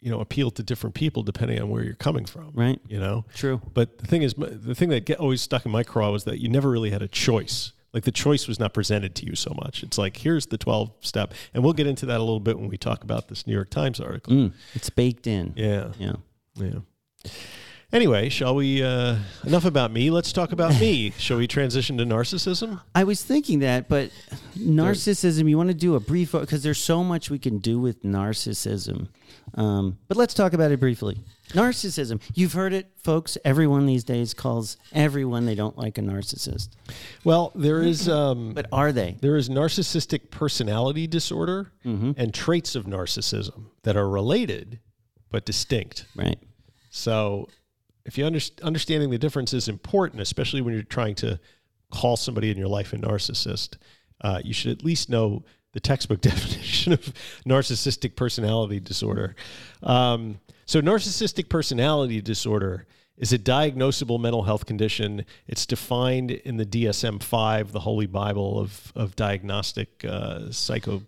you 0.00 0.10
know, 0.10 0.20
appeal 0.20 0.50
to 0.52 0.62
different 0.62 0.94
people 0.94 1.22
depending 1.22 1.60
on 1.60 1.68
where 1.68 1.82
you're 1.82 1.94
coming 1.94 2.24
from. 2.24 2.52
Right. 2.54 2.80
You 2.88 2.98
know, 2.98 3.24
True. 3.34 3.60
but 3.74 3.98
the 3.98 4.06
thing 4.06 4.22
is, 4.22 4.34
the 4.34 4.74
thing 4.74 4.88
that 4.90 5.04
get, 5.04 5.18
always 5.18 5.42
stuck 5.42 5.66
in 5.66 5.72
my 5.72 5.82
craw 5.82 6.10
was 6.10 6.24
that 6.24 6.38
you 6.38 6.48
never 6.48 6.70
really 6.70 6.90
had 6.90 7.02
a 7.02 7.08
choice. 7.08 7.72
Like 7.92 8.04
the 8.04 8.12
choice 8.12 8.46
was 8.46 8.60
not 8.60 8.72
presented 8.72 9.14
to 9.16 9.26
you 9.26 9.34
so 9.34 9.52
much. 9.60 9.82
It's 9.82 9.98
like 9.98 10.18
here's 10.18 10.46
the 10.46 10.58
12 10.58 10.92
step, 11.00 11.34
and 11.52 11.64
we'll 11.64 11.72
get 11.72 11.88
into 11.88 12.06
that 12.06 12.18
a 12.18 12.22
little 12.22 12.38
bit 12.40 12.58
when 12.58 12.68
we 12.68 12.76
talk 12.78 13.02
about 13.02 13.28
this 13.28 13.46
New 13.48 13.52
York 13.52 13.68
Times 13.68 13.98
article. 14.00 14.32
Mm, 14.32 14.52
it's 14.74 14.90
baked 14.90 15.26
in. 15.26 15.52
Yeah. 15.56 15.92
Yeah. 15.98 16.12
Yeah. 16.54 16.78
Anyway, 17.92 18.28
shall 18.28 18.54
we? 18.54 18.82
Uh, 18.82 19.16
enough 19.44 19.64
about 19.64 19.90
me. 19.90 20.10
Let's 20.10 20.32
talk 20.32 20.52
about 20.52 20.78
me. 20.80 21.10
shall 21.18 21.38
we 21.38 21.48
transition 21.48 21.98
to 21.98 22.04
narcissism? 22.04 22.80
I 22.94 23.02
was 23.02 23.22
thinking 23.22 23.58
that, 23.60 23.88
but 23.88 24.10
narcissism. 24.56 25.48
You 25.48 25.56
want 25.56 25.70
to 25.70 25.74
do 25.74 25.96
a 25.96 26.00
brief 26.00 26.30
because 26.32 26.62
there's 26.62 26.78
so 26.78 27.02
much 27.02 27.30
we 27.30 27.38
can 27.40 27.58
do 27.58 27.80
with 27.80 28.04
narcissism. 28.04 29.08
Um, 29.54 29.98
but 30.06 30.16
let's 30.16 30.34
talk 30.34 30.52
about 30.52 30.70
it 30.70 30.78
briefly. 30.78 31.18
Narcissism. 31.48 32.20
You've 32.32 32.52
heard 32.52 32.72
it, 32.72 32.92
folks. 33.02 33.36
Everyone 33.44 33.86
these 33.86 34.04
days 34.04 34.34
calls 34.34 34.76
everyone 34.92 35.46
they 35.46 35.56
don't 35.56 35.76
like 35.76 35.98
a 35.98 36.00
narcissist. 36.00 36.68
Well, 37.24 37.50
there 37.56 37.82
is. 37.82 38.08
Um, 38.20 38.54
But 38.54 38.66
are 38.72 38.92
they? 38.92 39.16
There 39.20 39.36
is 39.36 39.48
narcissistic 39.48 40.30
personality 40.30 41.06
disorder 41.08 41.72
and 41.84 42.32
traits 42.32 42.76
of 42.76 42.84
narcissism 42.84 43.66
that 43.82 43.96
are 43.96 44.08
related 44.08 44.78
but 45.30 45.44
distinct. 45.44 46.06
Right. 46.14 46.38
So, 46.90 47.48
if 48.04 48.18
you 48.18 48.26
under, 48.26 48.40
understanding 48.62 49.10
the 49.10 49.18
difference 49.18 49.52
is 49.52 49.68
important, 49.68 50.20
especially 50.20 50.60
when 50.60 50.74
you're 50.74 50.82
trying 50.82 51.14
to 51.16 51.38
call 51.90 52.16
somebody 52.16 52.50
in 52.50 52.56
your 52.56 52.68
life 52.68 52.92
a 52.92 52.96
narcissist, 52.96 53.76
uh, 54.20 54.40
you 54.44 54.52
should 54.52 54.72
at 54.72 54.84
least 54.84 55.08
know 55.08 55.44
the 55.72 55.80
textbook 55.80 56.20
definition 56.20 56.92
of 56.92 57.12
narcissistic 57.46 58.16
personality 58.16 58.80
disorder. 58.80 59.34
Um, 59.82 60.40
so, 60.66 60.80
narcissistic 60.80 61.48
personality 61.48 62.20
disorder 62.20 62.86
is 63.16 63.32
a 63.32 63.38
diagnosable 63.38 64.18
mental 64.18 64.42
health 64.44 64.66
condition. 64.66 65.24
It's 65.46 65.66
defined 65.66 66.30
in 66.30 66.56
the 66.56 66.64
DSM 66.64 67.22
5, 67.22 67.72
the 67.72 67.80
Holy 67.80 68.06
Bible 68.06 68.58
of, 68.58 68.92
of 68.96 69.14
diagnostic 69.14 70.04
uh, 70.04 70.50
psycho 70.50 71.02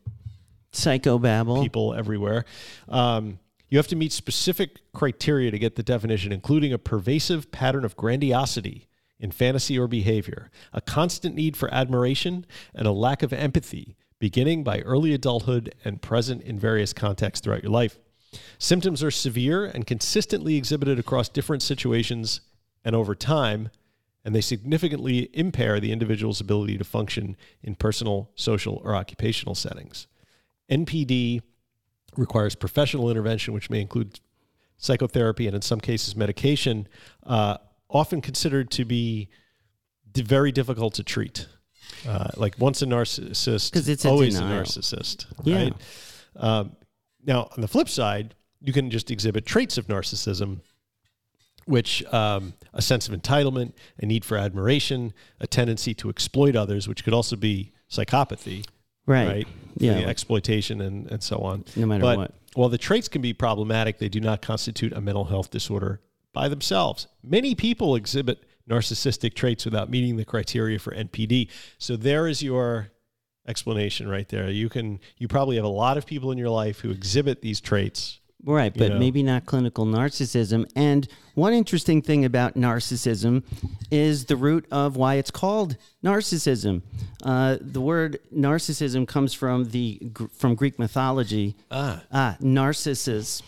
Psychobabble. 0.72 1.62
people 1.62 1.94
everywhere. 1.94 2.44
Um, 2.88 3.38
you 3.72 3.78
have 3.78 3.88
to 3.88 3.96
meet 3.96 4.12
specific 4.12 4.80
criteria 4.92 5.50
to 5.50 5.58
get 5.58 5.76
the 5.76 5.82
definition, 5.82 6.30
including 6.30 6.74
a 6.74 6.78
pervasive 6.78 7.50
pattern 7.50 7.86
of 7.86 7.96
grandiosity, 7.96 8.86
in 9.18 9.30
fantasy 9.30 9.78
or 9.78 9.86
behavior, 9.86 10.50
a 10.74 10.80
constant 10.82 11.34
need 11.34 11.56
for 11.56 11.72
admiration, 11.72 12.44
and 12.74 12.86
a 12.86 12.92
lack 12.92 13.22
of 13.22 13.32
empathy, 13.32 13.96
beginning 14.18 14.62
by 14.62 14.80
early 14.80 15.14
adulthood 15.14 15.74
and 15.86 16.02
present 16.02 16.42
in 16.42 16.58
various 16.58 16.92
contexts 16.92 17.42
throughout 17.42 17.62
your 17.62 17.72
life. 17.72 17.98
Symptoms 18.58 19.02
are 19.02 19.10
severe 19.10 19.64
and 19.64 19.86
consistently 19.86 20.56
exhibited 20.56 20.98
across 20.98 21.30
different 21.30 21.62
situations 21.62 22.42
and 22.84 22.94
over 22.94 23.14
time, 23.14 23.70
and 24.22 24.34
they 24.34 24.42
significantly 24.42 25.30
impair 25.32 25.80
the 25.80 25.92
individual's 25.92 26.42
ability 26.42 26.76
to 26.76 26.84
function 26.84 27.38
in 27.62 27.74
personal, 27.74 28.30
social, 28.34 28.82
or 28.84 28.94
occupational 28.94 29.54
settings. 29.54 30.08
NPD 30.70 31.40
requires 32.16 32.54
professional 32.54 33.10
intervention, 33.10 33.54
which 33.54 33.70
may 33.70 33.80
include 33.80 34.20
psychotherapy 34.78 35.46
and, 35.46 35.54
in 35.54 35.62
some 35.62 35.80
cases, 35.80 36.14
medication, 36.16 36.88
uh, 37.24 37.56
often 37.88 38.20
considered 38.20 38.70
to 38.72 38.84
be 38.84 39.28
d- 40.12 40.22
very 40.22 40.52
difficult 40.52 40.94
to 40.94 41.02
treat. 41.04 41.46
Uh, 42.06 42.28
like 42.36 42.58
once 42.58 42.82
a 42.82 42.86
narcissist, 42.86 43.72
'Cause 43.72 43.88
it's 43.88 44.04
a 44.04 44.08
always 44.08 44.38
a 44.38 44.42
narcissist. 44.42 45.26
Yeah. 45.44 45.56
Right? 45.64 45.74
Um, 46.36 46.76
now, 47.24 47.48
on 47.56 47.60
the 47.60 47.68
flip 47.68 47.88
side, 47.88 48.34
you 48.60 48.72
can 48.72 48.90
just 48.90 49.10
exhibit 49.10 49.44
traits 49.46 49.78
of 49.78 49.86
narcissism, 49.88 50.60
which 51.66 52.02
um, 52.12 52.54
a 52.72 52.82
sense 52.82 53.08
of 53.08 53.14
entitlement, 53.20 53.72
a 53.98 54.06
need 54.06 54.24
for 54.24 54.36
admiration, 54.36 55.12
a 55.40 55.46
tendency 55.46 55.94
to 55.94 56.08
exploit 56.08 56.56
others, 56.56 56.88
which 56.88 57.04
could 57.04 57.14
also 57.14 57.36
be 57.36 57.72
psychopathy, 57.90 58.64
Right. 59.06 59.26
right? 59.26 59.48
Yeah, 59.76 59.94
The 59.94 60.06
exploitation 60.06 60.80
and, 60.80 61.10
and 61.10 61.22
so 61.22 61.38
on. 61.38 61.64
No 61.76 61.86
matter 61.86 62.02
but 62.02 62.18
what. 62.18 62.34
While 62.54 62.68
the 62.68 62.78
traits 62.78 63.08
can 63.08 63.22
be 63.22 63.32
problematic, 63.32 63.98
they 63.98 64.08
do 64.08 64.20
not 64.20 64.42
constitute 64.42 64.92
a 64.92 65.00
mental 65.00 65.24
health 65.24 65.50
disorder 65.50 66.00
by 66.32 66.48
themselves. 66.48 67.06
Many 67.22 67.54
people 67.54 67.96
exhibit 67.96 68.44
narcissistic 68.68 69.34
traits 69.34 69.64
without 69.64 69.90
meeting 69.90 70.16
the 70.16 70.24
criteria 70.24 70.78
for 70.78 70.94
NPD. 70.94 71.48
So 71.78 71.96
there 71.96 72.28
is 72.28 72.42
your 72.42 72.90
explanation 73.46 74.08
right 74.08 74.28
there. 74.28 74.50
You 74.50 74.68
can 74.68 75.00
you 75.16 75.28
probably 75.28 75.56
have 75.56 75.64
a 75.64 75.68
lot 75.68 75.96
of 75.96 76.06
people 76.06 76.30
in 76.30 76.38
your 76.38 76.50
life 76.50 76.80
who 76.80 76.90
exhibit 76.90 77.42
these 77.42 77.60
traits. 77.60 78.20
Right, 78.44 78.76
but 78.76 78.90
know. 78.90 78.98
maybe 78.98 79.22
not 79.22 79.46
clinical 79.46 79.86
narcissism. 79.86 80.68
And 80.74 81.06
one 81.34 81.52
interesting 81.52 82.02
thing 82.02 82.24
about 82.24 82.54
narcissism 82.54 83.44
is 83.90 84.24
the 84.24 84.36
root 84.36 84.66
of 84.72 84.96
why 84.96 85.14
it's 85.14 85.30
called 85.30 85.76
narcissism. 86.04 86.82
Uh, 87.22 87.58
the 87.60 87.80
word 87.80 88.18
narcissism 88.34 89.06
comes 89.06 89.32
from 89.32 89.70
the 89.70 90.00
from 90.36 90.56
Greek 90.56 90.78
mythology. 90.78 91.54
Ah. 91.70 92.02
ah, 92.12 92.36
Narcissus. 92.40 93.42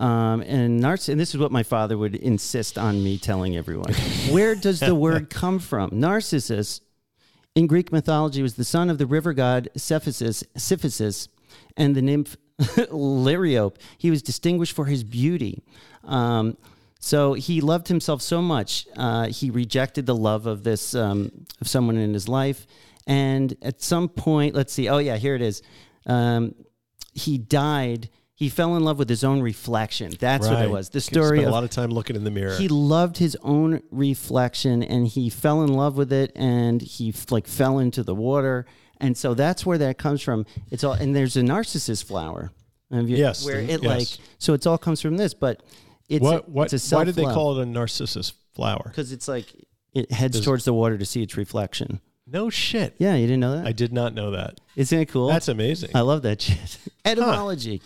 Um, 0.00 0.40
and 0.42 0.82
Narciss- 0.82 1.10
and 1.10 1.20
this 1.20 1.34
is 1.34 1.38
what 1.38 1.52
my 1.52 1.62
father 1.62 1.96
would 1.96 2.16
insist 2.16 2.78
on 2.78 3.04
me 3.04 3.18
telling 3.18 3.56
everyone. 3.56 3.92
Where 4.30 4.54
does 4.54 4.80
the 4.80 4.94
word 4.94 5.30
come 5.30 5.58
from? 5.58 5.90
Narcissus 5.92 6.80
in 7.54 7.66
Greek 7.66 7.92
mythology 7.92 8.42
was 8.42 8.54
the 8.54 8.64
son 8.64 8.90
of 8.90 8.98
the 8.98 9.06
river 9.06 9.32
god 9.32 9.68
Cephisus, 9.76 10.42
Cephisus 10.56 11.28
and 11.76 11.94
the 11.94 12.02
nymph 12.02 12.36
Liriope. 12.90 13.76
He 13.98 14.10
was 14.10 14.22
distinguished 14.22 14.74
for 14.74 14.84
his 14.84 15.02
beauty. 15.04 15.62
Um, 16.04 16.56
so 16.98 17.32
he 17.32 17.62
loved 17.62 17.88
himself 17.88 18.20
so 18.20 18.42
much, 18.42 18.86
uh, 18.96 19.28
he 19.28 19.50
rejected 19.50 20.04
the 20.04 20.14
love 20.14 20.46
of 20.46 20.64
this 20.64 20.94
um, 20.94 21.30
of 21.60 21.66
someone 21.68 21.96
in 21.96 22.12
his 22.12 22.28
life. 22.28 22.66
And 23.06 23.56
at 23.62 23.80
some 23.80 24.08
point, 24.08 24.54
let's 24.54 24.72
see. 24.72 24.88
Oh 24.88 24.98
yeah, 24.98 25.16
here 25.16 25.34
it 25.34 25.40
is. 25.40 25.62
Um, 26.06 26.54
he 27.14 27.38
died. 27.38 28.10
He 28.34 28.48
fell 28.48 28.76
in 28.76 28.84
love 28.84 28.98
with 28.98 29.08
his 29.08 29.24
own 29.24 29.42
reflection. 29.42 30.12
That's 30.18 30.46
what 30.46 30.62
it 30.62 30.70
was. 30.70 30.90
The 30.90 31.00
story 31.00 31.42
a 31.42 31.46
of 31.46 31.52
lot 31.52 31.64
of 31.64 31.70
time 31.70 31.90
looking 31.90 32.16
in 32.16 32.24
the 32.24 32.30
mirror. 32.30 32.54
he 32.54 32.68
loved 32.68 33.18
his 33.18 33.36
own 33.42 33.82
reflection 33.90 34.82
and 34.82 35.06
he 35.06 35.28
fell 35.28 35.62
in 35.62 35.72
love 35.74 35.96
with 35.96 36.12
it 36.12 36.32
and 36.34 36.80
he 36.80 37.14
like 37.30 37.46
fell 37.46 37.78
into 37.78 38.02
the 38.02 38.14
water 38.14 38.64
and 39.00 39.16
so 39.16 39.34
that's 39.34 39.64
where 39.66 39.78
that 39.78 39.98
comes 39.98 40.20
from 40.22 40.44
it's 40.70 40.84
all 40.84 40.92
and 40.92 41.14
there's 41.16 41.36
a 41.36 41.42
narcissus 41.42 42.02
flower 42.02 42.52
Have 42.92 43.08
you- 43.08 43.16
Yes, 43.16 43.44
where 43.44 43.58
it 43.60 43.82
yes. 43.82 43.84
like 43.84 44.08
so 44.38 44.52
it's 44.54 44.66
all 44.66 44.78
comes 44.78 45.00
from 45.00 45.16
this 45.16 45.34
but 45.34 45.62
it's 46.08 46.22
what 46.22 46.48
what 46.48 46.72
it's 46.72 46.92
a 46.92 46.96
why 46.96 47.04
did 47.04 47.14
they 47.14 47.24
call 47.24 47.58
it 47.58 47.62
a 47.62 47.66
narcissus 47.66 48.32
flower? 48.54 48.82
because 48.84 49.12
it's 49.12 49.28
like 49.28 49.46
it 49.94 50.10
heads 50.12 50.40
towards 50.40 50.64
the 50.64 50.72
water 50.74 50.96
to 50.98 51.04
see 51.04 51.22
its 51.22 51.36
reflection 51.36 52.00
No 52.26 52.50
shit. 52.50 52.94
yeah 52.98 53.14
you 53.14 53.26
didn't 53.26 53.40
know 53.40 53.56
that 53.56 53.66
I 53.66 53.72
did 53.72 53.92
not 53.92 54.14
know 54.14 54.32
that. 54.32 54.60
isn't 54.76 54.98
it 54.98 55.06
cool 55.08 55.28
That's 55.28 55.48
amazing. 55.48 55.90
i 55.94 56.00
love 56.00 56.22
that 56.22 56.42
shit 56.42 56.78
etymology 57.04 57.80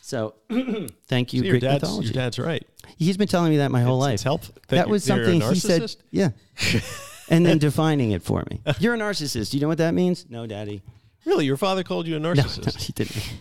so 0.00 0.34
thank 1.06 1.32
you 1.32 1.40
See, 1.40 1.46
your 1.46 1.52
Greek 1.54 1.62
dad's 1.62 1.82
mythology 1.82 2.06
your 2.08 2.14
dad's 2.14 2.38
right. 2.38 2.66
he's 2.98 3.16
been 3.16 3.28
telling 3.28 3.50
me 3.50 3.56
that 3.58 3.70
my 3.70 3.82
whole 3.82 3.96
It's- 4.02 4.08
life 4.08 4.14
it's 4.14 4.22
helpful 4.22 4.54
that 4.54 4.68
that, 4.68 4.76
you're- 4.82 4.90
was 4.90 5.04
that 5.06 5.16
you're 5.16 5.24
a 5.24 5.40
something 5.40 5.54
he 5.54 5.60
said. 5.60 5.96
Yeah. 6.10 6.30
and 7.32 7.44
then 7.44 7.58
defining 7.68 8.12
it 8.12 8.22
for 8.22 8.44
me. 8.50 8.60
You're 8.78 8.94
a 8.94 8.98
narcissist. 8.98 9.50
Do 9.50 9.56
you 9.56 9.60
know 9.62 9.68
what 9.68 9.78
that 9.78 9.94
means? 9.94 10.26
No, 10.28 10.46
Daddy. 10.46 10.82
Really, 11.24 11.46
your 11.46 11.56
father 11.56 11.82
called 11.82 12.06
you 12.06 12.16
a 12.16 12.20
No, 12.20 12.32
narcissist. 12.34 12.66
no, 12.66 12.80
he 12.80 12.92
didn't. 12.92 13.32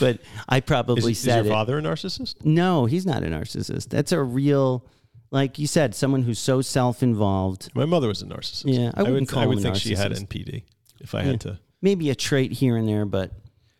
but 0.00 0.18
I 0.48 0.58
Is, 0.58 0.62
probably 0.66 1.12
is 1.12 1.18
said 1.20 1.36
your 1.44 1.46
it. 1.46 1.48
father 1.48 1.78
a 1.78 1.82
narcissist? 1.82 2.44
No, 2.44 2.86
he's 2.86 3.06
not 3.06 3.22
a 3.22 3.26
narcissist. 3.26 3.88
That's 3.88 4.12
a 4.12 4.22
real, 4.22 4.84
like 5.30 5.58
you 5.58 5.66
said, 5.66 5.94
someone 5.94 6.22
who's 6.22 6.38
so 6.38 6.60
self-involved. 6.62 7.70
My 7.74 7.84
mother 7.84 8.08
was 8.08 8.22
a 8.22 8.26
narcissist. 8.26 8.64
Yeah, 8.66 8.90
I 8.94 9.02
would, 9.02 9.12
wouldn't 9.12 9.28
call 9.28 9.42
I 9.42 9.46
would 9.46 9.58
him 9.58 9.66
a 9.66 9.74
think 9.74 9.76
she 9.76 9.94
had 9.94 10.12
narcissist. 10.12 10.26
NPD 10.28 10.62
if 11.00 11.14
I 11.14 11.22
had 11.22 11.40
to. 11.42 11.58
Maybe 11.82 12.10
a 12.10 12.14
trait 12.14 12.52
here 12.52 12.76
and 12.76 12.88
there, 12.88 13.06
but 13.06 13.32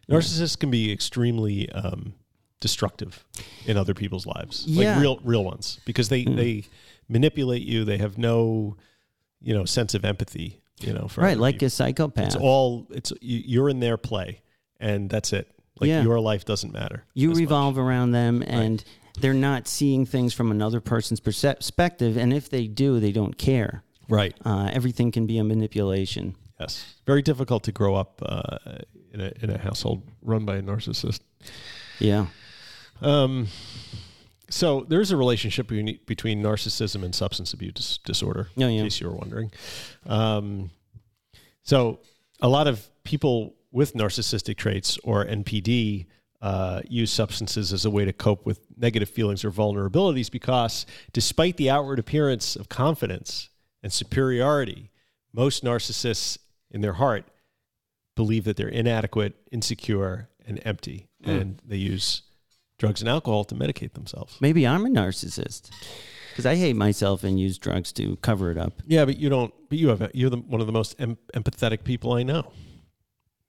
Narcissists 0.09 0.59
can 0.59 0.71
be 0.71 0.91
extremely 0.91 1.71
um, 1.71 2.15
destructive 2.61 3.25
in 3.67 3.77
other 3.77 3.95
people's 3.95 4.27
lives, 4.27 4.65
Yeah. 4.67 4.95
like 4.95 5.03
real, 5.03 5.21
real 5.23 5.45
ones, 5.45 5.79
because 5.85 6.09
they 6.09 6.25
Mm. 6.25 6.37
they 6.37 6.65
manipulate 7.09 7.63
you. 7.63 7.85
They 7.85 7.99
have 7.99 8.17
no, 8.19 8.77
you 9.43 9.55
know, 9.55 9.65
sense 9.65 9.95
of 9.95 10.05
empathy. 10.05 10.61
You 10.81 10.95
know, 10.95 11.09
for 11.09 11.21
right, 11.21 11.37
like 11.37 11.57
people. 11.57 11.67
a 11.67 11.71
psychopath. 11.71 12.27
it's 12.27 12.37
all 12.37 12.87
it's 12.91 13.13
you- 13.21 13.43
you're 13.45 13.69
in 13.69 13.81
their 13.81 13.97
play, 13.99 14.41
and 14.79 15.11
that's 15.11 15.33
it. 15.35 15.47
Like 15.79 15.89
Yeah. 15.89 16.03
your 16.03 16.21
life 16.21 16.45
doesn't 16.47 16.73
matter. 16.73 17.05
you 17.15 17.31
as 17.31 17.37
much. 17.37 17.41
revolve 17.43 17.77
around 17.79 18.13
them, 18.13 18.43
and 18.47 18.83
they're 19.21 19.35
not 19.35 19.69
seeing 19.69 20.07
things 20.07 20.33
from 20.33 20.51
another 20.51 20.81
person's 20.81 21.21
perspective. 21.21 22.17
And 22.17 22.33
if 22.33 22.49
they 22.49 22.67
do, 22.67 22.99
they 23.01 23.13
don't 23.13 23.37
care. 23.37 23.83
right. 24.09 24.35
Uh, 24.45 24.71
everything 24.73 25.11
can 25.13 25.27
be 25.27 25.37
a 25.39 25.45
manipulation. 25.45 26.35
Yes, 26.59 26.95
very 27.07 27.23
difficult 27.23 27.63
to 27.65 27.73
grow 27.73 27.95
up 27.95 28.23
uh, 28.25 28.57
in 29.13 29.21
a 29.21 29.33
in 29.43 29.51
a 29.51 29.59
household 29.59 30.03
run 30.23 30.45
by 30.47 30.57
a 30.57 30.63
narcissist. 30.63 31.21
Yeah. 31.99 32.27
Um, 33.03 33.49
so 34.51 34.85
there's 34.89 35.11
a 35.13 35.17
relationship 35.17 35.69
between, 35.69 36.43
narcissism 36.43 37.05
and 37.05 37.15
substance 37.15 37.53
abuse 37.53 37.99
disorder. 38.05 38.49
Oh, 38.51 38.61
yeah. 38.61 38.69
In 38.69 38.85
case 38.85 39.01
you 39.01 39.09
were 39.09 39.17
wondering. 39.17 39.53
Um, 40.07 40.71
so 41.63 42.01
a 42.41 42.49
lot 42.49 42.67
of 42.67 42.89
people 43.05 43.55
with 43.71 43.95
narcissistic 43.95 44.57
traits 44.57 44.99
or 45.05 45.25
NPD 45.25 46.07
uh, 46.43 46.81
use 46.89 47.11
substances 47.11 47.73
as 47.73 47.85
a 47.85 47.91
way 47.91 48.05
to 48.05 48.13
cope 48.13 48.47
with 48.47 48.61
negative 48.77 49.09
feelings 49.09 49.45
or 49.45 49.51
vulnerabilities 49.51 50.31
because, 50.31 50.87
despite 51.13 51.57
the 51.57 51.69
outward 51.71 51.99
appearance 51.99 52.57
of 52.57 52.69
confidence 52.69 53.51
and 53.83 53.93
superiority, 53.93 54.91
most 55.33 55.63
narcissists 55.63 56.39
in 56.71 56.81
their 56.81 56.95
heart 56.95 57.25
believe 58.17 58.45
that 58.45 58.57
they're 58.57 58.69
inadequate, 58.69 59.37
insecure, 59.53 60.29
and 60.47 60.61
empty, 60.65 61.09
and 61.23 61.61
they 61.65 61.77
use 61.77 62.23
drugs 62.81 63.01
and 63.01 63.09
alcohol 63.09 63.45
to 63.45 63.55
medicate 63.55 63.93
themselves. 63.93 64.37
Maybe 64.41 64.67
I'm 64.67 64.85
a 64.85 64.89
narcissist 64.89 65.71
because 66.31 66.47
I 66.47 66.57
hate 66.57 66.75
myself 66.75 67.23
and 67.23 67.39
use 67.39 67.59
drugs 67.59 67.93
to 67.93 68.17
cover 68.17 68.51
it 68.51 68.59
up. 68.59 68.73
Yeah, 68.87 69.05
but 69.05 69.19
you 69.19 69.29
don't. 69.29 69.55
But 69.69 69.79
you 69.79 69.89
have 69.89 70.11
you're 70.15 70.31
the, 70.31 70.39
one 70.39 70.61
of 70.61 70.67
the 70.67 70.73
most 70.73 70.97
em- 70.99 71.19
empathetic 71.35 71.85
people 71.85 72.15
I 72.15 72.25
know. 72.25 72.51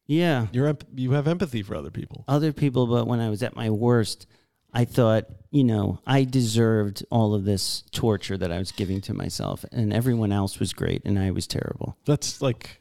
Yeah. 0.06 0.48
You're 0.52 0.68
emp- 0.68 0.88
you 0.94 1.12
have 1.14 1.28
empathy 1.28 1.64
for 1.64 1.74
other 1.74 1.90
people. 1.90 2.26
Other 2.28 2.52
people, 2.52 2.86
but 2.86 3.08
when 3.08 3.22
I 3.22 3.30
was 3.30 3.42
at 3.42 3.56
my 3.56 3.70
worst, 3.70 4.28
I 4.74 4.84
thought, 4.84 5.26
you 5.52 5.64
know, 5.64 6.00
I 6.06 6.26
deserved 6.26 7.06
all 7.10 7.34
of 7.34 7.46
this 7.46 7.84
torture 7.92 8.38
that 8.38 8.52
I 8.52 8.60
was 8.60 8.74
giving 8.74 9.00
to 9.02 9.14
myself, 9.14 9.64
and 9.72 9.94
everyone 9.94 10.34
else 10.34 10.60
was 10.60 10.74
great, 10.74 11.02
and 11.06 11.18
I 11.18 11.32
was 11.32 11.48
terrible. 11.48 11.98
That's 12.06 12.42
like 12.42 12.81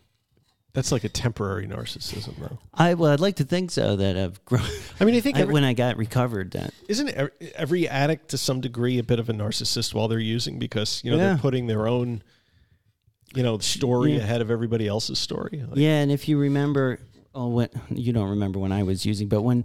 that's 0.72 0.92
like 0.92 1.04
a 1.04 1.08
temporary 1.08 1.66
narcissism, 1.66 2.36
though. 2.38 2.58
I 2.74 2.94
well, 2.94 3.10
I'd 3.12 3.20
like 3.20 3.36
to 3.36 3.44
think 3.44 3.70
so 3.70 3.96
that 3.96 4.16
I've 4.16 4.44
grown. 4.44 4.62
I 5.00 5.04
mean, 5.04 5.14
I 5.16 5.20
think 5.20 5.36
I, 5.38 5.44
when 5.44 5.64
I 5.64 5.72
got 5.72 5.96
recovered, 5.96 6.52
that 6.52 6.72
isn't 6.88 7.08
every, 7.10 7.32
every 7.56 7.88
addict 7.88 8.28
to 8.30 8.38
some 8.38 8.60
degree 8.60 8.98
a 8.98 9.02
bit 9.02 9.18
of 9.18 9.28
a 9.28 9.32
narcissist 9.32 9.94
while 9.94 10.08
they're 10.08 10.18
using 10.18 10.58
because 10.58 11.02
you 11.04 11.10
know 11.10 11.16
Yeah. 11.16 11.28
they're 11.30 11.38
putting 11.38 11.66
their 11.66 11.88
own 11.88 12.22
you 13.34 13.42
know 13.42 13.58
story 13.58 14.14
Yeah. 14.14 14.20
ahead 14.22 14.40
of 14.40 14.50
everybody 14.50 14.86
else's 14.86 15.18
story. 15.18 15.62
Like, 15.68 15.76
Yeah, 15.78 16.00
and 16.00 16.10
if 16.10 16.28
you 16.28 16.38
remember, 16.38 16.98
oh, 17.34 17.48
what 17.48 17.72
you 17.90 18.12
don't 18.12 18.30
remember 18.30 18.58
when 18.58 18.72
I 18.72 18.82
was 18.82 19.06
using, 19.06 19.28
but 19.28 19.42
when 19.42 19.64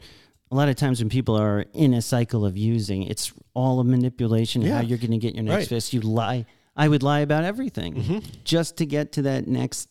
a 0.52 0.56
lot 0.56 0.70
of 0.70 0.76
times 0.76 1.00
when 1.00 1.10
people 1.10 1.36
are 1.36 1.66
in 1.74 1.94
a 1.94 2.02
cycle 2.02 2.46
of 2.46 2.56
using, 2.56 3.04
it's 3.04 3.34
all 3.56 3.80
a 3.80 3.84
manipulation. 3.84 4.62
Yeah. 4.62 4.76
How 4.76 4.82
you're 4.82 5.00
going 5.00 5.12
to 5.12 5.18
get 5.18 5.34
your 5.34 5.44
next 5.44 5.56
Right. 5.64 5.68
fist? 5.68 5.94
You 5.94 6.02
lie. 6.02 6.46
I 6.78 6.88
would 6.88 7.02
lie 7.04 7.22
about 7.22 7.44
everything 7.44 7.96
Mhm. 7.96 8.24
just 8.44 8.78
to 8.78 8.86
get 8.86 9.12
to 9.14 9.24
that 9.24 9.48
next 9.48 9.90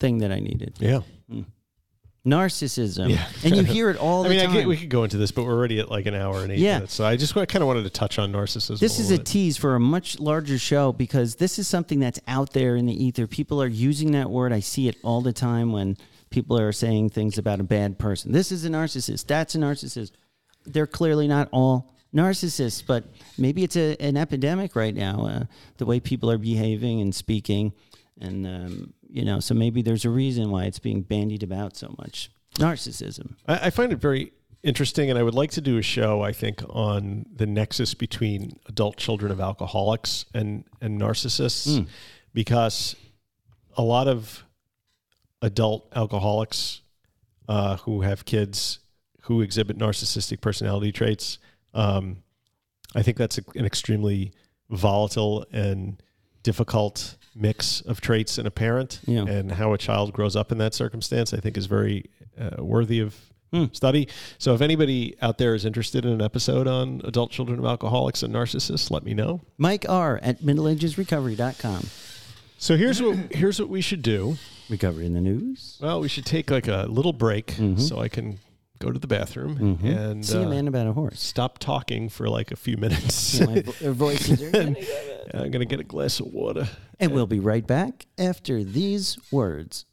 thing 0.00 0.18
that 0.18 0.32
I 0.32 0.40
needed. 0.40 0.76
Yeah. 0.80 1.00
Mm. 1.30 1.44
narcissism, 2.26 3.08
Yeah. 3.10 3.26
and 3.44 3.56
you 3.56 3.62
hear 3.62 3.88
it 3.90 3.96
all 3.96 4.24
I 4.24 4.28
the 4.28 4.34
mean, 4.34 4.40
I 4.40 4.44
time. 4.46 4.54
get, 4.54 4.66
we 4.68 4.76
could 4.76 4.90
go 4.90 5.04
into 5.04 5.16
this, 5.16 5.30
but 5.30 5.44
we're 5.44 5.54
already 5.54 5.78
at 5.78 5.90
like 5.90 6.06
an 6.06 6.14
hour 6.14 6.42
and 6.42 6.52
eight 6.52 6.58
Yeah. 6.58 6.74
minutes. 6.74 6.94
So 6.94 7.04
I 7.04 7.16
just 7.16 7.34
kind 7.34 7.46
of 7.56 7.66
wanted 7.66 7.84
to 7.84 7.90
touch 7.90 8.18
on 8.18 8.32
narcissism. 8.32 8.78
this 8.78 8.98
is 8.98 9.10
a 9.10 9.16
bit. 9.16 9.26
tease 9.26 9.56
for 9.56 9.74
a 9.74 9.80
much 9.80 10.18
larger 10.20 10.58
show 10.58 10.92
because 10.92 11.36
this 11.36 11.58
is 11.58 11.66
something 11.66 11.98
that's 12.00 12.20
out 12.28 12.52
there 12.52 12.76
in 12.76 12.86
the 12.86 13.04
ether. 13.04 13.26
People 13.26 13.62
are 13.62 13.66
using 13.68 14.12
that 14.12 14.28
word. 14.30 14.52
I 14.52 14.60
see 14.60 14.86
it 14.88 14.96
all 15.02 15.22
the 15.22 15.32
time 15.32 15.72
when 15.72 15.96
people 16.28 16.58
are 16.60 16.72
saying 16.72 17.10
things 17.10 17.38
about 17.38 17.58
a 17.58 17.64
bad 17.64 17.98
person. 17.98 18.32
This 18.32 18.52
is 18.52 18.64
a 18.64 18.68
narcissist. 18.68 19.26
That's 19.26 19.54
a 19.54 19.58
narcissist. 19.58 20.12
They're 20.66 20.86
clearly 20.86 21.26
not 21.26 21.48
all 21.52 21.94
narcissists, 22.14 22.84
but 22.86 23.04
maybe 23.38 23.64
it's 23.64 23.76
a, 23.76 23.96
an 24.00 24.16
epidemic 24.18 24.76
right 24.76 24.94
now. 24.94 25.26
Uh, 25.26 25.44
the 25.78 25.86
way 25.86 26.00
people 26.00 26.30
are 26.30 26.38
behaving 26.38 27.00
and 27.00 27.14
speaking, 27.14 27.72
and 28.20 28.46
um, 28.46 28.94
you 29.08 29.24
know, 29.24 29.40
so 29.40 29.54
maybe 29.54 29.82
there's 29.82 30.04
a 30.04 30.10
reason 30.10 30.50
why 30.50 30.64
it's 30.64 30.78
being 30.78 31.02
bandied 31.02 31.42
about 31.42 31.76
so 31.76 31.94
much. 31.98 32.30
Narcissism. 32.56 33.36
I, 33.46 33.66
I 33.66 33.70
find 33.70 33.92
it 33.92 33.96
very 33.96 34.32
interesting, 34.62 35.10
and 35.10 35.18
I 35.18 35.22
would 35.22 35.34
like 35.34 35.50
to 35.52 35.60
do 35.60 35.78
a 35.78 35.82
show. 35.82 36.22
I 36.22 36.32
think 36.32 36.62
on 36.68 37.26
the 37.34 37.46
nexus 37.46 37.94
between 37.94 38.58
adult 38.66 38.96
children 38.96 39.32
of 39.32 39.40
alcoholics 39.40 40.26
and 40.34 40.64
and 40.80 41.00
narcissists, 41.00 41.86
because 42.32 42.96
a 43.76 43.82
lot 43.82 44.08
of 44.08 44.44
adult 45.42 45.88
alcoholics 45.94 46.82
uh, 47.48 47.76
who 47.78 48.02
have 48.02 48.24
kids 48.24 48.80
who 49.22 49.40
exhibit 49.40 49.78
narcissistic 49.78 50.40
personality 50.40 50.92
traits. 50.92 51.38
Um, 51.74 52.22
I 52.94 53.02
think 53.02 53.16
that's 53.16 53.38
a, 53.38 53.42
an 53.54 53.64
extremely 53.64 54.32
volatile 54.70 55.46
and 55.52 56.02
difficult 56.42 57.16
mix 57.34 57.80
of 57.82 58.00
traits 58.00 58.38
in 58.38 58.46
a 58.46 58.50
parent, 58.50 59.00
Yeah. 59.06 59.24
and 59.26 59.52
how 59.52 59.72
a 59.72 59.78
child 59.78 60.12
grows 60.12 60.34
up 60.36 60.50
in 60.52 60.58
that 60.58 60.74
circumstance. 60.74 61.32
I 61.34 61.38
think 61.40 61.56
is 61.56 61.66
very 61.66 62.06
uh, 62.40 62.62
worthy 62.62 63.00
of 63.00 63.14
Hmm. 63.52 63.64
study. 63.72 64.06
So, 64.38 64.54
if 64.54 64.60
anybody 64.60 65.16
out 65.20 65.38
there 65.38 65.56
is 65.56 65.64
interested 65.64 66.04
in 66.04 66.12
an 66.12 66.22
episode 66.22 66.68
on 66.68 67.00
adult 67.02 67.32
children 67.32 67.58
of 67.58 67.64
alcoholics 67.64 68.22
and 68.22 68.32
narcissists, 68.32 68.92
let 68.92 69.02
me 69.04 69.12
know. 69.12 69.40
Mike 69.58 69.84
R 69.88 70.20
at 70.22 70.40
middleagesrecovery.com. 70.40 71.88
So 72.58 72.76
here's 72.76 73.00
what 73.02 73.16
here's 73.32 73.58
what 73.58 73.68
we 73.68 73.80
should 73.80 74.02
do. 74.02 74.36
Recovery 74.68 75.06
in 75.06 75.14
the 75.14 75.20
news. 75.20 75.78
Well, 75.80 76.00
we 76.00 76.08
should 76.08 76.26
take 76.26 76.50
like 76.50 76.68
a 76.68 76.86
little 76.88 77.12
break 77.12 77.56
so 77.78 77.98
I 77.98 78.08
can 78.08 78.38
go 78.80 78.90
to 78.90 78.98
the 78.98 79.06
bathroom 79.06 79.78
and 79.84 80.24
See 80.26 80.38
a 80.38 80.46
uh, 80.46 80.48
man 80.48 80.66
about 80.66 80.86
a 80.88 80.92
horse. 80.92 81.20
stop 81.22 81.58
talking 81.58 82.08
for 82.08 82.28
like 82.28 82.50
a 82.50 82.56
few 82.56 82.76
minutes. 82.76 83.34
Yeah, 83.40 83.46
my 83.46 83.60
vo- 83.62 83.86
our 83.86 83.92
voices 83.92 84.42
are 84.42 84.50
gonna 84.52 84.72
go. 84.80 85.26
I'm 85.34 85.50
gonna 85.50 85.64
get 85.66 85.78
a 85.80 85.84
glass 85.84 86.18
of 86.18 86.26
water. 86.26 86.68
And 86.98 87.12
we'll 87.12 87.26
be 87.26 87.40
right 87.40 87.66
back 87.66 88.06
after 88.18 88.64
these 88.64 89.18
words. 89.30 89.84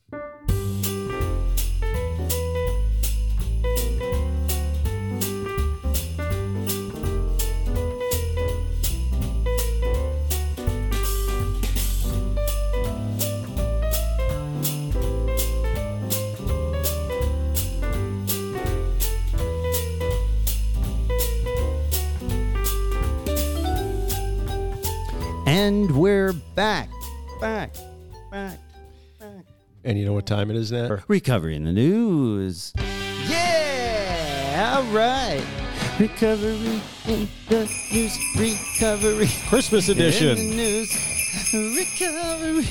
And 25.57 25.89
we're 25.97 26.33
back. 26.53 26.87
Back. 27.41 27.73
Back. 28.29 28.59
Back. 29.19 29.43
And 29.83 29.97
you 29.97 30.05
know 30.05 30.13
what 30.13 30.27
time 30.27 30.51
it 30.51 30.55
is 30.55 30.71
now? 30.71 30.99
Recovery 31.07 31.55
in 31.55 31.63
the 31.63 31.71
news. 31.71 32.73
Yeah! 33.27 34.75
All 34.77 34.83
right. 34.93 35.43
Recovery 35.99 36.79
in 37.07 37.27
the 37.49 37.67
news. 37.91 38.19
Recovery 38.37 39.27
Christmas 39.49 39.89
in 39.89 39.97
the 39.97 40.09
edition. 40.09 40.35
news. 40.35 40.93
Recovery 41.51 42.67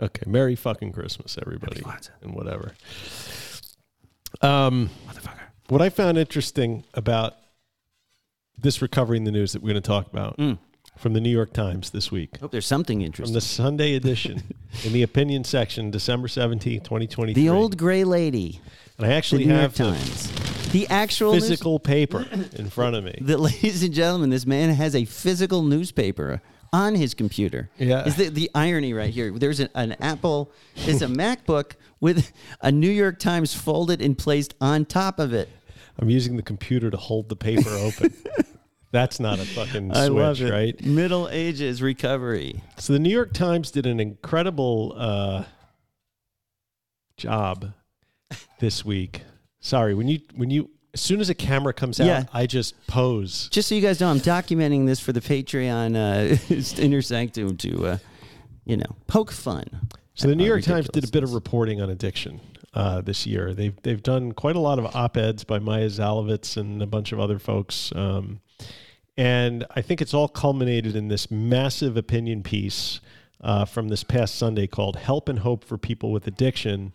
Okay, 0.00 0.22
Merry 0.26 0.54
fucking 0.54 0.92
Christmas, 0.92 1.36
everybody, 1.40 1.82
and 2.22 2.34
whatever. 2.34 2.72
Um, 4.40 4.90
Motherfucker. 5.08 5.38
what 5.68 5.82
I 5.82 5.88
found 5.88 6.18
interesting 6.18 6.84
about 6.94 7.34
this 8.58 8.82
recovery 8.82 9.16
in 9.16 9.24
the 9.24 9.30
news 9.32 9.52
that 9.52 9.62
we're 9.62 9.70
going 9.72 9.82
to 9.82 9.86
talk 9.88 10.06
about 10.12 10.36
Mm. 10.36 10.58
from 10.96 11.12
the 11.14 11.20
New 11.20 11.30
York 11.30 11.52
Times 11.52 11.90
this 11.90 12.10
week, 12.12 12.38
Hope 12.38 12.50
there's 12.50 12.66
something 12.66 13.02
interesting. 13.02 13.32
from 13.32 13.36
interesting. 13.36 13.64
the 13.64 13.68
Sunday 13.70 13.94
edition, 13.94 14.42
in 14.84 14.92
the 14.92 15.02
opinion 15.02 15.44
section, 15.44 15.90
December 15.90 16.28
seventeenth, 16.28 16.84
twenty 16.84 17.06
twenty 17.06 17.34
three. 17.34 17.42
The 17.44 17.48
old 17.50 17.76
gray 17.76 18.04
lady. 18.04 18.60
and 18.98 19.06
I 19.06 19.08
The 19.10 19.14
actually 19.14 19.44
New 19.46 19.50
York 19.52 19.62
have 19.62 19.74
the 19.74 19.84
Times. 19.84 20.70
The 20.72 20.86
actual 20.88 21.32
news- 21.32 21.48
physical 21.48 21.78
paper 21.80 22.26
in 22.56 22.68
front 22.68 22.94
of 22.94 23.02
me. 23.04 23.16
the 23.20 23.38
ladies 23.38 23.82
and 23.82 23.94
gentlemen, 23.94 24.30
this 24.30 24.46
man 24.46 24.70
has 24.74 24.94
a 24.94 25.04
physical 25.06 25.62
newspaper 25.62 26.42
on 26.72 26.94
his 26.94 27.14
computer. 27.14 27.70
Yeah. 27.78 28.04
is 28.04 28.16
the, 28.16 28.28
the 28.28 28.50
irony 28.54 28.92
right 28.92 29.10
here? 29.10 29.30
There's 29.32 29.60
an, 29.60 29.68
an 29.74 29.92
Apple, 30.00 30.52
it's 30.76 31.02
a 31.02 31.06
MacBook 31.08 31.72
with 32.00 32.32
a 32.60 32.70
New 32.70 32.90
York 32.90 33.18
Times 33.18 33.54
folded 33.54 34.00
and 34.00 34.16
placed 34.16 34.54
on 34.60 34.84
top 34.84 35.18
of 35.18 35.32
it. 35.32 35.48
I'm 35.98 36.10
using 36.10 36.36
the 36.36 36.42
computer 36.42 36.90
to 36.90 36.96
hold 36.96 37.28
the 37.28 37.36
paper 37.36 37.70
open. 37.70 38.14
That's 38.90 39.20
not 39.20 39.38
a 39.38 39.44
fucking 39.44 39.92
switch, 39.92 40.40
right? 40.40 40.80
Middle 40.84 41.28
Ages 41.28 41.82
recovery. 41.82 42.62
So 42.78 42.94
the 42.94 42.98
New 42.98 43.10
York 43.10 43.34
Times 43.34 43.70
did 43.70 43.84
an 43.84 44.00
incredible 44.00 44.94
uh, 44.96 45.44
job 47.18 47.72
this 48.60 48.84
week. 48.86 49.22
Sorry, 49.60 49.92
when 49.92 50.08
you 50.08 50.20
when 50.36 50.50
you 50.50 50.70
as 50.94 51.00
soon 51.00 51.20
as 51.20 51.28
a 51.28 51.34
camera 51.34 51.72
comes 51.72 52.00
out, 52.00 52.06
Yeah. 52.06 52.24
I 52.32 52.46
just 52.46 52.74
pose. 52.86 53.48
Just 53.50 53.68
so 53.68 53.74
you 53.74 53.80
guys 53.80 54.00
know, 54.00 54.08
I'm 54.10 54.20
documenting 54.20 54.86
this 54.86 55.00
for 55.00 55.12
the 55.12 55.20
Patreon 55.20 55.96
uh, 55.96 56.80
Inner 56.82 57.02
Sanctum 57.02 57.56
to, 57.58 57.86
uh, 57.86 57.98
you 58.64 58.76
know, 58.76 58.96
poke 59.06 59.30
fun. 59.30 59.64
So 60.14 60.28
the 60.28 60.34
New 60.34 60.46
York 60.46 60.62
Times 60.62 60.88
did 60.88 61.04
a 61.04 61.10
bit 61.10 61.22
of 61.22 61.32
reporting 61.34 61.80
on 61.80 61.90
addiction 61.90 62.40
uh, 62.74 63.00
this 63.00 63.26
year. 63.26 63.54
They've 63.54 63.74
they've 63.82 64.02
done 64.02 64.32
quite 64.32 64.56
a 64.56 64.60
lot 64.60 64.78
of 64.80 64.86
op 64.96 65.16
eds 65.16 65.44
by 65.44 65.58
Maia 65.60 65.86
Szalavitz 65.86 66.56
and 66.56 66.82
a 66.82 66.86
bunch 66.86 67.12
of 67.12 67.20
other 67.20 67.38
folks, 67.38 67.92
um, 67.94 68.40
and 69.16 69.64
I 69.76 69.80
think 69.82 70.00
it's 70.02 70.14
all 70.14 70.26
culminated 70.28 70.96
in 70.96 71.06
this 71.06 71.30
massive 71.30 71.96
opinion 71.96 72.42
piece 72.42 73.00
uh, 73.40 73.64
from 73.64 73.88
this 73.88 74.02
past 74.02 74.34
Sunday 74.34 74.66
called 74.66 74.96
"Help 74.96 75.28
and 75.28 75.38
Hope 75.38 75.64
for 75.64 75.78
People 75.78 76.10
with 76.10 76.26
Addiction," 76.26 76.94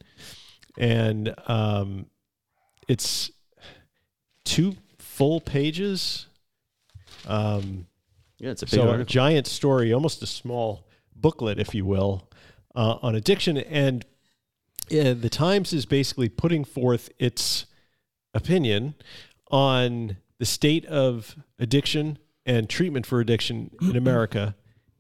and 0.78 1.34
um, 1.48 2.08
it's 2.90 3.32
two 4.44 4.76
full 4.98 5.40
pages. 5.42 6.28
Um, 7.28 7.88
Yeah, 8.40 8.52
it's 8.52 8.64
a 8.64 8.66
big 8.66 8.74
so 8.74 8.92
a 8.92 9.04
giant 9.06 9.48
story, 9.48 9.94
almost 9.94 10.22
a 10.22 10.28
small 10.28 10.88
booklet, 11.16 11.60
if 11.60 11.74
you 11.74 11.86
will, 11.86 12.30
uh, 12.76 12.98
on 13.02 13.16
addiction. 13.16 13.58
And 13.58 14.06
uh, 14.92 15.14
the 15.14 15.30
Times 15.30 15.72
is 15.74 15.86
basically 15.86 16.30
putting 16.30 16.64
forth 16.66 17.10
its 17.20 17.66
opinion 18.34 18.96
on 19.52 20.18
the 20.40 20.46
state 20.46 20.86
of 20.88 21.36
addiction 21.60 22.18
and 22.46 22.70
treatment 22.70 23.06
for 23.06 23.22
addiction 23.22 23.72
in 23.82 23.96
America 23.96 24.56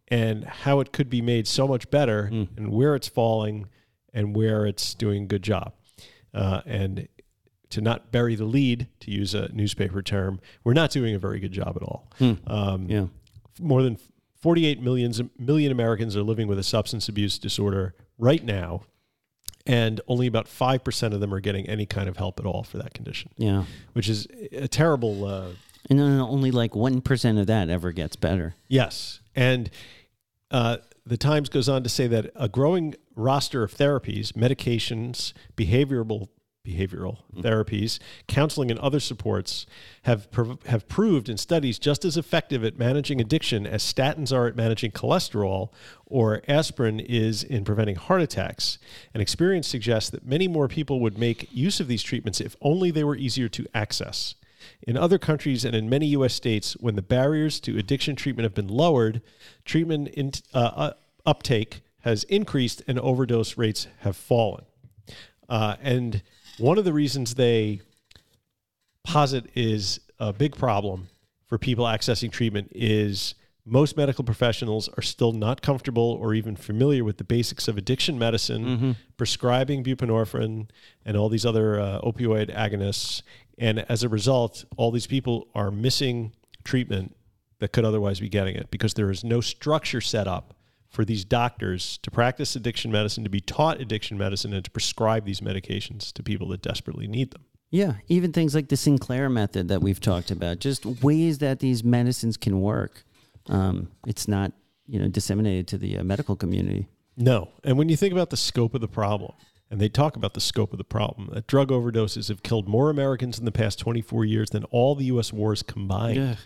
and 0.07 0.45
how 0.45 0.79
it 0.79 0.93
could 0.93 1.09
be 1.09 1.21
made 1.21 1.47
so 1.47 1.67
much 1.67 1.89
better 1.89 2.29
and 2.55 2.69
where 2.71 2.95
it's 2.95 3.07
falling 3.07 3.67
and 4.13 4.35
where 4.35 4.65
it's 4.65 4.93
doing 4.93 5.23
a 5.23 5.25
good 5.25 5.41
job. 5.43 5.73
Uh, 6.33 6.61
and 6.65 7.07
to 7.73 7.81
not 7.81 8.11
bury 8.11 8.35
the 8.35 8.45
lead, 8.45 8.87
to 9.01 9.11
use 9.11 9.33
a 9.35 9.49
newspaper 9.53 10.01
term, 10.01 10.39
we're 10.63 10.73
not 10.73 10.89
doing 10.91 11.13
a 11.15 11.19
very 11.19 11.39
good 11.39 11.51
job 11.51 11.73
at 11.75 11.83
all. 11.83 12.07
Um, 12.47 12.87
yeah. 12.89 13.05
more 13.59 13.83
than 13.83 13.97
48 14.41 14.81
millions, 14.81 15.21
million 15.37 15.71
Americans 15.71 16.15
are 16.17 16.23
living 16.23 16.47
with 16.47 16.59
a 16.59 16.63
substance 16.63 17.07
abuse 17.09 17.37
disorder 17.39 17.93
right 18.17 18.43
now, 18.43 18.81
and 19.65 20.01
only 20.07 20.27
about 20.27 20.47
5% 20.47 21.13
of 21.13 21.19
them 21.19 21.33
are 21.33 21.39
getting 21.39 21.67
any 21.67 21.85
kind 21.85 22.09
of 22.09 22.17
help 22.17 22.39
at 22.39 22.45
all 22.45 22.63
for 22.63 22.77
that 22.77 22.93
condition, 22.93 23.31
Yeah. 23.37 23.65
which 23.93 24.09
is 24.09 24.27
a 24.51 24.67
terrible. 24.67 25.25
Uh, 25.25 25.49
And 25.89 25.99
then 25.99 26.19
only 26.19 26.51
like 26.51 26.71
1% 26.75 27.39
of 27.39 27.47
that 27.47 27.69
ever 27.69 27.91
gets 27.91 28.15
better. 28.15 28.55
yes. 28.67 29.19
And 29.35 29.69
uh, 30.51 30.77
the 31.05 31.17
Times 31.17 31.49
goes 31.49 31.67
on 31.67 31.81
to 31.83 31.89
say 31.89 32.05
that 32.07 32.29
a 32.35 32.47
growing 32.47 32.93
roster 33.15 33.63
of 33.63 33.73
therapies, 33.73 34.31
medications, 34.33 35.33
behavioral 35.57 36.27
behavioral 36.65 37.17
therapies, 37.35 37.99
counseling, 38.27 38.71
and 38.71 38.79
other 38.79 38.99
supports 38.99 39.65
have 40.03 40.31
prov- 40.31 40.63
have 40.65 40.87
proved 40.87 41.27
in 41.27 41.35
studies 41.35 41.77
just 41.77 42.05
as 42.05 42.15
effective 42.15 42.63
at 42.63 42.77
managing 42.77 43.19
addiction 43.19 43.67
as 43.67 43.83
statins 43.83 44.31
are 44.31 44.47
at 44.47 44.55
managing 44.55 44.91
cholesterol 44.91 45.71
or 46.05 46.41
aspirin 46.47 47.01
is 47.01 47.43
in 47.43 47.65
preventing 47.65 47.95
heart 47.95 48.21
attacks. 48.21 48.77
And 49.13 49.21
experience 49.21 49.67
suggests 49.67 50.09
that 50.11 50.25
many 50.25 50.47
more 50.47 50.69
people 50.69 51.01
would 51.01 51.17
make 51.17 51.49
use 51.51 51.81
of 51.81 51.89
these 51.89 52.03
treatments 52.03 52.39
if 52.39 52.55
only 52.61 52.91
they 52.91 53.03
were 53.03 53.17
easier 53.17 53.49
to 53.49 53.67
access. 53.73 54.35
In 54.81 54.95
other 54.95 55.17
countries 55.17 55.65
and 55.65 55.75
in 55.75 55.89
many 55.89 56.07
U.S. 56.07 56.33
states, 56.33 56.77
when 56.79 56.95
the 56.95 57.01
barriers 57.01 57.59
to 57.61 57.77
addiction 57.77 58.15
treatment 58.15 58.45
have 58.45 58.53
been 58.53 58.69
lowered, 58.69 59.21
treatment 59.65 60.07
in, 60.09 60.31
uh, 60.53 60.71
uh, 60.75 60.93
uptake 61.25 61.81
has 62.01 62.23
increased 62.25 62.81
and 62.87 62.97
overdose 62.99 63.57
rates 63.57 63.87
have 63.99 64.15
fallen. 64.15 64.63
Uh, 65.49 65.75
and 65.81 66.21
one 66.57 66.77
of 66.77 66.85
the 66.85 66.93
reasons 66.93 67.35
they 67.35 67.81
posit 69.03 69.45
is 69.55 69.99
a 70.19 70.31
big 70.33 70.55
problem 70.55 71.07
for 71.47 71.57
people 71.57 71.85
accessing 71.85 72.31
treatment 72.31 72.71
is 72.73 73.35
most 73.65 73.95
medical 73.95 74.23
professionals 74.23 74.89
are 74.97 75.01
still 75.01 75.31
not 75.31 75.61
comfortable 75.61 76.17
or 76.21 76.33
even 76.33 76.55
familiar 76.55 77.03
with 77.03 77.17
the 77.17 77.23
basics 77.23 77.67
of 77.67 77.77
addiction 77.77 78.19
medicine, 78.19 78.65
Mm-hmm. 78.65 78.91
prescribing 79.17 79.83
buprenorphine 79.83 80.69
and 81.05 81.15
all 81.17 81.29
these 81.29 81.45
other 81.45 81.79
uh, 81.79 82.01
opioid 82.01 82.53
agonists. 82.53 83.21
And 83.57 83.79
as 83.89 84.03
a 84.03 84.09
result, 84.09 84.65
all 84.75 84.91
these 84.91 85.07
people 85.07 85.47
are 85.55 85.71
missing 85.71 86.33
treatment 86.65 87.15
that 87.59 87.71
could 87.71 87.85
otherwise 87.85 88.19
be 88.19 88.27
getting 88.27 88.55
it 88.55 88.69
because 88.69 88.95
there 88.95 89.09
is 89.09 89.23
no 89.23 89.39
structure 89.39 90.01
set 90.01 90.27
up 90.27 90.53
for 90.93 91.03
these 91.03 91.25
doctors 91.25 91.97
to 92.03 92.11
practice 92.11 92.55
addiction 92.55 92.91
medicine, 92.91 93.23
to 93.23 93.29
be 93.29 93.41
taught 93.41 93.81
addiction 93.81 94.15
medicine, 94.17 94.53
and 94.53 94.63
to 94.63 94.69
prescribe 94.69 95.25
these 95.25 95.41
medications 95.41 96.13
to 96.13 96.21
people 96.21 96.47
that 96.49 96.61
desperately 96.61 97.07
need 97.07 97.31
them. 97.31 97.43
Yeah, 97.71 97.95
even 98.07 98.31
things 98.31 98.53
like 98.53 98.69
the 98.69 98.77
Sinclair 98.77 99.27
method 99.27 99.67
that 99.69 99.81
we've 99.81 99.99
talked 99.99 100.29
about, 100.29 100.59
just 100.59 100.85
ways 100.85 101.39
that 101.39 101.59
these 101.59 101.83
medicines 101.83 102.37
can 102.37 102.61
work. 102.61 103.03
Um, 103.49 103.89
it's 104.05 104.27
not, 104.27 104.53
you 104.85 104.99
know, 104.99 105.07
disseminated 105.07 105.67
to 105.69 105.79
the 105.79 105.97
uh, 105.97 106.03
medical 106.03 106.35
community. 106.35 106.87
No. 107.17 107.49
And 107.63 107.79
when 107.79 107.89
you 107.89 107.97
think 107.97 108.13
about 108.13 108.29
the 108.29 108.37
scope 108.37 108.75
of 108.75 108.81
the 108.81 108.87
problem, 108.87 109.33
and 109.71 109.81
they 109.81 109.89
talk 109.89 110.15
about 110.15 110.35
the 110.35 110.41
scope 110.41 110.71
of 110.71 110.77
the 110.77 110.83
problem, 110.83 111.31
that 111.33 111.47
drug 111.47 111.69
overdoses 111.69 112.27
have 112.27 112.43
killed 112.43 112.67
more 112.67 112.91
Americans 112.91 113.39
in 113.39 113.45
the 113.45 113.51
past 113.51 113.79
24 113.79 114.23
years 114.25 114.51
than 114.51 114.65
all 114.65 114.93
the 114.93 115.05
U.S. 115.05 115.33
wars 115.33 115.63
combined. 115.63 116.37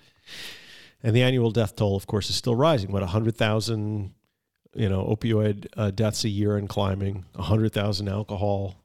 And 1.04 1.16
the 1.16 1.22
annual 1.22 1.52
death 1.52 1.76
toll, 1.76 1.96
of 1.96 2.08
course, 2.08 2.30
is 2.30 2.36
still 2.36 2.56
rising. 2.56 2.92
What, 2.92 3.02
100,000, 3.02 4.14
you 4.78 4.88
know, 4.90 5.04
opioid 5.06 5.68
uh, 5.76 5.92
deaths 5.92 6.24
a 6.24 6.30
year 6.30 6.56
and 6.58 6.70
climbing, 6.70 7.26
100,000 7.34 8.08
alcohol 8.08 8.76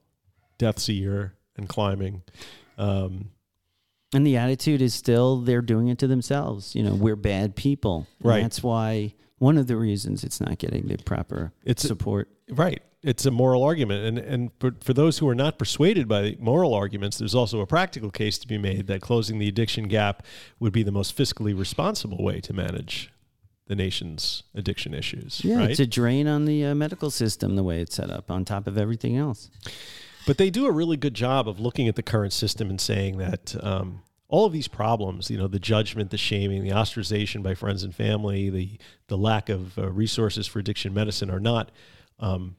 deaths 0.59 0.89
a 0.89 0.93
year 0.93 1.35
and 1.56 1.69
climbing. 1.69 2.23
Um, 2.78 3.31
And 4.14 4.27
the 4.27 4.36
attitude 4.36 4.82
is 4.82 4.94
still 4.94 5.40
they're 5.40 5.62
doing 5.62 5.89
it 5.89 5.98
to 5.98 6.06
themselves. 6.06 6.74
You 6.74 6.82
know, 6.82 6.94
we're 6.94 7.16
bad 7.16 7.56
people. 7.56 8.06
And 8.20 8.28
Right. 8.28 8.43
That's 8.43 8.62
why 8.62 9.14
one 9.39 9.59
of 9.59 9.66
the 9.66 9.77
reasons 9.77 10.24
it's 10.24 10.40
not 10.40 10.59
getting 10.59 10.86
the 10.89 10.97
proper 10.98 11.52
It's- 11.64 11.86
support. 11.86 12.28
Right. 12.51 12.82
It's 13.02 13.27
a 13.27 13.32
moral 13.32 13.64
argument. 13.64 14.05
And, 14.06 14.19
and 14.19 14.51
for, 14.60 14.77
for 14.81 14.94
those 14.94 15.19
who 15.19 15.28
are 15.28 15.35
not 15.35 15.59
persuaded 15.59 16.06
by 16.06 16.36
moral 16.39 16.73
arguments, 16.73 17.19
there's 17.19 17.35
also 17.35 17.60
a 17.60 17.66
practical 17.66 18.10
case 18.12 18.39
to 18.39 18.47
be 18.47 18.59
made 18.59 18.86
that 18.86 19.01
closing 19.01 19.39
the 19.40 19.48
addiction 19.48 19.89
gap 19.89 20.24
would 20.60 20.73
be 20.73 20.85
the 20.85 20.93
most 20.93 21.16
fiscally 21.16 21.59
responsible 21.59 22.23
way 22.23 22.40
to 22.40 22.52
manage 22.52 23.10
the 23.66 23.74
nation's 23.76 24.43
addiction 24.55 24.94
issues. 24.94 25.44
Yeah, 25.44 25.59
right? 25.59 25.70
it's 25.70 25.80
a 25.80 25.86
drain 25.86 26.26
on 26.26 26.44
the 26.44 26.66
uh, 26.66 26.74
medical 26.74 27.10
system 27.10 27.56
the 27.56 27.62
way 27.62 27.80
it's 27.80 27.97
set 27.97 28.10
up 28.10 28.30
on 28.30 28.44
top 28.44 28.66
of 28.66 28.76
everything 28.76 29.16
else. 29.16 29.51
But 30.26 30.39
they 30.39 30.51
do 30.51 30.66
a 30.66 30.72
really 30.72 30.97
good 30.97 31.14
job 31.14 31.48
of 31.48 31.59
looking 31.59 31.89
at 31.89 31.97
the 31.97 32.02
current 32.02 32.32
system 32.32 32.70
and 32.70 32.80
saying 32.80 33.18
that 33.18 33.56
um, 33.64 34.02
all 34.28 34.47
of 34.47 34.52
these 34.52 34.68
problems, 34.68 35.30
you 35.30 35.39
know, 35.39 35.48
the 35.48 35.59
judgment, 35.59 36.10
the 36.10 36.18
shaming, 36.18 36.62
the 36.62 36.70
ostracization 36.70 37.43
by 37.43 37.55
friends 37.55 37.82
and 37.82 37.94
family, 37.94 38.48
the 38.51 38.78
the 39.09 39.18
lack 39.18 39.48
of 39.48 39.78
uh, 39.78 39.90
resources 39.90 40.47
for 40.47 40.59
addiction 40.59 40.94
medicine 40.94 41.30
are 41.30 41.40
not 41.40 41.70
um, 42.18 42.56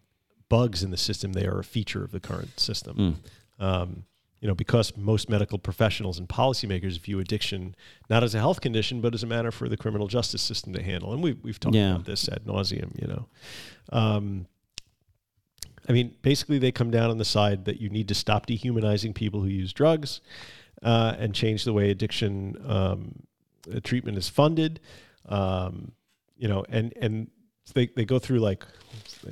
bugs 0.49 0.83
in 0.83 0.91
the 0.91 0.97
system. 0.97 1.33
They 1.33 1.45
are 1.47 1.59
a 1.59 1.63
feature 1.63 2.03
of 2.03 2.11
the 2.11 2.19
current 2.19 2.59
system. 2.59 3.21
Um, 3.59 4.05
you 4.43 4.49
know, 4.49 4.53
because 4.53 4.97
most 4.97 5.29
medical 5.29 5.57
professionals 5.57 6.19
and 6.19 6.27
policymakers 6.27 6.99
view 6.99 7.17
addiction 7.21 7.73
not 8.09 8.25
as 8.25 8.35
a 8.35 8.39
health 8.39 8.59
condition, 8.59 8.99
but 8.99 9.13
as 9.13 9.23
a 9.23 9.25
matter 9.25 9.51
for 9.53 9.69
the 9.69 9.77
criminal 9.77 10.05
justice 10.09 10.41
system 10.41 10.73
to 10.73 10.83
handle. 10.83 11.13
And 11.13 11.23
we've, 11.23 11.41
we've 11.41 11.57
talked 11.57 11.77
Yeah. 11.77 11.93
about 11.93 12.03
this 12.03 12.27
ad 12.27 12.43
nauseum, 12.45 12.91
you 13.01 13.07
know. 13.07 13.25
Um, 13.93 14.47
I 15.87 15.93
mean, 15.93 16.15
basically, 16.23 16.59
they 16.59 16.73
come 16.73 16.91
down 16.91 17.09
on 17.09 17.19
the 17.19 17.23
side 17.25 17.63
that 17.63 17.79
you 17.79 17.89
need 17.89 18.09
to 18.09 18.13
stop 18.13 18.45
dehumanizing 18.45 19.13
people 19.13 19.39
who 19.39 19.47
use 19.47 19.71
drugs 19.71 20.19
uh, 20.81 21.15
and 21.17 21.33
change 21.33 21.63
the 21.63 21.71
way 21.71 21.89
addiction 21.89 22.57
um, 22.67 23.23
uh, 23.73 23.79
treatment 23.81 24.17
is 24.17 24.27
funded. 24.27 24.81
Um, 25.29 25.93
you 26.35 26.49
know, 26.49 26.65
and 26.67 26.93
and 26.99 27.31
they 27.73 27.87
they 27.87 28.03
go 28.03 28.19
through 28.19 28.39
like 28.39 28.65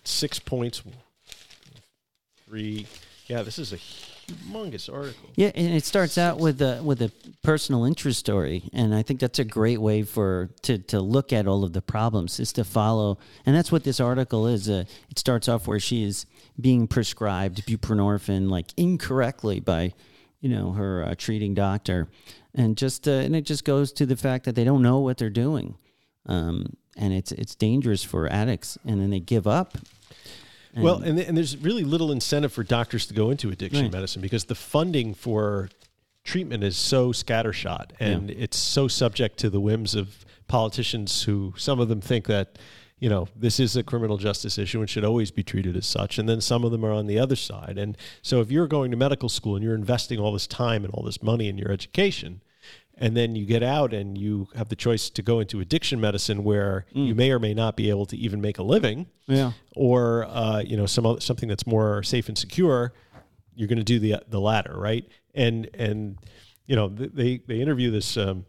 six 0.05 0.39
points. 0.39 0.81
Three, 2.45 2.87
yeah, 3.27 3.41
this 3.43 3.59
is 3.59 3.73
a 3.73 3.77
humongous 4.31 4.91
article. 4.91 5.29
Yeah, 5.35 5.51
and 5.55 5.73
it 5.73 5.85
starts 5.85 6.17
out 6.17 6.39
with 6.39 6.61
a 6.61 6.81
with 6.83 7.01
a 7.01 7.11
personal 7.43 7.85
interest 7.85 8.19
story, 8.19 8.69
and 8.73 8.93
I 8.93 9.03
think 9.03 9.19
that's 9.19 9.39
a 9.39 9.43
great 9.43 9.79
way 9.79 10.03
for 10.03 10.49
to 10.63 10.77
to 10.77 10.99
look 10.99 11.33
at 11.33 11.47
all 11.47 11.63
of 11.63 11.73
the 11.73 11.81
problems 11.81 12.39
is 12.39 12.53
to 12.53 12.63
follow, 12.63 13.17
and 13.45 13.55
that's 13.55 13.71
what 13.71 13.83
this 13.83 13.99
article 13.99 14.47
is. 14.47 14.69
Uh, 14.69 14.85
it 15.09 15.19
starts 15.19 15.47
off 15.47 15.67
where 15.67 15.79
she 15.79 16.03
is 16.03 16.25
being 16.59 16.87
prescribed 16.87 17.65
buprenorphine 17.65 18.49
like 18.49 18.67
incorrectly 18.77 19.59
by, 19.59 19.93
you 20.41 20.49
know, 20.49 20.73
her 20.73 21.03
uh, 21.03 21.15
treating 21.17 21.53
doctor, 21.53 22.07
and 22.53 22.77
just 22.77 23.07
uh, 23.07 23.11
and 23.11 23.35
it 23.35 23.45
just 23.45 23.65
goes 23.65 23.91
to 23.93 24.05
the 24.05 24.17
fact 24.17 24.45
that 24.45 24.55
they 24.55 24.63
don't 24.63 24.81
know 24.81 24.99
what 24.99 25.17
they're 25.17 25.29
doing, 25.29 25.75
um, 26.25 26.75
and 26.97 27.13
it's 27.13 27.31
it's 27.31 27.55
dangerous 27.55 28.03
for 28.03 28.27
addicts, 28.27 28.77
and 28.85 29.01
then 29.01 29.09
they 29.09 29.19
give 29.19 29.47
up. 29.47 29.77
Well, 30.75 31.01
and, 31.01 31.17
th- 31.17 31.27
and 31.27 31.35
there's 31.37 31.57
really 31.57 31.83
little 31.83 32.11
incentive 32.11 32.53
for 32.53 32.63
doctors 32.63 33.05
to 33.07 33.13
go 33.13 33.29
into 33.29 33.49
addiction 33.49 33.83
Right. 33.83 33.91
medicine 33.93 34.21
because 34.21 34.45
the 34.45 34.55
funding 34.55 35.13
for 35.13 35.69
treatment 36.23 36.63
is 36.63 36.77
so 36.77 37.11
scattershot 37.11 37.91
and 37.99 38.29
it's 38.29 38.55
so 38.57 38.87
subject 38.87 39.37
to 39.39 39.49
the 39.49 39.59
whims 39.59 39.95
of 39.95 40.23
politicians 40.47 41.23
who 41.23 41.53
some 41.57 41.79
of 41.79 41.87
them 41.89 41.99
think 41.99 42.27
that 42.27 42.59
you 42.99 43.09
know 43.09 43.27
this 43.35 43.59
is 43.59 43.75
a 43.75 43.81
criminal 43.81 44.17
justice 44.17 44.59
issue 44.59 44.79
and 44.79 44.89
should 44.89 45.03
always 45.03 45.31
be 45.31 45.41
treated 45.41 45.75
as 45.75 45.85
such 45.87 46.19
and 46.19 46.29
then 46.29 46.39
some 46.39 46.63
of 46.63 46.71
them 46.71 46.85
are 46.85 46.91
on 46.91 47.07
the 47.07 47.17
other 47.17 47.35
side 47.35 47.77
and 47.79 47.97
so 48.21 48.39
if 48.39 48.51
you're 48.51 48.67
going 48.67 48.91
to 48.91 48.97
medical 48.97 49.29
school 49.29 49.55
and 49.55 49.63
you're 49.63 49.73
investing 49.73 50.19
all 50.19 50.31
this 50.31 50.45
time 50.45 50.85
and 50.85 50.93
all 50.93 51.03
this 51.03 51.23
money 51.23 51.47
in 51.47 51.57
your 51.57 51.71
education 51.71 52.41
and 53.01 53.17
then 53.17 53.35
you 53.35 53.45
get 53.45 53.63
out 53.63 53.93
and 53.93 54.17
you 54.17 54.47
have 54.55 54.69
the 54.69 54.75
choice 54.75 55.09
to 55.09 55.21
go 55.21 55.39
into 55.39 55.59
addiction 55.59 55.99
medicine 55.99 56.43
where 56.43 56.85
you 56.93 57.13
may 57.15 57.31
or 57.31 57.39
may 57.39 57.53
not 57.53 57.75
be 57.75 57.89
able 57.89 58.05
to 58.05 58.15
even 58.15 58.39
make 58.39 58.57
a 58.59 58.63
living 58.63 59.07
Yeah. 59.27 59.51
or 59.75 60.25
uh, 60.29 60.59
you 60.61 60.77
know 60.77 60.85
some 60.85 61.05
other, 61.05 61.19
something 61.19 61.49
that's 61.49 61.65
more 61.67 62.03
safe 62.03 62.29
and 62.29 62.37
secure, 62.37 62.93
you're 63.55 63.67
going 63.67 63.77
to 63.79 63.83
do 63.83 63.99
the 63.99 64.21
the 64.29 64.39
latter, 64.39 64.77
right? 64.77 65.05
And 65.35 65.69
and 65.73 66.17
you 66.67 66.75
know 66.75 66.87
they 66.87 67.39
they 67.47 67.59
interview 67.59 67.91
this 67.91 68.15
um, 68.17 68.45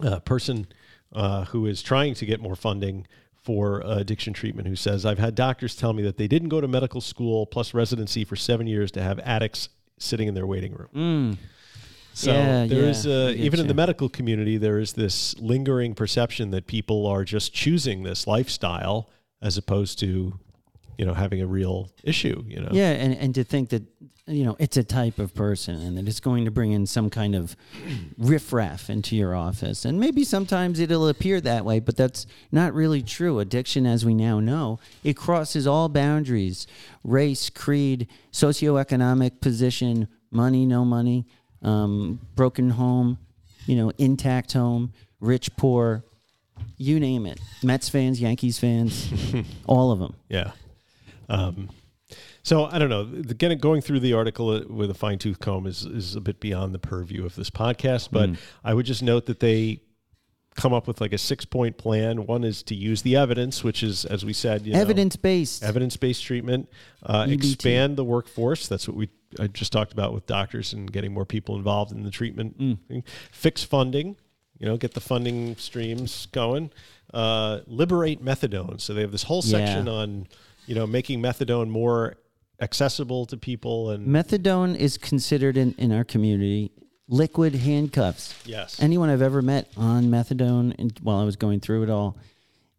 uh, 0.00 0.20
person 0.20 0.66
uh, 1.12 1.44
who 1.46 1.66
is 1.66 1.82
trying 1.82 2.14
to 2.14 2.26
get 2.26 2.40
more 2.40 2.56
funding 2.56 3.06
for 3.42 3.84
uh, 3.84 3.96
addiction 3.98 4.32
treatment 4.32 4.66
who 4.68 4.76
says 4.76 5.04
I've 5.04 5.18
had 5.18 5.34
doctors 5.34 5.76
tell 5.76 5.92
me 5.92 6.02
that 6.04 6.16
they 6.16 6.26
didn't 6.28 6.48
go 6.48 6.60
to 6.60 6.68
medical 6.68 7.00
school 7.00 7.44
plus 7.46 7.74
residency 7.74 8.24
for 8.24 8.36
seven 8.36 8.66
years 8.66 8.90
to 8.92 9.02
have 9.02 9.18
addicts 9.20 9.68
sitting 9.98 10.28
in 10.28 10.34
their 10.34 10.46
waiting 10.46 10.72
room. 10.74 10.88
Mm. 10.94 11.36
So 12.14 12.32
Yeah, 12.32 12.66
there 12.66 12.84
is, 12.84 13.04
yeah, 13.04 13.30
even 13.30 13.58
in 13.58 13.66
the 13.66 13.74
medical 13.74 14.08
community, 14.08 14.56
there 14.56 14.78
is 14.78 14.92
this 14.92 15.36
lingering 15.40 15.94
perception 15.94 16.52
that 16.52 16.68
people 16.68 17.06
are 17.06 17.24
just 17.24 17.52
choosing 17.52 18.04
this 18.04 18.28
lifestyle 18.28 19.10
as 19.42 19.58
opposed 19.58 19.98
to, 19.98 20.38
you 20.96 21.04
know, 21.04 21.12
having 21.12 21.42
a 21.42 21.46
real 21.46 21.90
issue. 22.04 22.44
You 22.46 22.60
know, 22.60 22.68
Yeah, 22.70 22.90
and, 22.90 23.16
and 23.16 23.34
to 23.34 23.42
think 23.42 23.70
that 23.70 23.82
you 24.26 24.44
know 24.44 24.56
it's 24.58 24.78
a 24.78 24.84
type 24.84 25.18
of 25.18 25.34
person 25.34 25.74
and 25.74 25.98
that 25.98 26.08
it's 26.08 26.20
going 26.20 26.46
to 26.46 26.50
bring 26.50 26.72
in 26.72 26.86
some 26.86 27.10
kind 27.10 27.34
of 27.34 27.56
riffraff 28.16 28.88
into 28.88 29.16
your 29.16 29.34
office, 29.34 29.84
and 29.84 29.98
maybe 29.98 30.22
sometimes 30.22 30.78
it'll 30.78 31.08
appear 31.08 31.40
that 31.40 31.64
way, 31.64 31.80
but 31.80 31.96
that's 31.96 32.26
not 32.52 32.72
really 32.74 33.02
true. 33.02 33.40
Addiction, 33.40 33.86
as 33.86 34.04
we 34.04 34.14
now 34.14 34.38
know, 34.38 34.78
it 35.02 35.14
crosses 35.14 35.66
all 35.66 35.88
boundaries: 35.88 36.68
race, 37.02 37.50
creed, 37.50 38.06
socioeconomic 38.32 39.40
position, 39.40 40.06
money, 40.30 40.64
no 40.64 40.84
money, 40.84 41.26
um, 41.64 42.20
broken 42.36 42.70
home, 42.70 43.18
you 43.66 43.76
know, 43.76 43.90
intact 43.98 44.52
home, 44.52 44.92
rich, 45.20 45.54
poor, 45.56 46.04
you 46.76 47.00
name 47.00 47.26
it. 47.26 47.40
Mets 47.62 47.88
fans, 47.88 48.20
Yankees 48.20 48.58
fans, 48.58 49.12
all 49.66 49.90
of 49.90 49.98
them. 49.98 50.14
Yeah. 50.28 50.52
Um, 51.28 51.70
so 52.42 52.66
I 52.66 52.78
don't 52.78 52.90
know. 52.90 53.04
The, 53.04 53.34
getting 53.34 53.58
going 53.58 53.80
through 53.80 54.00
the 54.00 54.12
article 54.12 54.50
uh, 54.50 54.60
with 54.68 54.90
a 54.90 54.94
fine 54.94 55.18
tooth 55.18 55.40
comb 55.40 55.66
is 55.66 55.86
is 55.86 56.14
a 56.14 56.20
bit 56.20 56.40
beyond 56.40 56.74
the 56.74 56.78
purview 56.78 57.24
of 57.24 57.34
this 57.34 57.48
podcast. 57.48 58.08
But 58.12 58.30
I 58.62 58.74
would 58.74 58.86
just 58.86 59.02
note 59.02 59.26
that 59.26 59.40
they 59.40 59.80
come 60.54 60.72
up 60.72 60.86
with 60.86 61.00
like 61.00 61.12
a 61.12 61.18
six 61.18 61.44
point 61.44 61.76
plan. 61.78 62.26
One 62.26 62.44
is 62.44 62.62
to 62.64 62.74
use 62.74 63.02
the 63.02 63.16
evidence, 63.16 63.64
which 63.64 63.82
is, 63.82 64.04
as 64.04 64.24
we 64.24 64.32
said, 64.32 64.66
you 64.66 64.72
know, 64.72 64.80
Evidence 64.80 65.16
based. 65.16 65.62
evidence 65.62 65.96
based 65.96 66.24
treatment, 66.24 66.68
uh, 67.02 67.26
expand 67.28 67.96
the 67.96 68.04
workforce. 68.04 68.68
That's 68.68 68.86
what 68.88 68.96
we 68.96 69.08
I 69.40 69.48
just 69.48 69.72
talked 69.72 69.92
about 69.92 70.12
with 70.14 70.26
doctors 70.26 70.72
and 70.72 70.90
getting 70.92 71.12
more 71.12 71.24
people 71.26 71.56
involved 71.56 71.90
in 71.92 72.04
the 72.04 72.10
treatment. 72.10 72.56
thing. 72.88 73.02
Fix 73.32 73.64
funding, 73.64 74.16
you 74.58 74.66
know, 74.66 74.76
get 74.76 74.94
the 74.94 75.00
funding 75.00 75.56
streams 75.56 76.26
going. 76.26 76.70
Uh, 77.12 77.60
liberate 77.66 78.24
methadone. 78.24 78.80
So 78.80 78.94
they 78.94 79.00
have 79.00 79.12
this 79.12 79.24
whole 79.24 79.42
section 79.42 79.86
Yeah. 79.86 79.92
on, 79.92 80.26
you 80.66 80.74
know, 80.76 80.86
making 80.86 81.20
methadone 81.20 81.68
more 81.68 82.16
accessible 82.60 83.26
to 83.26 83.36
people 83.36 83.90
and 83.90 84.06
Methadone 84.06 84.76
is 84.76 84.96
considered 84.96 85.56
in, 85.56 85.74
in 85.78 85.90
our 85.90 86.04
community 86.04 86.70
liquid 87.08 87.54
handcuffs. 87.54 88.34
Yes. 88.44 88.80
Anyone 88.80 89.10
I've 89.10 89.22
ever 89.22 89.42
met 89.42 89.68
on 89.76 90.04
methadone 90.04 90.74
and 90.78 90.98
while 91.02 91.18
I 91.18 91.24
was 91.24 91.36
going 91.36 91.60
through 91.60 91.82
it 91.84 91.90
all, 91.90 92.16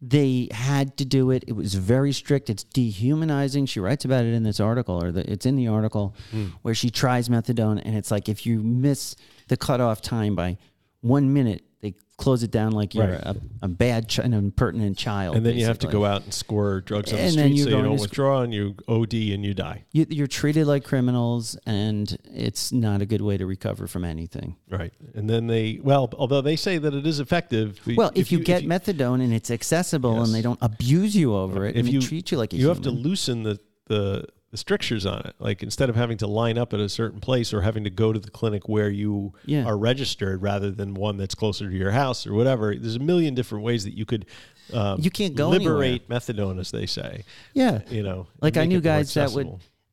they 0.00 0.48
had 0.50 0.96
to 0.98 1.04
do 1.04 1.30
it. 1.30 1.44
It 1.46 1.52
was 1.52 1.74
very 1.74 2.12
strict. 2.12 2.50
It's 2.50 2.64
dehumanizing. 2.64 3.66
She 3.66 3.80
writes 3.80 4.04
about 4.04 4.24
it 4.24 4.34
in 4.34 4.42
this 4.42 4.60
article, 4.60 5.02
or 5.02 5.10
the, 5.10 5.30
it's 5.30 5.46
in 5.46 5.56
the 5.56 5.68
article 5.68 6.14
hmm. 6.30 6.48
where 6.62 6.74
she 6.74 6.90
tries 6.90 7.28
methadone, 7.28 7.80
and 7.82 7.96
it's 7.96 8.10
like 8.10 8.28
if 8.28 8.44
you 8.44 8.62
miss 8.62 9.16
the 9.48 9.56
cutoff 9.56 10.02
time 10.02 10.34
by 10.34 10.58
one 11.00 11.32
minute, 11.32 11.64
they 11.82 11.94
close 12.16 12.42
it 12.42 12.50
down 12.50 12.72
like 12.72 12.94
you're 12.94 13.06
Right. 13.06 13.20
a, 13.20 13.36
a 13.62 13.68
bad, 13.68 14.08
ch- 14.08 14.18
an 14.20 14.32
impertinent 14.32 14.96
child. 14.96 15.36
and 15.36 15.44
then 15.44 15.56
you 15.56 15.66
have 15.66 15.78
to 15.80 15.86
go 15.86 16.06
out 16.06 16.22
and 16.24 16.32
score 16.32 16.80
drugs 16.80 17.12
on 17.12 17.18
the 17.18 17.30
street 17.30 17.58
so 17.58 17.68
you're 17.68 17.82
don't 17.82 17.92
to 17.92 17.98
sc- 17.98 18.02
withdraw 18.02 18.40
and 18.40 18.54
you 18.54 18.74
OD 18.88 19.12
and 19.34 19.44
you 19.44 19.52
die. 19.52 19.84
You, 19.92 20.06
you're 20.08 20.26
treated 20.26 20.66
like 20.66 20.84
criminals, 20.84 21.56
and 21.66 22.16
it's 22.32 22.72
not 22.72 23.02
a 23.02 23.06
good 23.06 23.20
way 23.20 23.36
to 23.36 23.44
recover 23.44 23.86
from 23.86 24.04
anything. 24.06 24.56
Right. 24.70 24.92
And 25.14 25.28
then 25.28 25.46
they, 25.46 25.78
well, 25.82 26.10
although 26.16 26.40
they 26.40 26.56
say 26.56 26.78
that 26.78 26.94
it 26.94 27.06
is 27.06 27.20
effective. 27.20 27.78
Well, 27.86 28.10
if, 28.14 28.32
you, 28.32 28.40
get 28.40 28.64
methadone 28.64 29.22
and 29.22 29.34
it's 29.34 29.50
accessible 29.50 30.16
Yes. 30.16 30.26
and 30.28 30.34
they 30.34 30.42
don't 30.42 30.58
abuse 30.62 31.14
you 31.14 31.34
over 31.36 31.66
it, 31.66 31.76
if 31.76 31.84
and 31.84 31.88
you 31.92 32.00
they 32.00 32.06
treat 32.06 32.30
you 32.30 32.38
like 32.38 32.54
a 32.54 32.56
you 32.56 32.68
have 32.68 32.80
to 32.82 32.90
loosen 32.90 33.42
the, 33.42 33.60
the 33.88 34.24
the 34.50 34.56
strictures 34.56 35.04
on 35.06 35.20
it. 35.26 35.34
Like 35.38 35.62
instead 35.62 35.88
of 35.90 35.96
having 35.96 36.18
to 36.18 36.26
line 36.26 36.56
up 36.56 36.72
at 36.72 36.80
a 36.80 36.88
certain 36.88 37.20
place 37.20 37.52
or 37.52 37.62
having 37.62 37.84
to 37.84 37.90
go 37.90 38.12
to 38.12 38.18
the 38.18 38.30
clinic 38.30 38.68
where 38.68 38.88
you 38.90 39.32
Yeah. 39.44 39.64
are 39.64 39.76
registered 39.76 40.40
rather 40.42 40.70
than 40.70 40.94
one 40.94 41.16
that's 41.16 41.34
closer 41.34 41.68
to 41.68 41.76
your 41.76 41.90
house 41.90 42.26
or 42.26 42.32
whatever. 42.34 42.74
There's 42.74 42.96
a 42.96 43.00
million 43.00 43.34
different 43.34 43.64
ways 43.64 43.84
that 43.84 43.94
you 43.96 44.06
could 44.06 44.26
um, 44.72 45.00
You 45.00 45.10
can't 45.10 45.34
go 45.36 45.48
liberate 45.50 46.08
methadone, 46.08 46.58
as 46.58 46.70
they 46.70 46.86
say. 46.86 47.24
yeah, 47.54 47.80
You 47.88 48.02
know, 48.02 48.26
like 48.40 48.56
I 48.56 48.64
knew 48.66 48.80
guys 48.80 49.14
that 49.14 49.30
would. 49.32 49.48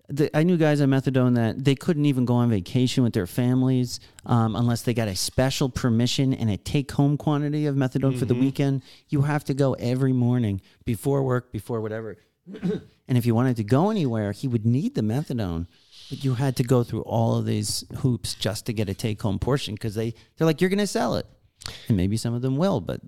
The, 0.10 0.36
I 0.38 0.44
knew 0.44 0.58
guys 0.58 0.82
on 0.82 0.90
methadone 0.90 1.36
that 1.36 1.64
they 1.64 1.76
couldn't 1.76 2.06
even 2.06 2.26
go 2.26 2.34
on 2.36 2.50
vacation 2.50 3.04
with 3.04 3.14
their 3.14 3.26
families 3.26 4.00
um, 4.26 4.56
unless 4.56 4.82
they 4.82 4.94
got 4.94 5.08
a 5.08 5.16
special 5.16 5.70
permission 5.70 6.34
and 6.34 6.50
a 6.52 6.58
take-home 6.58 7.18
quantity 7.18 7.66
of 7.68 7.76
methadone 7.76 8.20
for 8.20 8.26
the 8.26 8.34
Mm-hmm. 8.34 8.44
weekend. 8.44 8.82
You 9.10 9.22
have 9.22 9.46
to 9.46 9.54
go 9.54 9.74
every 9.76 10.12
morning 10.12 10.60
before 10.86 11.24
work, 11.24 11.52
before 11.54 11.80
whatever. 11.80 12.18
And 13.08 13.18
if 13.18 13.26
you 13.26 13.36
wanted 13.36 13.58
to 13.58 13.64
go 13.64 13.90
anywhere, 13.90 14.32
he 14.32 14.48
would 14.48 14.66
need 14.66 14.96
the 14.96 15.02
methadone. 15.02 15.68
But 16.10 16.24
you 16.24 16.36
had 16.36 16.56
to 16.58 16.64
go 16.64 16.84
through 16.84 17.02
all 17.04 17.38
of 17.38 17.46
these 17.46 17.86
hoops 18.00 18.36
just 18.36 18.66
to 18.66 18.74
get 18.74 18.90
a 18.90 18.94
take-home 18.94 19.40
portion 19.40 19.74
because 19.74 19.96
they 19.96 20.14
they're 20.38 20.46
like 20.46 20.62
you're 20.62 20.70
going 20.70 20.80
to 20.80 20.88
sell 20.88 21.16
it, 21.16 21.26
and 21.88 21.98
maybe 21.98 22.18
some 22.18 22.34
of 22.34 22.42
them 22.42 22.58
will, 22.58 22.82
but 22.82 23.02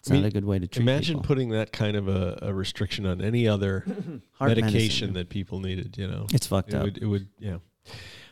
it's 0.00 0.10
I 0.10 0.14
mean, 0.14 0.22
not 0.22 0.28
a 0.28 0.32
good 0.32 0.44
way 0.44 0.58
to 0.58 0.66
treat 0.66 0.82
it. 0.82 0.90
Imagine 0.90 1.16
people. 1.18 1.28
putting 1.28 1.48
that 1.50 1.72
kind 1.72 1.96
of 1.96 2.08
a, 2.08 2.38
a 2.42 2.52
restriction 2.52 3.06
on 3.06 3.20
any 3.20 3.46
other 3.46 3.84
medication 4.40 4.70
medicine. 4.70 5.12
that 5.14 5.28
people 5.28 5.60
needed. 5.60 5.96
You 5.96 6.08
know, 6.08 6.26
It's 6.32 6.46
fucked 6.48 6.70
it 6.70 6.74
up. 6.74 6.82
Would, 6.82 6.98
it 6.98 7.06
would, 7.06 7.28
yeah. 7.38 7.58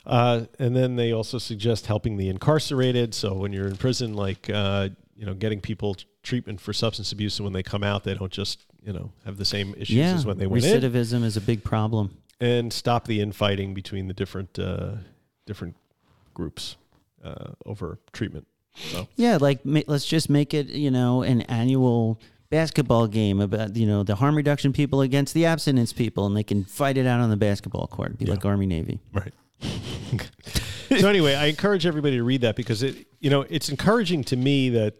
Uh, 0.04 0.46
and 0.58 0.74
then 0.74 0.96
they 0.96 1.12
also 1.12 1.38
suggest 1.38 1.86
helping 1.86 2.16
the 2.16 2.28
incarcerated. 2.28 3.14
So 3.14 3.34
when 3.34 3.52
you're 3.52 3.68
in 3.68 3.76
prison, 3.76 4.14
like 4.14 4.50
uh, 4.52 4.88
you 5.14 5.26
know, 5.26 5.34
getting 5.34 5.60
people 5.60 5.96
treatment 6.24 6.60
for 6.60 6.72
substance 6.72 7.12
abuse, 7.12 7.38
and 7.38 7.44
when 7.44 7.52
they 7.52 7.62
come 7.62 7.84
out, 7.84 8.02
they 8.02 8.14
don't 8.14 8.32
just 8.32 8.66
you 8.84 8.92
know 8.92 9.12
have 9.24 9.36
the 9.36 9.44
same 9.44 9.74
issues 9.74 9.96
yeah, 9.96 10.14
as 10.14 10.26
when 10.26 10.38
they 10.38 10.46
went 10.46 10.64
in, 10.64 10.80
recidivism 10.80 11.24
is 11.24 11.36
a 11.36 11.40
big 11.40 11.62
problem. 11.64 12.16
and 12.40 12.72
stop 12.72 13.06
the 13.06 13.20
infighting 13.20 13.74
between 13.74 14.08
the 14.08 14.14
different 14.14 14.58
uh, 14.58 14.92
different 15.46 15.76
groups 16.34 16.76
uh, 17.24 17.52
over 17.66 17.98
treatment. 18.12 18.46
So 18.74 19.08
Yeah, 19.16 19.38
like 19.40 19.64
ma- 19.64 19.82
let's 19.86 20.06
just 20.06 20.30
make 20.30 20.54
it, 20.54 20.68
you 20.68 20.90
know, 20.90 21.22
an 21.22 21.42
annual 21.42 22.20
basketball 22.50 23.06
game 23.06 23.40
about, 23.40 23.76
you 23.76 23.86
know, 23.86 24.02
the 24.02 24.16
harm 24.16 24.36
reduction 24.36 24.72
people 24.72 25.00
against 25.02 25.34
the 25.34 25.46
abstinence 25.46 25.92
people, 25.92 26.26
and 26.26 26.36
they 26.36 26.42
can 26.42 26.64
fight 26.64 26.96
it 26.96 27.06
out 27.06 27.20
on 27.20 27.30
the 27.30 27.36
basketball 27.36 27.86
court, 27.86 28.18
be 28.18 28.26
like 28.26 28.44
Army 28.44 28.66
Navy. 28.66 29.00
Right. 29.12 29.34
so 30.98 31.08
anyway, 31.08 31.34
I 31.34 31.46
encourage 31.46 31.84
everybody 31.84 32.16
to 32.16 32.24
read 32.24 32.40
that 32.40 32.56
because 32.56 32.82
it, 32.82 33.06
you 33.20 33.30
know, 33.30 33.42
it's 33.42 33.68
encouraging 33.68 34.24
to 34.24 34.36
me 34.36 34.70
that 34.70 34.94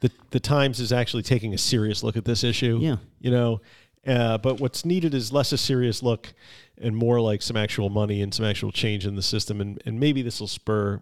the 0.00 0.10
the 0.30 0.40
Times 0.40 0.80
is 0.80 0.92
actually 0.92 1.22
taking 1.22 1.54
a 1.54 1.58
serious 1.58 2.02
look 2.02 2.16
at 2.16 2.24
this 2.24 2.44
issue. 2.44 2.78
Yeah. 2.80 2.96
You 3.20 3.30
know, 3.30 3.60
uh, 4.06 4.38
but 4.38 4.60
what's 4.60 4.84
needed 4.84 5.14
is 5.14 5.32
less 5.32 5.52
a 5.52 5.58
serious 5.58 6.02
look 6.02 6.32
and 6.80 6.96
more 6.96 7.20
like 7.20 7.42
some 7.42 7.56
actual 7.56 7.90
money 7.90 8.22
and 8.22 8.32
some 8.32 8.46
actual 8.46 8.70
change 8.72 9.06
in 9.06 9.16
the 9.16 9.22
system, 9.22 9.60
and 9.60 9.82
and 9.84 9.98
maybe 9.98 10.22
this 10.22 10.40
will 10.40 10.46
spur 10.46 11.00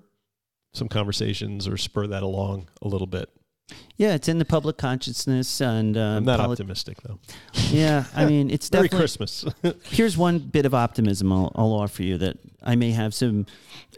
some 0.74 0.88
conversations 0.88 1.66
or 1.66 1.76
spur 1.76 2.06
that 2.06 2.22
along 2.22 2.68
a 2.82 2.88
little 2.88 3.06
bit. 3.06 3.30
Yeah, 3.96 4.14
it's 4.14 4.28
in 4.28 4.38
the 4.38 4.44
public 4.44 4.76
consciousness, 4.76 5.60
and 5.60 5.96
uh, 5.96 6.00
I'm 6.00 6.24
not 6.24 6.38
poli- 6.38 6.52
optimistic 6.52 6.98
though. 7.02 7.18
Yeah, 7.70 8.04
I 8.14 8.24
mean, 8.26 8.50
it's 8.50 8.70
Merry 8.72 8.88
definitely. 8.88 8.98
Christmas. 9.02 9.44
Here's 9.90 10.16
one 10.16 10.38
bit 10.38 10.66
of 10.66 10.74
optimism 10.74 11.32
I'll, 11.32 11.50
I'll 11.54 11.72
offer 11.72 12.02
you 12.02 12.16
that 12.18 12.36
I 12.66 12.76
may 12.76 12.90
have 12.90 13.14
some 13.14 13.46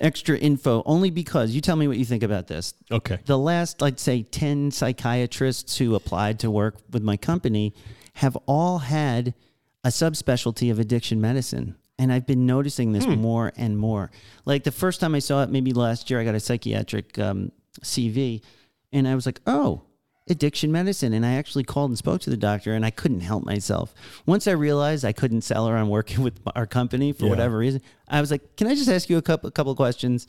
extra 0.00 0.36
info, 0.36 0.82
only 0.86 1.10
because 1.10 1.52
you 1.52 1.60
tell 1.60 1.76
me 1.76 1.88
what 1.88 1.96
you 1.96 2.04
think 2.04 2.22
about 2.22 2.46
this. 2.46 2.74
okay. 2.90 3.18
the 3.24 3.38
last, 3.38 3.82
I'd 3.82 3.98
say, 3.98 4.22
10 4.22 4.70
psychiatrists 4.70 5.78
who 5.78 5.94
applied 5.94 6.38
to 6.40 6.50
work 6.50 6.76
with 6.90 7.02
my 7.02 7.16
company 7.16 7.74
have 8.14 8.36
all 8.46 8.78
had 8.78 9.34
a 9.84 9.88
subspecialty 9.88 10.70
of 10.70 10.78
addiction 10.78 11.20
medicine. 11.20 11.76
And 11.98 12.12
I've 12.12 12.26
been 12.26 12.46
noticing 12.46 12.92
this 12.92 13.06
more 13.06 13.52
and 13.56 13.76
more. 13.76 14.12
Like 14.44 14.62
the 14.62 14.70
first 14.70 15.00
time 15.00 15.16
I 15.16 15.18
saw 15.18 15.42
it, 15.42 15.50
maybe 15.50 15.72
last 15.72 16.10
year, 16.10 16.20
I 16.20 16.24
got 16.24 16.36
a 16.36 16.40
psychiatric 16.40 17.18
um, 17.18 17.50
CV 17.80 18.42
and 18.92 19.08
I 19.08 19.14
was 19.14 19.26
like, 19.26 19.40
oh, 19.46 19.82
addiction 20.30 20.70
medicine. 20.72 21.12
And 21.12 21.24
I 21.24 21.34
actually 21.34 21.64
called 21.64 21.90
and 21.90 21.98
spoke 21.98 22.20
to 22.22 22.30
the 22.30 22.36
doctor 22.36 22.74
and 22.74 22.84
I 22.84 22.90
couldn't 22.90 23.20
help 23.20 23.44
myself. 23.44 23.94
Once 24.26 24.46
I 24.46 24.52
realized 24.52 25.04
I 25.04 25.12
couldn't 25.12 25.42
sell 25.42 25.66
her 25.66 25.76
on 25.76 25.88
working 25.88 26.22
with 26.26 26.40
our 26.54 26.66
company 26.66 27.12
for 27.12 27.24
Yeah. 27.24 27.30
whatever 27.30 27.58
reason, 27.58 27.80
I 28.08 28.20
was 28.20 28.30
like, 28.30 28.56
can 28.56 28.66
I 28.66 28.74
just 28.74 28.88
ask 28.88 29.08
you 29.10 29.16
a 29.18 29.22
couple, 29.22 29.48
a 29.48 29.52
couple 29.52 29.72
of 29.72 29.76
questions? 29.76 30.26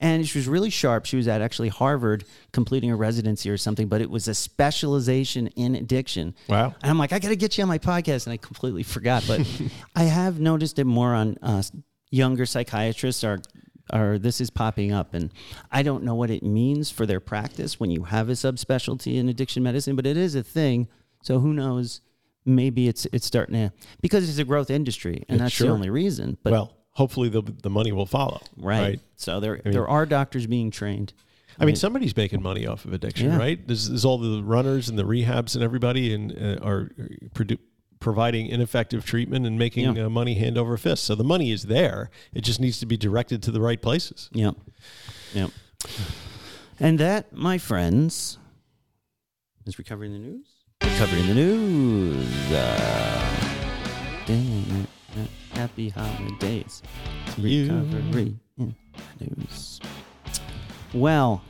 And 0.00 0.26
she 0.28 0.36
was 0.38 0.48
really 0.48 0.70
sharp. 0.70 1.06
She 1.06 1.16
was 1.16 1.28
at 1.28 1.40
actually 1.42 1.68
Harvard 1.68 2.24
completing 2.50 2.90
a 2.90 2.96
residency 2.96 3.48
or 3.48 3.56
something, 3.56 3.86
but 3.86 4.00
it 4.00 4.10
was 4.10 4.26
a 4.26 4.34
specialization 4.34 5.46
in 5.48 5.76
addiction. 5.76 6.34
Wow. 6.48 6.74
And 6.82 6.90
I'm 6.90 6.98
like, 6.98 7.12
I 7.12 7.20
got 7.20 7.28
to 7.28 7.36
get 7.36 7.56
you 7.56 7.62
on 7.62 7.68
my 7.68 7.78
podcast. 7.78 8.26
And 8.26 8.32
I 8.32 8.36
completely 8.36 8.82
forgot. 8.82 9.22
But 9.28 9.48
I 9.96 10.02
have 10.04 10.40
noticed 10.40 10.80
it 10.80 10.86
more 10.86 11.14
on 11.14 11.38
uh, 11.40 11.62
younger 12.10 12.46
psychiatrists 12.46 13.22
are. 13.22 13.40
Or 13.92 14.18
this 14.18 14.40
is 14.40 14.48
popping 14.50 14.92
up, 14.92 15.12
and 15.14 15.32
I 15.70 15.82
don't 15.82 16.04
know 16.04 16.14
what 16.14 16.30
it 16.30 16.42
means 16.42 16.90
for 16.90 17.04
their 17.04 17.20
practice 17.20 17.80
when 17.80 17.90
you 17.90 18.04
have 18.04 18.28
a 18.28 18.32
subspecialty 18.32 19.16
in 19.16 19.28
addiction 19.28 19.62
medicine, 19.62 19.96
but 19.96 20.06
it 20.06 20.16
is 20.16 20.34
a 20.34 20.42
thing. 20.42 20.88
So 21.22 21.40
who 21.40 21.52
knows? 21.52 22.00
Maybe 22.44 22.88
it's 22.88 23.06
it's 23.12 23.26
starting 23.26 23.54
to 23.54 23.72
because 24.00 24.28
it's 24.28 24.38
a 24.38 24.44
growth 24.44 24.70
industry, 24.70 25.24
and 25.28 25.38
Yeah, 25.38 25.44
that's 25.44 25.54
sure. 25.54 25.66
the 25.68 25.72
only 25.72 25.90
reason. 25.90 26.38
But 26.42 26.52
well, 26.52 26.76
hopefully 26.90 27.28
the 27.28 27.42
the 27.42 27.70
money 27.70 27.92
will 27.92 28.06
follow. 28.06 28.40
right. 28.56 29.00
So 29.16 29.40
there 29.40 29.60
there 29.64 29.86
are 29.88 30.06
doctors 30.06 30.46
being 30.46 30.70
trained. 30.70 31.12
I 31.58 31.64
mean, 31.66 31.76
somebody's 31.76 32.16
making 32.16 32.40
money 32.42 32.66
off 32.66 32.86
of 32.86 32.94
addiction, 32.94 33.30
Yeah. 33.30 33.36
right? 33.36 33.64
There's, 33.66 33.86
there's 33.88 34.06
all 34.06 34.16
the 34.16 34.42
runners 34.42 34.88
and 34.88 34.98
the 34.98 35.04
rehabs 35.04 35.54
and 35.54 35.62
everybody, 35.62 36.14
and 36.14 36.32
uh, 36.32 36.64
are 36.66 36.90
produ- 37.34 37.58
providing 38.02 38.46
ineffective 38.48 39.04
treatment 39.06 39.46
and 39.46 39.58
making 39.58 39.96
Yeah. 39.96 40.06
uh, 40.06 40.10
money 40.10 40.34
hand 40.34 40.58
over 40.58 40.76
fist. 40.76 41.04
So 41.04 41.14
the 41.14 41.24
money 41.24 41.50
is 41.50 41.62
there; 41.64 42.10
it 42.34 42.42
just 42.42 42.60
needs 42.60 42.78
to 42.80 42.86
be 42.86 42.96
directed 42.96 43.42
to 43.44 43.50
the 43.50 43.60
right 43.60 43.80
places. 43.80 44.28
Yep. 44.32 44.56
Yep. 45.34 45.50
And 46.80 46.98
that, 46.98 47.32
my 47.32 47.58
friends, 47.58 48.38
is 49.64 49.78
recovering 49.78 50.12
the 50.12 50.18
news. 50.18 50.46
Recovering 50.82 51.26
the 51.28 51.34
news. 51.34 52.52
Uh, 52.52 54.24
dang 54.26 54.86
it. 55.14 55.28
Happy 55.52 55.90
holidays. 55.90 56.82
Recovery 57.38 58.34
in 58.58 58.74
the 59.18 59.24
news. 59.36 59.80
Well, 60.92 61.42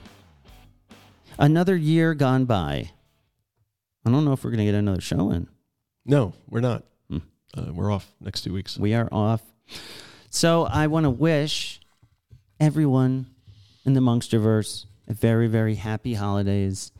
another 1.38 1.76
year 1.76 2.14
gone 2.14 2.44
by. 2.44 2.90
I 4.04 4.10
don't 4.10 4.24
know 4.24 4.32
if 4.32 4.44
we're 4.44 4.50
going 4.50 4.58
to 4.58 4.64
get 4.64 4.74
another 4.74 5.00
show 5.00 5.30
in. 5.30 5.48
No, 6.04 6.34
we're 6.48 6.60
not. 6.60 6.84
Hmm. 7.08 7.18
Uh, 7.56 7.72
we're 7.72 7.90
off 7.90 8.12
next 8.20 8.42
two 8.42 8.52
weeks. 8.52 8.78
We 8.78 8.94
are 8.94 9.08
off. 9.12 9.42
So 10.30 10.64
I 10.64 10.86
want 10.86 11.04
to 11.04 11.10
wish 11.10 11.80
everyone 12.58 13.26
in 13.84 13.94
the 13.94 14.00
Monksterverse 14.00 14.86
a 15.08 15.14
very, 15.14 15.48
very 15.48 15.74
happy 15.74 16.14
holidays. 16.14 16.92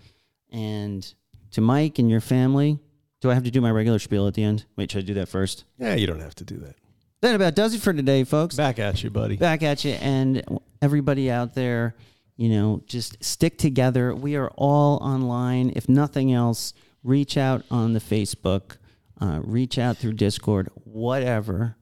And 0.51 1.13
to 1.53 1.61
Mike 1.61 1.99
and 1.99 2.11
your 2.11 2.21
family, 2.21 2.79
do 3.21 3.31
I 3.31 3.35
have 3.35 3.45
to 3.45 3.51
do 3.51 3.61
my 3.61 3.71
regular 3.71 3.99
spiel 3.99 4.27
at 4.27 4.35
the 4.35 4.45
end? 4.45 4.65
Wait, 4.77 4.91
should 4.91 5.05
I 5.05 5.07
do 5.07 5.15
that 5.15 5.29
first? 5.29 5.65
Yeah, 5.79 5.95
you 5.95 6.07
don't 6.07 6.21
have 6.21 6.35
to 6.37 6.45
do 6.45 6.57
that. 6.59 6.77
That 7.21 7.37
about 7.37 7.55
does 7.55 7.73
it 7.73 7.81
for 7.81 7.93
today, 7.93 8.25
folks. 8.25 8.57
Back 8.57 8.81
at 8.81 9.03
you, 9.05 9.11
buddy. 9.11 9.37
Back 9.37 9.63
at 9.63 9.85
you. 9.85 9.93
And 9.93 10.43
everybody 10.81 11.31
out 11.31 11.55
there, 11.55 11.95
you 12.37 12.49
know, 12.49 12.83
just 12.87 13.23
stick 13.23 13.59
together. 13.59 14.13
We 14.15 14.35
are 14.35 14.51
all 14.57 14.97
online. 14.97 15.73
If 15.77 15.89
nothing 15.89 16.33
else, 16.33 16.73
reach 17.05 17.37
out 17.37 17.65
on 17.71 17.93
the 17.93 18.01
Facebook, 18.01 18.77
uh, 19.21 19.41
reach 19.43 19.79
out 19.79 19.97
through 19.97 20.15
Discord, 20.15 20.71
whatever. 20.75 21.77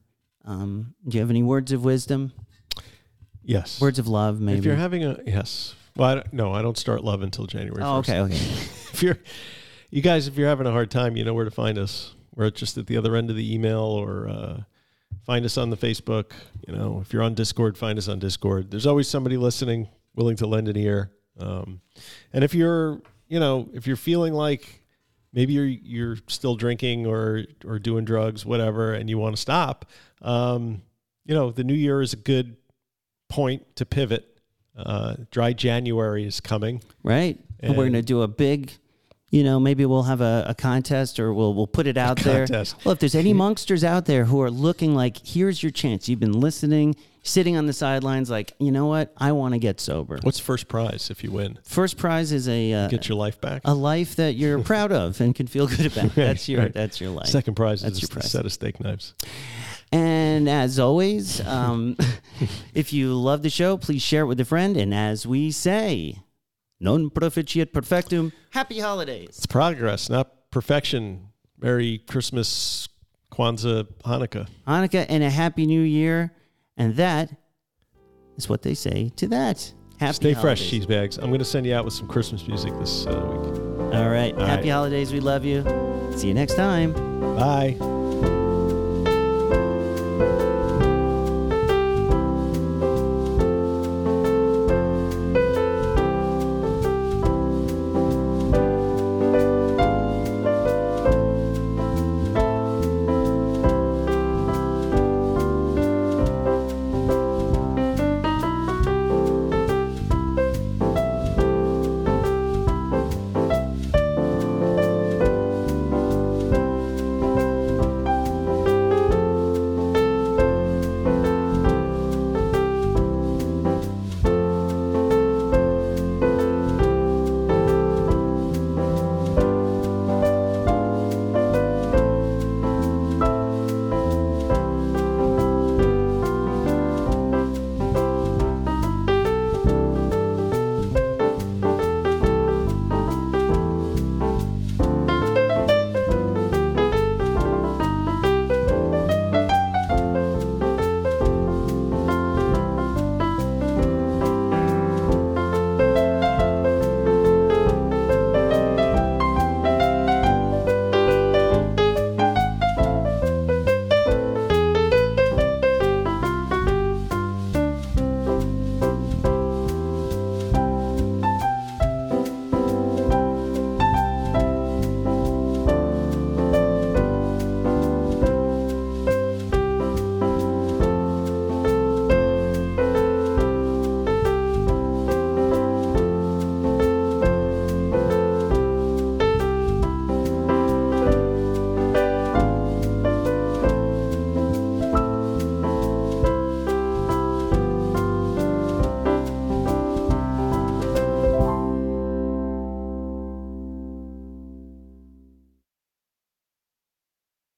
Um, 0.45 0.95
do 1.07 1.17
you 1.17 1.21
have 1.21 1.29
any 1.29 1.43
words 1.43 1.71
of 1.71 1.83
wisdom? 1.83 2.33
Yes. 3.43 3.81
Words 3.81 3.99
of 3.99 4.07
love, 4.07 4.39
maybe. 4.39 4.59
If 4.59 4.65
you're 4.65 4.75
having 4.75 5.03
a 5.03 5.19
yes, 5.25 5.75
well, 5.95 6.09
I 6.09 6.15
don't, 6.15 6.33
no, 6.33 6.53
I 6.53 6.61
don't 6.61 6.77
start 6.77 7.03
love 7.03 7.21
until 7.21 7.45
January. 7.47 7.81
oh, 7.81 8.01
1st. 8.01 8.09
okay, 8.09 8.19
okay. 8.19 8.35
if 8.35 9.03
you're 9.03 9.17
you 9.89 10.01
guys 10.01 10.27
if 10.27 10.37
you're 10.37 10.47
having 10.47 10.67
a 10.67 10.71
hard 10.71 10.89
time 10.89 11.17
you 11.17 11.25
know 11.25 11.33
where 11.33 11.45
to 11.45 11.51
find 11.51 11.77
us 11.77 12.15
we're 12.33 12.49
just 12.49 12.77
at 12.77 12.87
the 12.87 12.95
other 12.95 13.15
end 13.15 13.29
of 13.29 13.35
the 13.35 13.53
email 13.53 13.81
or 13.81 14.29
uh, 14.29 14.61
find 15.25 15.43
us 15.43 15.57
on 15.57 15.69
the 15.69 15.75
facebook 15.75 16.31
you 16.65 16.73
know 16.73 17.01
if 17.01 17.11
you're 17.11 17.23
on 17.23 17.33
discord 17.33 17.77
find 17.77 17.97
us 17.97 18.07
on 18.07 18.17
discord 18.17 18.71
there's 18.71 18.87
always 18.87 19.09
somebody 19.09 19.35
listening 19.35 19.89
willing 20.15 20.35
to 20.37 20.47
lend 20.47 20.67
an 20.67 20.77
ear. 20.77 21.11
Um, 21.39 21.81
and 22.33 22.43
if 22.43 22.53
you're, 22.53 23.01
you 23.27 23.39
know, 23.39 23.69
if 23.73 23.87
you're 23.87 23.95
feeling 23.95 24.33
like 24.33 24.80
maybe 25.33 25.53
you're 25.53 25.65
you're 25.65 26.17
still 26.27 26.55
drinking 26.55 27.05
or 27.05 27.45
or 27.65 27.79
doing 27.79 28.05
drugs, 28.05 28.45
whatever, 28.45 28.93
and 28.93 29.09
you 29.09 29.17
want 29.17 29.35
to 29.35 29.41
stop, 29.41 29.85
um, 30.21 30.81
you 31.25 31.35
know, 31.35 31.51
the 31.51 31.63
new 31.63 31.73
year 31.73 32.01
is 32.01 32.13
a 32.13 32.17
good 32.17 32.57
point 33.29 33.75
to 33.75 33.85
pivot. 33.85 34.27
Uh, 34.75 35.15
dry 35.31 35.53
January 35.53 36.25
is 36.25 36.39
coming. 36.39 36.81
Right. 37.03 37.39
And 37.59 37.77
we're 37.77 37.83
going 37.83 37.93
to 37.93 38.01
do 38.01 38.21
a 38.21 38.27
big, 38.27 38.71
you 39.31 39.43
know, 39.43 39.59
maybe 39.59 39.85
we'll 39.85 40.03
have 40.03 40.21
a, 40.21 40.45
a 40.47 40.53
contest 40.53 41.19
or 41.19 41.33
we'll 41.33 41.53
we'll 41.53 41.65
put 41.67 41.87
it 41.87 41.97
out 41.97 42.17
there. 42.19 42.45
contest. 42.45 42.75
Well, 42.85 42.91
if 42.93 42.99
there's 42.99 43.15
any 43.15 43.33
monsters 43.43 43.83
out 43.83 44.05
there 44.05 44.25
who 44.25 44.41
are 44.41 44.51
looking 44.51 44.93
like, 44.93 45.17
here's 45.25 45.63
your 45.63 45.71
chance. 45.71 46.07
You've 46.09 46.19
been 46.19 46.39
listening, 46.39 46.95
sitting 47.23 47.55
on 47.55 47.65
the 47.65 47.71
sidelines, 47.73 48.29
like, 48.29 48.53
you 48.59 48.71
know 48.71 48.87
what? 48.87 49.13
I 49.17 49.31
want 49.31 49.53
to 49.53 49.59
get 49.59 49.79
sober. 49.79 50.19
What's 50.21 50.39
first 50.39 50.67
prize 50.67 51.09
if 51.09 51.23
you 51.23 51.31
win? 51.31 51.57
First 51.63 51.97
prize 51.97 52.31
is 52.33 52.47
a 52.49 52.73
uh, 52.73 52.87
Get 52.89 53.07
your 53.07 53.17
life 53.17 53.39
back. 53.39 53.61
a 53.63 53.73
life 53.73 54.17
that 54.17 54.33
you're 54.35 54.59
proud 54.73 54.91
of 54.91 55.21
and 55.21 55.33
can 55.33 55.47
feel 55.47 55.65
good 55.67 55.85
about. 55.85 56.13
That's 56.15 56.49
your 56.49 56.61
right. 56.63 56.73
that's 56.73 56.99
your 56.99 57.11
life. 57.11 57.27
Second 57.27 57.55
prize 57.55 57.81
That's 57.83 57.95
is 57.95 58.01
your 58.01 58.09
a 58.09 58.13
prize. 58.19 58.31
set 58.31 58.45
of 58.45 58.51
steak 58.51 58.79
knives. 58.81 59.13
And 59.93 60.47
as 60.49 60.79
always, 60.79 61.45
um, 61.47 61.95
if 62.73 62.93
you 62.93 63.13
love 63.13 63.43
the 63.43 63.49
show, 63.49 63.77
please 63.77 64.01
share 64.01 64.23
it 64.23 64.27
with 64.27 64.39
a 64.39 64.45
friend. 64.45 64.77
And 64.77 64.93
as 64.93 65.25
we 65.27 65.51
say, 65.51 66.17
non 66.81 67.09
proficiat 67.09 67.71
perfectum. 67.71 68.33
Happy 68.49 68.79
holidays. 68.79 69.29
It's 69.29 69.45
progress, 69.45 70.09
not 70.09 70.51
perfection. 70.51 71.27
Merry 71.61 71.99
Christmas, 72.09 72.89
Kwanzaa, 73.31 73.87
Hanukkah. 74.03 74.47
Hanukkah 74.67 75.05
and 75.07 75.23
a 75.23 75.29
happy 75.29 75.65
new 75.65 75.81
year. 75.81 76.33
And 76.75 76.95
that 76.95 77.31
is 78.35 78.49
what 78.49 78.63
they 78.63 78.73
say 78.73 79.11
to 79.17 79.27
that. 79.27 79.73
Happy 79.99 80.13
Stay 80.13 80.33
fresh, 80.33 80.67
cheese 80.67 80.87
bags. 80.87 81.17
I'm 81.17 81.27
going 81.27 81.39
to 81.39 81.45
send 81.45 81.67
you 81.67 81.75
out 81.75 81.85
with 81.85 81.93
some 81.93 82.07
Christmas 82.07 82.47
music 82.47 82.73
this 82.79 83.05
uh, 83.05 83.11
week. 83.11 83.61
All 83.93 84.09
right. 84.09 84.33
All 84.33 84.45
happy 84.45 84.63
right. 84.63 84.69
holidays. 84.69 85.13
We 85.13 85.19
love 85.19 85.45
you. 85.45 85.63
See 86.17 86.27
you 86.27 86.33
next 86.33 86.55
time. 86.55 86.93
Bye. 87.35 88.00